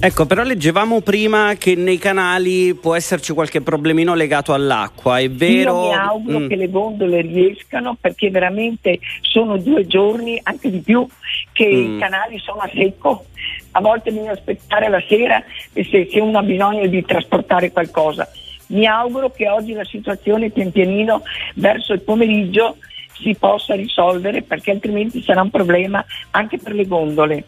Ecco, 0.00 0.26
però 0.26 0.44
leggevamo 0.44 1.00
prima 1.00 1.54
che 1.58 1.74
nei 1.74 1.98
canali 1.98 2.72
può 2.74 2.94
esserci 2.94 3.32
qualche 3.32 3.62
problemino 3.62 4.14
legato 4.14 4.54
all'acqua, 4.54 5.18
è 5.18 5.28
vero? 5.28 5.72
Io 5.82 5.88
mi 5.88 5.94
auguro 5.96 6.38
Mm. 6.38 6.48
che 6.48 6.54
le 6.56 6.70
gondole 6.70 7.20
riescano 7.22 7.96
perché 8.00 8.30
veramente 8.30 9.00
sono 9.22 9.56
due 9.58 9.88
giorni, 9.88 10.38
anche 10.44 10.70
di 10.70 10.78
più, 10.78 11.04
che 11.52 11.66
Mm. 11.66 11.96
i 11.96 11.98
canali 11.98 12.38
sono 12.38 12.60
a 12.60 12.70
secco. 12.72 13.24
A 13.72 13.80
volte 13.80 14.12
bisogna 14.12 14.32
aspettare 14.32 14.88
la 14.88 15.02
sera 15.08 15.42
se, 15.72 16.08
se 16.10 16.20
uno 16.20 16.38
ha 16.38 16.42
bisogno 16.42 16.86
di 16.86 17.04
trasportare 17.04 17.72
qualcosa. 17.72 18.28
Mi 18.68 18.86
auguro 18.86 19.30
che 19.30 19.48
oggi 19.48 19.72
la 19.72 19.84
situazione 19.84 20.50
pian 20.50 20.70
pianino 20.70 21.22
verso 21.54 21.92
il 21.92 22.02
pomeriggio 22.02 22.76
si 23.20 23.34
possa 23.34 23.74
risolvere 23.74 24.42
perché 24.42 24.70
altrimenti 24.70 25.22
sarà 25.24 25.42
un 25.42 25.50
problema 25.50 26.04
anche 26.30 26.56
per 26.58 26.72
le 26.74 26.86
gondole. 26.86 27.44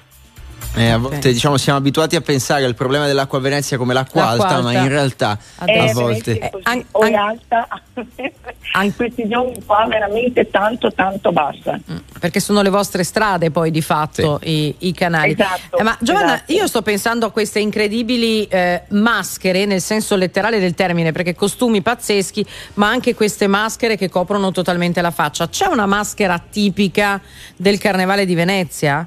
Eh, 0.74 0.88
a 0.88 0.98
volte 0.98 1.16
okay. 1.16 1.32
diciamo 1.32 1.56
siamo 1.56 1.78
abituati 1.78 2.14
a 2.14 2.20
pensare 2.20 2.64
al 2.64 2.76
problema 2.76 3.06
dell'acqua 3.06 3.38
a 3.38 3.40
Venezia 3.40 3.76
come 3.76 3.92
l'acqua, 3.92 4.22
l'acqua 4.22 4.46
alta, 4.46 4.56
alta, 4.56 4.72
ma 4.72 4.84
in 4.84 4.88
realtà 4.88 5.38
eh, 5.64 5.78
a 5.78 5.92
volte 5.92 6.38
è 6.38 6.50
così, 6.50 6.86
o 6.92 7.02
è 7.02 7.12
alta 7.12 7.68
in 8.82 8.94
questi 8.94 9.28
giorni 9.28 9.60
qua 9.64 9.84
veramente 9.88 10.48
tanto 10.48 10.92
tanto 10.92 11.32
bassa. 11.32 11.78
Mm, 11.90 11.96
perché 12.20 12.38
sono 12.38 12.62
le 12.62 12.70
vostre 12.70 13.02
strade 13.02 13.50
poi 13.50 13.72
di 13.72 13.82
fatto 13.82 14.38
sì. 14.42 14.48
i, 14.48 14.74
i, 14.78 14.92
canali. 14.92 15.32
Esatto, 15.32 15.76
eh, 15.76 15.82
ma 15.82 15.96
Giovanna, 16.00 16.36
esatto. 16.36 16.52
io 16.52 16.66
sto 16.68 16.82
pensando 16.82 17.26
a 17.26 17.30
queste 17.32 17.58
incredibili 17.58 18.44
eh, 18.46 18.82
maschere 18.90 19.64
nel 19.64 19.80
senso 19.80 20.14
letterale 20.14 20.60
del 20.60 20.74
termine, 20.74 21.10
perché 21.10 21.34
costumi 21.34 21.82
pazzeschi, 21.82 22.46
ma 22.74 22.88
anche 22.88 23.14
queste 23.16 23.48
maschere 23.48 23.96
che 23.96 24.08
coprono 24.08 24.52
totalmente 24.52 25.00
la 25.00 25.10
faccia. 25.10 25.48
C'è 25.48 25.66
una 25.66 25.86
maschera 25.86 26.38
tipica 26.38 27.20
del 27.56 27.78
carnevale 27.78 28.24
di 28.24 28.34
Venezia? 28.34 29.06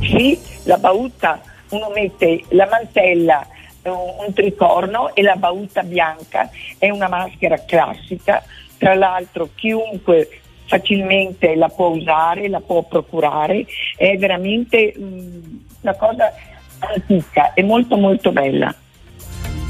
Sì, 0.00 0.38
la 0.64 0.78
bauta, 0.78 1.40
uno 1.70 1.90
mette 1.94 2.44
la 2.50 2.66
mantella, 2.66 3.46
un 3.82 4.32
tricorno 4.32 5.14
e 5.14 5.22
la 5.22 5.36
bauta 5.36 5.82
bianca, 5.82 6.50
è 6.78 6.90
una 6.90 7.08
maschera 7.08 7.62
classica, 7.64 8.42
tra 8.76 8.94
l'altro 8.94 9.50
chiunque 9.54 10.40
facilmente 10.66 11.54
la 11.54 11.68
può 11.68 11.88
usare, 11.88 12.48
la 12.48 12.60
può 12.60 12.82
procurare, 12.82 13.66
è 13.96 14.16
veramente 14.16 14.94
mh, 14.96 15.64
una 15.82 15.94
cosa 15.94 16.32
antica 16.78 17.54
e 17.54 17.62
molto 17.62 17.96
molto 17.96 18.30
bella. 18.30 18.74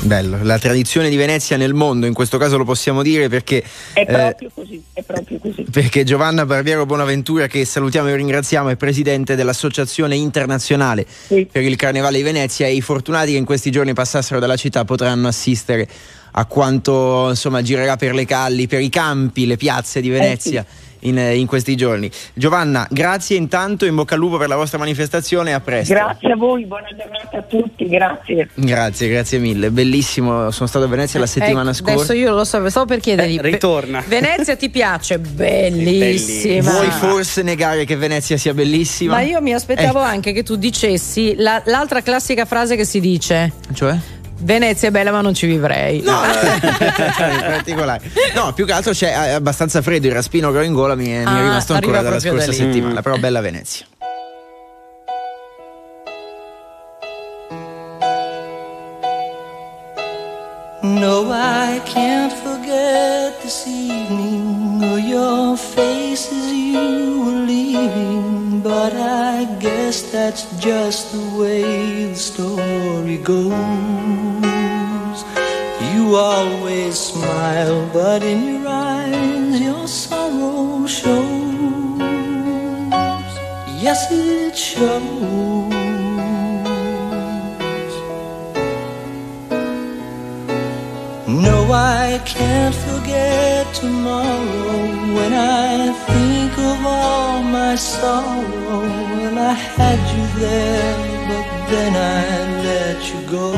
Bello, 0.03 0.39
la 0.43 0.59
tradizione 0.59 1.11
di 1.11 1.17
Venezia 1.17 1.57
nel 1.57 1.75
mondo, 1.75 2.07
in 2.07 2.15
questo 2.15 2.39
caso 2.39 2.57
lo 2.57 2.65
possiamo 2.65 3.03
dire 3.03 3.29
perché... 3.29 3.63
È 3.93 4.07
proprio 4.07 4.49
eh, 4.49 4.53
così, 4.55 4.83
è 4.93 5.03
proprio 5.03 5.39
così. 5.39 5.67
Perché 5.71 6.05
Giovanna 6.05 6.47
Barbiero 6.47 6.87
Bonaventura, 6.87 7.47
che 7.47 7.65
salutiamo 7.65 8.09
e 8.09 8.17
ringraziamo, 8.17 8.69
è 8.69 8.77
presidente 8.77 9.35
dell'Associazione 9.35 10.15
Internazionale 10.15 11.05
sì. 11.27 11.47
per 11.51 11.63
il 11.63 11.77
Carnevale 11.77 12.19
di 12.19 12.23
Venezia 12.23 12.67
e 12.67 12.75
i 12.75 12.81
fortunati 12.81 13.33
che 13.33 13.39
in 13.39 13.45
questi 13.45 13.71
giorni 13.71 13.93
passassero 13.93 14.39
dalla 14.41 14.57
città 14.57 14.85
potranno 14.85 15.29
assistere 15.29 15.89
a 16.33 16.45
quanto 16.47 17.29
insomma 17.31 17.61
girerà 17.63 17.97
per 17.97 18.15
le 18.15 18.25
calli, 18.25 18.67
per 18.67 18.81
i 18.81 18.89
campi, 18.89 19.47
le 19.47 19.57
piazze 19.57 20.01
di 20.01 20.09
Venezia. 20.09 20.61
Eh 20.61 20.67
sì 20.69 20.87
in, 21.01 21.19
in, 21.19 21.47
questi 21.47 21.77
giorni. 21.77 22.11
Giovanna, 22.35 22.87
grazie 22.91 23.37
intanto, 23.37 23.85
in 23.85 23.95
bocca 23.95 24.15
al 24.15 24.21
lupo 24.21 24.37
per 24.37 24.49
la 24.49 24.57
vostra 24.57 24.79
manifestazione 24.79 25.51
e 25.51 25.53
a 25.53 25.61
presto. 25.61 25.93
Grazie 25.93 26.33
a 26.33 26.37
voi, 26.37 26.65
buona 26.65 26.89
giornata 26.97 27.39
a 27.39 27.43
tutti, 27.43 27.87
grazie. 27.89 28.49
Grazie, 28.55 29.09
grazie 29.09 29.39
mille, 29.39 29.71
bellissimo, 29.71 30.51
sono 30.51 30.69
stato 30.69 30.85
a 30.85 30.89
Venezia 30.89 31.19
la 31.19 31.27
eh, 31.27 31.29
settimana 31.29 31.71
eh, 31.71 31.75
scorsa. 31.75 31.95
Adesso 31.95 32.13
io 32.13 32.35
lo 32.35 32.45
so, 32.45 32.69
stavo 32.69 32.87
per 32.87 33.01
chiedergli. 33.01 33.39
Eh, 33.39 33.43
ritorna. 33.43 34.03
Venezia 34.07 34.57
ti 34.57 34.71
piace? 34.71 35.19
Bellissima. 35.39 36.71
Vuoi 36.71 36.91
forse 36.91 37.43
negare 37.43 37.85
che 37.85 37.97
Venezia 37.97 38.37
sia 38.37 38.55
bellissima? 38.55 39.15
Ma 39.15 39.21
io 39.21 39.41
mi 39.41 39.55
aspettavo 39.55 40.01
eh. 40.01 40.07
anche 40.07 40.33
che 40.33 40.43
tu 40.43 40.57
dicessi 40.57 41.35
la, 41.37 41.63
l'altra 41.67 42.03
classica 42.03 42.45
frase 42.45 42.77
che 42.77 42.85
si 42.85 43.01
dice. 43.01 43.53
Cioè? 43.73 43.99
Venezia 44.41 44.89
è 44.89 44.91
bella 44.91 45.11
ma 45.11 45.21
non 45.21 45.35
ci 45.35 45.47
vivrei. 45.47 46.01
No, 46.03 46.21
in 46.23 47.41
particolare. 47.41 48.11
No, 48.35 48.53
più 48.53 48.65
che 48.65 48.73
altro 48.73 48.93
c'è 48.93 49.13
abbastanza 49.13 49.83
freddo, 49.83 50.07
il 50.07 50.13
raspino 50.13 50.53
che 50.53 50.59
ho 50.59 50.63
in 50.63 50.73
gola 50.73 50.95
mi 50.95 51.09
è, 51.09 51.23
ah, 51.25 51.31
mi 51.31 51.39
è 51.39 51.43
rimasto 51.43 51.75
ancora 51.75 52.03
dalla 52.03 52.21
scorsa 52.21 52.47
da 52.47 52.53
settimana, 52.53 53.03
però 53.03 53.17
bella 53.17 53.41
Venezia. 53.41 53.87
No, 60.83 61.31
I 61.31 61.81
can't 61.85 62.33
forget 62.33 63.41
this 63.43 63.67
evening 63.67 64.83
or 64.85 64.99
your 64.99 65.57
face 65.57 66.31
as 66.31 66.53
you 66.53 67.25
were 67.25 67.47
leaving. 67.47 68.38
But 68.69 68.93
I 68.93 69.47
guess 69.61 70.13
that's 70.13 70.45
just 70.61 71.13
the 71.13 71.25
way 71.41 72.05
the 72.05 72.15
story 72.15 73.17
goes. 73.17 73.49
You 75.91 76.17
always 76.17 76.99
smile, 76.99 77.89
but 77.95 78.23
in 78.23 78.45
your 78.45 78.69
eyes 78.69 79.59
your 79.59 79.89
sorrow 79.89 80.87
shows. 80.87 81.17
Yes, 83.81 84.13
it 84.13 84.55
shows. 84.55 85.88
No, 91.29 91.71
I 91.71 92.23
can't 92.25 92.75
forget 92.75 93.75
tomorrow 93.75 95.15
when 95.15 95.35
I 95.35 95.93
think 96.09 96.53
of 96.57 96.87
all 96.87 97.43
my 97.43 97.75
sorrow. 97.77 98.81
When 99.21 99.37
I 99.37 99.53
had 99.53 99.99
you 100.17 100.41
there, 100.41 100.97
but 101.29 101.47
then 101.69 101.93
I 101.95 102.63
let 102.65 103.13
you 103.13 103.21
go. 103.29 103.53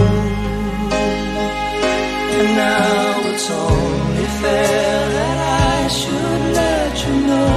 And 2.34 2.56
now 2.56 3.20
it's 3.30 3.48
only 3.48 4.26
fair 4.42 5.08
that 5.16 5.38
I 5.78 5.88
should 5.88 6.42
let 6.60 6.92
you 7.06 7.14
know 7.30 7.54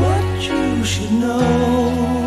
what 0.00 0.26
you 0.48 0.84
should 0.86 1.12
know. 1.12 2.23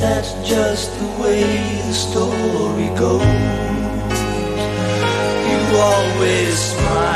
That's 0.00 0.32
just 0.48 0.96
the 0.98 1.06
way 1.20 1.42
the 1.42 1.92
story 1.92 2.88
goes. 2.96 3.22
You 5.50 5.60
always 5.76 6.54
smile, 6.56 7.07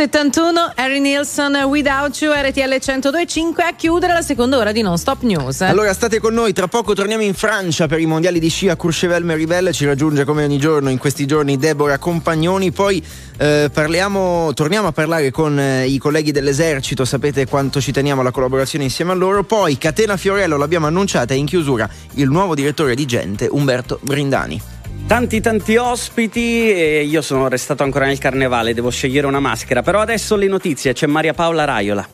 1971 0.00 0.72
Harry 0.76 0.98
Nilsson 0.98 1.54
Without 1.64 2.18
You 2.22 2.32
RTL 2.32 2.72
102.5 2.72 3.60
a 3.60 3.74
chiudere 3.74 4.14
la 4.14 4.22
seconda 4.22 4.56
ora 4.56 4.72
di 4.72 4.80
Non 4.80 4.96
Stop 4.96 5.20
News. 5.24 5.60
Allora 5.60 5.92
state 5.92 6.20
con 6.20 6.32
noi, 6.32 6.54
tra 6.54 6.68
poco 6.68 6.94
torniamo 6.94 7.22
in 7.22 7.34
Francia 7.34 7.86
per 7.86 8.00
i 8.00 8.06
mondiali 8.06 8.40
di 8.40 8.48
sci 8.48 8.70
a 8.70 8.76
Courchevel 8.76 9.24
Meribel, 9.24 9.74
ci 9.74 9.84
raggiunge 9.84 10.24
come 10.24 10.44
ogni 10.44 10.56
giorno 10.56 10.88
in 10.88 10.96
questi 10.96 11.26
giorni 11.26 11.58
Deborah 11.58 11.98
Compagnoni, 11.98 12.70
poi 12.72 13.04
eh, 13.36 13.68
parliamo, 13.70 14.54
torniamo 14.54 14.86
a 14.88 14.92
parlare 14.92 15.30
con 15.30 15.58
eh, 15.58 15.86
i 15.86 15.98
colleghi 15.98 16.32
dell'esercito, 16.32 17.04
sapete 17.04 17.46
quanto 17.46 17.78
ci 17.78 17.92
teniamo 17.92 18.22
alla 18.22 18.30
collaborazione 18.30 18.84
insieme 18.84 19.12
a 19.12 19.16
loro, 19.16 19.44
poi 19.44 19.76
Catena 19.76 20.16
Fiorello 20.16 20.56
l'abbiamo 20.56 20.86
annunciata 20.86 21.34
e 21.34 21.36
in 21.36 21.44
chiusura 21.44 21.86
il 22.14 22.30
nuovo 22.30 22.54
direttore 22.54 22.94
di 22.94 23.04
Gente 23.04 23.48
Umberto 23.50 23.98
Brindani. 24.02 24.79
Tanti 25.10 25.40
tanti 25.40 25.74
ospiti 25.74 26.70
e 26.70 27.02
io 27.02 27.20
sono 27.20 27.48
restato 27.48 27.82
ancora 27.82 28.06
nel 28.06 28.20
carnevale, 28.20 28.74
devo 28.74 28.90
scegliere 28.90 29.26
una 29.26 29.40
maschera, 29.40 29.82
però 29.82 29.98
adesso 29.98 30.36
le 30.36 30.46
notizie, 30.46 30.92
c'è 30.92 31.08
Maria 31.08 31.34
Paola 31.34 31.64
Raiola. 31.64 32.08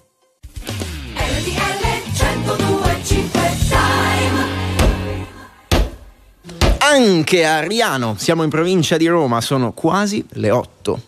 Anche 6.79 7.45
a 7.45 7.61
Riano, 7.61 8.15
siamo 8.17 8.45
in 8.45 8.49
provincia 8.49 8.97
di 8.97 9.07
Roma, 9.09 9.43
sono 9.43 9.73
quasi 9.73 10.25
le 10.31 10.51
8. 10.51 11.01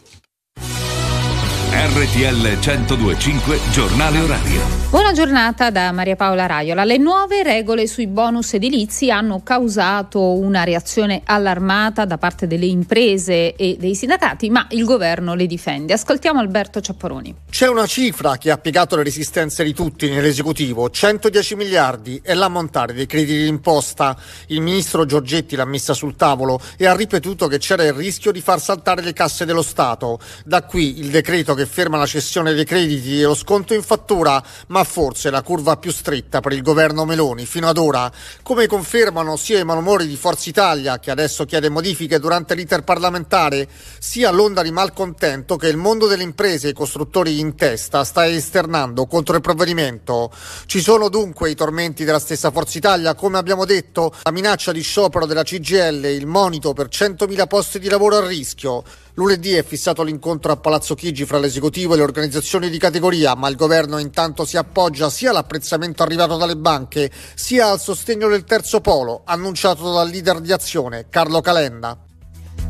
RTL 1.80 2.59
1025 2.59 3.60
Giornale 3.70 4.18
Orario. 4.18 4.60
Buona 4.90 5.12
giornata 5.12 5.70
da 5.70 5.92
Maria 5.92 6.16
Paola 6.16 6.46
Raiola. 6.46 6.82
Le 6.82 6.96
nuove 6.96 7.44
regole 7.44 7.86
sui 7.86 8.09
bonus 8.09 8.55
edilizi 8.55 9.12
hanno 9.12 9.42
causato 9.44 10.20
una 10.20 10.64
reazione 10.64 11.20
allarmata 11.24 12.05
da 12.05 12.18
parte 12.18 12.48
delle 12.48 12.66
imprese 12.66 13.55
e 13.55 13.76
dei 13.78 13.94
sindacati, 13.94 14.50
ma 14.50 14.66
il 14.70 14.84
governo 14.84 15.34
le 15.34 15.46
difende. 15.46 15.92
Ascoltiamo 15.92 16.40
Alberto 16.40 16.80
Ciapparoni. 16.80 17.32
C'è 17.59 17.66
una 17.66 17.86
cifra 17.86 18.39
che 18.39 18.52
ha 18.52 18.56
piegato 18.56 18.94
le 18.94 19.02
resistenze 19.02 19.64
di 19.64 19.74
tutti 19.74 20.09
nell'esecutivo, 20.09 20.90
110 20.90 21.56
miliardi, 21.56 22.20
è 22.22 22.32
l'ammontare 22.32 22.93
dei 22.93 23.06
crediti 23.06 23.43
d'imposta. 23.43 24.16
Il 24.47 24.60
ministro 24.60 25.05
Giorgetti 25.05 25.56
l'ha 25.56 25.64
messa 25.64 25.93
sul 25.93 26.14
tavolo 26.14 26.60
e 26.76 26.86
ha 26.86 26.94
ripetuto 26.94 27.48
che 27.48 27.59
c'era 27.59 27.82
il 27.82 27.94
rischio 27.94 28.30
di 28.30 28.40
far 28.40 28.60
saltare 28.60 29.02
le 29.02 29.12
casse 29.12 29.44
dello 29.44 29.62
Stato. 29.62 30.20
Da 30.44 30.62
qui 30.62 31.01
il 31.01 31.10
decreto 31.10 31.55
che 31.55 31.66
ferma 31.66 31.98
la 31.98 32.06
cessione 32.06 32.55
dei 32.55 32.64
crediti 32.64 33.20
e 33.20 33.24
lo 33.24 33.35
sconto 33.35 33.74
in 33.74 33.82
fattura, 33.82 34.40
ma 34.68 34.85
forse 34.85 35.28
la 35.28 35.43
curva 35.43 35.78
più 35.78 35.90
stretta 35.90 36.39
per 36.39 36.52
il 36.52 36.62
governo 36.62 37.05
Meloni 37.05 37.44
fino 37.44 37.66
ad 37.66 37.78
ora, 37.78 38.09
come 38.44 38.68
confermano 38.68 39.35
sia 39.35 39.59
i 39.59 39.64
malumori 39.64 40.06
di 40.06 40.14
Forza 40.14 40.48
Italia, 40.48 41.01
che 41.01 41.10
adesso 41.10 41.44
chiede 41.44 41.68
modifiche 41.70 42.20
durante 42.20 42.55
l'iter 42.55 42.85
parlamentare, 42.85 43.68
sia 43.98 44.30
l'onda 44.30 44.62
di 44.62 44.70
malcontento 44.70 45.56
che 45.56 45.66
il 45.66 45.76
mondo 45.76 46.06
delle 46.06 46.22
imprese 46.22 46.68
e 46.68 46.70
i 46.70 46.74
costruttori 46.74 47.40
in 47.40 47.47
testa 47.55 48.05
sta 48.05 48.27
esternando 48.27 49.07
contro 49.07 49.35
il 49.35 49.41
provvedimento. 49.41 50.31
Ci 50.66 50.81
sono 50.81 51.09
dunque 51.09 51.51
i 51.51 51.55
tormenti 51.55 52.05
della 52.05 52.19
stessa 52.19 52.51
Forza 52.51 52.79
Italia, 52.79 53.15
come 53.15 53.39
abbiamo 53.39 53.65
detto, 53.65 54.12
la 54.23 54.31
minaccia 54.31 54.73
di 54.73 54.81
sciopero 54.81 55.27
della 55.27 55.43
CGL, 55.43 56.05
il 56.07 56.27
monito 56.27 56.73
per 56.73 56.89
100.000 56.89 57.47
posti 57.47 57.79
di 57.79 57.89
lavoro 57.89 58.16
a 58.16 58.27
rischio. 58.27 58.83
Lunedì 59.15 59.55
è 59.55 59.65
fissato 59.65 60.03
l'incontro 60.03 60.53
a 60.53 60.57
Palazzo 60.57 60.95
Chigi 60.95 61.25
fra 61.25 61.39
l'esecutivo 61.39 61.95
e 61.95 61.97
le 61.97 62.05
organizzazioni 62.05 62.70
di 62.70 62.79
categoria, 62.79 63.35
ma 63.35 63.49
il 63.49 63.57
governo 63.57 63.99
intanto 63.99 64.45
si 64.45 64.57
appoggia 64.57 65.11
sia 65.11 65.31
all'apprezzamento 65.31 66.03
arrivato 66.03 66.37
dalle 66.37 66.57
banche, 66.57 67.11
sia 67.35 67.69
al 67.69 67.81
sostegno 67.81 68.29
del 68.29 68.45
terzo 68.45 68.81
polo, 68.81 69.23
annunciato 69.25 69.93
dal 69.93 70.09
leader 70.09 70.41
di 70.41 70.53
azione, 70.53 71.07
Carlo 71.09 71.41
Calenda. 71.41 72.07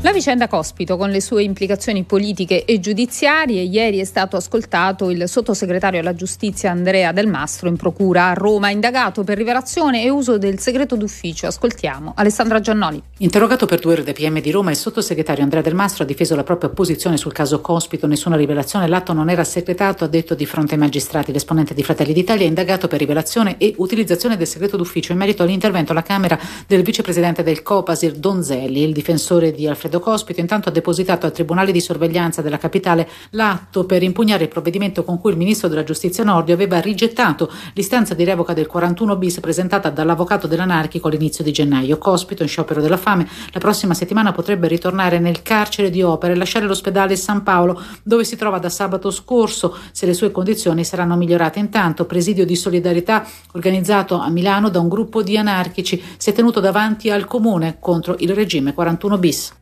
La 0.03 0.13
vicenda 0.13 0.47
Cospito, 0.47 0.97
con 0.97 1.11
le 1.11 1.21
sue 1.21 1.43
implicazioni 1.43 2.05
politiche 2.05 2.65
e 2.65 2.79
giudiziarie, 2.79 3.63
ieri 3.63 3.99
è 3.99 4.05
stato 4.05 4.37
ascoltato 4.37 5.11
il 5.11 5.29
sottosegretario 5.29 5.99
alla 5.99 6.15
giustizia 6.15 6.71
Andrea 6.71 7.11
Del 7.11 7.27
Mastro 7.27 7.69
in 7.69 7.77
procura 7.77 8.29
a 8.29 8.33
Roma, 8.33 8.71
indagato 8.71 9.25
per 9.25 9.37
rivelazione 9.37 10.05
e 10.05 10.09
uso 10.09 10.39
del 10.39 10.61
segreto 10.61 10.95
d'ufficio. 10.95 11.49
Ascoltiamo 11.49 12.13
Alessandra 12.15 12.61
Giannoli. 12.61 13.03
Interrogato 13.19 13.67
per 13.67 13.81
due 13.81 13.95
ore 13.95 14.05
da 14.05 14.13
PM 14.13 14.41
di 14.41 14.53
Roma, 14.53 14.71
il 14.71 14.77
sottosegretario 14.77 15.43
Andrea 15.43 15.63
Del 15.63 15.75
Mastro 15.75 16.05
ha 16.05 16.07
difeso 16.07 16.37
la 16.37 16.45
propria 16.45 16.71
posizione 16.71 17.17
sul 17.17 17.33
caso 17.33 17.61
Cospito. 17.61 18.07
Nessuna 18.07 18.37
rivelazione, 18.37 18.87
l'atto 18.87 19.13
non 19.13 19.29
era 19.29 19.43
segretato, 19.43 20.05
ha 20.05 20.09
detto 20.09 20.37
di 20.37 20.47
fronte 20.47 20.75
ai 20.75 20.81
magistrati. 20.81 21.33
L'esponente 21.33 21.75
di 21.75 21.83
Fratelli 21.83 22.13
d'Italia 22.13 22.45
è 22.45 22.49
indagato 22.49 22.87
per 22.87 23.01
rivelazione 23.01 23.57
e 23.59 23.75
utilizzazione 23.79 24.37
del 24.37 24.47
segreto 24.47 24.77
d'ufficio 24.77 25.11
in 25.11 25.19
merito 25.19 25.43
all'intervento 25.43 25.91
alla 25.91 26.05
Camera 26.05 26.39
del 26.69 26.83
vicepresidente 26.83 27.43
del 27.43 27.63
Copasir 27.65 28.13
Donzelli, 28.13 28.85
il 28.85 28.93
difensore 28.93 29.51
di 29.51 29.67
Alfredo 29.67 29.87
Alfredo 29.89 30.01
Cospito 30.01 30.41
intanto 30.41 30.69
ha 30.69 30.73
depositato 30.73 31.25
al 31.25 31.33
Tribunale 31.33 31.73
di 31.73 31.81
sorveglianza 31.81 32.43
della 32.43 32.59
capitale 32.59 33.09
l'atto 33.31 33.85
per 33.85 34.03
impugnare 34.03 34.45
il 34.45 34.49
provvedimento 34.51 35.03
con 35.03 35.19
cui 35.19 35.31
il 35.31 35.39
ministro 35.39 35.69
della 35.69 35.83
giustizia 35.83 36.25
Nordio 36.25 36.53
aveva 36.53 36.79
rigettato 36.79 37.51
l'istanza 37.73 38.13
di 38.13 38.25
revoca 38.25 38.53
del 38.53 38.67
41 38.67 39.17
bis 39.17 39.41
presentata 39.41 39.89
dall'avvocato 39.89 40.47
dell'anarchico 40.47 41.09
all'inizio 41.09 41.43
di 41.43 41.53
gennaio. 41.53 41.97
Cospito, 41.97 42.43
in 42.43 42.49
sciopero 42.49 42.83
della 42.83 42.99
fame, 42.99 43.27
la 43.53 43.61
prossima 43.61 43.95
settimana 43.95 44.33
potrebbe 44.33 44.69
ritornare 44.69 45.19
nel 45.19 45.43
carcere 45.43 45.89
di 45.89 46.03
Opera 46.03 46.35
e 46.35 46.37
lasciare 46.37 46.67
l'ospedale 46.67 47.17
San 47.17 47.43
Paolo, 47.43 47.81
dove 48.03 48.25
si 48.25 48.37
trova 48.37 48.59
da 48.59 48.69
sabato 48.69 49.11
scorso, 49.11 49.75
se 49.93 50.05
le 50.05 50.13
sue 50.13 50.31
condizioni 50.31 50.85
saranno 50.85 51.17
migliorate. 51.17 51.59
Intanto, 51.59 52.05
presidio 52.05 52.45
di 52.45 52.57
solidarietà 52.57 53.27
organizzato 53.53 54.19
a 54.19 54.29
Milano 54.29 54.69
da 54.69 54.81
un 54.81 54.89
gruppo 54.89 55.23
di 55.23 55.39
anarchici 55.39 56.03
si 56.19 56.31
è 56.31 56.33
tenuto 56.35 56.61
davanti 56.61 57.11
al 57.11 57.25
comune 57.25 57.79
contro 57.81 58.17
il 58.19 58.35
regime 58.35 58.75
41 58.75 59.19
bis. 59.19 59.58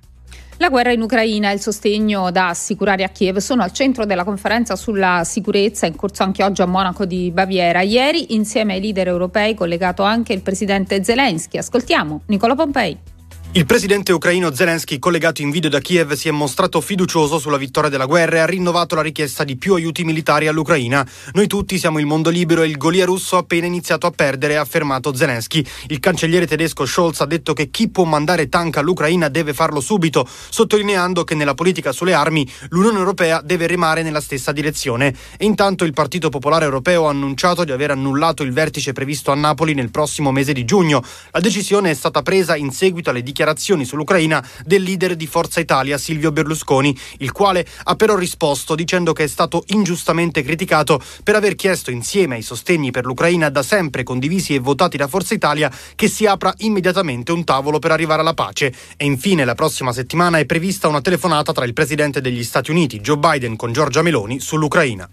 La 0.58 0.70
guerra 0.70 0.90
in 0.90 1.02
Ucraina 1.02 1.50
e 1.50 1.54
il 1.54 1.60
sostegno 1.60 2.30
da 2.30 2.48
assicurare 2.48 3.04
a 3.04 3.10
Kiev 3.10 3.38
sono 3.38 3.62
al 3.62 3.72
centro 3.72 4.06
della 4.06 4.24
conferenza 4.24 4.74
sulla 4.74 5.20
sicurezza 5.22 5.84
in 5.84 5.94
corso 5.94 6.22
anche 6.22 6.42
oggi 6.42 6.62
a 6.62 6.66
Monaco 6.66 7.04
di 7.04 7.30
Baviera. 7.30 7.82
Ieri, 7.82 8.34
insieme 8.34 8.72
ai 8.72 8.80
leader 8.80 9.08
europei, 9.08 9.54
collegato 9.54 10.02
anche 10.02 10.32
il 10.32 10.40
presidente 10.40 11.04
Zelensky. 11.04 11.58
Ascoltiamo 11.58 12.22
Nicola 12.28 12.54
Pompei. 12.54 13.15
Il 13.56 13.64
presidente 13.64 14.12
ucraino 14.12 14.54
Zelensky, 14.54 14.98
collegato 14.98 15.40
in 15.40 15.50
video 15.50 15.70
da 15.70 15.78
Kiev, 15.78 16.12
si 16.12 16.28
è 16.28 16.30
mostrato 16.30 16.82
fiducioso 16.82 17.38
sulla 17.38 17.56
vittoria 17.56 17.88
della 17.88 18.04
guerra 18.04 18.36
e 18.36 18.40
ha 18.40 18.44
rinnovato 18.44 18.94
la 18.94 19.00
richiesta 19.00 19.44
di 19.44 19.56
più 19.56 19.72
aiuti 19.72 20.04
militari 20.04 20.46
all'Ucraina. 20.46 21.08
Noi 21.32 21.46
tutti 21.46 21.78
siamo 21.78 21.98
il 21.98 22.04
mondo 22.04 22.28
libero 22.28 22.60
e 22.60 22.66
il 22.66 22.76
Golia 22.76 23.06
russo 23.06 23.36
ha 23.36 23.38
appena 23.38 23.64
iniziato 23.64 24.06
a 24.06 24.10
perdere, 24.10 24.58
ha 24.58 24.60
affermato 24.60 25.14
Zelensky. 25.14 25.64
Il 25.86 26.00
cancelliere 26.00 26.46
tedesco 26.46 26.84
Scholz 26.84 27.22
ha 27.22 27.24
detto 27.24 27.54
che 27.54 27.70
chi 27.70 27.88
può 27.88 28.04
mandare 28.04 28.50
tank 28.50 28.76
all'Ucraina 28.76 29.30
deve 29.30 29.54
farlo 29.54 29.80
subito, 29.80 30.28
sottolineando 30.28 31.24
che 31.24 31.34
nella 31.34 31.54
politica 31.54 31.92
sulle 31.92 32.12
armi 32.12 32.46
l'Unione 32.68 32.98
Europea 32.98 33.40
deve 33.40 33.66
remare 33.66 34.02
nella 34.02 34.20
stessa 34.20 34.52
direzione. 34.52 35.16
E 35.38 35.46
intanto 35.46 35.84
il 35.84 35.94
Partito 35.94 36.28
Popolare 36.28 36.66
Europeo 36.66 37.06
ha 37.06 37.10
annunciato 37.10 37.64
di 37.64 37.72
aver 37.72 37.92
annullato 37.92 38.42
il 38.42 38.52
vertice 38.52 38.92
previsto 38.92 39.32
a 39.32 39.34
Napoli 39.34 39.72
nel 39.72 39.90
prossimo 39.90 40.30
mese 40.30 40.52
di 40.52 40.66
giugno. 40.66 41.02
La 41.30 41.40
decisione 41.40 41.88
è 41.88 41.94
stata 41.94 42.20
presa 42.20 42.54
in 42.54 42.70
seguito 42.70 43.08
alle 43.08 43.22
dichiarazioni 43.22 43.44
dichiarazioni 43.46 43.84
sull'Ucraina 43.84 44.44
del 44.64 44.82
leader 44.82 45.14
di 45.14 45.26
Forza 45.26 45.60
Italia 45.60 45.98
Silvio 45.98 46.32
Berlusconi, 46.32 46.96
il 47.18 47.30
quale 47.30 47.64
ha 47.84 47.94
però 47.94 48.16
risposto 48.16 48.74
dicendo 48.74 49.12
che 49.12 49.24
è 49.24 49.26
stato 49.28 49.62
ingiustamente 49.68 50.42
criticato 50.42 51.00
per 51.22 51.36
aver 51.36 51.54
chiesto 51.54 51.92
insieme 51.92 52.34
ai 52.34 52.42
sostegni 52.42 52.90
per 52.90 53.04
l'Ucraina 53.04 53.48
da 53.48 53.62
sempre 53.62 54.02
condivisi 54.02 54.54
e 54.54 54.58
votati 54.58 54.96
da 54.96 55.06
Forza 55.06 55.34
Italia 55.34 55.70
che 55.94 56.08
si 56.08 56.26
apra 56.26 56.52
immediatamente 56.58 57.30
un 57.30 57.44
tavolo 57.44 57.78
per 57.78 57.92
arrivare 57.92 58.22
alla 58.22 58.34
pace. 58.34 58.74
E 58.96 59.04
infine 59.04 59.44
la 59.44 59.54
prossima 59.54 59.92
settimana 59.92 60.38
è 60.38 60.46
prevista 60.46 60.88
una 60.88 61.00
telefonata 61.00 61.52
tra 61.52 61.64
il 61.64 61.72
presidente 61.72 62.20
degli 62.20 62.42
Stati 62.42 62.70
Uniti 62.70 63.00
Joe 63.00 63.18
Biden 63.18 63.54
con 63.54 63.72
Giorgia 63.72 64.02
Meloni 64.02 64.40
sull'Ucraina. 64.40 65.08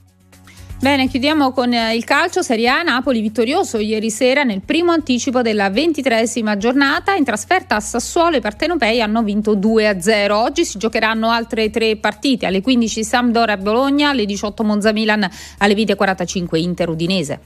Bene, 0.84 1.08
chiudiamo 1.08 1.54
con 1.54 1.72
eh, 1.72 1.96
il 1.96 2.04
calcio 2.04 2.42
Serie 2.42 2.68
A. 2.68 2.82
Napoli 2.82 3.22
vittorioso 3.22 3.78
ieri 3.78 4.10
sera 4.10 4.44
nel 4.44 4.60
primo 4.60 4.92
anticipo 4.92 5.42
della 5.42 5.70
ventitresima 5.70 6.58
giornata. 6.58 7.14
In 7.14 7.24
trasferta 7.24 7.78
a 7.78 7.80
Sassuolo 7.80 8.36
i 8.36 8.42
partenopei 8.42 9.02
hanno 9.02 9.24
vinto 9.24 9.56
2-0. 9.56 10.32
Oggi 10.32 10.66
si 10.66 10.78
giocheranno 10.78 11.30
altre 11.30 11.70
tre 11.70 11.96
partite. 11.96 12.48
Alle 12.48 12.62
15 12.62 13.02
Sampdoria 13.02 13.56
Bologna, 13.56 14.10
alle 14.10 14.26
18 14.26 14.64
Monza 14.66 14.92
Milan, 14.92 15.26
alle 15.60 15.74
20.45 15.74 16.58
Inter 16.58 16.90
Udinese. 16.90 17.40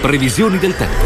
Previsioni 0.00 0.56
del 0.56 0.74
tempo. 0.74 1.04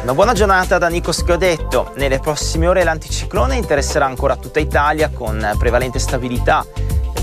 Una 0.00 0.14
buona 0.14 0.32
giornata 0.32 0.78
da 0.78 0.86
Nico 0.86 1.10
Scodetto. 1.10 1.92
Nelle 1.96 2.20
prossime 2.20 2.68
ore 2.68 2.84
l'anticiclone 2.84 3.56
interesserà 3.56 4.06
ancora 4.06 4.36
tutta 4.36 4.60
Italia 4.60 5.10
con 5.10 5.44
prevalente 5.58 5.98
stabilità 5.98 6.64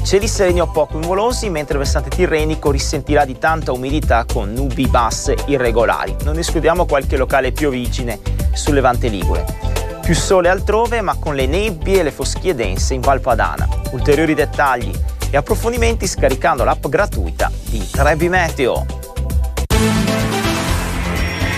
Cieli 0.04 0.28
sereni 0.28 0.60
o 0.60 0.68
poco 0.68 0.98
nuvolosi, 0.98 1.50
mentre 1.50 1.74
il 1.74 1.80
versante 1.80 2.10
tirrenico 2.10 2.72
risentirà 2.72 3.24
di 3.24 3.38
tanta 3.38 3.72
umidità 3.72 4.26
con 4.32 4.52
nubi 4.52 4.86
basse 4.88 5.36
irregolari. 5.46 6.16
Non 6.24 6.38
escludiamo 6.38 6.86
qualche 6.86 7.16
locale 7.16 7.52
piovigine 7.54 8.20
sul 8.52 8.76
Levante 8.76 9.08
Ligure. 9.08 9.46
Più 10.02 10.14
sole 10.14 10.50
altrove, 10.50 11.00
ma 11.00 11.16
con 11.18 11.36
le 11.36 11.48
nebbie 11.48 12.02
e 12.02 12.04
le 12.04 12.12
foschie 12.12 12.54
dense 12.54 12.94
in 12.94 13.02
Valpadana. 13.02 13.68
Ulteriori 13.92 14.34
dettagli 14.34 14.92
e 15.30 15.38
approfondimenti 15.38 16.06
scaricando 16.06 16.66
l'app 16.66 16.86
gratuita 16.88 17.50
di 17.70 17.90
Trebi 17.90 18.28
Meteo. 18.28 18.86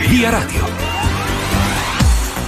Via 0.07 0.30
Radio. 0.30 0.94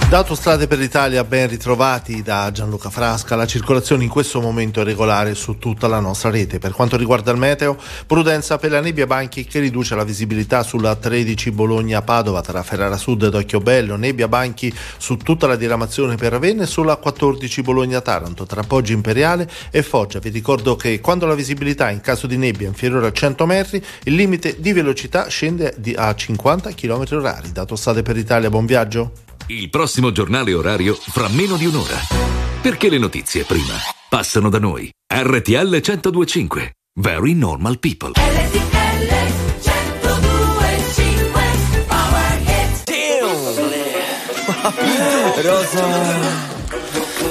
Da 0.08 0.24
per 0.24 0.78
l'Italia 0.78 1.22
ben 1.22 1.48
ritrovati 1.48 2.22
da 2.22 2.50
Gianluca 2.50 2.88
Frasca, 2.88 3.36
la 3.36 3.46
circolazione 3.46 4.04
in 4.04 4.08
questo 4.08 4.40
momento 4.40 4.80
è 4.80 4.84
regolare 4.84 5.34
su 5.34 5.58
tutta 5.58 5.86
la 5.86 6.00
nostra 6.00 6.30
rete. 6.30 6.58
Per 6.58 6.72
quanto 6.72 6.96
riguarda 6.96 7.30
il 7.30 7.36
meteo, 7.36 7.76
prudenza 8.06 8.56
per 8.56 8.70
la 8.70 8.80
nebbia 8.80 9.06
banchi 9.06 9.44
che 9.44 9.60
riduce 9.60 9.94
la 9.94 10.04
visibilità 10.04 10.62
sulla 10.62 10.94
13 10.94 11.50
Bologna-Padova 11.50 12.40
tra 12.40 12.62
Ferrara 12.62 12.96
Sud 12.96 13.24
ed 13.24 13.34
Occhiobello, 13.34 13.96
nebbia 13.96 14.28
banchi 14.28 14.74
su 14.96 15.18
tutta 15.18 15.46
la 15.46 15.56
diramazione 15.56 16.16
per 16.16 16.32
Ravenna 16.32 16.62
e 16.62 16.66
sulla 16.66 16.96
14 16.96 17.60
Bologna-Taranto 17.60 18.46
tra 18.46 18.62
Poggio 18.62 18.94
Imperiale 18.94 19.46
e 19.70 19.82
Foggia. 19.82 20.20
Vi 20.20 20.30
ricordo 20.30 20.74
che 20.74 21.00
quando 21.00 21.26
la 21.26 21.34
visibilità 21.34 21.90
in 21.90 22.00
caso 22.00 22.26
di 22.26 22.38
nebbia 22.38 22.66
è 22.66 22.70
inferiore 22.70 23.08
a 23.08 23.12
100 23.12 23.44
metri, 23.44 23.84
il 24.04 24.14
limite 24.14 24.56
di 24.58 24.72
velocità 24.72 25.28
scende 25.28 25.76
a 25.96 26.14
50 26.14 26.72
km 26.72 27.02
h 27.02 27.52
Da 27.52 27.66
per 27.66 28.16
l'Italia, 28.16 28.48
buon 28.48 28.64
viaggio! 28.64 29.27
Il 29.46 29.70
prossimo 29.70 30.12
giornale 30.12 30.52
orario 30.54 30.94
fra 30.94 31.28
meno 31.28 31.56
di 31.56 31.66
un'ora. 31.66 31.96
Perché 32.60 32.88
le 32.90 32.98
notizie 32.98 33.44
prima 33.44 33.74
passano 34.08 34.48
da 34.50 34.58
noi. 34.58 34.90
RTL 35.12 35.80
1025. 35.80 36.72
Very 37.00 37.34
normal 37.34 37.78
people. 37.78 38.12
Rosa 45.42 45.86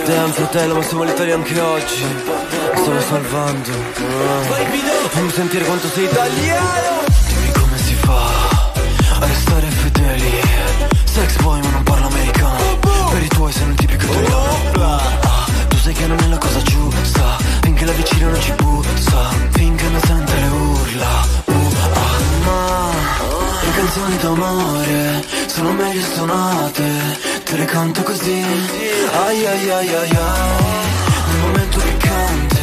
Damn 0.05 0.31
fratello 0.31 0.75
ma 0.75 0.81
siamo 0.83 1.03
all'Italia 1.03 1.35
anche 1.35 1.59
oggi 1.59 2.03
Mi 2.03 2.81
stavo 2.81 3.01
salvando 3.01 3.71
Ah. 3.71 4.41
Fammi 5.09 5.31
sentire 5.31 5.65
quanto 5.65 5.87
sei 5.89 6.05
italiano 6.05 7.03
Dimmi 7.27 7.51
come 7.51 7.77
si 7.77 7.93
fa 7.95 8.71
A 9.19 9.25
restare 9.25 9.67
fedeli 9.67 10.41
Sex 11.03 11.41
boy 11.41 11.66
ma 13.27 13.35
non 13.35 13.35
parlo 13.35 13.35
americano 13.35 13.35
Per 13.35 13.35
i 13.35 13.35
tuoi 13.35 13.51
sei 13.51 13.67
un 13.67 13.75
tipico 13.75 14.05
italiano 14.05 14.71
Ah, 14.79 15.45
Tu 15.67 15.77
sai 15.77 15.93
che 15.93 16.07
non 16.07 16.17
è 16.19 16.27
la 16.27 16.37
cosa 16.37 16.61
giusta 16.61 17.37
Finché 17.61 17.85
la 17.85 17.91
vicina 17.91 18.29
non 18.29 18.41
ci 18.41 18.51
puzza 18.51 19.29
Finché 19.51 19.89
non 19.89 20.01
sente 20.01 20.33
le 20.33 20.47
urla. 20.47 21.25
Uh, 21.45 21.51
ah, 21.93 22.19
ma 22.45 22.89
Le 23.63 23.71
canzoni 23.75 24.17
d'amore 24.17 25.25
Sono 25.47 25.71
meglio 25.73 26.05
suonate 26.13 26.83
Te 27.43 27.57
le 27.57 27.65
canto 27.65 28.03
così. 28.03 28.43
Ai 29.25 29.45
ai 29.45 29.69
ai 29.69 29.93
ai 29.93 29.95
ai 29.95 30.09
Nel 31.27 31.39
momento 31.41 31.79
piccante 31.79 32.61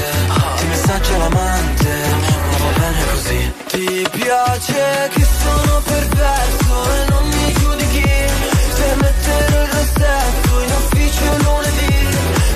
Ti 0.57 0.67
messaggia 0.67 1.17
l'amante 1.19 1.93
Ma 2.51 2.57
va 2.59 2.79
bene 2.79 3.05
così. 3.13 3.53
Ti 3.67 4.09
piace 4.13 5.11
che 5.13 5.27
sono 5.43 5.83
perverso 5.85 6.93
E 6.93 7.11
non 7.11 7.29
mi 7.29 7.44
mettere 9.05 9.63
il 9.63 9.69
rossetto 9.77 10.61
In 10.65 10.73
ufficio 10.81 11.27
lunedì. 11.45 11.93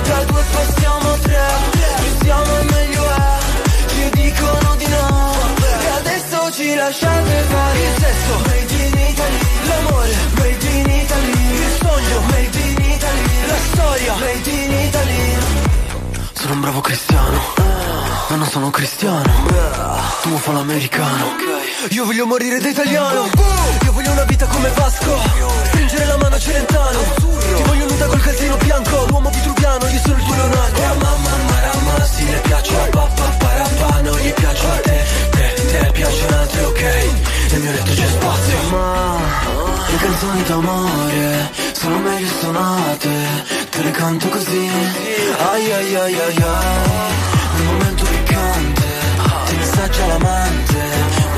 Da 0.09 0.23
due 0.29 0.43
passiamo 0.51 1.11
a 1.13 1.17
tre 1.25 1.47
Più 1.99 2.11
siamo 2.23 2.51
e 2.59 2.63
meglio 2.73 3.03
è. 3.05 3.37
Ci 3.91 4.09
dicono 4.21 4.75
di 4.81 4.87
no 4.87 5.35
E 5.85 5.87
adesso 6.01 6.51
ci 6.51 6.75
lasciate 6.75 7.33
fare. 7.53 7.79
Il 7.79 7.95
sesso 8.03 8.33
Made 8.47 8.75
in 8.85 8.97
Italy. 9.11 9.39
L'amore 9.69 10.13
Made 10.37 10.67
in 10.79 10.89
Italy. 11.03 11.33
Il 11.65 11.71
sogno 11.81 12.19
Made 12.31 12.59
in 12.69 12.81
Italy. 12.95 13.25
La 13.51 13.59
storia 13.71 14.13
Made 14.15 14.49
in 14.49 14.73
Italy 14.87 15.08
Sono 16.49 16.61
un 16.61 16.67
bravo 16.67 16.81
cristiano. 16.81 17.39
Ma 18.29 18.35
non 18.35 18.47
sono 18.47 18.71
cristiano. 18.71 19.21
Tu 20.23 20.35
fa 20.37 20.51
l'americano 20.51 21.35
Io 21.89 22.05
voglio 22.05 22.25
morire 22.25 22.57
da 22.57 22.69
italiano. 22.69 23.29
Io 23.83 23.91
voglio 23.91 24.11
una 24.13 24.23
vita 24.23 24.47
come 24.47 24.67
Vasco. 24.69 25.15
Stringere 25.65 26.05
la 26.05 26.17
mano 26.17 26.33
a 26.33 26.39
Celentano. 26.39 26.99
Ti 27.55 27.63
voglio 27.67 27.85
nuda 27.85 28.07
col 28.07 28.19
calzino 28.21 28.57
bianco. 28.57 29.05
L'uomo 29.09 29.29
vitruviano, 29.29 29.85
io 29.89 29.99
sono 29.99 30.17
il 30.17 30.23
tuo 30.23 30.35
Leonardo. 30.35 30.81
Mamma 30.81 31.29
marama, 31.51 32.03
sì 32.05 32.25
le 32.25 32.39
piace 32.39 32.75
a 32.75 32.87
papà 32.89 33.23
Parapà, 33.37 34.01
non 34.01 34.17
gli 34.17 34.33
piace 34.33 34.65
a 34.65 34.79
te. 34.79 35.05
Te, 35.29 35.53
te 35.53 35.91
piacciono 35.91 36.35
altre, 36.35 36.63
ok. 36.63 36.81
Nel 37.51 37.61
mio 37.61 37.71
letto 37.73 37.93
c'è 37.93 38.07
spazio. 38.07 38.69
Ma 38.71 39.68
le 39.91 39.97
canzoni 39.97 40.43
d'amore 40.43 41.51
Sono 41.73 41.97
meglio 41.99 42.27
suonate 42.39 43.09
Te 43.69 43.81
le 43.83 43.91
canto 43.91 44.27
così. 44.29 44.69
Ai 45.51 45.71
ai 45.71 45.95
ai 45.95 46.19
ai 46.19 46.19
ai 46.19 46.43
Nel 47.55 47.65
momento 47.65 48.03
piccante 48.03 48.87
Ti 49.47 49.55
messaggia 49.55 50.05
l'amante 50.07 50.81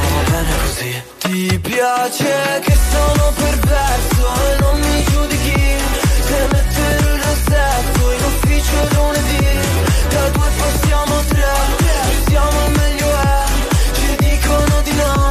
Ma 0.02 0.08
va 0.14 0.30
bene 0.30 0.54
così. 0.66 1.04
Ti 1.20 1.60
piace 1.60 2.62
che 2.66 2.78
sono 2.92 3.32
perverso 3.36 4.24
E 4.50 4.60
non 4.60 4.80
mi 4.80 5.04
giudichi 5.12 5.76
Se 6.28 6.48
mettere 6.52 6.96
il 7.00 7.22
rossetto 7.24 8.12
In 8.12 8.24
ufficio 8.32 8.78
lunedì. 8.96 9.46
Da 10.10 10.30
due 10.30 10.50
passiamo 10.58 11.18
a 11.18 11.24
tre 11.28 11.50
siamo 12.28 12.68
meglio 12.76 13.08
è 13.08 13.44
Ci 13.94 14.16
dicono 14.20 14.82
di 14.84 14.94
no 14.94 15.31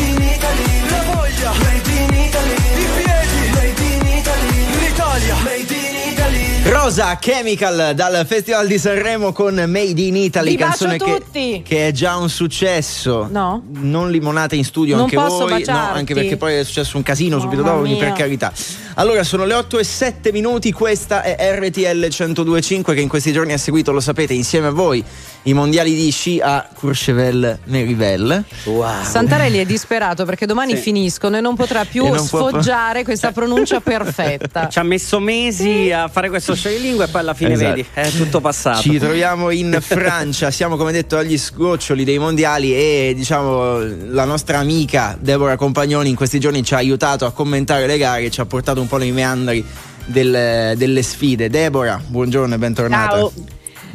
Rosa 6.63 7.17
Chemical 7.17 7.95
dal 7.95 8.23
Festival 8.27 8.67
di 8.67 8.77
Sanremo 8.77 9.31
con 9.31 9.55
Made 9.55 9.99
in 9.99 10.15
Italy, 10.15 10.51
Vi 10.51 10.57
canzone 10.57 10.97
che, 10.97 11.61
che 11.65 11.87
è 11.87 11.91
già 11.91 12.17
un 12.17 12.29
successo. 12.29 13.27
No? 13.29 13.63
Non 13.71 14.11
limonate 14.11 14.55
in 14.55 14.63
studio 14.63 14.95
Non 14.95 15.05
anche 15.05 15.15
voi, 15.15 15.63
no, 15.65 15.77
anche 15.77 16.13
perché 16.13 16.37
poi 16.37 16.55
è 16.55 16.63
successo 16.63 16.97
un 16.97 17.03
casino 17.03 17.39
subito 17.39 17.63
Mamma 17.63 17.73
dopo, 17.73 17.85
quindi 17.87 17.99
per 17.99 18.13
carità. 18.13 18.53
Allora, 18.95 19.23
sono 19.23 19.45
le 19.45 19.55
8 19.55 19.79
e 19.79 19.83
7 19.83 20.31
minuti, 20.31 20.71
questa 20.71 21.23
è 21.23 21.35
RTL 21.59 22.07
1025 22.09 22.93
che 22.93 23.01
in 23.01 23.07
questi 23.07 23.31
giorni 23.31 23.53
ha 23.53 23.57
seguito, 23.57 23.91
lo 23.91 23.99
sapete, 23.99 24.33
insieme 24.33 24.67
a 24.67 24.71
voi 24.71 25.03
i 25.43 25.53
mondiali 25.53 25.95
di 25.95 26.11
sci 26.11 26.39
a 26.39 26.67
Courchevel-Merivelle. 26.71 28.43
Wow. 28.65 29.03
Santarelli 29.03 29.57
è 29.57 29.65
disperato 29.65 30.23
perché 30.25 30.45
domani 30.45 30.75
Sì. 30.75 30.81
finiscono 30.81 31.37
e 31.37 31.41
non 31.41 31.55
potrà 31.55 31.83
più 31.85 32.05
non 32.07 32.27
può- 32.27 32.49
sfoggiare 32.49 33.03
questa 33.03 33.31
pronuncia 33.31 33.79
perfetta. 33.81 34.67
Ci 34.69 34.79
ha 34.79 34.83
messo 34.83 35.19
mesi 35.19 35.91
a 35.91 36.07
fare 36.09 36.29
questo 36.29 36.53
scioglilingua 36.53 37.05
e 37.05 37.07
poi 37.07 37.21
alla 37.21 37.33
fine 37.33 37.53
Esatto. 37.53 37.69
vedi, 37.75 37.85
è 37.93 38.09
tutto 38.11 38.39
passato. 38.39 38.81
Ci 38.81 38.99
troviamo 38.99 39.49
in 39.49 39.77
Francia, 39.81 40.51
siamo 40.51 40.77
come 40.77 40.91
detto 40.91 41.17
agli 41.17 41.37
sgoccioli 41.37 42.03
dei 42.03 42.19
mondiali 42.19 42.73
e 42.73 43.13
diciamo 43.15 43.79
la 44.09 44.25
nostra 44.25 44.59
amica 44.59 45.17
Deborah 45.19 45.55
Compagnoni 45.55 46.09
in 46.09 46.15
questi 46.15 46.39
giorni 46.39 46.63
ci 46.63 46.73
ha 46.75 46.77
aiutato 46.77 47.25
a 47.25 47.31
commentare 47.31 47.87
le 47.87 47.97
gare 47.97 48.23
e 48.25 48.29
ci 48.29 48.41
ha 48.41 48.45
portato 48.45 48.79
un 48.79 48.87
po' 48.87 48.97
nei 48.97 49.11
meandri 49.11 49.65
del- 50.05 50.73
delle 50.77 51.01
sfide. 51.03 51.49
Deborah, 51.49 51.99
buongiorno 52.05 52.53
e 52.53 52.57
bentornata. 52.57 53.15
Ciao. 53.17 53.31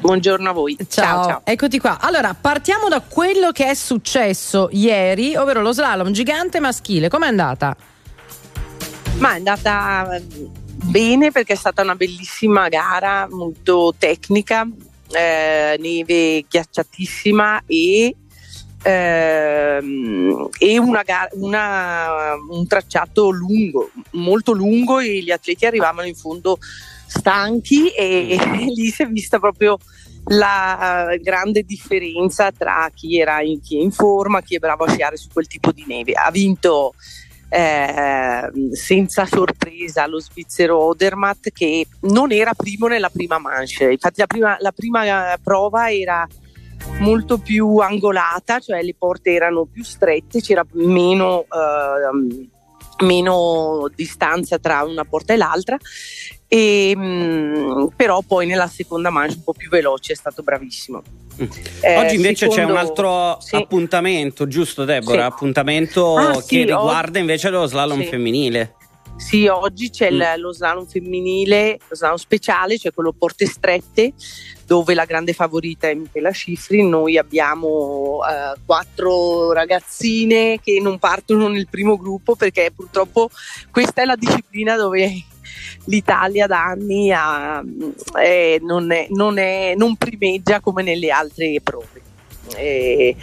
Buongiorno 0.07 0.51
a 0.51 0.53
voi. 0.53 0.77
Ciao, 0.89 1.25
ciao. 1.25 1.41
eccoti 1.43 1.81
qua. 1.81 1.99
Allora, 2.01 2.33
partiamo 2.33 2.87
da 2.89 3.01
quello 3.01 3.51
che 3.51 3.67
è 3.67 3.75
successo 3.75 4.69
ieri, 4.71 5.35
ovvero 5.35 5.63
lo 5.63 5.73
slalom 5.73 6.13
gigante 6.13 6.61
maschile. 6.61 7.09
Com'è 7.09 7.27
andata? 7.27 7.77
Ma 9.19 9.33
è 9.33 9.37
andata 9.37 10.15
eh, 10.15 10.23
bene 10.85 11.33
perché 11.33 11.55
è 11.55 11.57
stata 11.57 11.83
una 11.83 11.97
bellissima 11.97 12.69
gara, 12.69 13.27
molto 13.29 13.95
tecnica, 13.99 14.65
eh, 15.11 15.77
neve 15.81 16.45
ghiacciatissima 16.49 17.65
e, 17.67 18.15
ehm, 18.83 20.49
e 20.57 20.79
una 20.79 21.03
gara- 21.03 21.31
una- 21.33 22.35
un 22.49 22.65
tracciato 22.69 23.31
lungo, 23.31 23.91
molto 24.13 24.53
lungo 24.53 25.01
e 25.01 25.21
gli 25.21 25.33
atleti 25.33 25.67
arrivavano 25.67 26.07
in 26.07 26.15
fondo 26.15 26.59
stanchi 27.07 27.91
e, 27.91 28.39
e 28.39 28.65
lì 28.75 28.91
si 28.91 29.03
è 29.03 29.07
vista 29.07 29.39
proprio 29.39 29.79
la 30.29 31.13
eh, 31.13 31.19
grande 31.19 31.63
differenza 31.63 32.51
tra 32.51 32.91
chi 32.93 33.19
era 33.19 33.41
in, 33.43 33.61
chi 33.61 33.79
è 33.79 33.83
in 33.83 33.93
forma, 33.93 34.43
chi 34.43 34.57
è 34.57 34.59
bravo 34.59 34.85
a 34.85 34.91
sciare 34.91 35.17
su 35.17 35.29
quel 35.33 35.47
tipo 35.47 35.73
di 35.73 35.85
neve. 35.87 36.13
Ha 36.13 36.31
vinto 36.31 36.95
eh, 37.49 38.51
senza 38.73 39.25
sorpresa 39.25 40.07
lo 40.07 40.21
svizzero 40.21 40.79
Odermatt 40.79 41.51
che 41.53 41.87
non 42.03 42.33
era 42.33 42.55
primo 42.55 42.89
nella 42.89 43.11
prima 43.11 43.39
manche. 43.39 43.93
Infatti 43.93 44.21
la 44.21 44.27
prima, 44.27 44.57
la 44.59 44.73
prima 44.73 45.33
eh, 45.33 45.39
prova 45.43 45.93
era 45.93 46.27
molto 47.01 47.39
più 47.39 47.79
angolata, 47.79 48.59
cioè 48.59 48.83
le 48.83 48.95
porte 48.97 49.33
erano 49.33 49.65
più 49.65 49.85
strette, 49.85 50.41
c'era 50.41 50.65
meno, 50.73 51.45
ehm, 51.45 52.49
meno 53.05 53.91
distanza 53.95 54.59
tra 54.59 54.83
una 54.83 55.05
porta 55.05 55.33
e 55.33 55.37
l'altra 55.37 55.77
E, 56.49 56.95
mh, 56.97 57.03
mm, 57.03 57.87
però 57.97 58.23
poi 58.27 58.47
nella 58.47 58.69
seconda 58.69 59.11
manche 59.11 59.35
un 59.35 59.45
po' 59.45 59.53
più 59.53 59.69
veloce 59.69 60.13
è 60.13 60.17
stato 60.17 60.43
bravissimo. 60.43 61.03
Eh, 61.81 61.97
Oggi 61.99 62.15
invece 62.15 62.49
secondo... 62.49 62.55
c'è 62.55 62.71
un 62.71 62.77
altro 62.77 63.39
sì. 63.41 63.57
appuntamento, 63.57 64.47
giusto 64.47 64.85
Deborah? 64.85 65.23
Sì. 65.23 65.27
Appuntamento 65.27 66.17
ah, 66.17 66.35
che 66.37 66.43
sì, 66.43 66.59
riguarda 66.65 67.11
oggi... 67.11 67.19
invece 67.19 67.51
lo 67.51 67.67
slalom 67.67 68.03
femminile. 68.05 68.75
Sì, 69.17 69.47
oggi 69.47 69.89
c'è 69.91 70.11
mm. 70.11 70.39
lo 70.39 70.53
slalom 70.53 70.87
femminile, 70.87 71.79
lo 71.89 71.97
slalom 71.97 72.17
speciale, 72.17 72.79
cioè 72.79 72.93
quello 72.93 73.13
porte 73.13 73.47
strette, 73.47 74.13
dove 74.67 74.95
la 74.95 75.07
grande 75.07 75.33
favorita 75.33 75.89
è 75.89 75.95
Michela 75.95 76.31
Scifri. 76.31 76.87
Noi 76.87 77.17
abbiamo 77.17 78.19
uh, 78.19 78.59
quattro 78.65 79.53
ragazzine 79.53 80.61
che 80.63 80.81
non 80.81 80.99
partono 80.99 81.49
nel 81.49 81.67
primo 81.69 81.97
gruppo 81.97 82.37
perché 82.37 82.71
purtroppo 82.75 83.31
questa 83.71 84.03
è 84.03 84.05
la 84.05 84.17
disciplina 84.17 84.77
dove 84.77 85.25
l'Italia 85.85 86.47
da 86.47 86.65
anni 86.65 87.13
ha, 87.13 87.63
eh, 88.21 88.61
non, 88.63 88.91
è, 88.93 89.07
non, 89.11 89.39
è, 89.39 89.75
non 89.77 89.97
primeggia 89.97 90.61
come 90.61 90.83
nelle 90.83 91.11
altre 91.11 91.61
prove. 91.63 92.03
Eh, 92.55 93.17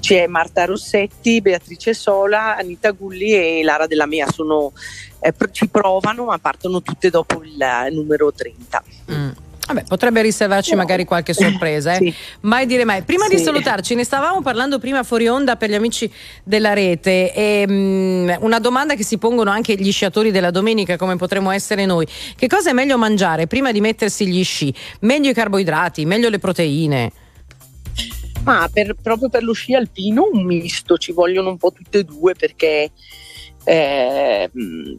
c'è 0.00 0.26
Marta 0.26 0.66
Rossetti, 0.66 1.40
Beatrice 1.40 1.94
Sola, 1.94 2.56
Anita 2.56 2.90
Gulli 2.90 3.32
e 3.32 3.62
Lara 3.62 3.86
Della 3.86 4.06
Mea 4.06 4.30
sono, 4.30 4.72
eh, 5.20 5.34
ci 5.52 5.68
provano 5.68 6.24
ma 6.24 6.38
partono 6.38 6.82
tutte 6.82 7.08
dopo 7.08 7.42
il 7.42 7.56
numero 7.90 8.32
30. 8.32 8.84
Mm. 9.10 9.30
Vabbè, 9.66 9.84
potrebbe 9.84 10.22
riservarci 10.22 10.72
no. 10.72 10.76
magari 10.78 11.04
qualche 11.04 11.34
sorpresa, 11.34 11.94
eh? 11.94 11.96
sì. 11.96 12.14
mai 12.42 12.66
dire 12.66 12.84
mai. 12.84 13.02
Prima 13.02 13.26
sì. 13.26 13.36
di 13.36 13.42
salutarci, 13.42 13.94
ne 13.94 14.04
stavamo 14.04 14.40
parlando 14.40 14.78
prima 14.78 15.02
fuori 15.02 15.26
onda 15.26 15.56
per 15.56 15.70
gli 15.70 15.74
amici 15.74 16.10
della 16.44 16.72
rete. 16.72 17.32
E, 17.32 17.64
um, 17.66 18.36
una 18.40 18.58
domanda 18.60 18.94
che 18.94 19.02
si 19.02 19.18
pongono 19.18 19.50
anche 19.50 19.74
gli 19.74 19.90
sciatori 19.90 20.30
della 20.30 20.50
domenica, 20.50 20.96
come 20.96 21.16
potremmo 21.16 21.50
essere 21.50 21.84
noi: 21.84 22.06
che 22.36 22.46
cosa 22.46 22.70
è 22.70 22.72
meglio 22.72 22.96
mangiare 22.96 23.46
prima 23.46 23.72
di 23.72 23.80
mettersi 23.80 24.26
gli 24.26 24.44
sci? 24.44 24.72
Meglio 25.00 25.30
i 25.30 25.34
carboidrati, 25.34 26.04
meglio 26.04 26.28
le 26.28 26.38
proteine? 26.38 27.12
Ma 28.44 28.70
per, 28.72 28.94
proprio 29.02 29.28
per 29.28 29.42
lo 29.42 29.52
sci 29.52 29.74
alpino 29.74 30.28
un 30.32 30.44
misto, 30.44 30.96
ci 30.98 31.10
vogliono 31.10 31.50
un 31.50 31.56
po' 31.56 31.72
tutte 31.72 31.98
e 31.98 32.04
due 32.04 32.34
perché 32.34 32.92
eh, 33.64 34.50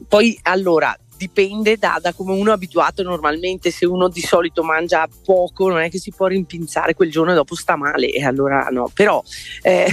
poi 0.10 0.38
allora 0.42 0.98
dipende 1.18 1.78
da, 1.78 2.00
da, 2.02 2.14
come 2.14 2.34
uno 2.34 2.52
è 2.52 2.54
abituato 2.54 3.04
normalmente, 3.04 3.72
se 3.72 3.86
uno 3.86 4.08
di 4.08 4.22
solito 4.22 4.64
mangia 4.64 5.08
poco 5.26 5.68
non 5.68 5.80
è 5.80 5.90
che 5.90 6.00
si 6.00 6.12
può 6.16 6.28
rimpinzare 6.28 6.94
quel 6.94 7.12
giorno 7.12 7.32
e 7.32 7.36
dopo 7.36 7.56
sta 7.56 7.76
male 7.76 8.10
e 8.12 8.24
allora 8.24 8.68
no, 8.72 8.90
però 8.94 9.22
eh, 9.64 9.88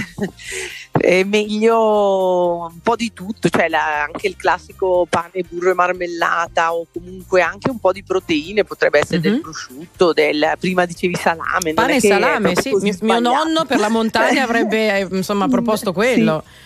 è 0.91 1.23
meglio 1.23 2.69
un 2.71 2.79
po' 2.81 2.95
di 2.95 3.11
tutto, 3.13 3.49
cioè 3.49 3.67
la, 3.67 4.03
anche 4.03 4.27
il 4.27 4.35
classico 4.35 5.05
pane, 5.09 5.43
burro 5.49 5.71
e 5.71 5.73
marmellata 5.73 6.73
o 6.73 6.85
comunque 6.91 7.41
anche 7.41 7.69
un 7.69 7.79
po' 7.79 7.91
di 7.91 8.03
proteine, 8.03 8.63
potrebbe 8.63 8.99
essere 8.99 9.19
mm-hmm. 9.19 9.27
del 9.27 9.35
mhm. 9.35 9.41
prosciutto, 9.41 10.13
del, 10.13 10.53
prima 10.59 10.85
dicevi 10.85 11.15
salame. 11.15 11.73
Pane 11.73 11.95
e 11.95 11.99
salame, 12.01 12.55
sì, 12.55 12.71
mio, 12.75 12.95
mio, 13.01 13.19
nonno 13.19 13.65
per 13.65 13.79
la 13.79 13.89
montagna 13.89 14.43
avrebbe 14.43 14.99
eh, 14.99 15.07
insomma 15.11 15.47
proposto 15.49 15.91
quello. 15.91 16.43
Sì. 16.45 16.63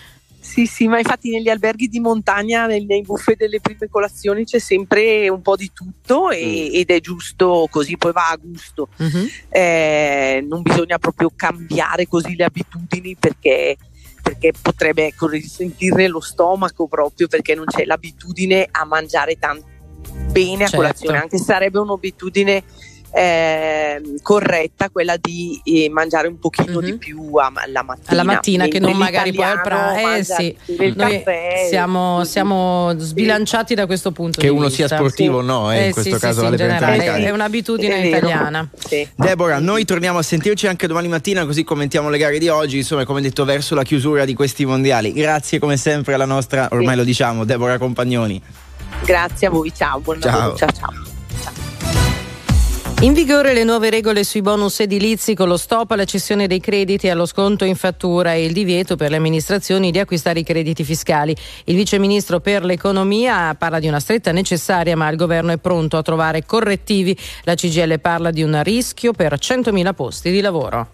Sì, 0.50 0.66
sì, 0.66 0.88
ma 0.88 0.98
infatti 0.98 1.30
negli 1.30 1.48
alberghi 1.48 1.86
di 1.86 2.00
montagna, 2.00 2.66
nei, 2.66 3.02
buffet 3.02 3.36
delle 3.36 3.60
prime 3.60 3.88
colazioni 3.88 4.44
c'è 4.44 4.58
sempre 4.58 5.28
un 5.28 5.42
po' 5.42 5.54
di 5.54 5.70
tutto 5.72 6.30
e, 6.30 6.70
mm. 6.72 6.74
ed 6.74 6.90
è 6.90 6.98
giusto 6.98 7.68
così, 7.70 7.96
poi 7.96 8.10
va 8.10 8.30
a 8.30 8.36
gusto. 8.36 8.88
Mm-hmm. 9.00 9.26
Eh, 9.48 10.44
non 10.48 10.62
bisogna 10.62 10.98
proprio 10.98 11.30
cambiare 11.36 12.08
così 12.08 12.34
le 12.34 12.42
abitudini 12.42 13.14
perché, 13.14 13.76
perché 14.20 14.52
potrebbe 14.60 15.06
ecco, 15.06 15.28
risentire 15.28 16.08
lo 16.08 16.20
stomaco 16.20 16.88
proprio 16.88 17.28
perché 17.28 17.54
non 17.54 17.66
c'è 17.66 17.84
l'abitudine 17.84 18.66
a 18.68 18.84
mangiare 18.84 19.38
tanto 19.38 19.66
bene 20.32 20.64
a 20.64 20.66
certo. 20.66 20.76
colazione, 20.78 21.18
anche 21.18 21.38
se 21.38 21.44
sarebbe 21.44 21.78
un'abitudine 21.78 22.64
eh, 23.12 24.00
corretta 24.22 24.88
quella 24.90 25.16
di 25.16 25.60
eh, 25.64 25.88
mangiare 25.90 26.28
un 26.28 26.38
pochino 26.38 26.78
mm-hmm. 26.78 26.84
di 26.84 26.92
mhm. 26.92 26.98
più 26.98 27.30
alla 27.34 27.82
mattina. 27.82 28.06
Alla 28.06 28.22
mattina 28.22 28.66
che 28.66 28.78
non 28.78 28.96
magari 28.96 29.32
poi 29.32 29.44
al 29.44 29.60
pranzo. 29.60 30.16
Eh 30.16 30.24
sì, 30.24 30.56
noi 30.76 30.94
caffè, 30.94 31.66
siamo, 31.68 32.24
siamo, 32.24 32.94
sbilanciati 32.96 33.74
da 33.74 33.86
questo 33.86 34.12
punto 34.12 34.40
che 34.40 34.48
di 34.48 34.52
vista. 34.52 34.68
Che 34.68 34.80
uno 34.80 34.88
sia 34.88 34.96
sportivo 34.96 35.38
o 35.38 35.40
sì. 35.40 35.46
no, 35.46 35.72
eh, 35.72 35.86
in 35.86 35.92
questo 35.92 36.14
sì, 36.14 36.20
caso 36.20 36.38
sì, 36.38 36.44
vale 36.44 36.56
per 36.56 36.66
generale, 36.66 37.24
È 37.24 37.30
un'abitudine 37.30 38.02
è 38.02 38.06
italiana. 38.06 38.68
Deborah, 39.16 39.58
noi 39.58 39.84
torniamo 39.84 40.18
a 40.18 40.22
sentirci 40.22 40.66
anche 40.66 40.86
domani 40.86 41.08
mattina 41.08 41.44
così 41.44 41.64
commentiamo 41.64 42.08
le 42.08 42.18
gare 42.18 42.38
di 42.38 42.48
oggi, 42.48 42.78
insomma 42.78 43.04
come 43.04 43.20
detto 43.20 43.44
verso 43.44 43.74
la 43.74 43.82
chiusura 43.82 44.24
di 44.24 44.34
questi 44.34 44.64
mondiali. 44.64 45.12
Grazie 45.12 45.58
come 45.58 45.76
sempre 45.76 46.14
alla 46.14 46.26
nostra, 46.26 46.68
ormai 46.70 46.96
lo 46.96 47.04
diciamo, 47.04 47.44
Deborah 47.44 47.78
Compagnoni. 47.78 48.40
Grazie 49.04 49.46
a 49.46 49.50
voi, 49.50 49.72
ciao, 49.74 49.98
buon 50.00 50.20
ciao. 50.20 50.56
ciao. 50.56 50.68
ciao. 50.72 51.09
In 53.02 53.14
vigore 53.14 53.54
le 53.54 53.64
nuove 53.64 53.88
regole 53.88 54.24
sui 54.24 54.42
bonus 54.42 54.80
edilizi 54.80 55.34
con 55.34 55.48
lo 55.48 55.56
stop 55.56 55.90
alla 55.92 56.04
cessione 56.04 56.46
dei 56.46 56.60
crediti 56.60 57.08
allo 57.08 57.24
sconto 57.24 57.64
in 57.64 57.74
fattura 57.74 58.34
e 58.34 58.44
il 58.44 58.52
divieto 58.52 58.94
per 58.94 59.08
le 59.08 59.16
amministrazioni 59.16 59.90
di 59.90 59.98
acquistare 59.98 60.40
i 60.40 60.44
crediti 60.44 60.84
fiscali. 60.84 61.34
Il 61.64 61.76
vice 61.76 61.98
ministro 61.98 62.40
per 62.40 62.62
l'economia 62.62 63.54
parla 63.54 63.78
di 63.78 63.88
una 63.88 64.00
stretta 64.00 64.32
necessaria 64.32 64.98
ma 64.98 65.08
il 65.08 65.16
governo 65.16 65.50
è 65.50 65.56
pronto 65.56 65.96
a 65.96 66.02
trovare 66.02 66.44
correttivi. 66.44 67.16
La 67.44 67.54
CGL 67.54 68.00
parla 68.00 68.30
di 68.30 68.42
un 68.42 68.62
rischio 68.62 69.12
per 69.12 69.32
100.000 69.32 69.94
posti 69.94 70.30
di 70.30 70.42
lavoro. 70.42 70.88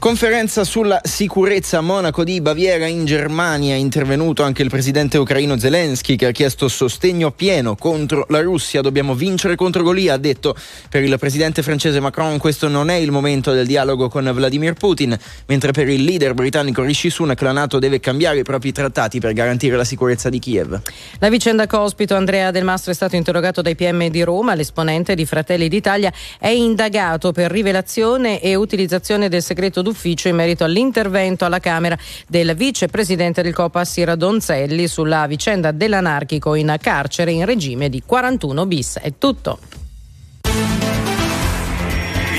Conferenza 0.00 0.62
sulla 0.62 1.00
sicurezza 1.02 1.78
a 1.78 1.80
Monaco 1.80 2.22
di 2.22 2.40
Baviera 2.40 2.86
in 2.86 3.04
Germania. 3.04 3.74
È 3.74 3.78
intervenuto 3.78 4.44
anche 4.44 4.62
il 4.62 4.68
presidente 4.68 5.18
ucraino 5.18 5.58
Zelensky 5.58 6.14
che 6.14 6.26
ha 6.26 6.30
chiesto 6.30 6.68
sostegno 6.68 7.32
pieno 7.32 7.74
contro 7.74 8.24
la 8.28 8.40
Russia. 8.40 8.80
Dobbiamo 8.80 9.16
vincere 9.16 9.56
contro 9.56 9.82
Golia, 9.82 10.14
ha 10.14 10.16
detto 10.16 10.54
per 10.88 11.02
il 11.02 11.18
presidente 11.18 11.64
francese 11.64 11.98
Macron. 11.98 12.38
Questo 12.38 12.68
non 12.68 12.90
è 12.90 12.94
il 12.94 13.10
momento 13.10 13.52
del 13.52 13.66
dialogo 13.66 14.08
con 14.08 14.30
Vladimir 14.32 14.74
Putin, 14.74 15.18
mentre 15.46 15.72
per 15.72 15.88
il 15.88 16.04
leader 16.04 16.32
britannico 16.32 16.84
Rishi 16.84 17.10
Sunak 17.10 17.42
la 17.42 17.50
Nato 17.50 17.80
deve 17.80 17.98
cambiare 17.98 18.38
i 18.38 18.44
propri 18.44 18.70
trattati 18.70 19.18
per 19.18 19.32
garantire 19.32 19.76
la 19.76 19.84
sicurezza 19.84 20.28
di 20.28 20.38
Kiev. 20.38 20.80
La 21.18 21.28
vicenda 21.28 21.66
Cospito, 21.66 22.14
Andrea 22.14 22.52
Del 22.52 22.62
Mastro 22.62 22.92
è 22.92 22.94
stato 22.94 23.16
interrogato 23.16 23.62
dai 23.62 23.74
PM 23.74 24.06
di 24.10 24.22
Roma. 24.22 24.54
L'esponente 24.54 25.16
di 25.16 25.26
Fratelli 25.26 25.68
d'Italia 25.68 26.12
è 26.38 26.48
indagato 26.48 27.32
per 27.32 27.50
rivelazione 27.50 28.40
e 28.40 28.54
utilizzazione 28.54 29.28
del 29.28 29.42
segreto 29.42 29.82
d'ufficio 29.88 30.28
in 30.28 30.36
merito 30.36 30.64
all'intervento 30.64 31.44
alla 31.44 31.60
Camera 31.60 31.96
del 32.26 32.54
vicepresidente 32.54 33.42
del 33.42 33.54
Copas 33.54 34.02
Donzelli 34.02 34.86
sulla 34.86 35.26
vicenda 35.26 35.72
dell'anarchico 35.72 36.54
in 36.54 36.76
carcere 36.80 37.32
in 37.32 37.44
regime 37.44 37.88
di 37.88 38.02
41 38.04 38.66
bis. 38.66 38.98
È 38.98 39.12
tutto. 39.18 39.58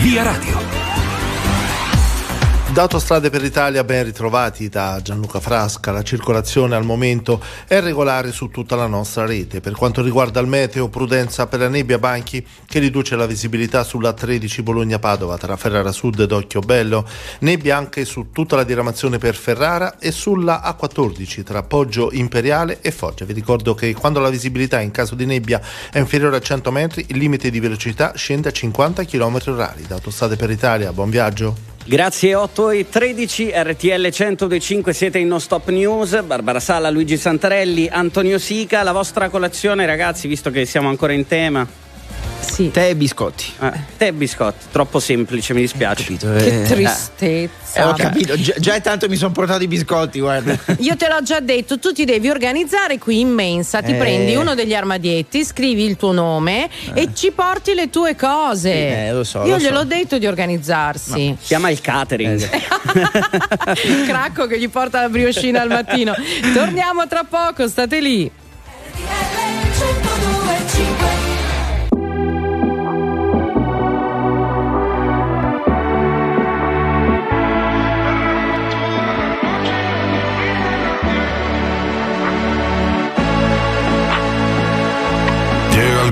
Via 0.01 0.23
Radio. 0.23 0.78
Da 2.72 2.84
Autostrade 2.84 3.32
per 3.32 3.41
l'Italia 3.41 3.84
ben 3.84 4.04
ritrovati 4.04 4.70
da 4.70 5.00
Gianluca 5.02 5.40
Frasca. 5.40 5.91
La 5.91 6.04
circolazione 6.04 6.76
al 6.76 6.86
momento 6.86 7.41
è 7.68 7.82
regolare 7.82 8.32
su 8.32 8.50
tutta 8.50 8.76
la 8.76 8.86
nostra 8.86 9.26
rete. 9.26 9.60
Per 9.60 9.74
quanto 9.74 10.04
riguarda 10.04 10.40
il 10.40 10.46
meteo, 10.46 10.88
prudenza 10.88 11.48
per 11.48 11.62
la 11.62 11.68
nebbia 11.68 11.98
Banchi 11.98 12.46
che 12.68 12.78
riduce 12.78 13.16
la 13.16 13.26
visibilità 13.26 13.84
sulla 13.84 14.14
13 14.14 14.62
Bologna-Padova 14.62 15.38
tra 15.38 15.58
Ferrara 15.58 15.91
Sud 15.91 16.20
ed 16.20 16.32
Occhiobello. 16.32 17.06
Nebbia 17.40 17.76
anche 17.76 18.06
su 18.06 18.30
tutta 18.32 18.56
la 18.56 18.64
diramazione 18.64 19.18
per 19.18 19.36
Ferrara 19.36 19.98
e 19.98 20.12
sulla 20.12 20.62
A14 20.64 21.44
tra 21.44 21.64
Poggio 21.64 22.12
Imperiale 22.12 22.82
e 22.82 22.91
Foggia. 22.91 23.26
Vi 23.26 23.34
ricordo 23.34 23.74
che 23.74 23.96
quando 23.96 24.20
la 24.20 24.30
visibilità 24.30 24.80
in 24.80 24.91
caso 24.91 25.16
di 25.16 25.26
nebbia 25.26 25.60
è 25.91 25.98
inferiore 25.98 26.38
a 26.38 26.40
100 26.40 26.72
metri, 26.72 27.04
il 27.10 27.18
limite 27.18 27.50
di 27.50 27.60
velocità 27.60 28.14
scende 28.16 28.50
a 28.50 28.52
50 28.52 29.06
km 29.06 29.38
h 29.38 29.88
Da 29.88 29.96
Autostrade 29.96 30.36
per 30.36 30.50
l'Italia, 30.50 30.94
buon 30.94 31.10
viaggio. 31.10 31.78
Grazie 31.90 32.36
8 32.36 32.70
e 32.70 32.88
13 32.88 33.52
RTL 33.52 34.10
1025 34.16 34.94
siete 34.94 35.18
in 35.18 35.28
No 35.28 35.40
Stop 35.40 35.70
News. 35.70 36.22
Barbara 36.22 36.60
Sala, 36.60 36.91
Luigi 36.91 37.18
Santarelli, 37.18 37.88
Antonio 37.88 38.38
Sica 38.38 38.84
la 38.84 38.91
vostra 38.91 39.28
colazione 39.30 39.88
ragazzi 39.88 40.28
visto 40.28 40.52
che 40.52 40.68
siamo 40.68 40.88
ancora 40.88 41.14
in 41.14 41.26
tema 41.26 41.68
sì. 42.40 42.72
Tè 42.72 42.90
e 42.90 42.95
biscotti. 42.95 43.45
Eh, 43.61 43.72
tè 43.98 44.07
e 44.07 44.14
biscotti, 44.14 44.65
troppo 44.72 44.99
semplice, 44.99 45.53
mi 45.53 45.61
dispiace. 45.61 46.03
Capito, 46.03 46.34
eh. 46.34 46.44
Che 46.44 46.61
tristezza. 46.64 47.80
Eh, 47.80 47.84
ho 47.84 47.94
capito, 47.94 48.36
Gi- 48.36 48.56
già 48.57 48.73
è 48.76 48.81
tanto 48.81 49.07
mi 49.07 49.15
sono 49.15 49.31
portato 49.31 49.64
i 49.64 49.68
biscotti, 49.68 50.19
guarda. 50.19 50.57
Io 50.80 50.95
te 50.95 51.07
l'ho 51.07 51.22
già 51.22 51.40
detto, 51.40 51.80
tu 51.80 51.91
ti 51.91 52.06
devi 52.06 52.30
organizzare 52.30 52.98
qui 52.98 53.19
in 53.19 53.30
mensa, 53.30 53.81
ti 53.81 53.91
Eh. 53.91 53.95
prendi 53.95 54.36
uno 54.36 54.56
degli 54.56 54.73
armadietti, 54.73 55.44
scrivi 55.45 55.84
il 55.86 55.95
tuo 55.95 56.11
nome 56.11 56.69
e 56.94 57.10
ci 57.14 57.31
porti 57.31 57.73
le 57.76 57.90
tue 57.90 58.15
cose. 58.15 58.72
Eh, 59.07 59.11
lo 59.11 59.23
so, 59.23 59.44
Io 59.44 59.53
lo 59.53 59.60
so. 59.60 59.65
gliel'ho 59.65 59.84
detto 59.84 60.18
di 60.18 60.26
organizzarsi. 60.26 61.38
Chiama 61.41 61.69
il 61.69 61.80
catering. 61.81 62.40
il 63.86 64.06
cracco 64.07 64.48
che 64.48 64.60
gli 64.60 64.69
porta 64.69 65.02
la 65.02 65.10
brioscina 65.10 65.61
al 65.61 65.69
mattino. 65.69 66.14
Torniamo 66.53 67.07
tra 67.07 67.23
poco, 67.23 67.68
state 67.68 67.99
lì. 67.99 68.30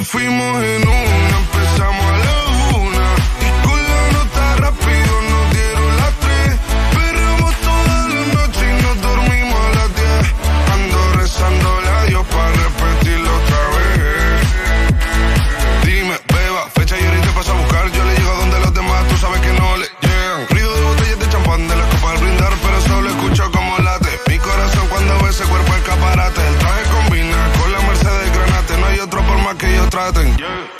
nos 0.00 0.08
fuimos 0.08 0.64
en 0.64 0.88
una, 0.88 1.38
empezamos 1.38 2.06
a 2.06 2.18
la 2.18 2.29
maltraten. 29.90 30.36
Yeah. 30.38 30.79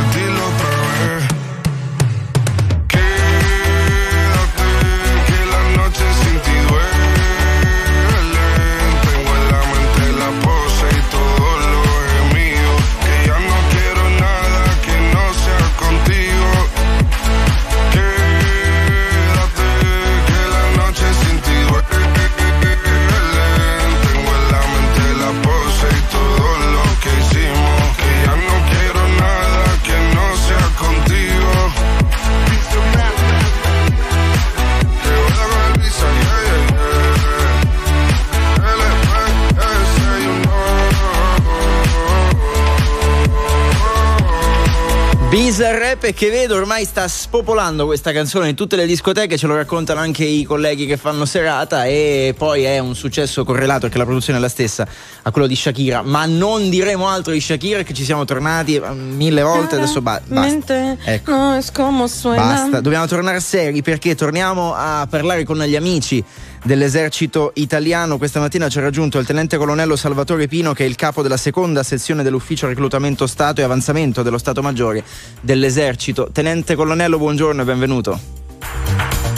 Bizarre 45.31 45.79
Rap 45.79 46.11
che 46.11 46.29
vedo 46.29 46.57
ormai 46.57 46.83
sta 46.83 47.07
spopolando 47.07 47.85
questa 47.85 48.11
canzone 48.11 48.49
in 48.49 48.55
tutte 48.55 48.75
le 48.75 48.85
discoteche, 48.85 49.37
ce 49.37 49.47
lo 49.47 49.55
raccontano 49.55 50.01
anche 50.01 50.25
i 50.25 50.43
colleghi 50.43 50.85
che 50.85 50.97
fanno 50.97 51.23
serata 51.23 51.85
e 51.85 52.35
poi 52.37 52.63
è 52.63 52.79
un 52.79 52.95
successo 52.95 53.45
correlato 53.45 53.83
perché 53.83 53.97
la 53.97 54.03
produzione 54.03 54.39
è 54.39 54.41
la 54.41 54.49
stessa 54.49 54.85
a 55.21 55.31
quello 55.31 55.47
di 55.47 55.55
Shakira, 55.55 56.01
ma 56.01 56.25
non 56.25 56.69
diremo 56.69 57.07
altro 57.07 57.31
di 57.31 57.39
Shakira 57.39 57.83
che 57.83 57.93
ci 57.93 58.03
siamo 58.03 58.25
tornati 58.25 58.75
eh, 58.75 58.89
mille 58.89 59.41
volte, 59.41 59.75
adesso 59.75 60.01
ba- 60.01 60.19
basta. 60.25 60.97
Ecco. 61.05 61.31
no 61.31 61.59
como 61.71 62.07
suena. 62.07 62.41
Basta, 62.41 62.81
dobbiamo 62.81 63.07
tornare 63.07 63.39
seri 63.39 63.81
perché 63.81 64.15
torniamo 64.15 64.73
a 64.75 65.07
parlare 65.09 65.45
con 65.45 65.63
gli 65.63 65.77
amici 65.77 66.21
dell'esercito 66.63 67.51
italiano. 67.55 68.17
Questa 68.17 68.39
mattina 68.39 68.69
ci 68.69 68.79
ha 68.79 68.81
raggiunto 68.81 69.19
il 69.19 69.25
tenente 69.25 69.57
colonnello 69.57 69.95
Salvatore 69.95 70.47
Pino 70.47 70.73
che 70.73 70.83
è 70.83 70.87
il 70.87 70.95
capo 70.95 71.21
della 71.21 71.37
seconda 71.37 71.83
sezione 71.83 72.23
dell'ufficio 72.23 72.67
reclutamento 72.67 73.27
Stato 73.27 73.61
e 73.61 73.63
avanzamento 73.63 74.23
dello 74.23 74.37
Stato 74.37 74.61
Maggiore 74.61 75.03
dell'esercito. 75.41 76.29
Tenente 76.31 76.75
colonnello, 76.75 77.17
buongiorno 77.17 77.61
e 77.61 77.65
benvenuto. 77.65 78.40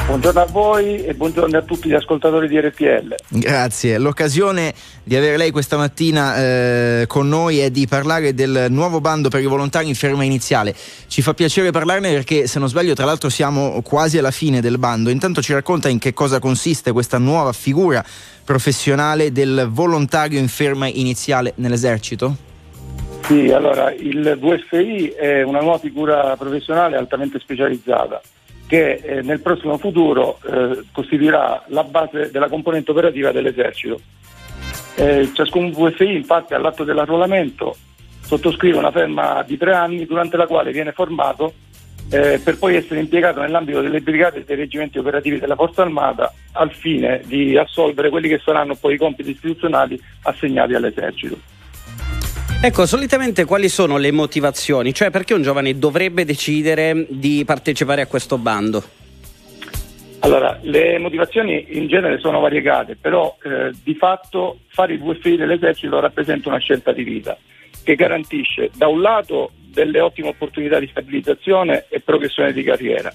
Buongiorno 0.05 0.41
a 0.41 0.45
voi 0.45 1.05
e 1.05 1.13
buongiorno 1.13 1.57
a 1.57 1.61
tutti 1.61 1.87
gli 1.87 1.93
ascoltatori 1.93 2.49
di 2.49 2.59
RPL. 2.59 3.15
Grazie. 3.29 3.97
L'occasione 3.97 4.73
di 5.01 5.15
avere 5.15 5.37
lei 5.37 5.49
questa 5.49 5.77
mattina 5.77 6.35
eh, 6.35 7.05
con 7.07 7.29
noi 7.29 7.59
è 7.59 7.71
di 7.71 7.87
parlare 7.87 8.33
del 8.33 8.67
nuovo 8.69 8.99
bando 8.99 9.29
per 9.29 9.41
i 9.41 9.45
volontari 9.45 9.87
in 9.87 9.95
ferma 9.95 10.25
iniziale. 10.25 10.75
Ci 11.07 11.21
fa 11.21 11.33
piacere 11.33 11.71
parlarne 11.71 12.11
perché, 12.11 12.47
se 12.47 12.59
non 12.59 12.67
sbaglio, 12.67 12.93
tra 12.93 13.05
l'altro 13.05 13.29
siamo 13.29 13.81
quasi 13.81 14.17
alla 14.17 14.31
fine 14.31 14.59
del 14.59 14.77
bando. 14.77 15.09
Intanto 15.09 15.41
ci 15.41 15.53
racconta 15.53 15.87
in 15.87 15.99
che 15.99 16.13
cosa 16.13 16.39
consiste 16.39 16.91
questa 16.91 17.17
nuova 17.17 17.53
figura 17.53 18.03
professionale 18.43 19.31
del 19.31 19.69
volontario 19.71 20.37
in 20.37 20.49
ferma 20.49 20.85
iniziale 20.85 21.53
nell'esercito? 21.55 22.35
Sì, 23.21 23.51
allora 23.51 23.89
il 23.93 24.37
VFI 24.37 25.07
è 25.11 25.43
una 25.43 25.61
nuova 25.61 25.77
figura 25.79 26.35
professionale 26.35 26.97
altamente 26.97 27.39
specializzata 27.39 28.21
che 28.73 28.93
eh, 28.93 29.21
nel 29.21 29.39
prossimo 29.39 29.77
futuro 29.77 30.39
eh, 30.51 30.85
costituirà 30.91 31.63
la 31.67 31.83
base 31.83 32.31
della 32.31 32.49
componente 32.49 32.89
operativa 32.89 33.31
dell'esercito. 33.31 34.01
Eh, 34.95 35.29
ciascun 35.31 35.69
VFI 35.69 36.15
infatti 36.15 36.55
all'atto 36.55 36.83
dell'arruolamento 36.83 37.75
sottoscrive 38.21 38.79
una 38.79 38.89
ferma 38.89 39.43
di 39.45 39.57
tre 39.57 39.75
anni 39.75 40.07
durante 40.07 40.37
la 40.37 40.47
quale 40.47 40.71
viene 40.71 40.91
formato 40.91 41.53
eh, 42.09 42.39
per 42.43 42.57
poi 42.57 42.75
essere 42.75 42.99
impiegato 42.99 43.41
nell'ambito 43.41 43.79
delle 43.79 44.01
brigate 44.01 44.39
e 44.39 44.43
dei 44.43 44.55
reggimenti 44.55 44.97
operativi 44.97 45.37
della 45.37 45.55
Forza 45.55 45.83
Armata 45.83 46.33
al 46.53 46.71
fine 46.71 47.21
di 47.25 47.55
assolvere 47.55 48.09
quelli 48.09 48.27
che 48.27 48.41
saranno 48.43 48.73
poi 48.73 48.95
i 48.95 48.97
compiti 48.97 49.29
istituzionali 49.29 50.01
assegnati 50.23 50.73
all'esercito. 50.73 51.37
Ecco, 52.65 52.85
solitamente 52.85 53.43
quali 53.43 53.67
sono 53.67 53.97
le 53.97 54.13
motivazioni? 54.13 54.93
Cioè 54.93 55.09
perché 55.09 55.33
un 55.33 55.41
giovane 55.41 55.77
dovrebbe 55.77 56.23
decidere 56.23 57.05
di 57.09 57.43
partecipare 57.45 57.99
a 57.99 58.07
questo 58.07 58.37
bando? 58.37 58.81
Allora, 60.19 60.57
le 60.61 60.97
motivazioni 60.97 61.77
in 61.77 61.89
genere 61.89 62.19
sono 62.19 62.39
variegate, 62.39 62.95
però 62.95 63.35
eh, 63.43 63.73
di 63.83 63.95
fatto 63.95 64.59
fare 64.69 64.93
il 64.93 65.01
VFI 65.01 65.35
dell'esercito 65.35 65.99
rappresenta 65.99 66.47
una 66.47 66.59
scelta 66.59 66.93
di 66.93 67.03
vita 67.03 67.37
che 67.83 67.95
garantisce 67.95 68.69
da 68.73 68.87
un 68.87 69.01
lato 69.01 69.51
delle 69.59 69.99
ottime 69.99 70.29
opportunità 70.29 70.79
di 70.79 70.87
stabilizzazione 70.87 71.87
e 71.89 71.99
progressione 71.99 72.53
di 72.53 72.63
carriera 72.63 73.13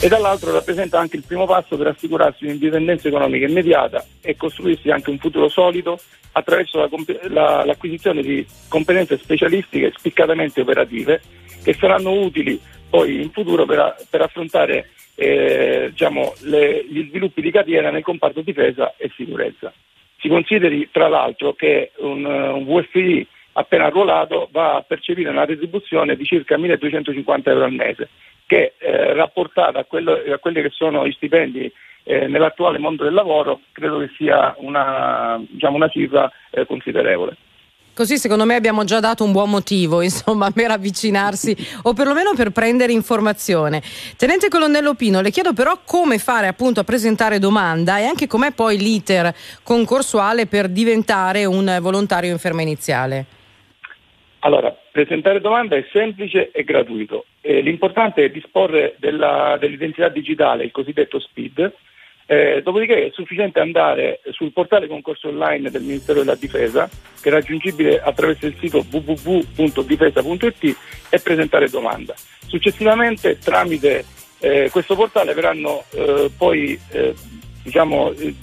e 0.00 0.08
dall'altro 0.08 0.52
rappresenta 0.52 0.98
anche 0.98 1.16
il 1.16 1.24
primo 1.26 1.46
passo 1.46 1.76
per 1.76 1.88
assicurarsi 1.88 2.44
un'indipendenza 2.44 3.08
economica 3.08 3.46
immediata 3.46 4.04
e 4.22 4.36
costruirsi 4.36 4.90
anche 4.90 5.10
un 5.10 5.18
futuro 5.18 5.48
solido 5.48 5.98
attraverso 6.32 6.78
la 6.78 6.88
comp- 6.88 7.26
la- 7.28 7.64
l'acquisizione 7.64 8.22
di 8.22 8.46
competenze 8.68 9.18
specialistiche 9.18 9.92
spiccatamente 9.96 10.60
operative 10.60 11.20
che 11.64 11.74
saranno 11.74 12.12
utili 12.12 12.60
poi 12.88 13.22
in 13.22 13.30
futuro 13.30 13.66
per, 13.66 13.78
a- 13.78 13.96
per 14.08 14.22
affrontare 14.22 14.90
eh, 15.16 15.88
diciamo, 15.90 16.32
le, 16.42 16.84
gli 16.88 17.08
sviluppi 17.08 17.42
di 17.42 17.50
carriera 17.50 17.90
nel 17.90 18.04
comparto 18.04 18.40
difesa 18.40 18.94
e 18.96 19.10
sicurezza. 19.16 19.72
Si 20.20 20.28
consideri 20.28 20.88
tra 20.92 21.08
l'altro 21.08 21.54
che 21.54 21.90
un, 21.98 22.24
un 22.24 22.64
VFI 22.64 23.26
appena 23.52 23.86
arruolato 23.86 24.48
va 24.52 24.76
a 24.76 24.82
percepire 24.82 25.28
una 25.28 25.44
retribuzione 25.44 26.14
di 26.14 26.24
circa 26.24 26.56
1.250 26.56 27.48
euro 27.48 27.64
al 27.64 27.72
mese, 27.72 28.08
che 28.48 28.74
eh, 28.78 29.12
rapportata 29.12 29.80
a, 29.80 29.84
quello, 29.84 30.12
a, 30.12 30.38
quelli 30.38 30.62
che 30.62 30.70
sono 30.70 31.04
i 31.04 31.12
stipendi 31.12 31.70
eh, 32.02 32.26
nell'attuale 32.26 32.78
mondo 32.78 33.04
del 33.04 33.12
lavoro 33.12 33.60
credo 33.72 33.98
che 33.98 34.10
sia 34.16 34.54
una, 34.58 35.38
diciamo, 35.46 35.76
una 35.76 35.88
cifra 35.88 36.32
eh, 36.50 36.64
considerevole. 36.64 37.36
Così 37.92 38.16
secondo 38.16 38.46
me 38.46 38.54
abbiamo 38.54 38.84
già 38.84 39.00
dato 39.00 39.22
un 39.24 39.32
buon 39.32 39.50
motivo, 39.50 40.00
insomma, 40.02 40.50
per 40.50 40.70
avvicinarsi 40.70 41.54
o 41.82 41.92
perlomeno 41.92 42.32
per 42.34 42.50
prendere 42.50 42.92
informazione. 42.92 43.82
Tenente 44.16 44.48
Colonnello 44.48 44.94
Pino, 44.94 45.20
le 45.20 45.30
chiedo 45.30 45.52
però 45.52 45.80
come 45.84 46.16
fare 46.16 46.46
appunto 46.46 46.80
a 46.80 46.84
presentare 46.84 47.38
domanda 47.38 47.98
e 47.98 48.04
anche 48.04 48.26
com'è 48.26 48.52
poi 48.52 48.78
l'iter 48.78 49.34
concorsuale 49.62 50.46
per 50.46 50.68
diventare 50.68 51.44
un 51.44 51.76
volontario 51.82 52.30
inferma 52.30 52.62
iniziale. 52.62 53.26
Allora, 54.40 54.74
presentare 54.92 55.40
domanda 55.40 55.76
è 55.76 55.84
semplice 55.92 56.50
e 56.52 56.62
gratuito. 56.64 57.24
Eh, 57.48 57.62
l'importante 57.62 58.26
è 58.26 58.28
disporre 58.28 58.96
della, 58.98 59.56
dell'identità 59.58 60.10
digitale, 60.10 60.64
il 60.64 60.70
cosiddetto 60.70 61.18
SPID, 61.18 61.72
eh, 62.26 62.60
dopodiché 62.62 63.06
è 63.06 63.10
sufficiente 63.14 63.58
andare 63.58 64.20
sul 64.32 64.52
portale 64.52 64.86
concorso 64.86 65.28
online 65.28 65.70
del 65.70 65.80
Ministero 65.80 66.18
della 66.18 66.34
Difesa, 66.34 66.90
che 67.22 67.30
è 67.30 67.32
raggiungibile 67.32 68.02
attraverso 68.02 68.44
il 68.44 68.54
sito 68.60 68.84
www.difesa.it 68.90 70.76
e 71.08 71.20
presentare 71.20 71.70
domanda. 71.70 72.14
Successivamente 72.46 73.38
tramite 73.38 74.04
eh, 74.40 74.68
questo 74.70 74.94
portale 74.94 75.32
verranno 75.32 75.84
eh, 75.92 76.30
poi 76.36 76.78
eh, 76.90 77.14
diciamo, 77.62 78.12
eh, 78.12 78.34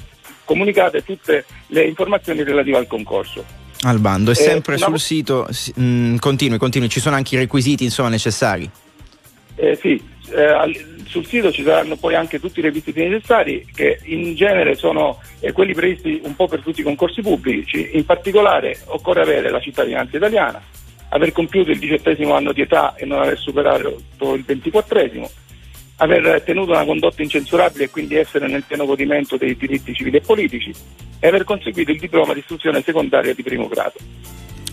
comunicate 0.46 1.04
tutte 1.04 1.46
le 1.68 1.84
informazioni 1.84 2.42
relative 2.42 2.78
al 2.78 2.88
concorso. 2.88 3.46
Al 3.82 4.00
bando, 4.00 4.32
è 4.32 4.34
eh, 4.34 4.38
sempre 4.38 4.80
sul 4.80 5.00
sito, 5.00 5.48
mh, 5.76 5.84
mm, 5.84 6.16
continui, 6.18 6.58
continui, 6.58 6.90
ci 6.90 7.00
sono 7.00 7.16
anche 7.16 7.36
i 7.36 7.38
requisiti 7.38 7.84
insomma, 7.84 8.10
necessari? 8.10 8.68
Sì, 9.76 10.02
sul 11.06 11.26
sito 11.26 11.52
ci 11.52 11.64
saranno 11.64 11.96
poi 11.96 12.16
anche 12.16 12.40
tutti 12.40 12.60
i 12.60 12.64
requisiti 12.64 13.02
necessari 13.02 13.66
che 13.74 14.00
in 14.04 14.36
genere 14.36 14.76
sono 14.76 15.22
eh, 15.40 15.52
quelli 15.52 15.74
previsti 15.74 16.20
un 16.24 16.36
po' 16.36 16.48
per 16.48 16.62
tutti 16.62 16.82
i 16.82 16.84
concorsi 16.84 17.22
pubblici, 17.22 17.92
in 17.94 18.06
particolare 18.06 18.78
occorre 18.88 19.22
avere 19.22 19.50
la 19.50 19.60
cittadinanza 19.60 20.18
italiana, 20.18 20.62
aver 21.10 21.32
compiuto 21.32 21.72
il 21.72 21.80
diciottesimo 21.80 22.34
anno 22.34 22.52
di 22.52 22.62
età 22.62 22.96
e 22.96 23.06
non 23.06 23.22
aver 23.22 23.38
superato 23.38 24.34
il 24.34 24.44
ventiquattresimo, 24.44 25.30
aver 25.98 26.42
tenuto 26.42 26.72
una 26.72 26.84
condotta 26.84 27.22
incensurabile 27.22 27.86
e 27.86 27.90
quindi 27.90 28.16
essere 28.16 28.48
nel 28.48 28.64
pieno 28.64 28.86
godimento 28.86 29.38
dei 29.38 29.56
diritti 29.56 29.94
civili 29.94 30.18
e 30.18 30.22
politici 30.22 30.74
e 31.20 31.28
aver 31.28 31.46
conseguito 31.46 31.92
il 31.92 32.00
diploma 32.00 32.34
di 32.34 32.40
istruzione 32.40 32.82
secondaria 32.82 33.34
di 33.34 33.44
primo 33.44 33.68
grado. 33.68 33.94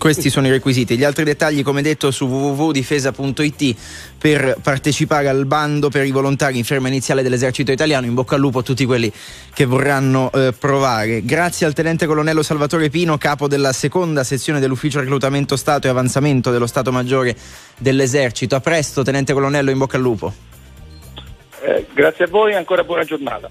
Questi 0.03 0.29
sono 0.29 0.47
i 0.47 0.49
requisiti. 0.49 0.97
Gli 0.97 1.05
altri 1.05 1.23
dettagli, 1.23 1.63
come 1.63 1.81
detto, 1.81 2.11
su 2.11 2.25
www.difesa.it 2.25 3.75
per 4.17 4.57
partecipare 4.61 5.29
al 5.29 5.45
bando 5.45 5.87
per 5.87 6.05
i 6.05 6.11
volontari 6.11 6.57
in 6.57 6.65
ferma 6.65 6.89
iniziale 6.89 7.23
dell'esercito 7.23 7.71
italiano. 7.71 8.05
In 8.05 8.13
bocca 8.13 8.35
al 8.35 8.41
lupo 8.41 8.59
a 8.59 8.63
tutti 8.63 8.83
quelli 8.83 9.09
che 9.53 9.63
vorranno 9.63 10.29
eh, 10.33 10.51
provare. 10.59 11.23
Grazie 11.23 11.67
al 11.67 11.71
tenente 11.71 12.05
colonnello 12.05 12.43
Salvatore 12.43 12.89
Pino, 12.89 13.17
capo 13.17 13.47
della 13.47 13.71
seconda 13.71 14.25
sezione 14.25 14.59
dell'ufficio 14.59 14.99
reclutamento 14.99 15.55
Stato 15.55 15.87
e 15.87 15.91
avanzamento 15.91 16.51
dello 16.51 16.67
Stato 16.67 16.91
Maggiore 16.91 17.33
dell'esercito. 17.77 18.57
A 18.57 18.59
presto, 18.59 19.03
tenente 19.03 19.31
colonnello, 19.31 19.71
in 19.71 19.77
bocca 19.77 19.95
al 19.95 20.03
lupo. 20.03 20.33
Eh, 21.61 21.87
grazie 21.93 22.25
a 22.25 22.27
voi 22.27 22.51
e 22.51 22.55
ancora 22.55 22.83
buona 22.83 23.05
giornata. 23.05 23.47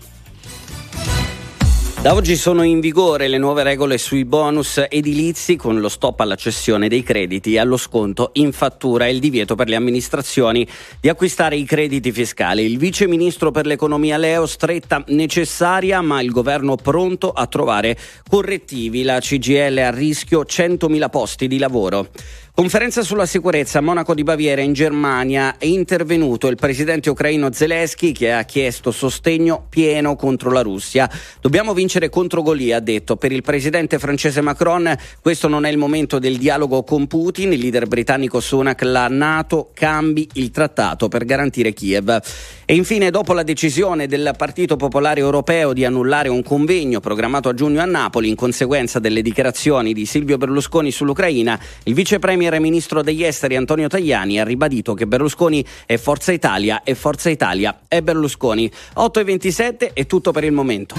Da 2.03 2.15
oggi 2.15 2.35
sono 2.35 2.65
in 2.65 2.81
vigore 2.81 3.29
le 3.29 3.39
nuove 3.39 3.63
regole 3.63 3.97
sui 3.97 4.25
bonus 4.25 4.85
edilizi 4.89 5.55
con 5.55 5.79
lo 5.79 5.89
stop 5.89 6.19
alla 6.19 6.35
cessione 6.35 6.89
dei 6.89 7.05
crediti 7.05 7.55
e 7.55 7.61
allo 7.61 7.77
sconto 7.77 8.31
in 8.33 8.51
fattura 8.51 9.07
e 9.07 9.13
il 9.13 9.21
divieto 9.21 9.55
per 9.55 9.69
le 9.69 9.77
amministrazioni 9.77 10.67
di 11.01 11.09
acquistare 11.09 11.55
i 11.55 11.63
crediti 11.63 12.11
fiscali. 12.11 12.65
Il 12.65 12.77
vice 12.77 13.07
ministro 13.07 13.53
per 13.53 13.67
l'economia 13.67 14.17
Leo 14.17 14.47
stretta 14.47 15.05
necessaria 15.07 16.01
ma 16.01 16.21
il 16.21 16.33
governo 16.33 16.75
pronto 16.75 17.31
a 17.31 17.47
trovare 17.47 17.97
correttivi. 18.29 19.05
La 19.05 19.21
CGL 19.21 19.79
a 19.79 19.91
rischio 19.93 20.43
100.000 20.43 21.09
posti 21.09 21.47
di 21.47 21.59
lavoro. 21.59 22.09
Conferenza 22.55 23.01
sulla 23.03 23.25
sicurezza 23.25 23.79
a 23.79 23.81
Monaco 23.81 24.13
di 24.13 24.25
Baviera 24.25 24.61
in 24.61 24.75
Germania 24.75 25.57
è 25.57 25.65
intervenuto 25.65 26.49
il 26.49 26.57
presidente 26.57 27.09
ucraino 27.09 27.51
Zelensky 27.51 28.13
che 28.13 28.31
ha 28.31 28.43
chiesto 28.43 28.91
sostegno 28.91 29.65
pieno 29.71 30.17
contro 30.17 30.51
la 30.51 30.61
Russia. 30.61 31.11
Dobbiamo 31.41 31.73
vincere 31.73 32.11
contro 32.11 32.43
Golia, 32.43 32.77
ha 32.77 32.81
detto. 32.81 33.17
Per 33.17 33.33
il 33.33 33.41
presidente 33.41 33.99
francese 33.99 34.43
Macron 34.43 34.95
questo 35.23 35.49
non 35.49 35.65
è 35.65 35.71
il 35.71 35.79
momento 35.79 36.19
del 36.19 36.37
dialogo 36.37 36.85
con 36.85 37.07
Putin. 37.07 37.55
Il 37.55 37.59
leader 37.59 37.87
britannico 37.87 38.39
Sunak, 38.39 38.83
la 38.83 39.09
Nato 39.09 39.71
cambi 39.73 40.29
il 40.35 40.51
trattato 40.51 41.09
per 41.09 41.25
garantire 41.25 41.73
Kiev. 41.73 42.21
E 42.67 42.75
infine, 42.75 43.11
dopo 43.11 43.33
la 43.33 43.45
decisione 43.45 44.07
del 44.07 44.35
Partito 44.37 44.77
Popolare 44.77 45.21
Europeo 45.21 45.73
di 45.73 45.87
annullare 45.87 46.29
un 46.29 46.43
convegno 46.43 47.01
programmato 47.01 47.49
a 47.49 47.55
giugno 47.55 47.81
a 47.81 47.87
Napoli 47.87 48.29
in 48.29 48.35
conseguenza 48.35 48.99
delle 48.99 49.23
dichiarazioni 49.23 49.95
di 49.95 50.05
Silvio 50.05 50.37
Berlusconi 50.37 50.91
sull'Ucraina, 50.91 51.59
il 51.85 51.95
vice 51.95 52.19
premier 52.53 52.53
e 52.53 52.61
ministro 52.61 53.03
degli 53.03 53.25
esteri 53.25 53.57
Antonio 53.57 53.89
Tajani 53.89 54.39
ha 54.39 54.45
ribadito 54.45 54.95
che 54.95 55.07
Berlusconi 55.07 55.65
è 55.87 55.97
Forza 55.97 56.33
Italia 56.33 56.83
e 56.83 56.95
Forza 56.95 57.31
Italia 57.31 57.81
è 57.89 58.03
Berlusconi. 58.03 58.71
8 58.95 59.21
e 59.21 59.25
27 59.25 59.93
è 59.95 60.07
tutto 60.07 60.33
per 60.33 60.45
il 60.45 60.53
momento. 60.53 60.95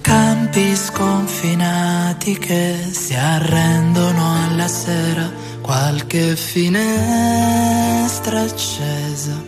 Campi 0.00 0.74
sconfinati 0.74 2.38
che 2.38 2.76
si 2.90 3.14
arrendono 3.14 4.46
alla 4.46 4.68
sera, 4.68 5.30
qualche 5.60 6.36
finestra 6.36 8.40
accesa, 8.40 9.42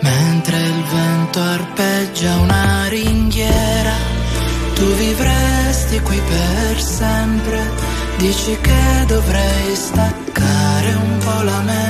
mentre 0.00 0.56
il 0.56 0.82
vento 0.84 1.40
arpeggia 1.40 2.36
una 2.36 2.86
ringhiera 2.88 4.27
tu 4.78 4.86
vivresti 4.94 6.00
qui 6.00 6.20
per 6.20 6.80
sempre, 6.80 7.58
dici 8.18 8.56
che 8.60 9.04
dovrei 9.06 9.74
staccare 9.74 10.94
un 10.94 11.18
po' 11.18 11.42
la 11.42 11.60
mente, 11.62 11.87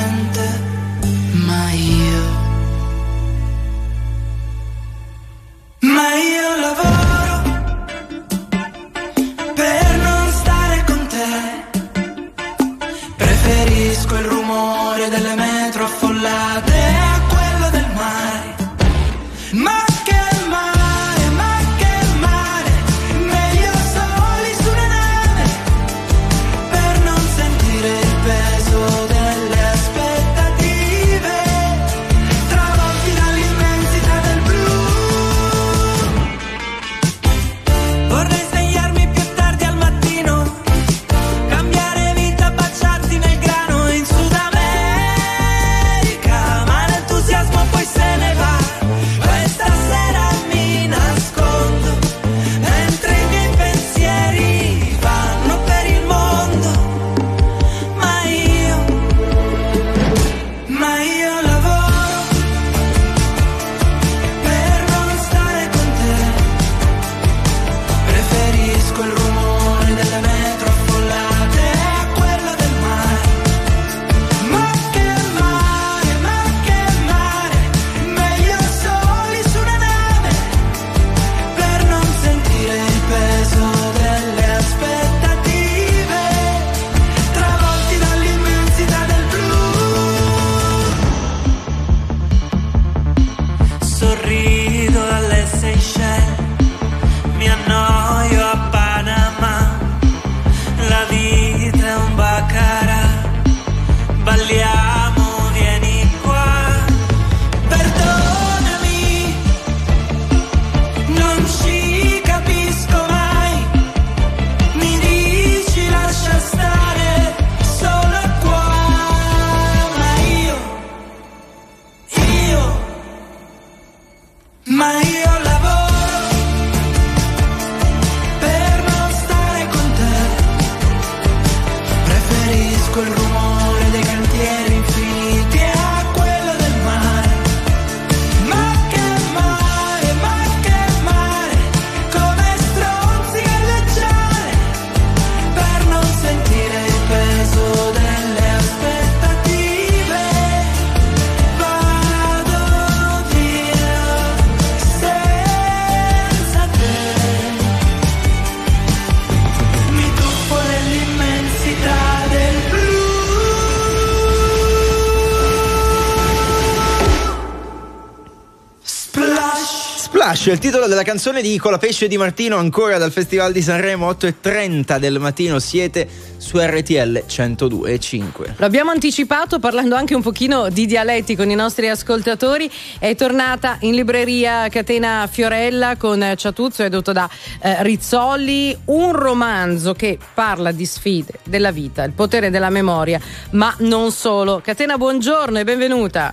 È 170.45 170.53
il 170.53 170.61
titolo 170.61 170.87
della 170.87 171.03
canzone 171.03 171.43
di 171.43 171.59
Colapesce 171.59 172.07
e 172.07 172.09
Di 172.09 172.17
Martino, 172.17 172.57
ancora 172.57 172.97
dal 172.97 173.11
Festival 173.13 173.53
di 173.53 173.61
Sanremo 173.61 174.09
8.30 174.11 174.99
del 174.99 175.19
mattino. 175.19 175.59
Siete 175.59 176.09
su 176.39 176.59
RTL 176.59 177.25
102.5. 177.29 178.55
Lo 178.57 178.65
abbiamo 178.65 178.91
anticipato 178.91 179.59
parlando 179.59 179.95
anche 179.95 180.15
un 180.15 180.23
pochino 180.23 180.71
di 180.71 180.87
dialetti 180.87 181.37
con 181.37 181.51
i 181.51 181.55
nostri 181.55 181.89
ascoltatori. 181.91 182.71
È 182.99 183.15
tornata 183.15 183.77
in 183.81 183.95
libreria 183.95 184.69
Catena 184.69 185.29
Fiorella 185.31 185.97
con 185.97 186.33
Ciatuzzo, 186.35 186.83
edotto 186.83 187.13
da 187.13 187.29
eh, 187.61 187.83
Rizzoli, 187.83 188.75
un 188.87 189.13
romanzo 189.13 189.93
che 189.93 190.19
parla 190.33 190.73
di 190.73 190.87
sfide 190.87 191.41
della 191.45 191.73
vita, 191.73 192.05
il 192.05 192.13
potere 192.13 192.49
della 192.49 192.71
memoria, 192.71 193.21
ma 193.51 193.75
non 193.81 194.13
solo. 194.13 194.61
Catena, 194.65 194.97
buongiorno 194.97 195.59
e 195.59 195.65
benvenuta. 195.65 196.33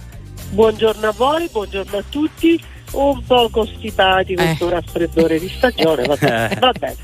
Buongiorno 0.51 1.07
a 1.07 1.11
voi, 1.11 1.49
buongiorno 1.51 1.97
a 1.97 2.03
tutti. 2.07 2.73
Un 2.91 3.23
po' 3.25 3.49
costipati 3.49 4.35
questo 4.35 4.69
raffreddore 4.69 5.39
di 5.39 5.49
stagione, 5.49 6.03
vabbè, 6.03 6.57
va 6.59 6.71
bene. 6.77 6.95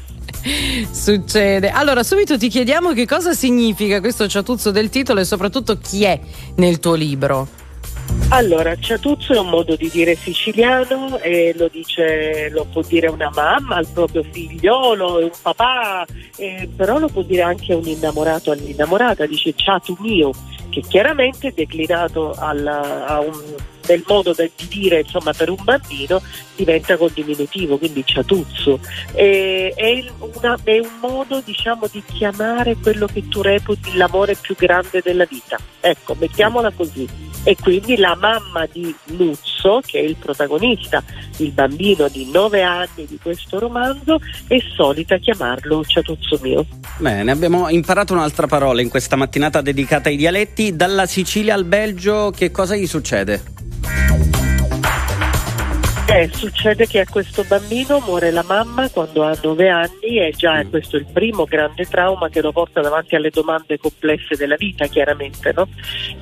Succede. 0.92 1.70
Allora, 1.70 2.04
subito 2.04 2.38
ti 2.38 2.48
chiediamo 2.48 2.94
che 2.94 3.06
cosa 3.06 3.34
significa 3.34 4.00
questo 4.00 4.28
ciatuzzo 4.28 4.72
del 4.72 4.90
titolo 4.90 5.20
e 5.20 5.26
soprattutto 5.26 5.78
chi 5.78 6.04
è 6.04 6.20
nel 6.56 6.80
tuo 6.80 6.96
libro. 6.96 7.48
Allora, 8.30 8.76
ciatuzzo 8.78 9.34
è 9.34 9.40
un 9.40 9.50
modo 9.50 9.76
di 9.76 9.90
dire 9.92 10.16
siciliano 10.16 11.20
e 11.20 11.54
lo 11.58 11.68
dice, 11.70 12.50
lo 12.50 12.66
può 12.72 12.82
dire 12.82 13.08
una 13.08 13.30
mamma 13.34 13.76
al 13.76 13.88
proprio 13.88 14.24
figliolo, 14.30 15.18
un 15.18 15.32
papà, 15.42 16.06
eh, 16.38 16.70
però 16.76 16.98
lo 16.98 17.08
può 17.08 17.22
dire 17.24 17.42
anche 17.42 17.74
un 17.74 17.86
innamorato 17.86 18.52
all'innamorata, 18.52 19.26
dice 19.26 19.54
ciatu 19.54 19.98
mio, 20.00 20.32
che 20.70 20.82
chiaramente 20.82 21.50
è 21.50 21.52
declinato 21.54 22.34
alla- 22.38 23.06
a 23.06 23.20
un, 23.20 23.34
del 23.86 24.04
modo 24.08 24.34
di 24.34 24.68
dire 24.68 25.00
insomma 25.02 25.34
per 25.34 25.50
un 25.50 25.58
bambino 25.64 26.22
diventa 26.56 26.98
con 26.98 27.10
diminutivo, 27.14 27.78
quindi 27.78 28.04
ciatuzzo. 28.06 28.80
E- 29.14 29.74
è, 29.76 30.04
una- 30.20 30.58
è 30.64 30.80
un 30.80 30.90
modo 31.02 31.42
diciamo 31.44 31.88
di 31.92 32.04
chiamare 32.14 32.76
quello 32.82 33.08
che 33.08 33.28
tu 33.28 33.42
reputi 33.42 33.96
l'amore 33.96 34.36
più 34.36 34.56
grande 34.58 35.02
della 35.04 35.26
vita. 35.26 35.58
Ecco, 35.80 36.16
mettiamola 36.20 36.72
così. 36.72 37.08
E 37.44 37.56
quindi 37.60 37.98
la 37.98 38.16
mamma 38.16 38.68
di 38.72 38.94
Luzzo, 39.18 39.82
che 39.84 39.98
è 39.98 40.04
il 40.04 40.16
protagonista, 40.16 41.04
il 41.38 41.52
bambino 41.52 42.08
di 42.08 42.30
nove 42.32 42.62
anni 42.62 43.08
di 43.08 43.18
questo 43.20 43.58
romanzo, 43.58 44.20
è 44.48 44.58
solita 44.76 45.18
chiamarlo 45.18 45.84
ciatuzzo 45.84 46.38
mio. 46.44 46.64
Bene, 47.00 47.32
abbiamo 47.32 47.68
imparato 47.70 48.14
un'altra 48.14 48.46
parola 48.46 48.82
in 48.82 48.90
questa 48.90 49.16
mattinata 49.16 49.62
dedicata 49.62 50.10
ai 50.10 50.18
dialetti. 50.18 50.76
Dalla 50.76 51.08
Sicilia 51.08 51.56
al 51.56 51.64
Belgio, 51.66 52.30
che 52.30 52.52
cosa 52.52 52.76
gli 52.76 52.86
succede? 52.86 53.42
Eh, 56.14 56.30
succede 56.34 56.88
che 56.88 57.00
a 57.00 57.06
questo 57.10 57.46
bambino 57.46 58.02
muore 58.02 58.32
la 58.32 58.44
mamma 58.44 58.90
quando 58.90 59.24
ha 59.24 59.34
nove 59.42 59.70
anni 59.70 60.20
e 60.20 60.34
già 60.36 60.62
questo 60.66 60.98
è 60.98 61.00
il 61.00 61.06
primo 61.06 61.46
grande 61.46 61.86
trauma 61.86 62.28
che 62.28 62.42
lo 62.42 62.52
porta 62.52 62.82
davanti 62.82 63.16
alle 63.16 63.30
domande 63.30 63.78
complesse 63.78 64.36
della 64.36 64.58
vita, 64.58 64.88
chiaramente. 64.88 65.54
No? 65.56 65.70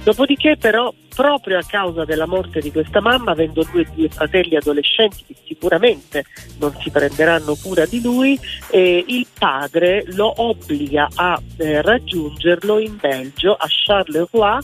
Dopodiché 0.03 0.57
però, 0.57 0.93
proprio 1.15 1.57
a 1.57 1.63
causa 1.67 2.05
della 2.05 2.27
morte 2.27 2.59
di 2.59 2.71
questa 2.71 3.01
mamma, 3.01 3.31
avendo 3.31 3.65
lui 3.71 3.87
due 3.95 4.09
fratelli 4.09 4.55
adolescenti 4.57 5.23
che 5.25 5.35
sicuramente 5.43 6.23
non 6.59 6.71
si 6.79 6.91
prenderanno 6.91 7.55
cura 7.55 7.87
di 7.87 7.99
lui, 7.99 8.39
eh, 8.69 9.03
il 9.07 9.25
padre 9.39 10.03
lo 10.09 10.31
obbliga 10.37 11.07
a 11.15 11.41
eh, 11.57 11.81
raggiungerlo 11.81 12.77
in 12.77 12.95
Belgio, 12.95 13.53
a 13.53 13.65
Charleroi, 13.67 14.59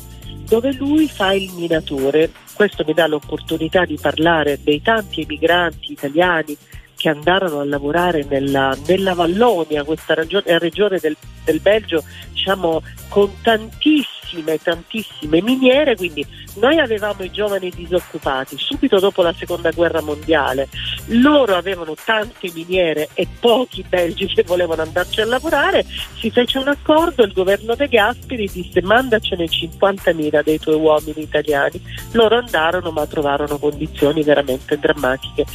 dove 0.48 0.72
lui 0.74 1.10
fa 1.10 1.34
il 1.34 1.52
minatore. 1.56 2.45
Questo 2.56 2.86
mi 2.88 2.94
dà 2.94 3.06
l'opportunità 3.06 3.84
di 3.84 4.00
parlare 4.02 4.60
dei 4.64 4.82
tanti 4.82 5.24
emigranti 5.24 5.92
italiani 5.92 6.58
che 6.96 7.10
andarono 7.10 7.60
a 7.60 7.66
lavorare 7.66 8.26
nella, 8.28 8.76
nella 8.88 9.14
Vallonia, 9.14 9.84
questa 9.84 10.14
regione, 10.14 10.58
regione 10.60 11.00
del, 11.00 11.16
del 11.44 11.60
Belgio, 11.60 12.04
diciamo 12.32 12.82
con 13.10 13.32
tantissime, 13.42 14.58
tantissime 14.62 15.42
miniere, 15.42 15.96
quindi 15.96 16.26
noi 16.56 16.80
avevamo 16.80 17.24
i 17.24 17.32
giovani 17.32 17.70
disoccupati 17.70 18.56
subito 18.58 19.00
dopo 19.00 19.22
la 19.22 19.34
seconda 19.34 19.72
guerra 19.72 20.02
mondiale, 20.02 20.68
loro 21.08 21.56
avevano 21.56 21.96
tante 22.02 22.52
miniere 22.54 23.10
e 23.14 23.28
pochi 23.40 23.84
belgi 23.88 24.28
che 24.28 24.44
volevano 24.44 24.82
andarci 24.82 25.22
a 25.22 25.26
lavorare, 25.26 25.86
si 26.20 26.30
fece 26.30 26.60
un 26.60 26.68
accordo, 26.68 27.24
il 27.24 27.34
governo 27.34 27.76
De 27.76 27.88
Gasperi 27.88 28.50
disse 28.52 28.82
mandacene 28.82 29.46
50.000 29.46 30.44
dei 30.44 30.60
tuoi 30.60 30.76
uomini 30.76 31.22
italiani, 31.22 31.82
loro 32.12 32.38
andarono 32.38 32.92
ma 32.92 33.06
trovarono 33.06 33.58
condizioni 33.58 34.24
veramente 34.24 34.78
drammatiche. 34.78 35.46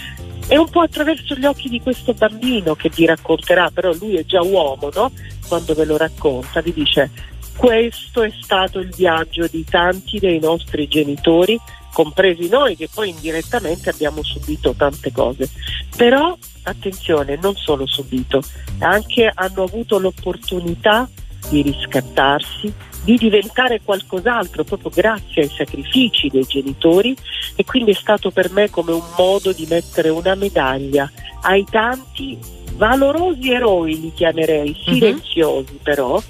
È 0.51 0.56
un 0.56 0.68
po' 0.68 0.81
attraverso 0.81 1.36
gli 1.36 1.44
occhi 1.44 1.68
di 1.68 1.81
questo 1.81 2.12
bambino 2.12 2.74
che 2.74 2.90
vi 2.93 3.06
racconterà, 3.06 3.70
però 3.72 3.93
lui 3.93 4.16
è 4.16 4.24
già 4.24 4.43
uomo, 4.43 4.90
no? 4.93 5.12
Quando 5.47 5.74
ve 5.74 5.85
lo 5.85 5.97
racconta, 5.97 6.60
vi 6.60 6.72
dice 6.72 7.09
questo 7.56 8.22
è 8.24 8.32
stato 8.43 8.81
il 8.81 8.93
viaggio 8.93 9.47
di 9.47 9.64
tanti 9.64 10.18
dei 10.18 10.40
nostri 10.40 10.89
genitori, 10.89 11.56
compresi 11.93 12.48
noi 12.48 12.74
che 12.74 12.89
poi 12.93 13.10
indirettamente 13.10 13.90
abbiamo 13.90 14.24
subito 14.24 14.74
tante 14.77 15.12
cose. 15.12 15.48
Però, 15.97 16.36
attenzione, 16.64 17.39
non 17.40 17.55
solo 17.55 17.86
subito, 17.86 18.43
anche 18.81 19.31
hanno 19.32 19.62
avuto 19.62 20.01
l'opportunità 20.01 21.09
di 21.48 21.62
riscattarsi, 21.62 22.74
di 23.02 23.16
diventare 23.16 23.81
qualcos'altro 23.82 24.64
proprio 24.64 24.90
grazie 24.94 25.43
ai 25.43 25.48
sacrifici 25.48 26.28
dei 26.28 26.44
genitori 26.44 27.16
e 27.56 27.64
quindi 27.64 27.93
è 27.93 27.94
stato 27.94 28.31
per 28.31 28.51
me 28.51 28.68
come 28.70 28.93
un 28.93 29.02
modo 29.16 29.52
di 29.52 29.66
mettere 29.68 30.09
una 30.10 30.35
medaglia 30.35 31.10
ai 31.43 31.64
tanti 31.68 32.39
valorosi 32.74 33.52
eroi, 33.52 34.01
li 34.01 34.12
chiamerei, 34.14 34.74
silenziosi 34.85 35.78
però, 35.82 36.22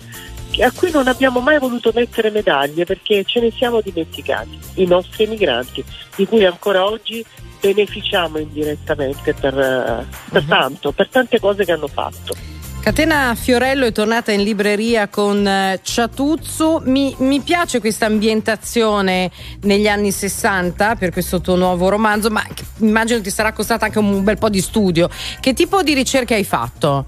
che- 0.51 0.65
a 0.65 0.73
cui 0.73 0.91
non 0.91 1.07
abbiamo 1.07 1.41
mai 1.41 1.59
voluto 1.59 1.93
mettere 1.95 2.31
medaglie 2.31 2.85
perché 2.85 3.25
ce 3.25 3.41
ne 3.41 3.51
siamo 3.53 3.81
dimenticati, 3.81 4.59
i 4.75 4.87
nostri 4.87 5.25
emigranti, 5.25 5.85
di 6.17 6.27
cui 6.27 6.45
ancora 6.45 6.85
oggi 6.85 7.25
beneficiamo 7.61 8.39
indirettamente 8.39 9.35
per, 9.35 9.59
eh, 9.59 10.07
per 10.31 10.45
tanto, 10.45 10.93
per 10.93 11.09
tante 11.09 11.39
cose 11.39 11.65
che 11.65 11.73
hanno 11.73 11.89
fatto. 11.89 12.60
Catena 12.81 13.35
Fiorello 13.35 13.85
è 13.85 13.93
tornata 13.93 14.33
in 14.33 14.43
libreria 14.43 15.09
con 15.09 15.47
eh, 15.47 15.81
Ciatuzzo. 15.83 16.81
Mi, 16.87 17.15
mi 17.19 17.41
piace 17.41 17.79
questa 17.79 18.07
ambientazione 18.07 19.31
negli 19.63 19.87
anni 19.87 20.11
60 20.11 20.97
per 20.97 21.11
questo 21.11 21.43
tuo 21.43 21.57
nuovo 21.57 21.91
romanzo, 21.91 22.31
ma 22.31 22.43
immagino 22.79 23.21
ti 23.21 23.31
sarà 23.31 23.53
costata 23.53 23.85
anche 23.85 23.99
un 23.99 24.25
bel 24.25 24.39
po' 24.39 24.49
di 24.49 24.63
studio. 24.63 25.11
Che 25.41 25.53
tipo 25.53 25.83
di 25.83 25.93
ricerche 25.93 26.35
hai 26.35 26.45
fatto? 26.45 27.05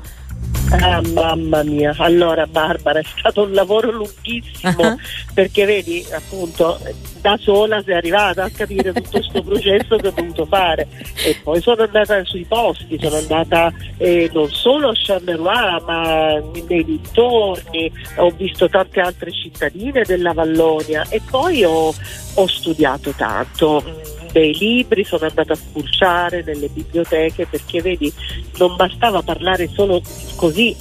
Ah, 0.70 1.03
mamma 1.12 1.62
mia, 1.65 1.95
allora 1.99 2.47
Barbara 2.47 2.99
è 2.99 3.05
stato 3.19 3.43
un 3.43 3.53
lavoro 3.53 3.91
lunghissimo 3.91 4.83
uh-huh. 4.83 4.97
perché 5.35 5.66
vedi 5.66 6.05
appunto 6.11 6.81
da 7.20 7.37
sola 7.39 7.83
sei 7.83 7.95
arrivata 7.95 8.45
a 8.45 8.51
capire 8.51 8.93
tutto 8.93 9.11
questo 9.11 9.43
processo 9.43 9.97
che 9.97 10.09
ho 10.09 10.12
dovuto 10.12 10.47
fare. 10.47 10.89
E 11.24 11.39
poi 11.43 11.61
sono 11.61 11.83
andata 11.83 12.24
sui 12.24 12.45
posti, 12.45 12.99
sono 12.99 13.16
andata 13.16 13.70
eh, 13.99 14.31
non 14.33 14.51
solo 14.51 14.89
a 14.89 14.95
Charleroi 14.95 15.83
ma 15.87 16.43
nei 16.66 16.85
dintorni, 16.85 17.93
ho 18.16 18.31
visto 18.31 18.69
tante 18.69 19.01
altre 19.01 19.31
cittadine 19.31 20.03
della 20.05 20.33
Vallonia 20.33 21.07
e 21.11 21.20
poi 21.31 21.65
ho, 21.65 21.95
ho 22.35 22.47
studiato 22.47 23.11
tanto 23.11 23.85
dei 24.33 24.57
libri, 24.57 25.05
sono 25.05 25.27
andata 25.27 25.53
a 25.53 25.57
spulciare 25.57 26.43
nelle 26.45 26.69
biblioteche 26.69 27.47
perché 27.47 27.81
vedi 27.81 28.13
non 28.59 28.75
bastava 28.77 29.23
parlare 29.23 29.69
solo 29.69 30.03
così 30.37 30.75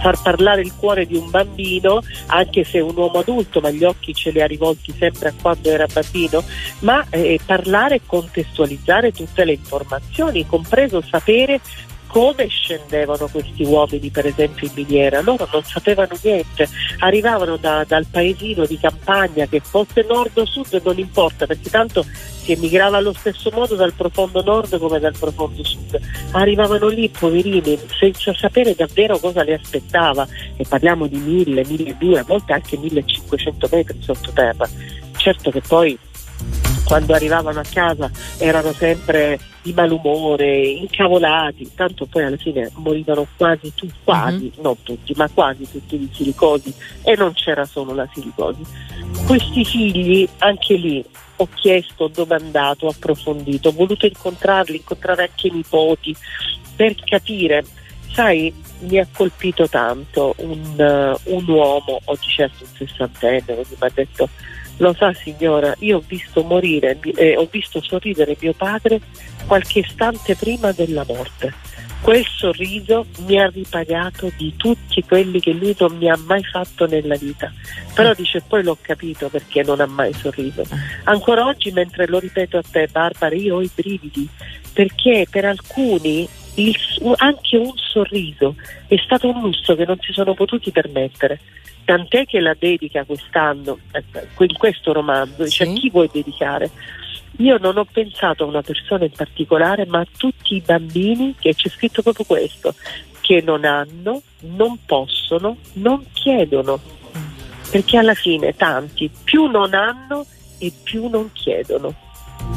far 0.00 0.20
parlare 0.20 0.60
il 0.62 0.74
cuore 0.74 1.06
di 1.06 1.16
un 1.16 1.30
bambino, 1.30 2.02
anche 2.26 2.64
se 2.64 2.80
un 2.80 2.96
uomo 2.96 3.20
adulto, 3.20 3.60
ma 3.60 3.70
gli 3.70 3.84
occhi 3.84 4.14
ce 4.14 4.30
li 4.30 4.40
ha 4.40 4.46
rivolti 4.46 4.92
sempre 4.98 5.28
a 5.28 5.34
quando 5.40 5.70
era 5.70 5.86
bambino, 5.86 6.42
ma 6.80 7.04
eh, 7.10 7.38
parlare 7.44 7.96
e 7.96 8.00
contestualizzare 8.04 9.12
tutte 9.12 9.44
le 9.44 9.52
informazioni, 9.52 10.46
compreso 10.46 11.00
sapere 11.00 11.60
come 12.12 12.46
scendevano 12.46 13.26
questi 13.26 13.64
uomini 13.64 14.10
per 14.10 14.26
esempio 14.26 14.66
in 14.66 14.72
miniera, 14.74 15.22
loro 15.22 15.48
non 15.50 15.64
sapevano 15.64 16.14
niente, 16.22 16.68
arrivavano 16.98 17.56
da, 17.56 17.84
dal 17.88 18.04
paesino 18.04 18.66
di 18.66 18.78
campagna 18.78 19.46
che 19.46 19.60
fosse 19.60 20.04
nord 20.06 20.36
o 20.36 20.44
sud 20.44 20.78
non 20.84 20.98
importa 20.98 21.46
perché 21.46 21.70
tanto 21.70 22.04
si 22.42 22.52
emigrava 22.52 22.98
allo 22.98 23.14
stesso 23.14 23.50
modo 23.54 23.76
dal 23.76 23.94
profondo 23.94 24.42
nord 24.42 24.78
come 24.78 24.98
dal 24.98 25.16
profondo 25.18 25.64
sud, 25.64 25.98
arrivavano 26.32 26.88
lì 26.88 27.08
poverini 27.08 27.78
senza 27.98 28.34
sapere 28.34 28.74
davvero 28.74 29.18
cosa 29.18 29.42
li 29.42 29.54
aspettava. 29.54 30.26
E 30.56 30.64
parliamo 30.68 31.06
di 31.06 31.16
mille, 31.16 31.64
mille 31.64 31.96
due, 31.98 32.18
a 32.18 32.24
volte 32.24 32.52
anche 32.52 32.76
1500 32.76 33.68
metri 33.70 33.98
sottoterra, 34.02 34.68
certo 35.16 35.50
che 35.50 35.62
poi 35.66 35.98
quando 36.84 37.14
arrivavano 37.14 37.60
a 37.60 37.64
casa 37.68 38.10
erano 38.38 38.72
sempre 38.72 39.38
di 39.62 39.72
malumore, 39.72 40.66
incavolati, 40.66 41.70
tanto 41.74 42.06
poi 42.06 42.24
alla 42.24 42.36
fine 42.36 42.70
morivano 42.74 43.26
quasi 43.36 43.72
tutti, 43.74 43.94
quasi, 44.02 44.44
mm-hmm. 44.44 44.62
non 44.62 44.76
tutti, 44.82 45.14
ma 45.16 45.28
quasi 45.28 45.68
tutti 45.70 45.98
di 45.98 46.10
silicosi 46.12 46.74
e 47.02 47.14
non 47.16 47.32
c'era 47.32 47.64
solo 47.64 47.94
la 47.94 48.08
silicosi. 48.12 48.62
Questi 49.26 49.64
figli, 49.64 50.28
anche 50.38 50.74
lì, 50.74 51.04
ho 51.36 51.48
chiesto, 51.54 52.04
ho 52.04 52.08
domandato, 52.08 52.86
ho 52.86 52.90
approfondito, 52.90 53.68
ho 53.68 53.72
voluto 53.72 54.06
incontrarli, 54.06 54.76
incontrare 54.76 55.22
anche 55.22 55.46
i 55.46 55.52
nipoti 55.52 56.14
per 56.74 56.94
capire, 57.04 57.64
sai, 58.12 58.52
mi 58.80 58.98
ha 58.98 59.06
colpito 59.12 59.68
tanto 59.68 60.34
un, 60.38 60.58
uh, 60.76 61.34
un 61.34 61.48
uomo, 61.48 62.00
oggi 62.04 62.28
certo 62.28 62.64
un 62.64 62.86
sessantenne, 62.86 63.56
mi 63.56 63.76
ha 63.78 63.90
detto 63.94 64.28
lo 64.78 64.94
sa 64.94 65.12
signora, 65.12 65.74
io 65.78 65.98
ho 65.98 66.04
visto 66.06 66.42
morire, 66.42 66.98
eh, 67.16 67.36
ho 67.36 67.48
visto 67.50 67.80
sorridere 67.82 68.36
mio 68.40 68.52
padre 68.52 69.00
qualche 69.46 69.80
istante 69.80 70.34
prima 70.36 70.72
della 70.72 71.04
morte. 71.06 71.52
Quel 72.02 72.26
sorriso 72.26 73.06
mi 73.26 73.38
ha 73.38 73.46
ripagato 73.46 74.32
di 74.36 74.54
tutti 74.56 75.04
quelli 75.04 75.38
che 75.38 75.52
lui 75.52 75.74
non 75.78 75.96
mi 75.98 76.10
ha 76.10 76.18
mai 76.26 76.42
fatto 76.42 76.84
nella 76.86 77.14
vita. 77.14 77.52
Però 77.94 78.12
dice 78.12 78.42
poi 78.44 78.64
l'ho 78.64 78.76
capito 78.80 79.28
perché 79.28 79.62
non 79.62 79.80
ha 79.80 79.86
mai 79.86 80.12
sorriso. 80.12 80.64
Ancora 81.04 81.46
oggi 81.46 81.70
mentre 81.70 82.08
lo 82.08 82.18
ripeto 82.18 82.58
a 82.58 82.62
te 82.68 82.88
Barbara 82.90 83.36
io 83.36 83.56
ho 83.56 83.62
i 83.62 83.70
brividi 83.72 84.28
perché 84.72 85.26
per 85.30 85.44
alcuni 85.44 86.28
il, 86.54 86.76
anche 87.16 87.56
un 87.56 87.72
sorriso 87.76 88.56
è 88.86 88.96
stato 89.04 89.28
un 89.28 89.40
lusso 89.40 89.74
che 89.74 89.84
non 89.84 89.98
si 90.00 90.12
sono 90.12 90.34
potuti 90.34 90.70
permettere 90.70 91.40
tant'è 91.84 92.24
che 92.26 92.40
la 92.40 92.54
dedica 92.58 93.04
quest'anno, 93.04 93.78
eh, 93.92 94.04
in 94.38 94.56
questo 94.56 94.92
romanzo, 94.92 95.44
dice 95.44 95.64
sì. 95.64 95.70
a 95.70 95.74
chi 95.74 95.90
vuoi 95.90 96.08
dedicare? 96.12 96.70
Io 97.38 97.58
non 97.58 97.76
ho 97.78 97.86
pensato 97.90 98.44
a 98.44 98.46
una 98.46 98.62
persona 98.62 99.04
in 99.04 99.12
particolare, 99.12 99.86
ma 99.86 100.00
a 100.00 100.06
tutti 100.16 100.56
i 100.56 100.62
bambini, 100.64 101.34
che 101.38 101.54
c'è 101.54 101.68
scritto 101.68 102.02
proprio 102.02 102.26
questo, 102.26 102.74
che 103.20 103.42
non 103.44 103.64
hanno, 103.64 104.22
non 104.40 104.78
possono, 104.84 105.56
non 105.74 106.04
chiedono. 106.12 106.80
Perché 107.70 107.96
alla 107.96 108.14
fine 108.14 108.54
tanti 108.54 109.10
più 109.24 109.46
non 109.46 109.72
hanno 109.72 110.26
e 110.58 110.70
più 110.82 111.08
non 111.08 111.30
chiedono. 111.32 111.94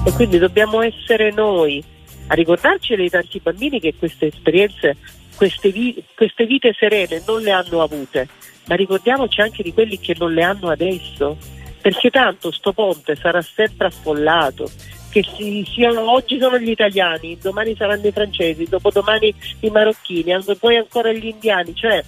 E 0.06 0.12
quindi 0.12 0.38
dobbiamo 0.38 0.82
essere 0.82 1.32
noi 1.32 1.82
a 2.28 2.34
ricordarci 2.34 2.96
dei 2.96 3.10
tanti 3.10 3.40
bambini 3.40 3.80
che 3.80 3.96
queste 3.98 4.28
esperienze, 4.28 4.98
queste, 5.36 5.70
vi- 5.72 6.04
queste 6.16 6.46
vite 6.46 6.74
serene 6.78 7.22
non 7.26 7.42
le 7.42 7.52
hanno 7.52 7.82
avute 7.82 8.28
ma 8.68 8.76
ricordiamoci 8.76 9.42
anche 9.42 9.64
di 9.64 9.74
quelli 9.74 10.00
che 10.00 10.16
non 10.18 10.34
le 10.34 10.44
hanno 10.44 10.70
adesso, 10.70 11.38
perché 11.82 12.10
tanto 12.10 12.52
sto 12.52 12.74
ponte 12.74 13.16
sarà 13.16 13.42
sempre 13.42 13.88
affollato, 13.88 14.70
che 15.12 15.24
si, 15.24 15.66
siano, 15.72 16.12
oggi 16.12 16.40
sono 16.40 16.58
gli 16.58 16.70
italiani, 16.70 17.38
domani 17.40 17.76
saranno 17.76 18.08
i 18.08 18.12
francesi, 18.12 18.66
dopodomani 18.66 19.34
i 19.62 19.70
marocchini, 19.70 20.34
poi 20.60 20.78
ancora 20.78 21.12
gli 21.12 21.28
indiani, 21.28 21.76
cioè 21.76 22.04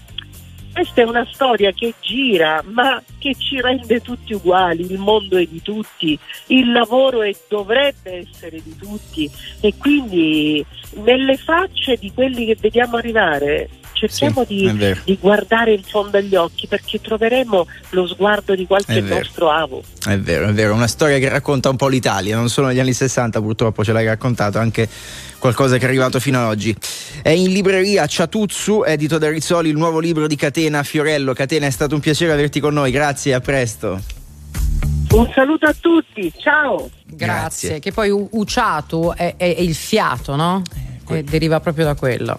questa 0.78 1.02
è 1.02 1.06
una 1.06 1.28
storia 1.32 1.72
che 1.72 1.96
gira, 2.02 2.62
ma 2.68 3.02
che 3.18 3.34
ci 3.34 3.60
rende 3.60 4.00
tutti 4.00 4.34
uguali, 4.34 4.86
il 4.92 5.00
mondo 5.00 5.38
è 5.38 5.46
di 5.48 5.60
tutti, 5.64 6.18
il 6.48 6.72
lavoro 6.72 7.24
è, 7.24 7.36
dovrebbe 7.50 8.28
essere 8.30 8.62
di 8.62 8.76
tutti. 8.76 9.28
E 9.60 9.74
quindi 9.76 10.64
nelle 11.04 11.36
facce 11.36 11.96
di 11.96 12.12
quelli 12.14 12.46
che 12.46 12.58
vediamo 12.60 12.98
arrivare 12.98 13.70
cerchiamo 13.98 14.46
sì, 14.46 14.72
di, 14.72 14.96
di, 15.04 15.18
guardare 15.20 15.74
in 15.74 15.82
fondo 15.84 16.18
agli 16.18 16.36
occhi 16.36 16.68
perché 16.68 17.02
troveremo 17.02 17.68
lo 17.90 18.08
sguardo 18.08 18.56
di 18.56 18.68
qualche 18.68 19.02
nostro 19.02 19.50
avo. 19.50 19.84
È 20.06 20.18
vero, 20.18 20.48
è 20.48 20.54
vero, 20.54 20.74
una 20.74 20.88
storia 20.88 21.18
che 21.18 21.28
racconta 21.30 21.70
un 21.70 21.76
po' 21.76 21.88
l'Italia, 21.88 22.36
non 22.36 22.50
solo 22.50 22.68
negli 22.68 22.80
anni 22.80 22.94
60 22.94 23.42
purtroppo 23.42 23.84
ce 23.84 23.92
l'hai 23.92 24.06
raccontato, 24.06 24.60
anche 24.60 24.88
qualcosa 25.40 25.78
che 25.78 25.86
è 25.86 25.88
arrivato 25.88 26.20
fino 26.20 26.40
ad 26.40 26.46
oggi. 26.46 26.76
È 27.22 27.30
in 27.30 27.52
libreria 27.52 28.06
Ciatuzzu, 28.06 28.84
edito 28.86 29.18
da 29.18 29.30
Rizzoli, 29.30 29.70
il 29.70 29.78
nuovo 29.78 30.00
libro 30.00 30.28
di 30.28 30.36
Catena 30.36 30.84
Fiorello. 30.84 31.34
Catena, 31.34 31.66
è 31.66 31.72
stato 31.72 31.96
un 31.96 32.02
piacere 32.02 32.32
averti 32.32 32.60
con 32.60 32.74
noi, 32.74 32.92
grazie, 32.92 33.34
a 33.34 33.40
presto. 33.40 34.00
Un 35.10 35.32
saluto 35.34 35.66
a 35.66 35.76
tutti, 35.80 36.32
ciao. 36.38 36.90
Grazie, 37.06 37.70
Grazie. 37.70 37.80
che 37.80 37.92
poi 37.92 38.10
uciato 38.32 39.16
è, 39.16 39.36
è, 39.38 39.56
è, 39.56 39.62
il 39.62 39.74
fiato, 39.74 40.36
no? 40.36 40.62
Eh, 41.10 41.24
deriva 41.24 41.60
proprio 41.60 41.86
da 41.86 41.96
quello. 41.96 42.38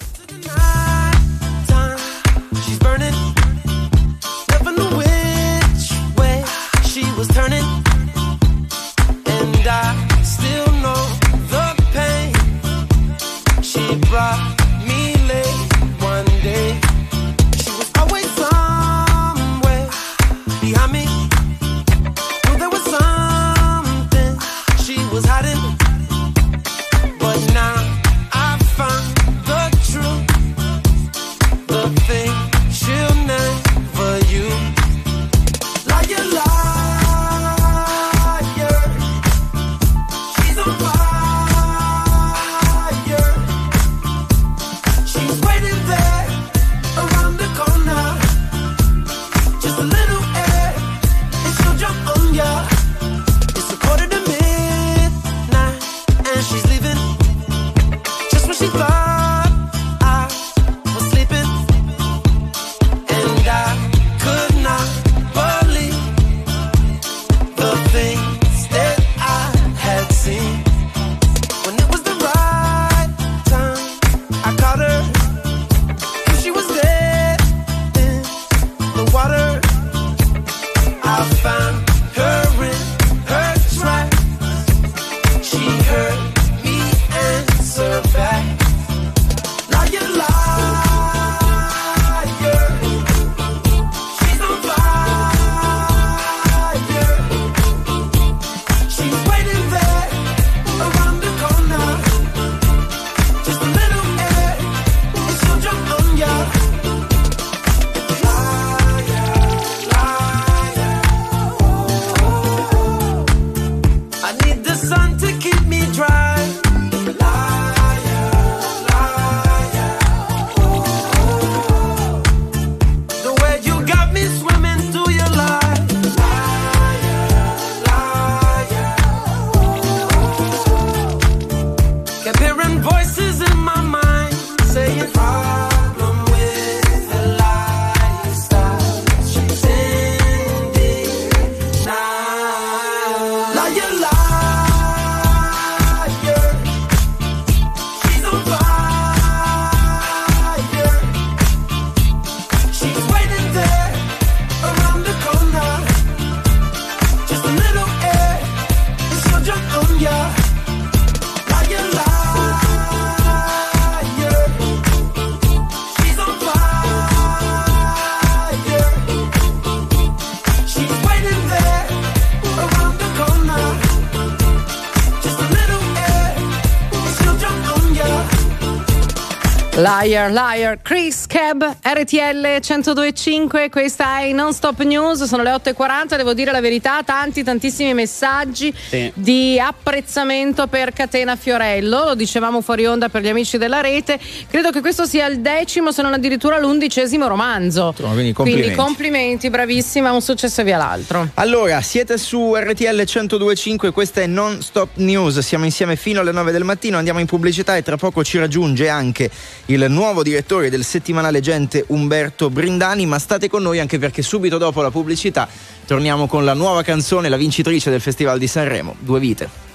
Liar, 179.98 180.30
liar, 180.30 180.76
Chris 180.76 181.26
Cab, 181.28 181.62
RTL 181.82 182.58
1025, 182.58 183.68
questa 183.68 184.20
è 184.20 184.32
Non 184.32 184.54
Stop 184.54 184.80
News, 184.82 185.24
sono 185.24 185.42
le 185.42 185.50
8.40, 185.50 186.16
devo 186.16 186.32
dire 186.32 186.50
la 186.52 186.62
verità, 186.62 187.02
tanti 187.04 187.44
tantissimi 187.44 187.92
messaggi 187.92 188.74
Sì. 188.88 189.12
di 189.12 189.60
apprezzamento 189.60 190.68
per 190.68 190.94
Catena 190.94 191.36
Fiorello, 191.36 192.04
lo 192.06 192.14
dicevamo 192.14 192.62
fuori 192.62 192.86
onda 192.86 193.10
per 193.10 193.20
gli 193.20 193.28
amici 193.28 193.58
della 193.58 193.82
rete, 193.82 194.18
credo 194.48 194.70
che 194.70 194.80
questo 194.80 195.04
sia 195.04 195.26
il 195.26 195.40
decimo 195.40 195.92
se 195.92 196.00
non 196.00 196.14
addirittura 196.14 196.58
l'undicesimo 196.58 197.26
romanzo. 197.28 197.92
Quindi 197.94 198.32
complimenti. 198.32 198.74
complimenti, 198.74 199.50
bravissima, 199.50 200.10
un 200.10 200.22
successo 200.22 200.62
via 200.62 200.78
l'altro. 200.78 201.28
Allora, 201.34 201.82
siete 201.82 202.16
su 202.16 202.54
RTL 202.56 203.04
1025, 203.04 203.90
questa 203.92 204.22
è 204.22 204.26
Non 204.26 204.62
Stop 204.62 204.92
News, 204.94 205.40
siamo 205.40 205.66
insieme 205.66 205.94
fino 205.96 206.20
alle 206.20 206.32
9 206.32 206.52
del 206.52 206.64
mattino, 206.64 206.96
andiamo 206.96 207.20
in 207.20 207.26
pubblicità 207.26 207.76
e 207.76 207.82
tra 207.82 207.98
poco 207.98 208.24
ci 208.24 208.38
raggiunge 208.38 208.88
anche 208.88 209.30
il 209.66 209.84
nuovo 209.90 210.22
direttore 210.22 210.70
del 210.70 210.84
settimanale 210.84 211.16
Gente 211.40 211.84
Umberto 211.88 212.50
Brindani, 212.50 213.06
ma 213.06 213.18
state 213.18 213.48
con 213.48 213.62
noi 213.62 213.78
anche 213.78 213.98
perché 213.98 214.22
subito 214.22 214.58
dopo 214.58 214.82
la 214.82 214.90
pubblicità 214.90 215.48
torniamo 215.86 216.26
con 216.26 216.44
la 216.44 216.54
nuova 216.54 216.82
canzone, 216.82 217.28
la 217.28 217.36
vincitrice 217.36 217.90
del 217.90 218.00
Festival 218.00 218.38
di 218.38 218.46
Sanremo, 218.46 218.96
Due 218.98 219.20
Vite. 219.20 219.66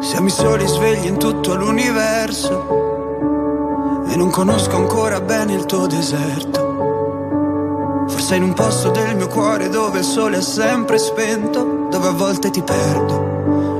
Siamo 0.00 0.26
i 0.26 0.30
soli 0.30 0.66
svegli 0.66 1.06
in 1.06 1.18
tutto 1.18 1.54
l'universo 1.54 2.86
e 4.08 4.16
non 4.16 4.30
conosco 4.30 4.76
ancora 4.76 5.20
bene 5.20 5.54
il 5.54 5.66
tuo 5.66 5.86
deserto. 5.86 6.66
Forse 8.08 8.36
in 8.36 8.42
un 8.42 8.54
posto 8.54 8.90
del 8.90 9.16
mio 9.16 9.28
cuore 9.28 9.68
dove 9.68 9.98
il 9.98 10.04
sole 10.04 10.38
è 10.38 10.42
sempre 10.42 10.98
spento, 10.98 11.86
dove 11.90 12.08
a 12.08 12.12
volte 12.12 12.50
ti 12.50 12.62
perdo, 12.62 13.37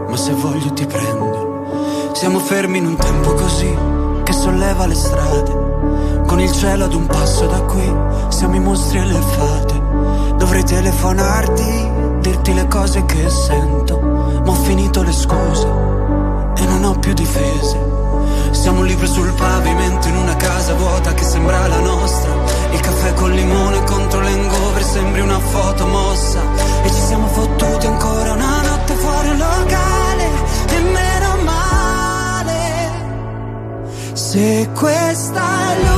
ma 0.09 0.17
se 0.17 0.33
voglio 0.33 0.73
ti 0.73 0.87
prendo. 0.87 2.11
Siamo 2.13 2.39
fermi 2.39 2.79
in 2.79 2.87
un 2.87 2.97
tempo 2.97 3.35
così 3.35 3.77
che 4.25 4.33
solleva 4.33 4.87
le 4.87 4.95
strade, 4.95 6.25
con 6.27 6.41
il 6.41 6.51
cielo 6.53 6.85
ad 6.85 6.95
un 6.95 7.07
passo 7.07 7.47
da 7.47 7.61
qui, 7.61 7.95
siamo 8.29 8.55
i 8.57 8.61
mostri 8.61 8.99
e 8.99 9.05
le 9.05 9.21
fate. 9.21 9.83
Dovrei 10.37 10.65
telefonarti, 10.65 11.91
dirti 12.21 12.55
le 12.55 12.67
cose 12.69 13.05
che 13.05 13.29
sento, 13.29 13.99
ma 14.01 14.51
ho 14.51 14.55
finito 14.55 15.03
le 15.03 15.13
scuse 15.13 15.67
e 16.57 16.67
non 16.67 16.85
ho 16.85 16.99
più 16.99 17.13
difese. 17.13 17.97
Siamo 18.51 18.81
un 18.81 19.07
sul 19.07 19.33
pavimento 19.33 20.09
in 20.09 20.17
una 20.17 20.37
casa 20.37 20.75
vuota 20.75 21.13
che 21.15 21.23
sembra 21.23 21.67
la 21.67 21.81
nostra. 21.81 22.31
Il 22.73 22.81
caffè 22.81 23.15
col 23.15 23.33
limone 23.33 23.83
contro 23.85 24.21
l'engover 24.21 24.83
sembri 24.83 25.21
una 25.21 25.39
foto 25.39 25.87
mossa. 25.87 26.41
E 26.83 26.89
ci 26.89 27.01
siamo 27.01 27.27
fottuti 27.29 27.87
ancora 27.87 28.33
una 28.33 28.57
notte 28.57 28.68
fuori 28.99 29.29
un 29.31 29.39
locale. 29.39 30.27
E 30.69 30.81
meno 30.81 31.37
male. 31.43 32.63
Se 34.13 34.69
questa 34.75 35.43
è 35.73 35.77
l'ultima 35.77 35.98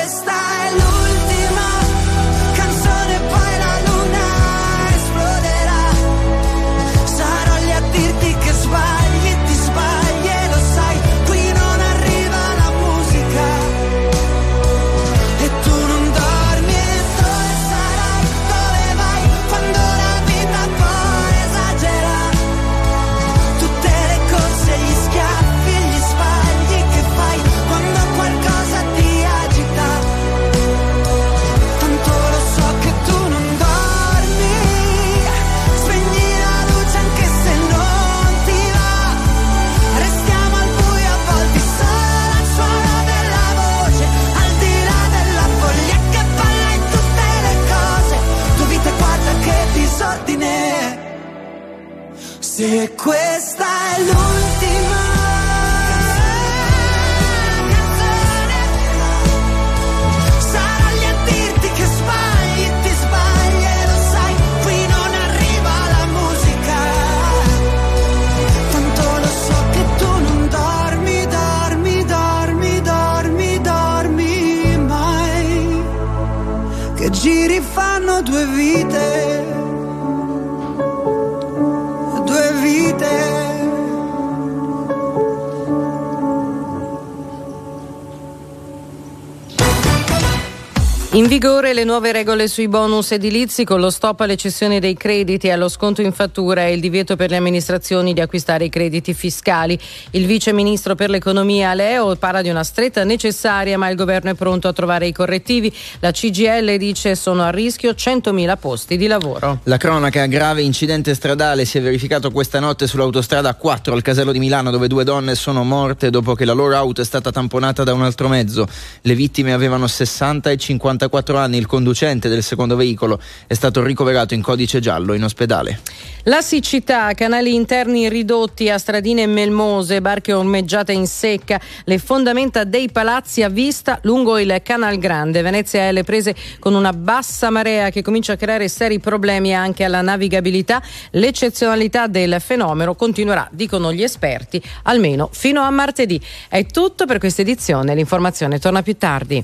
In 91.13 91.27
vigore 91.27 91.73
le 91.73 91.83
nuove 91.83 92.13
regole 92.13 92.47
sui 92.47 92.69
bonus 92.69 93.11
edilizi 93.11 93.65
con 93.65 93.81
lo 93.81 93.89
stop 93.89 94.21
alle 94.21 94.37
cessioni 94.37 94.79
dei 94.79 94.95
crediti 94.95 95.47
e 95.47 95.51
allo 95.51 95.67
sconto 95.67 96.01
in 96.01 96.13
fattura 96.13 96.65
e 96.65 96.71
il 96.71 96.79
divieto 96.79 97.17
per 97.17 97.29
le 97.29 97.35
amministrazioni 97.35 98.13
di 98.13 98.21
acquistare 98.21 98.63
i 98.63 98.69
crediti 98.69 99.13
fiscali. 99.13 99.77
Il 100.11 100.25
vice 100.25 100.53
ministro 100.53 100.95
per 100.95 101.09
l'economia 101.09 101.73
Leo 101.73 102.15
parla 102.15 102.41
di 102.41 102.47
una 102.47 102.63
stretta 102.63 103.03
necessaria 103.03 103.77
ma 103.77 103.89
il 103.89 103.97
governo 103.97 104.29
è 104.29 104.35
pronto 104.35 104.69
a 104.69 104.73
trovare 104.73 105.05
i 105.05 105.11
correttivi. 105.11 105.75
La 105.99 106.11
CGL 106.11 106.77
dice 106.77 107.15
sono 107.15 107.43
a 107.43 107.49
rischio 107.49 107.91
100.000 107.91 108.57
posti 108.57 108.95
di 108.95 109.07
lavoro. 109.07 109.59
La 109.63 109.75
cronaca 109.75 110.25
grave 110.27 110.61
incidente 110.61 111.13
stradale 111.13 111.65
si 111.65 111.77
è 111.77 111.81
verificato 111.81 112.31
questa 112.31 112.61
notte 112.61 112.87
sull'autostrada 112.87 113.53
4 113.53 113.93
al 113.93 114.01
casello 114.01 114.31
di 114.31 114.39
Milano 114.39 114.71
dove 114.71 114.87
due 114.87 115.03
donne 115.03 115.35
sono 115.35 115.65
morte 115.65 116.09
dopo 116.09 116.35
che 116.35 116.45
la 116.45 116.53
loro 116.53 116.77
auto 116.77 117.01
è 117.01 117.05
stata 117.05 117.31
tamponata 117.33 117.83
da 117.83 117.91
un 117.91 118.01
altro 118.03 118.29
mezzo. 118.29 118.65
Le 119.01 119.13
vittime 119.13 119.51
avevano 119.51 119.87
60 119.87 120.49
e 120.49 120.55
50 120.55 120.99
54 121.11 121.37
anni, 121.37 121.57
il 121.57 121.65
conducente 121.65 122.29
del 122.29 122.41
secondo 122.41 122.77
veicolo 122.77 123.19
è 123.45 123.53
stato 123.53 123.83
ricoverato 123.83 124.33
in 124.33 124.41
codice 124.41 124.79
giallo 124.79 125.13
in 125.13 125.23
ospedale. 125.23 125.81
La 126.23 126.41
siccità, 126.41 127.13
canali 127.13 127.53
interni 127.53 128.07
ridotti 128.07 128.69
a 128.69 128.77
stradine 128.77 129.25
melmose, 129.25 130.01
barche 130.01 130.31
ormeggiate 130.31 130.93
in 130.93 131.07
secca, 131.07 131.59
le 131.83 131.97
fondamenta 131.97 132.63
dei 132.63 132.89
palazzi 132.89 133.43
a 133.43 133.49
vista 133.49 133.99
lungo 134.03 134.39
il 134.39 134.61
Canal 134.63 134.97
Grande. 134.97 135.41
Venezia 135.41 135.81
è 135.81 135.87
alle 135.87 136.03
prese 136.03 136.33
con 136.59 136.75
una 136.75 136.93
bassa 136.93 137.49
marea 137.49 137.89
che 137.89 138.01
comincia 138.01 138.33
a 138.33 138.37
creare 138.37 138.69
seri 138.69 138.99
problemi 138.99 139.53
anche 139.53 139.83
alla 139.83 140.01
navigabilità. 140.01 140.81
L'eccezionalità 141.11 142.07
del 142.07 142.37
fenomeno 142.39 142.95
continuerà, 142.95 143.49
dicono 143.51 143.91
gli 143.91 144.03
esperti, 144.03 144.61
almeno 144.83 145.29
fino 145.31 145.61
a 145.61 145.69
martedì. 145.71 146.21
È 146.47 146.65
tutto 146.67 147.05
per 147.05 147.17
questa 147.17 147.41
edizione, 147.41 147.95
l'informazione 147.95 148.59
torna 148.59 148.81
più 148.81 148.95
tardi. 148.95 149.43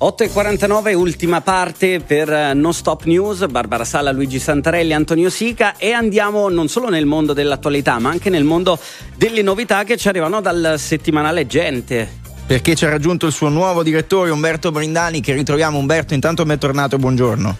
8.49, 0.00 0.94
ultima 0.94 1.40
parte 1.40 1.98
per 1.98 2.32
eh, 2.32 2.54
Non 2.54 2.72
Stop 2.72 3.02
News, 3.02 3.44
Barbara 3.46 3.84
Sala, 3.84 4.12
Luigi 4.12 4.38
Santarelli, 4.38 4.92
Antonio 4.92 5.28
Sica 5.28 5.76
e 5.76 5.90
andiamo 5.90 6.48
non 6.48 6.68
solo 6.68 6.88
nel 6.88 7.04
mondo 7.04 7.32
dell'attualità 7.32 7.98
ma 7.98 8.08
anche 8.08 8.30
nel 8.30 8.44
mondo 8.44 8.78
delle 9.16 9.42
novità 9.42 9.82
che 9.82 9.96
ci 9.96 10.06
arrivano 10.06 10.40
dal 10.40 10.76
settimanale 10.78 11.48
Gente. 11.48 12.08
Perché 12.46 12.76
ci 12.76 12.84
ha 12.84 12.90
raggiunto 12.90 13.26
il 13.26 13.32
suo 13.32 13.48
nuovo 13.48 13.82
direttore 13.82 14.30
Umberto 14.30 14.70
Brindani 14.70 15.20
che 15.20 15.32
ritroviamo 15.32 15.78
Umberto, 15.78 16.14
intanto 16.14 16.46
è 16.46 16.58
tornato, 16.58 16.96
buongiorno. 16.96 17.56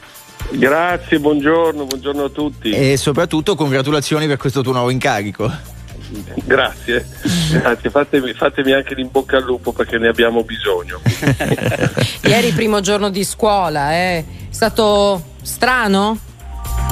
Grazie, 0.50 1.18
buongiorno, 1.18 1.86
buongiorno 1.86 2.22
a 2.22 2.28
tutti. 2.28 2.70
E 2.70 2.96
soprattutto 2.96 3.56
congratulazioni 3.56 4.28
per 4.28 4.36
questo 4.36 4.62
tuo 4.62 4.72
nuovo 4.72 4.90
incarico. 4.90 5.77
Grazie, 6.44 7.06
grazie. 7.52 7.90
Fatemi, 7.90 8.32
fatemi, 8.32 8.72
anche 8.72 8.94
l'in 8.94 9.10
al 9.12 9.42
lupo 9.42 9.72
perché 9.72 9.98
ne 9.98 10.08
abbiamo 10.08 10.42
bisogno. 10.42 11.00
Ieri 12.24 12.52
primo 12.52 12.80
giorno 12.80 13.10
di 13.10 13.24
scuola, 13.24 13.92
eh? 13.92 14.18
è 14.18 14.24
stato 14.50 15.34
strano? 15.42 16.18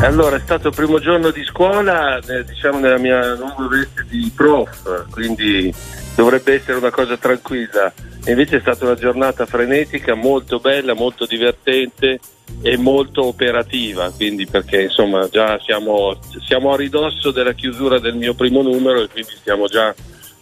Allora, 0.01 0.37
è 0.37 0.41
stato 0.41 0.69
il 0.69 0.75
primo 0.75 0.99
giorno 0.99 1.31
di 1.31 1.43
scuola, 1.45 2.19
eh, 2.19 2.45
diciamo 2.45 2.79
nella 2.79 2.99
mia 2.99 3.35
nuova 3.35 3.67
veste 3.69 4.05
di 4.09 4.31
prof, 4.35 5.07
quindi 5.11 5.73
dovrebbe 6.17 6.55
essere 6.55 6.79
una 6.79 6.91
cosa 6.91 7.17
tranquilla. 7.17 7.93
Invece 8.27 8.57
è 8.57 8.61
stata 8.61 8.87
una 8.87 8.97
giornata 8.97 9.47
frenetica, 9.47 10.15
molto 10.15 10.59
bella, 10.59 10.95
molto 10.95 11.27
divertente 11.27 12.19
e 12.63 12.77
molto 12.77 13.27
operativa, 13.27 14.11
quindi 14.11 14.47
perché 14.47 14.83
insomma 14.83 15.29
già 15.29 15.61
siamo, 15.61 16.19
siamo 16.45 16.73
a 16.73 16.77
ridosso 16.77 17.31
della 17.31 17.53
chiusura 17.53 18.01
del 18.01 18.17
mio 18.17 18.35
primo 18.35 18.63
numero 18.63 19.03
e 19.03 19.09
quindi 19.09 19.33
stiamo 19.37 19.67
già 19.67 19.95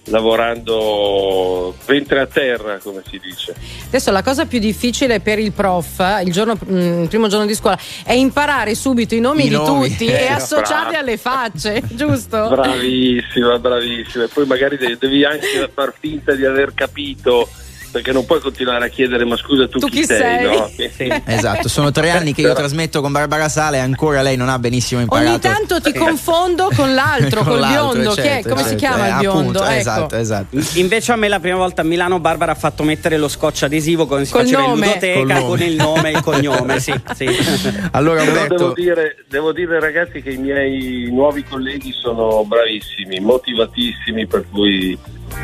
lavorando 0.06 1.74
ventre 1.86 2.20
a 2.20 2.26
terra, 2.26 2.78
come 2.78 3.02
si 3.08 3.18
dice. 3.18 3.54
Adesso 3.86 4.10
la 4.10 4.22
cosa 4.22 4.46
più 4.46 4.58
difficile 4.58 5.20
per 5.20 5.38
il 5.38 5.52
prof, 5.52 6.02
il, 6.24 6.32
giorno, 6.32 6.58
mm, 6.62 7.02
il 7.02 7.08
primo 7.08 7.28
giorno 7.28 7.46
di 7.46 7.54
scuola, 7.54 7.78
è 8.04 8.12
imparare 8.12 8.74
subito 8.74 9.14
i 9.14 9.20
nomi 9.20 9.46
I 9.46 9.48
di 9.48 9.54
nomi. 9.54 9.88
tutti 9.88 10.06
e 10.06 10.26
associarli 10.26 10.96
alle 10.96 11.16
facce, 11.16 11.82
giusto? 11.92 12.48
Bravissima, 12.48 13.58
bravissima. 13.58 14.24
E 14.24 14.28
poi 14.28 14.46
magari 14.46 14.76
devi 14.76 15.24
anche 15.24 15.70
far 15.72 15.94
finta 15.98 16.34
di 16.34 16.44
aver 16.44 16.74
capito 16.74 17.48
perché 17.94 18.10
non 18.10 18.26
puoi 18.26 18.40
continuare 18.40 18.86
a 18.86 18.88
chiedere 18.88 19.24
ma 19.24 19.36
scusa 19.36 19.68
tu, 19.68 19.78
tu 19.78 19.86
chi, 19.86 20.00
chi 20.00 20.04
sei, 20.04 20.18
sei? 20.18 20.44
No? 20.44 20.62
Sì. 20.94 21.22
esatto 21.26 21.68
sono 21.68 21.90
tre 21.92 22.10
anni 22.10 22.34
che 22.34 22.40
io 22.40 22.52
trasmetto 22.52 23.00
con 23.00 23.12
Barbara 23.12 23.48
Sale 23.48 23.76
e 23.76 23.80
ancora 23.80 24.20
lei 24.20 24.36
non 24.36 24.48
ha 24.48 24.58
benissimo 24.58 25.00
imparato 25.00 25.30
ogni 25.30 25.38
tanto 25.38 25.80
ti 25.80 25.92
confondo 25.92 26.70
con 26.74 26.92
l'altro 26.92 27.42
con 27.44 27.58
col 27.58 27.66
biondo 27.68 28.14
certo, 28.14 28.48
è, 28.48 28.50
come 28.50 28.62
certo. 28.62 28.68
si 28.68 28.74
chiama 28.74 29.06
eh, 29.06 29.10
il 29.10 29.16
biondo 29.18 29.40
appunto, 29.40 29.64
ecco. 29.64 29.78
esatto, 29.78 30.16
esatto. 30.16 30.58
invece 30.74 31.12
a 31.12 31.16
me 31.16 31.28
la 31.28 31.38
prima 31.38 31.56
volta 31.56 31.82
a 31.82 31.84
Milano 31.84 32.18
Barbara 32.18 32.52
ha 32.52 32.56
fatto 32.56 32.82
mettere 32.82 33.16
lo 33.16 33.28
scotch 33.28 33.62
adesivo 33.62 34.06
si 34.24 34.32
Col 34.32 34.46
ludoteca 34.48 35.40
con 35.42 35.60
il 35.60 35.76
nome 35.76 36.10
e 36.10 36.12
il 36.12 36.22
cognome 36.22 36.80
sì, 36.80 36.92
sì. 37.14 37.26
allora 37.92 38.22
Umberto... 38.22 38.56
devo, 38.56 38.72
dire, 38.72 39.24
devo 39.28 39.52
dire 39.52 39.78
ragazzi 39.78 40.20
che 40.20 40.30
i 40.30 40.38
miei 40.38 41.08
nuovi 41.10 41.44
colleghi 41.44 41.92
sono 41.92 42.44
bravissimi 42.44 43.20
motivatissimi 43.20 44.26
per 44.26 44.44
cui 44.50 44.98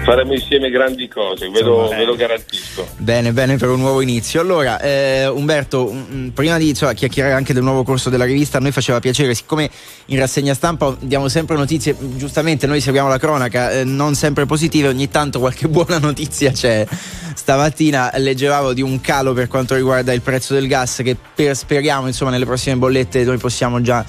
faremo 0.05 0.33
insieme 0.33 0.70
grandi 0.70 1.09
cose, 1.09 1.49
ve 1.51 1.62
lo, 1.62 1.89
ve 1.89 2.05
lo, 2.05 2.17
garantisco. 2.17 2.86
Bene, 2.97 3.33
bene 3.33 3.57
per 3.57 3.69
un 3.69 3.81
nuovo 3.81 4.01
inizio. 4.01 4.41
Allora, 4.41 4.81
eh, 4.81 5.28
Umberto, 5.28 5.93
m- 5.93 6.31
prima 6.31 6.59
di 6.59 6.75
cioè, 6.75 6.94
chiacchierare 6.94 7.35
anche 7.35 7.52
del 7.52 7.62
nuovo 7.62 7.83
corso 7.83 8.10
della 8.10 8.25
rivista, 8.25 8.59
a 8.59 8.60
noi 8.60 8.73
faceva 8.73 8.99
piacere, 9.01 9.35
siccome 9.35 9.70
in 10.07 10.19
rassegna 10.19 10.55
stampa 10.55 10.97
diamo 11.01 11.28
sempre 11.28 11.57
notizie, 11.57 11.97
giustamente 12.17 12.67
noi 12.67 12.81
seguiamo 12.81 13.09
la 13.09 13.19
cronaca, 13.19 13.70
eh, 13.70 13.85
non 13.85 14.15
sempre 14.15 14.47
positive, 14.47 14.89
ogni 14.89 15.09
tanto 15.09 15.39
qualche 15.39 15.67
buona 15.69 15.99
notizia 15.99 16.51
c'è. 16.51 16.86
Stamattina 17.35 18.10
leggevamo 18.17 18.73
di 18.73 18.83
un 18.83 19.01
calo 19.01 19.33
per 19.33 19.49
quanto 19.49 19.75
riguarda 19.75 20.12
il 20.12 20.23
prezzo 20.23 20.55
del 20.55 20.67
gas 20.67 21.01
che 21.05 21.17
per, 21.35 21.57
speriamo 21.57 22.07
insomma 22.07 22.31
nelle 22.31 22.44
prossime 22.44 22.77
bollette 22.77 23.25
noi 23.25 23.39
possiamo 23.39 23.81
già 23.81 24.05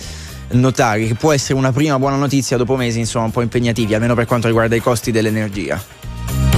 notare 0.52 1.06
che 1.06 1.16
può 1.16 1.32
essere 1.32 1.58
una 1.58 1.72
prima 1.72 1.98
buona 2.00 2.16
notizia 2.16 2.58
dopo 2.58 2.76
mesi 2.76 3.00
insomma 3.00 3.26
un 3.26 3.32
po' 3.32 3.42
impegnativi, 3.42 3.94
almeno 3.94 4.16
per 4.16 4.26
quanto 4.26 4.48
riguarda 4.48 4.76
i 4.76 4.82
costi 4.82 5.12
dell'energia. 5.12 5.82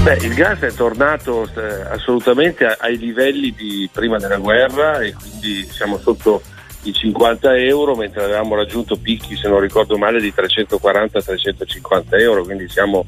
Beh, 0.03 0.17
il 0.17 0.33
gas 0.33 0.59
è 0.59 0.73
tornato 0.73 1.43
eh, 1.55 1.81
assolutamente 1.89 2.65
ai 2.65 2.97
livelli 2.97 3.53
di 3.55 3.89
prima 3.91 4.17
della 4.17 4.38
guerra 4.38 4.99
e 4.99 5.13
quindi 5.13 5.65
siamo 5.72 5.97
sotto 5.97 6.41
i 6.83 6.91
50 6.91 7.55
euro 7.59 7.95
mentre 7.95 8.25
avevamo 8.25 8.55
raggiunto 8.55 8.97
picchi 8.97 9.38
se 9.38 9.47
non 9.47 9.61
ricordo 9.61 9.97
male 9.97 10.19
di 10.19 10.33
340-350 10.35 12.19
euro 12.19 12.43
quindi 12.43 12.67
siamo, 12.67 13.05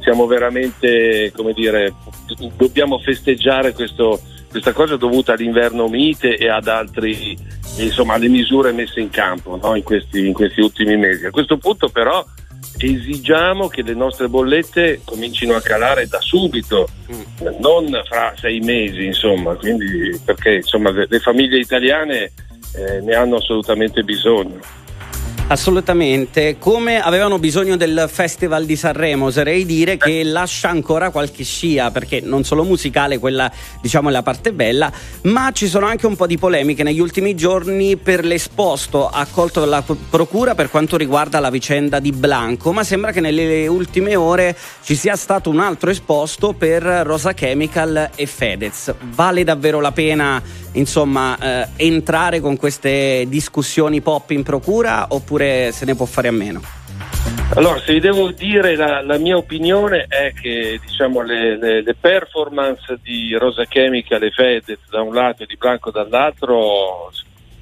siamo 0.00 0.26
veramente 0.26 1.32
come 1.34 1.52
dire 1.52 1.92
dobbiamo 2.56 2.98
festeggiare 3.00 3.72
questo, 3.72 4.20
questa 4.56 4.72
cosa 4.72 4.96
dovuta 4.96 5.34
all'inverno 5.34 5.86
mite 5.86 6.36
e 6.36 6.48
ad 6.48 6.66
altri 6.66 7.36
insomma 7.76 8.14
alle 8.14 8.28
misure 8.28 8.72
messe 8.72 9.00
in 9.00 9.10
campo 9.10 9.58
no? 9.62 9.74
in, 9.74 9.82
questi, 9.82 10.26
in 10.26 10.32
questi 10.32 10.62
ultimi 10.62 10.96
mesi 10.96 11.26
a 11.26 11.30
questo 11.30 11.58
punto 11.58 11.90
però 11.90 12.24
esigiamo 12.78 13.68
che 13.68 13.82
le 13.82 13.92
nostre 13.92 14.28
bollette 14.28 15.02
comincino 15.04 15.54
a 15.54 15.60
calare 15.60 16.06
da 16.06 16.20
subito, 16.20 16.88
mm. 17.10 17.46
non 17.58 17.88
fra 18.06 18.34
sei 18.38 18.60
mesi, 18.60 19.06
insomma, 19.06 19.54
quindi, 19.54 20.20
perché 20.22 20.56
insomma, 20.56 20.90
le, 20.90 21.06
le 21.08 21.18
famiglie 21.20 21.58
italiane 21.58 22.32
eh, 22.74 23.00
ne 23.00 23.14
hanno 23.14 23.36
assolutamente 23.36 24.02
bisogno. 24.02 24.60
Assolutamente, 25.48 26.56
come 26.58 27.00
avevano 27.00 27.38
bisogno 27.38 27.76
del 27.76 28.08
Festival 28.10 28.64
di 28.64 28.74
Sanremo, 28.74 29.26
oserei 29.26 29.64
dire 29.64 29.96
che 29.96 30.24
lascia 30.24 30.70
ancora 30.70 31.10
qualche 31.10 31.44
scia, 31.44 31.92
perché 31.92 32.20
non 32.20 32.42
solo 32.42 32.64
musicale, 32.64 33.18
quella 33.18 33.48
diciamo 33.80 34.08
è 34.08 34.12
la 34.12 34.24
parte 34.24 34.52
bella, 34.52 34.90
ma 35.22 35.52
ci 35.52 35.68
sono 35.68 35.86
anche 35.86 36.08
un 36.08 36.16
po' 36.16 36.26
di 36.26 36.36
polemiche 36.36 36.82
negli 36.82 36.98
ultimi 36.98 37.36
giorni 37.36 37.96
per 37.96 38.24
l'esposto 38.24 39.08
accolto 39.08 39.60
dalla 39.60 39.84
Procura 40.10 40.56
per 40.56 40.68
quanto 40.68 40.96
riguarda 40.96 41.38
la 41.38 41.50
vicenda 41.50 42.00
di 42.00 42.10
Blanco, 42.10 42.72
ma 42.72 42.82
sembra 42.82 43.12
che 43.12 43.20
nelle 43.20 43.68
ultime 43.68 44.16
ore 44.16 44.56
ci 44.82 44.96
sia 44.96 45.14
stato 45.14 45.48
un 45.48 45.60
altro 45.60 45.90
esposto 45.90 46.54
per 46.54 46.82
Rosa 46.82 47.34
Chemical 47.34 48.10
e 48.16 48.26
Fedez. 48.26 48.92
Vale 49.14 49.44
davvero 49.44 49.78
la 49.78 49.92
pena 49.92 50.42
insomma 50.72 51.38
eh, 51.38 51.68
entrare 51.76 52.40
con 52.40 52.56
queste 52.56 53.24
discussioni 53.28 54.00
pop 54.00 54.30
in 54.30 54.42
procura 54.42 55.06
oppure 55.08 55.35
se 55.36 55.84
ne 55.84 55.94
può 55.94 56.06
fare 56.06 56.28
a 56.28 56.32
meno? 56.32 56.60
Allora, 57.54 57.78
se 57.80 57.92
vi 57.92 58.00
devo 58.00 58.32
dire 58.32 58.74
la, 58.74 59.02
la 59.02 59.18
mia 59.18 59.36
opinione 59.36 60.06
è 60.08 60.32
che 60.32 60.80
diciamo, 60.84 61.22
le, 61.22 61.56
le, 61.56 61.82
le, 61.82 61.94
performance 61.94 62.98
di 63.02 63.34
Rosa 63.34 63.64
Chemical 63.64 64.22
e 64.22 64.30
Fedez 64.30 64.80
da 64.90 65.00
un 65.00 65.14
lato 65.14 65.42
e 65.42 65.46
di 65.46 65.56
Blanco 65.56 65.90
dall'altro 65.90 67.12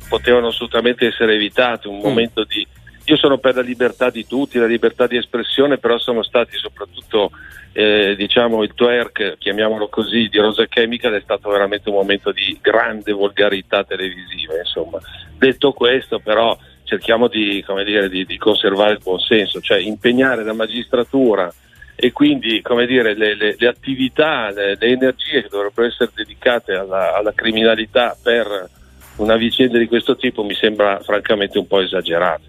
potevano 0.08 0.48
assolutamente 0.48 1.06
essere 1.06 1.34
evitate, 1.34 1.88
un 1.88 1.98
mm. 1.98 2.02
momento 2.02 2.44
di... 2.44 2.66
Io 3.06 3.16
sono 3.16 3.38
per 3.38 3.56
la 3.56 3.60
libertà 3.60 4.08
di 4.08 4.26
tutti, 4.26 4.58
la 4.58 4.66
libertà 4.66 5.06
di 5.06 5.16
espressione, 5.16 5.78
però 5.78 5.98
sono 5.98 6.22
stati 6.22 6.56
soprattutto 6.56 7.30
eh, 7.72 8.14
diciamo 8.16 8.62
il 8.62 8.72
twerk, 8.72 9.36
chiamiamolo 9.36 9.88
così, 9.88 10.28
di 10.28 10.38
Rosa 10.38 10.66
Chemical 10.66 11.12
è 11.12 11.20
stato 11.20 11.50
veramente 11.50 11.88
un 11.90 11.96
momento 11.96 12.30
di 12.30 12.56
grande 12.62 13.12
volgarità 13.12 13.84
televisiva. 13.84 14.56
Insomma. 14.56 14.98
Detto 15.36 15.72
questo, 15.72 16.20
però, 16.20 16.56
cerchiamo 16.94 17.28
di, 17.28 17.64
dire, 17.84 18.08
di, 18.08 18.24
di 18.24 18.38
conservare 18.38 18.92
il 18.92 19.00
buonsenso, 19.02 19.60
cioè 19.60 19.78
impegnare 19.78 20.44
la 20.44 20.52
magistratura 20.52 21.52
e 21.96 22.12
quindi 22.12 22.62
dire, 22.86 23.14
le, 23.14 23.34
le, 23.34 23.56
le, 23.58 23.68
attività, 23.68 24.50
le, 24.50 24.76
le, 24.78 24.86
energie 24.86 25.42
che 25.42 25.48
dovrebbero 25.48 25.88
essere 25.88 26.10
dedicate 26.14 26.72
alla, 26.72 27.14
alla 27.16 27.32
criminalità 27.32 28.16
per 28.20 28.68
una 29.16 29.36
vicenda 29.36 29.78
di 29.78 29.86
questo 29.86 30.16
tipo 30.16 30.42
mi 30.42 30.54
sembra 30.54 31.00
francamente 31.00 31.58
un 31.58 31.66
po' 31.66 31.80
esagerata. 31.80 32.42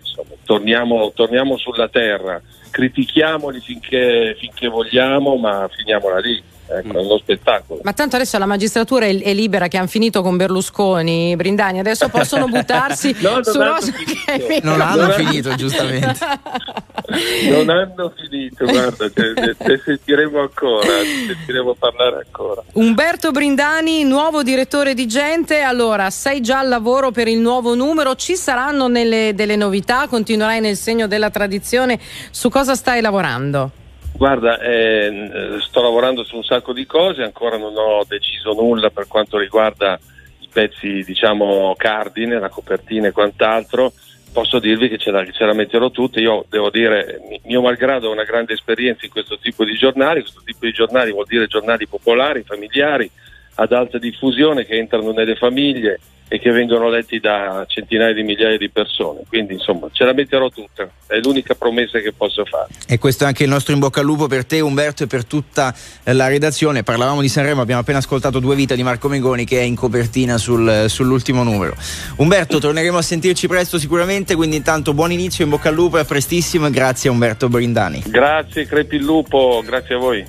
Torniamo, 0.43 1.11
torniamo, 1.14 1.57
sulla 1.57 1.90
terra, 1.90 2.41
critichiamoli 2.72 3.59
finché, 3.59 4.35
finché 4.40 4.67
vogliamo, 4.67 5.35
ma 5.35 5.67
finiamola 5.72 6.19
lì. 6.19 6.41
Ecco, 6.68 6.98
è 6.98 7.02
uno 7.02 7.18
spettacolo. 7.19 7.82
Ma 7.84 7.94
tanto 7.94 8.16
adesso 8.16 8.38
la 8.40 8.48
magistratura 8.48 9.06
è, 9.06 9.16
è, 9.22 9.34
libera 9.34 9.68
che 9.68 9.77
hanno 9.77 9.88
finito 9.88 10.24
con 10.24 10.35
Berlusconi, 10.35 11.35
Brindani, 11.35 11.80
adesso 11.80 12.10
possono 12.10 12.48
buttarsi 12.48 13.16
no, 13.22 13.44
su 13.44 13.61
Rosa 13.61 13.92
che 13.92 14.61
Non 14.64 14.82
hanno 14.82 15.11
finito, 15.11 15.53
giustamente. 15.53 16.18
non 17.50 17.69
hanno 17.69 18.11
finito, 18.16 18.66
guarda, 18.66 19.10
te, 19.11 19.34
te, 19.34 19.56
te 19.56 19.82
sentiremo 19.84 20.40
ancora, 20.40 20.88
te 20.88 21.26
sentiremo 21.27 21.76
parlare 21.76 22.26
ancora. 22.26 22.64
Umberto 22.74 23.30
Brindani, 23.32 24.03
nuovo 24.03 24.42
direttore 24.42 24.95
di 24.95 25.06
Gente, 25.06 25.61
allora 25.61 26.10
sei 26.10 26.42
già 26.42 26.60
al 26.60 26.68
lavoro 26.68 27.11
per 27.11 27.27
il 27.27 27.38
nuovo 27.38 27.76
numero, 27.76 28.16
ci 28.16 28.35
saranno 28.35 28.88
nelle, 28.88 29.34
delle 29.35 29.56
novità, 29.56 30.08
continuerai 30.08 30.61
nel 30.61 30.77
segno 30.77 31.06
della 31.06 31.30
tradizione, 31.30 32.00
su 32.32 32.50
cosa 32.50 32.74
stai 32.74 33.02
lavorando? 33.02 33.84
Guarda, 34.18 34.60
eh, 34.61 35.58
sto 35.60 35.82
lavorando 35.82 36.24
su 36.24 36.38
un 36.38 36.44
sacco 36.44 36.72
di 36.72 36.85
cose, 36.85 37.22
ancora 37.22 37.58
non 37.58 37.76
ho 37.76 38.06
deciso 38.08 38.53
nulla 38.53 38.90
per 38.90 39.08
quanto 39.08 39.38
riguarda 39.38 40.00
i 40.40 40.48
pezzi, 40.52 41.03
diciamo, 41.03 41.74
cardine, 41.77 42.40
la 42.40 42.48
copertina 42.48 43.10
e 43.10 43.11
quant'altro. 43.11 43.92
Posso 44.32 44.60
dirvi 44.60 44.88
che 44.88 44.98
ce 44.98 45.11
la, 45.11 45.30
ce 45.30 45.44
la 45.44 45.53
metterò 45.53 45.90
tutta. 45.92 46.22
Io 46.22 46.45
devo 46.50 46.69
dire, 46.69 47.19
mio 47.44 47.61
malgrado 47.61 48.08
ho 48.08 48.14
una 48.14 48.24
grande 48.24 48.53
esperienza 48.53 49.06
in 49.06 49.11
questo 49.11 49.38
tipo 49.38 49.66
di 49.66 49.76
giornali. 49.76 50.22
Questo 50.22 50.42
tipo 50.45 50.66
di 50.66 50.72
giornali 50.72 51.11
vuol 51.11 51.26
dire 51.27 51.48
giornali 51.48 51.85
popolari, 51.85 52.44
familiari, 52.44 53.11
ad 53.56 53.72
alta 53.72 53.98
diffusione 53.98 54.66
che 54.66 54.75
entrano 54.75 55.11
nelle 55.11 55.35
famiglie 55.35 56.00
e 56.27 56.40
che 56.40 56.51
vengono 56.51 56.90
letti 56.90 57.19
da 57.19 57.66
centinaia 57.67 58.14
di 58.14 58.24
migliaia 58.24 58.58
di 58.58 58.69
persone. 58.69 59.22
Quindi 59.27 59.53
insomma 59.53 59.88
ce 59.92 60.06
la 60.06 60.14
metterò 60.14 60.50
tutta, 60.50 60.90
è 61.08 61.17
l'unica 61.17 61.53
promessa 61.53 62.00
che 62.00 62.14
posso 62.14 62.43
fare. 62.45 62.69
E 62.88 62.98
questo 62.98 63.25
è 63.25 63.27
anche 63.27 63.43
il 63.43 63.50
nostro 63.50 63.74
in 63.74 63.80
bocca 63.80 64.00
al 64.00 64.06
lupo 64.06 64.27
per 64.27 64.45
te 64.45 64.59
Umberto 64.59 65.03
e 65.03 65.08
per 65.08 65.25
tutta 65.25 65.74
la 66.03 66.27
redazione. 66.27 66.84
Parlavamo 66.84 67.22
di 67.22 67.27
Sanremo, 67.27 67.61
abbiamo 67.61 67.82
appena 67.82 68.00
ascoltato 68.00 68.40
Due 68.40 68.56
Vita 68.56 68.75
di 68.75 68.84
Marco 68.84 69.08
Mengoni 69.08 69.45
che 69.45 69.59
è 69.59 69.64
in 69.64 69.75
copertina 69.75 70.38
sul, 70.38 70.85
sull'ultimo 70.88 71.43
numero. 71.43 71.75
Umberto, 72.17 72.58
torneremo 72.59 72.98
a 72.98 73.03
sentirci 73.03 73.48
presto 73.48 73.77
sicuramente, 73.77 74.35
quindi 74.35 74.56
intanto 74.56 74.93
buon 74.93 75.11
inizio, 75.11 75.43
in 75.43 75.51
bocca 75.51 75.69
al 75.69 75.75
lupo 75.75 75.98
e 75.98 76.01
a 76.01 76.06
prestissimo 76.06 76.66
e 76.66 76.72
grazie 76.72 77.09
Umberto 77.09 77.50
Brindani. 77.50 78.01
Grazie, 78.08 78.66
crepi 78.66 78.95
il 78.95 79.03
lupo, 79.03 79.61
grazie 79.64 79.95
a 79.95 79.98
voi. 80.00 80.25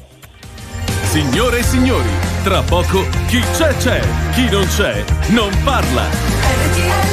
Signore 1.16 1.60
e 1.60 1.62
signori, 1.62 2.10
tra 2.42 2.60
poco 2.60 3.02
chi 3.26 3.40
c'è 3.56 3.74
c'è, 3.78 4.02
chi 4.32 4.50
non 4.50 4.66
c'è 4.66 5.02
non 5.28 5.50
parla. 5.64 7.05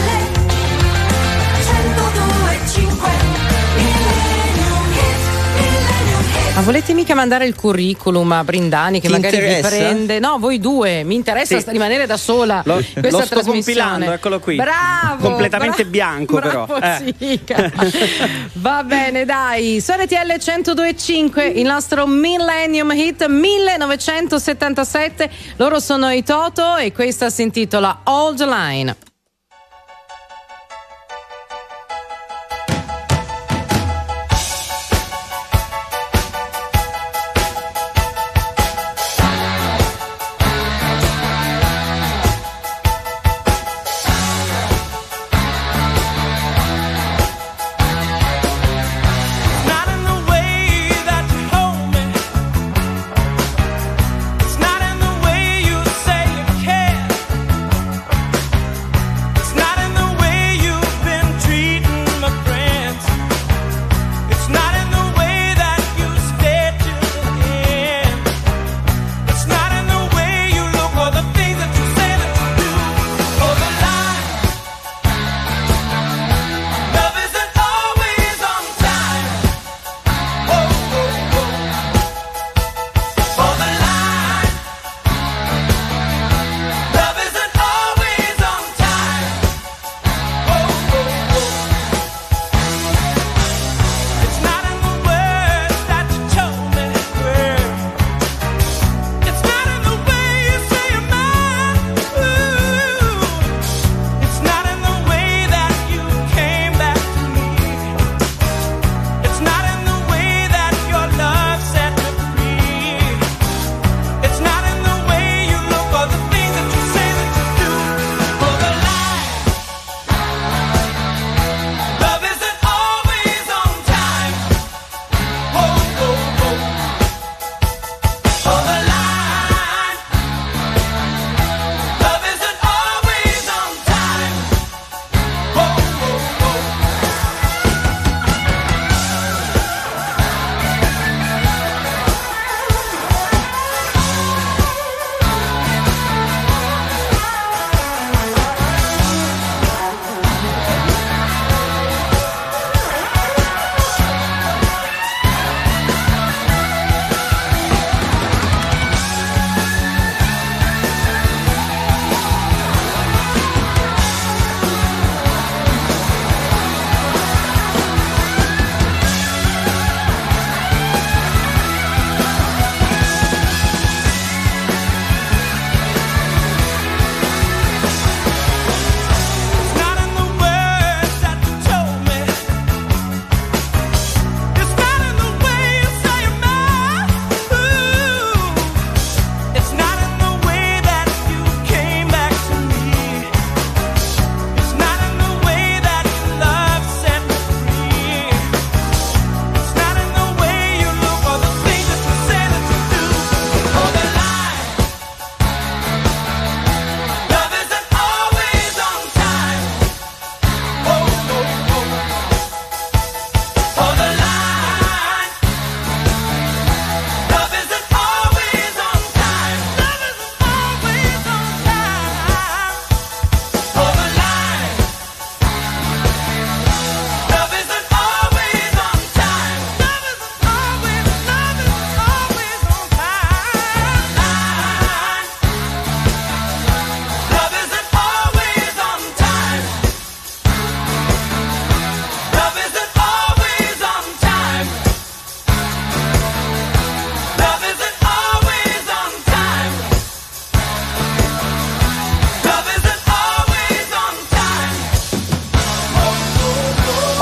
Ma 6.56 6.62
volete 6.62 6.94
mica 6.94 7.16
mandare 7.16 7.48
il 7.48 7.56
curriculum 7.56 8.32
a 8.32 8.44
Brindani 8.44 9.00
che 9.02 9.08
Ti 9.08 9.14
magari 9.14 9.38
interessa? 9.38 9.70
vi 9.70 9.76
prende? 9.76 10.20
No, 10.20 10.38
voi 10.38 10.60
due, 10.60 11.04
mi 11.04 11.16
interessa 11.16 11.60
Sì. 11.60 11.72
rimanere 11.72 12.06
da 12.06 12.16
sola. 12.16 12.62
Lo, 12.66 12.76
questa 12.76 13.10
lo 13.10 13.22
sto 13.26 13.42
compilando, 13.42 14.12
eccolo 14.12 14.40
qui. 14.40 14.58
Bravo! 14.58 15.30
Completamente 15.30 15.82
bra- 15.82 15.90
bianco 15.90 16.36
però. 16.40 16.66
bravo, 16.68 16.80
Eh. 16.80 17.16
Sica. 17.18 17.72
Va 18.54 18.84
bene, 18.84 19.26
dai. 19.26 19.82
Su 19.82 19.94
RTL 19.94 20.36
1025, 20.38 21.44
il 21.44 21.66
nostro 21.66 22.06
Millennium 22.06 22.92
Hit 22.92 23.26
1977. 23.26 25.32
Loro 25.56 25.80
sono 25.80 26.12
i 26.12 26.22
Toto 26.24 26.76
e 26.78 26.92
questa 26.92 27.32
si 27.32 27.42
intitola 27.42 28.02
Old 28.04 28.48
Line. 28.48 28.96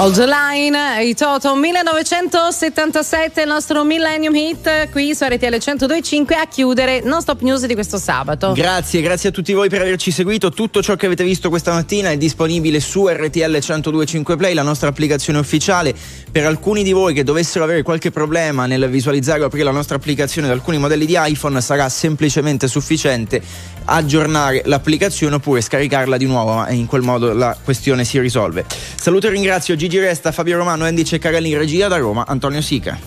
The 0.01 0.25
line, 0.25 1.03
i 1.03 1.13
Toto 1.13 1.55
1977, 1.55 3.41
il 3.41 3.47
nostro 3.47 3.83
Millennium 3.83 4.35
Hit 4.35 4.89
qui 4.89 5.13
su 5.13 5.25
RTL 5.25 5.45
1025 5.45 6.35
a 6.35 6.47
chiudere 6.47 7.01
non 7.03 7.21
stop 7.21 7.41
news 7.41 7.67
di 7.67 7.75
questo 7.75 7.99
sabato. 7.99 8.53
Grazie, 8.53 9.01
grazie 9.01 9.29
a 9.29 9.31
tutti 9.31 9.53
voi 9.53 9.69
per 9.69 9.81
averci 9.81 10.09
seguito. 10.09 10.49
Tutto 10.49 10.81
ciò 10.81 10.95
che 10.95 11.05
avete 11.05 11.23
visto 11.23 11.49
questa 11.49 11.71
mattina 11.71 12.09
è 12.09 12.17
disponibile 12.17 12.79
su 12.79 13.07
RTL 13.07 13.51
1025 13.51 14.37
Play, 14.37 14.55
la 14.55 14.63
nostra 14.63 14.89
applicazione 14.89 15.37
ufficiale. 15.37 15.93
Per 16.31 16.47
alcuni 16.47 16.81
di 16.81 16.93
voi 16.93 17.13
che 17.13 17.23
dovessero 17.23 17.63
avere 17.63 17.83
qualche 17.83 18.09
problema 18.09 18.65
nel 18.65 18.89
visualizzare 18.89 19.43
o 19.43 19.45
aprire 19.45 19.65
la 19.65 19.71
nostra 19.71 19.97
applicazione 19.97 20.47
da 20.47 20.53
alcuni 20.53 20.79
modelli 20.79 21.05
di 21.05 21.15
iPhone, 21.15 21.61
sarà 21.61 21.87
semplicemente 21.89 22.67
sufficiente 22.67 23.39
aggiornare 23.85 24.63
l'applicazione 24.65 25.35
oppure 25.35 25.61
scaricarla 25.61 26.17
di 26.17 26.25
nuovo, 26.25 26.53
ma 26.53 26.69
in 26.71 26.87
quel 26.87 27.01
modo 27.01 27.33
la 27.33 27.55
questione 27.63 28.03
si 28.03 28.19
risolve. 28.19 28.65
Saluto 29.01 29.25
e 29.25 29.29
ringrazio 29.31 29.75
Gigi 29.75 29.97
Resta, 29.97 30.31
Fabio 30.31 30.57
Romano, 30.57 30.85
Andy 30.85 31.03
Ceccarelli 31.03 31.49
in 31.49 31.57
regia 31.57 31.87
da 31.87 31.97
Roma, 31.97 32.23
Antonio 32.27 32.61
Sica. 32.61 32.99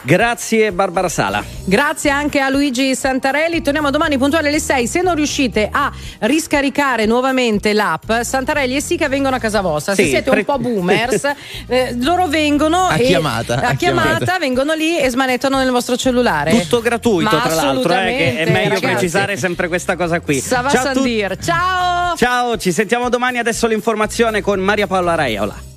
Grazie 0.00 0.72
Barbara 0.72 1.10
Sala. 1.10 1.44
Grazie 1.66 2.08
anche 2.08 2.40
a 2.40 2.48
Luigi 2.48 2.94
Santarelli. 2.94 3.60
Torniamo 3.60 3.90
domani 3.90 4.16
puntuale 4.16 4.48
alle 4.48 4.58
6. 4.58 4.86
Se 4.86 5.02
non 5.02 5.14
riuscite 5.14 5.68
a 5.70 5.92
riscaricare 6.26 7.06
nuovamente 7.06 7.72
l'app, 7.72 8.10
Santarelli 8.22 8.76
e 8.76 8.80
Sica 8.80 9.08
vengono 9.08 9.36
a 9.36 9.38
casa 9.38 9.60
vostra. 9.60 9.94
Se 9.94 10.02
Sì, 10.04 10.08
siete 10.10 10.30
pre- 10.30 10.40
un 10.40 10.44
po' 10.44 10.58
boomers, 10.58 11.24
eh, 11.66 11.94
loro 12.00 12.26
vengono 12.26 12.86
A 12.86 12.96
e 12.96 13.04
chiamata, 13.04 13.54
a 13.60 13.68
a 13.68 13.74
chiamata, 13.74 14.08
chiamata. 14.16 14.38
vengono 14.38 14.74
lì 14.74 14.98
e 14.98 15.08
smanettano 15.10 15.58
nel 15.58 15.70
vostro 15.70 15.96
cellulare. 15.96 16.50
Tutto 16.62 16.80
gratuito, 16.80 17.34
Ma 17.36 17.42
tra 17.42 17.54
l'altro, 17.54 17.92
eh, 17.94 17.96
che 18.16 18.36
è 18.38 18.50
meglio 18.50 18.68
ragazzi. 18.74 18.80
precisare 18.86 19.36
sempre 19.36 19.68
questa 19.68 19.96
cosa 19.96 20.20
qui. 20.20 20.40
Sava 20.40 20.70
Ciao. 20.70 20.82
Sandir. 20.94 21.36
Ciao! 21.38 22.16
Ciao, 22.16 22.56
ci 22.56 22.72
sentiamo 22.72 23.08
domani. 23.08 23.38
Adesso 23.38 23.66
l'informazione 23.66 24.40
con 24.42 24.60
Maria 24.60 24.86
Paola 24.86 25.14
Raiola. 25.14 25.72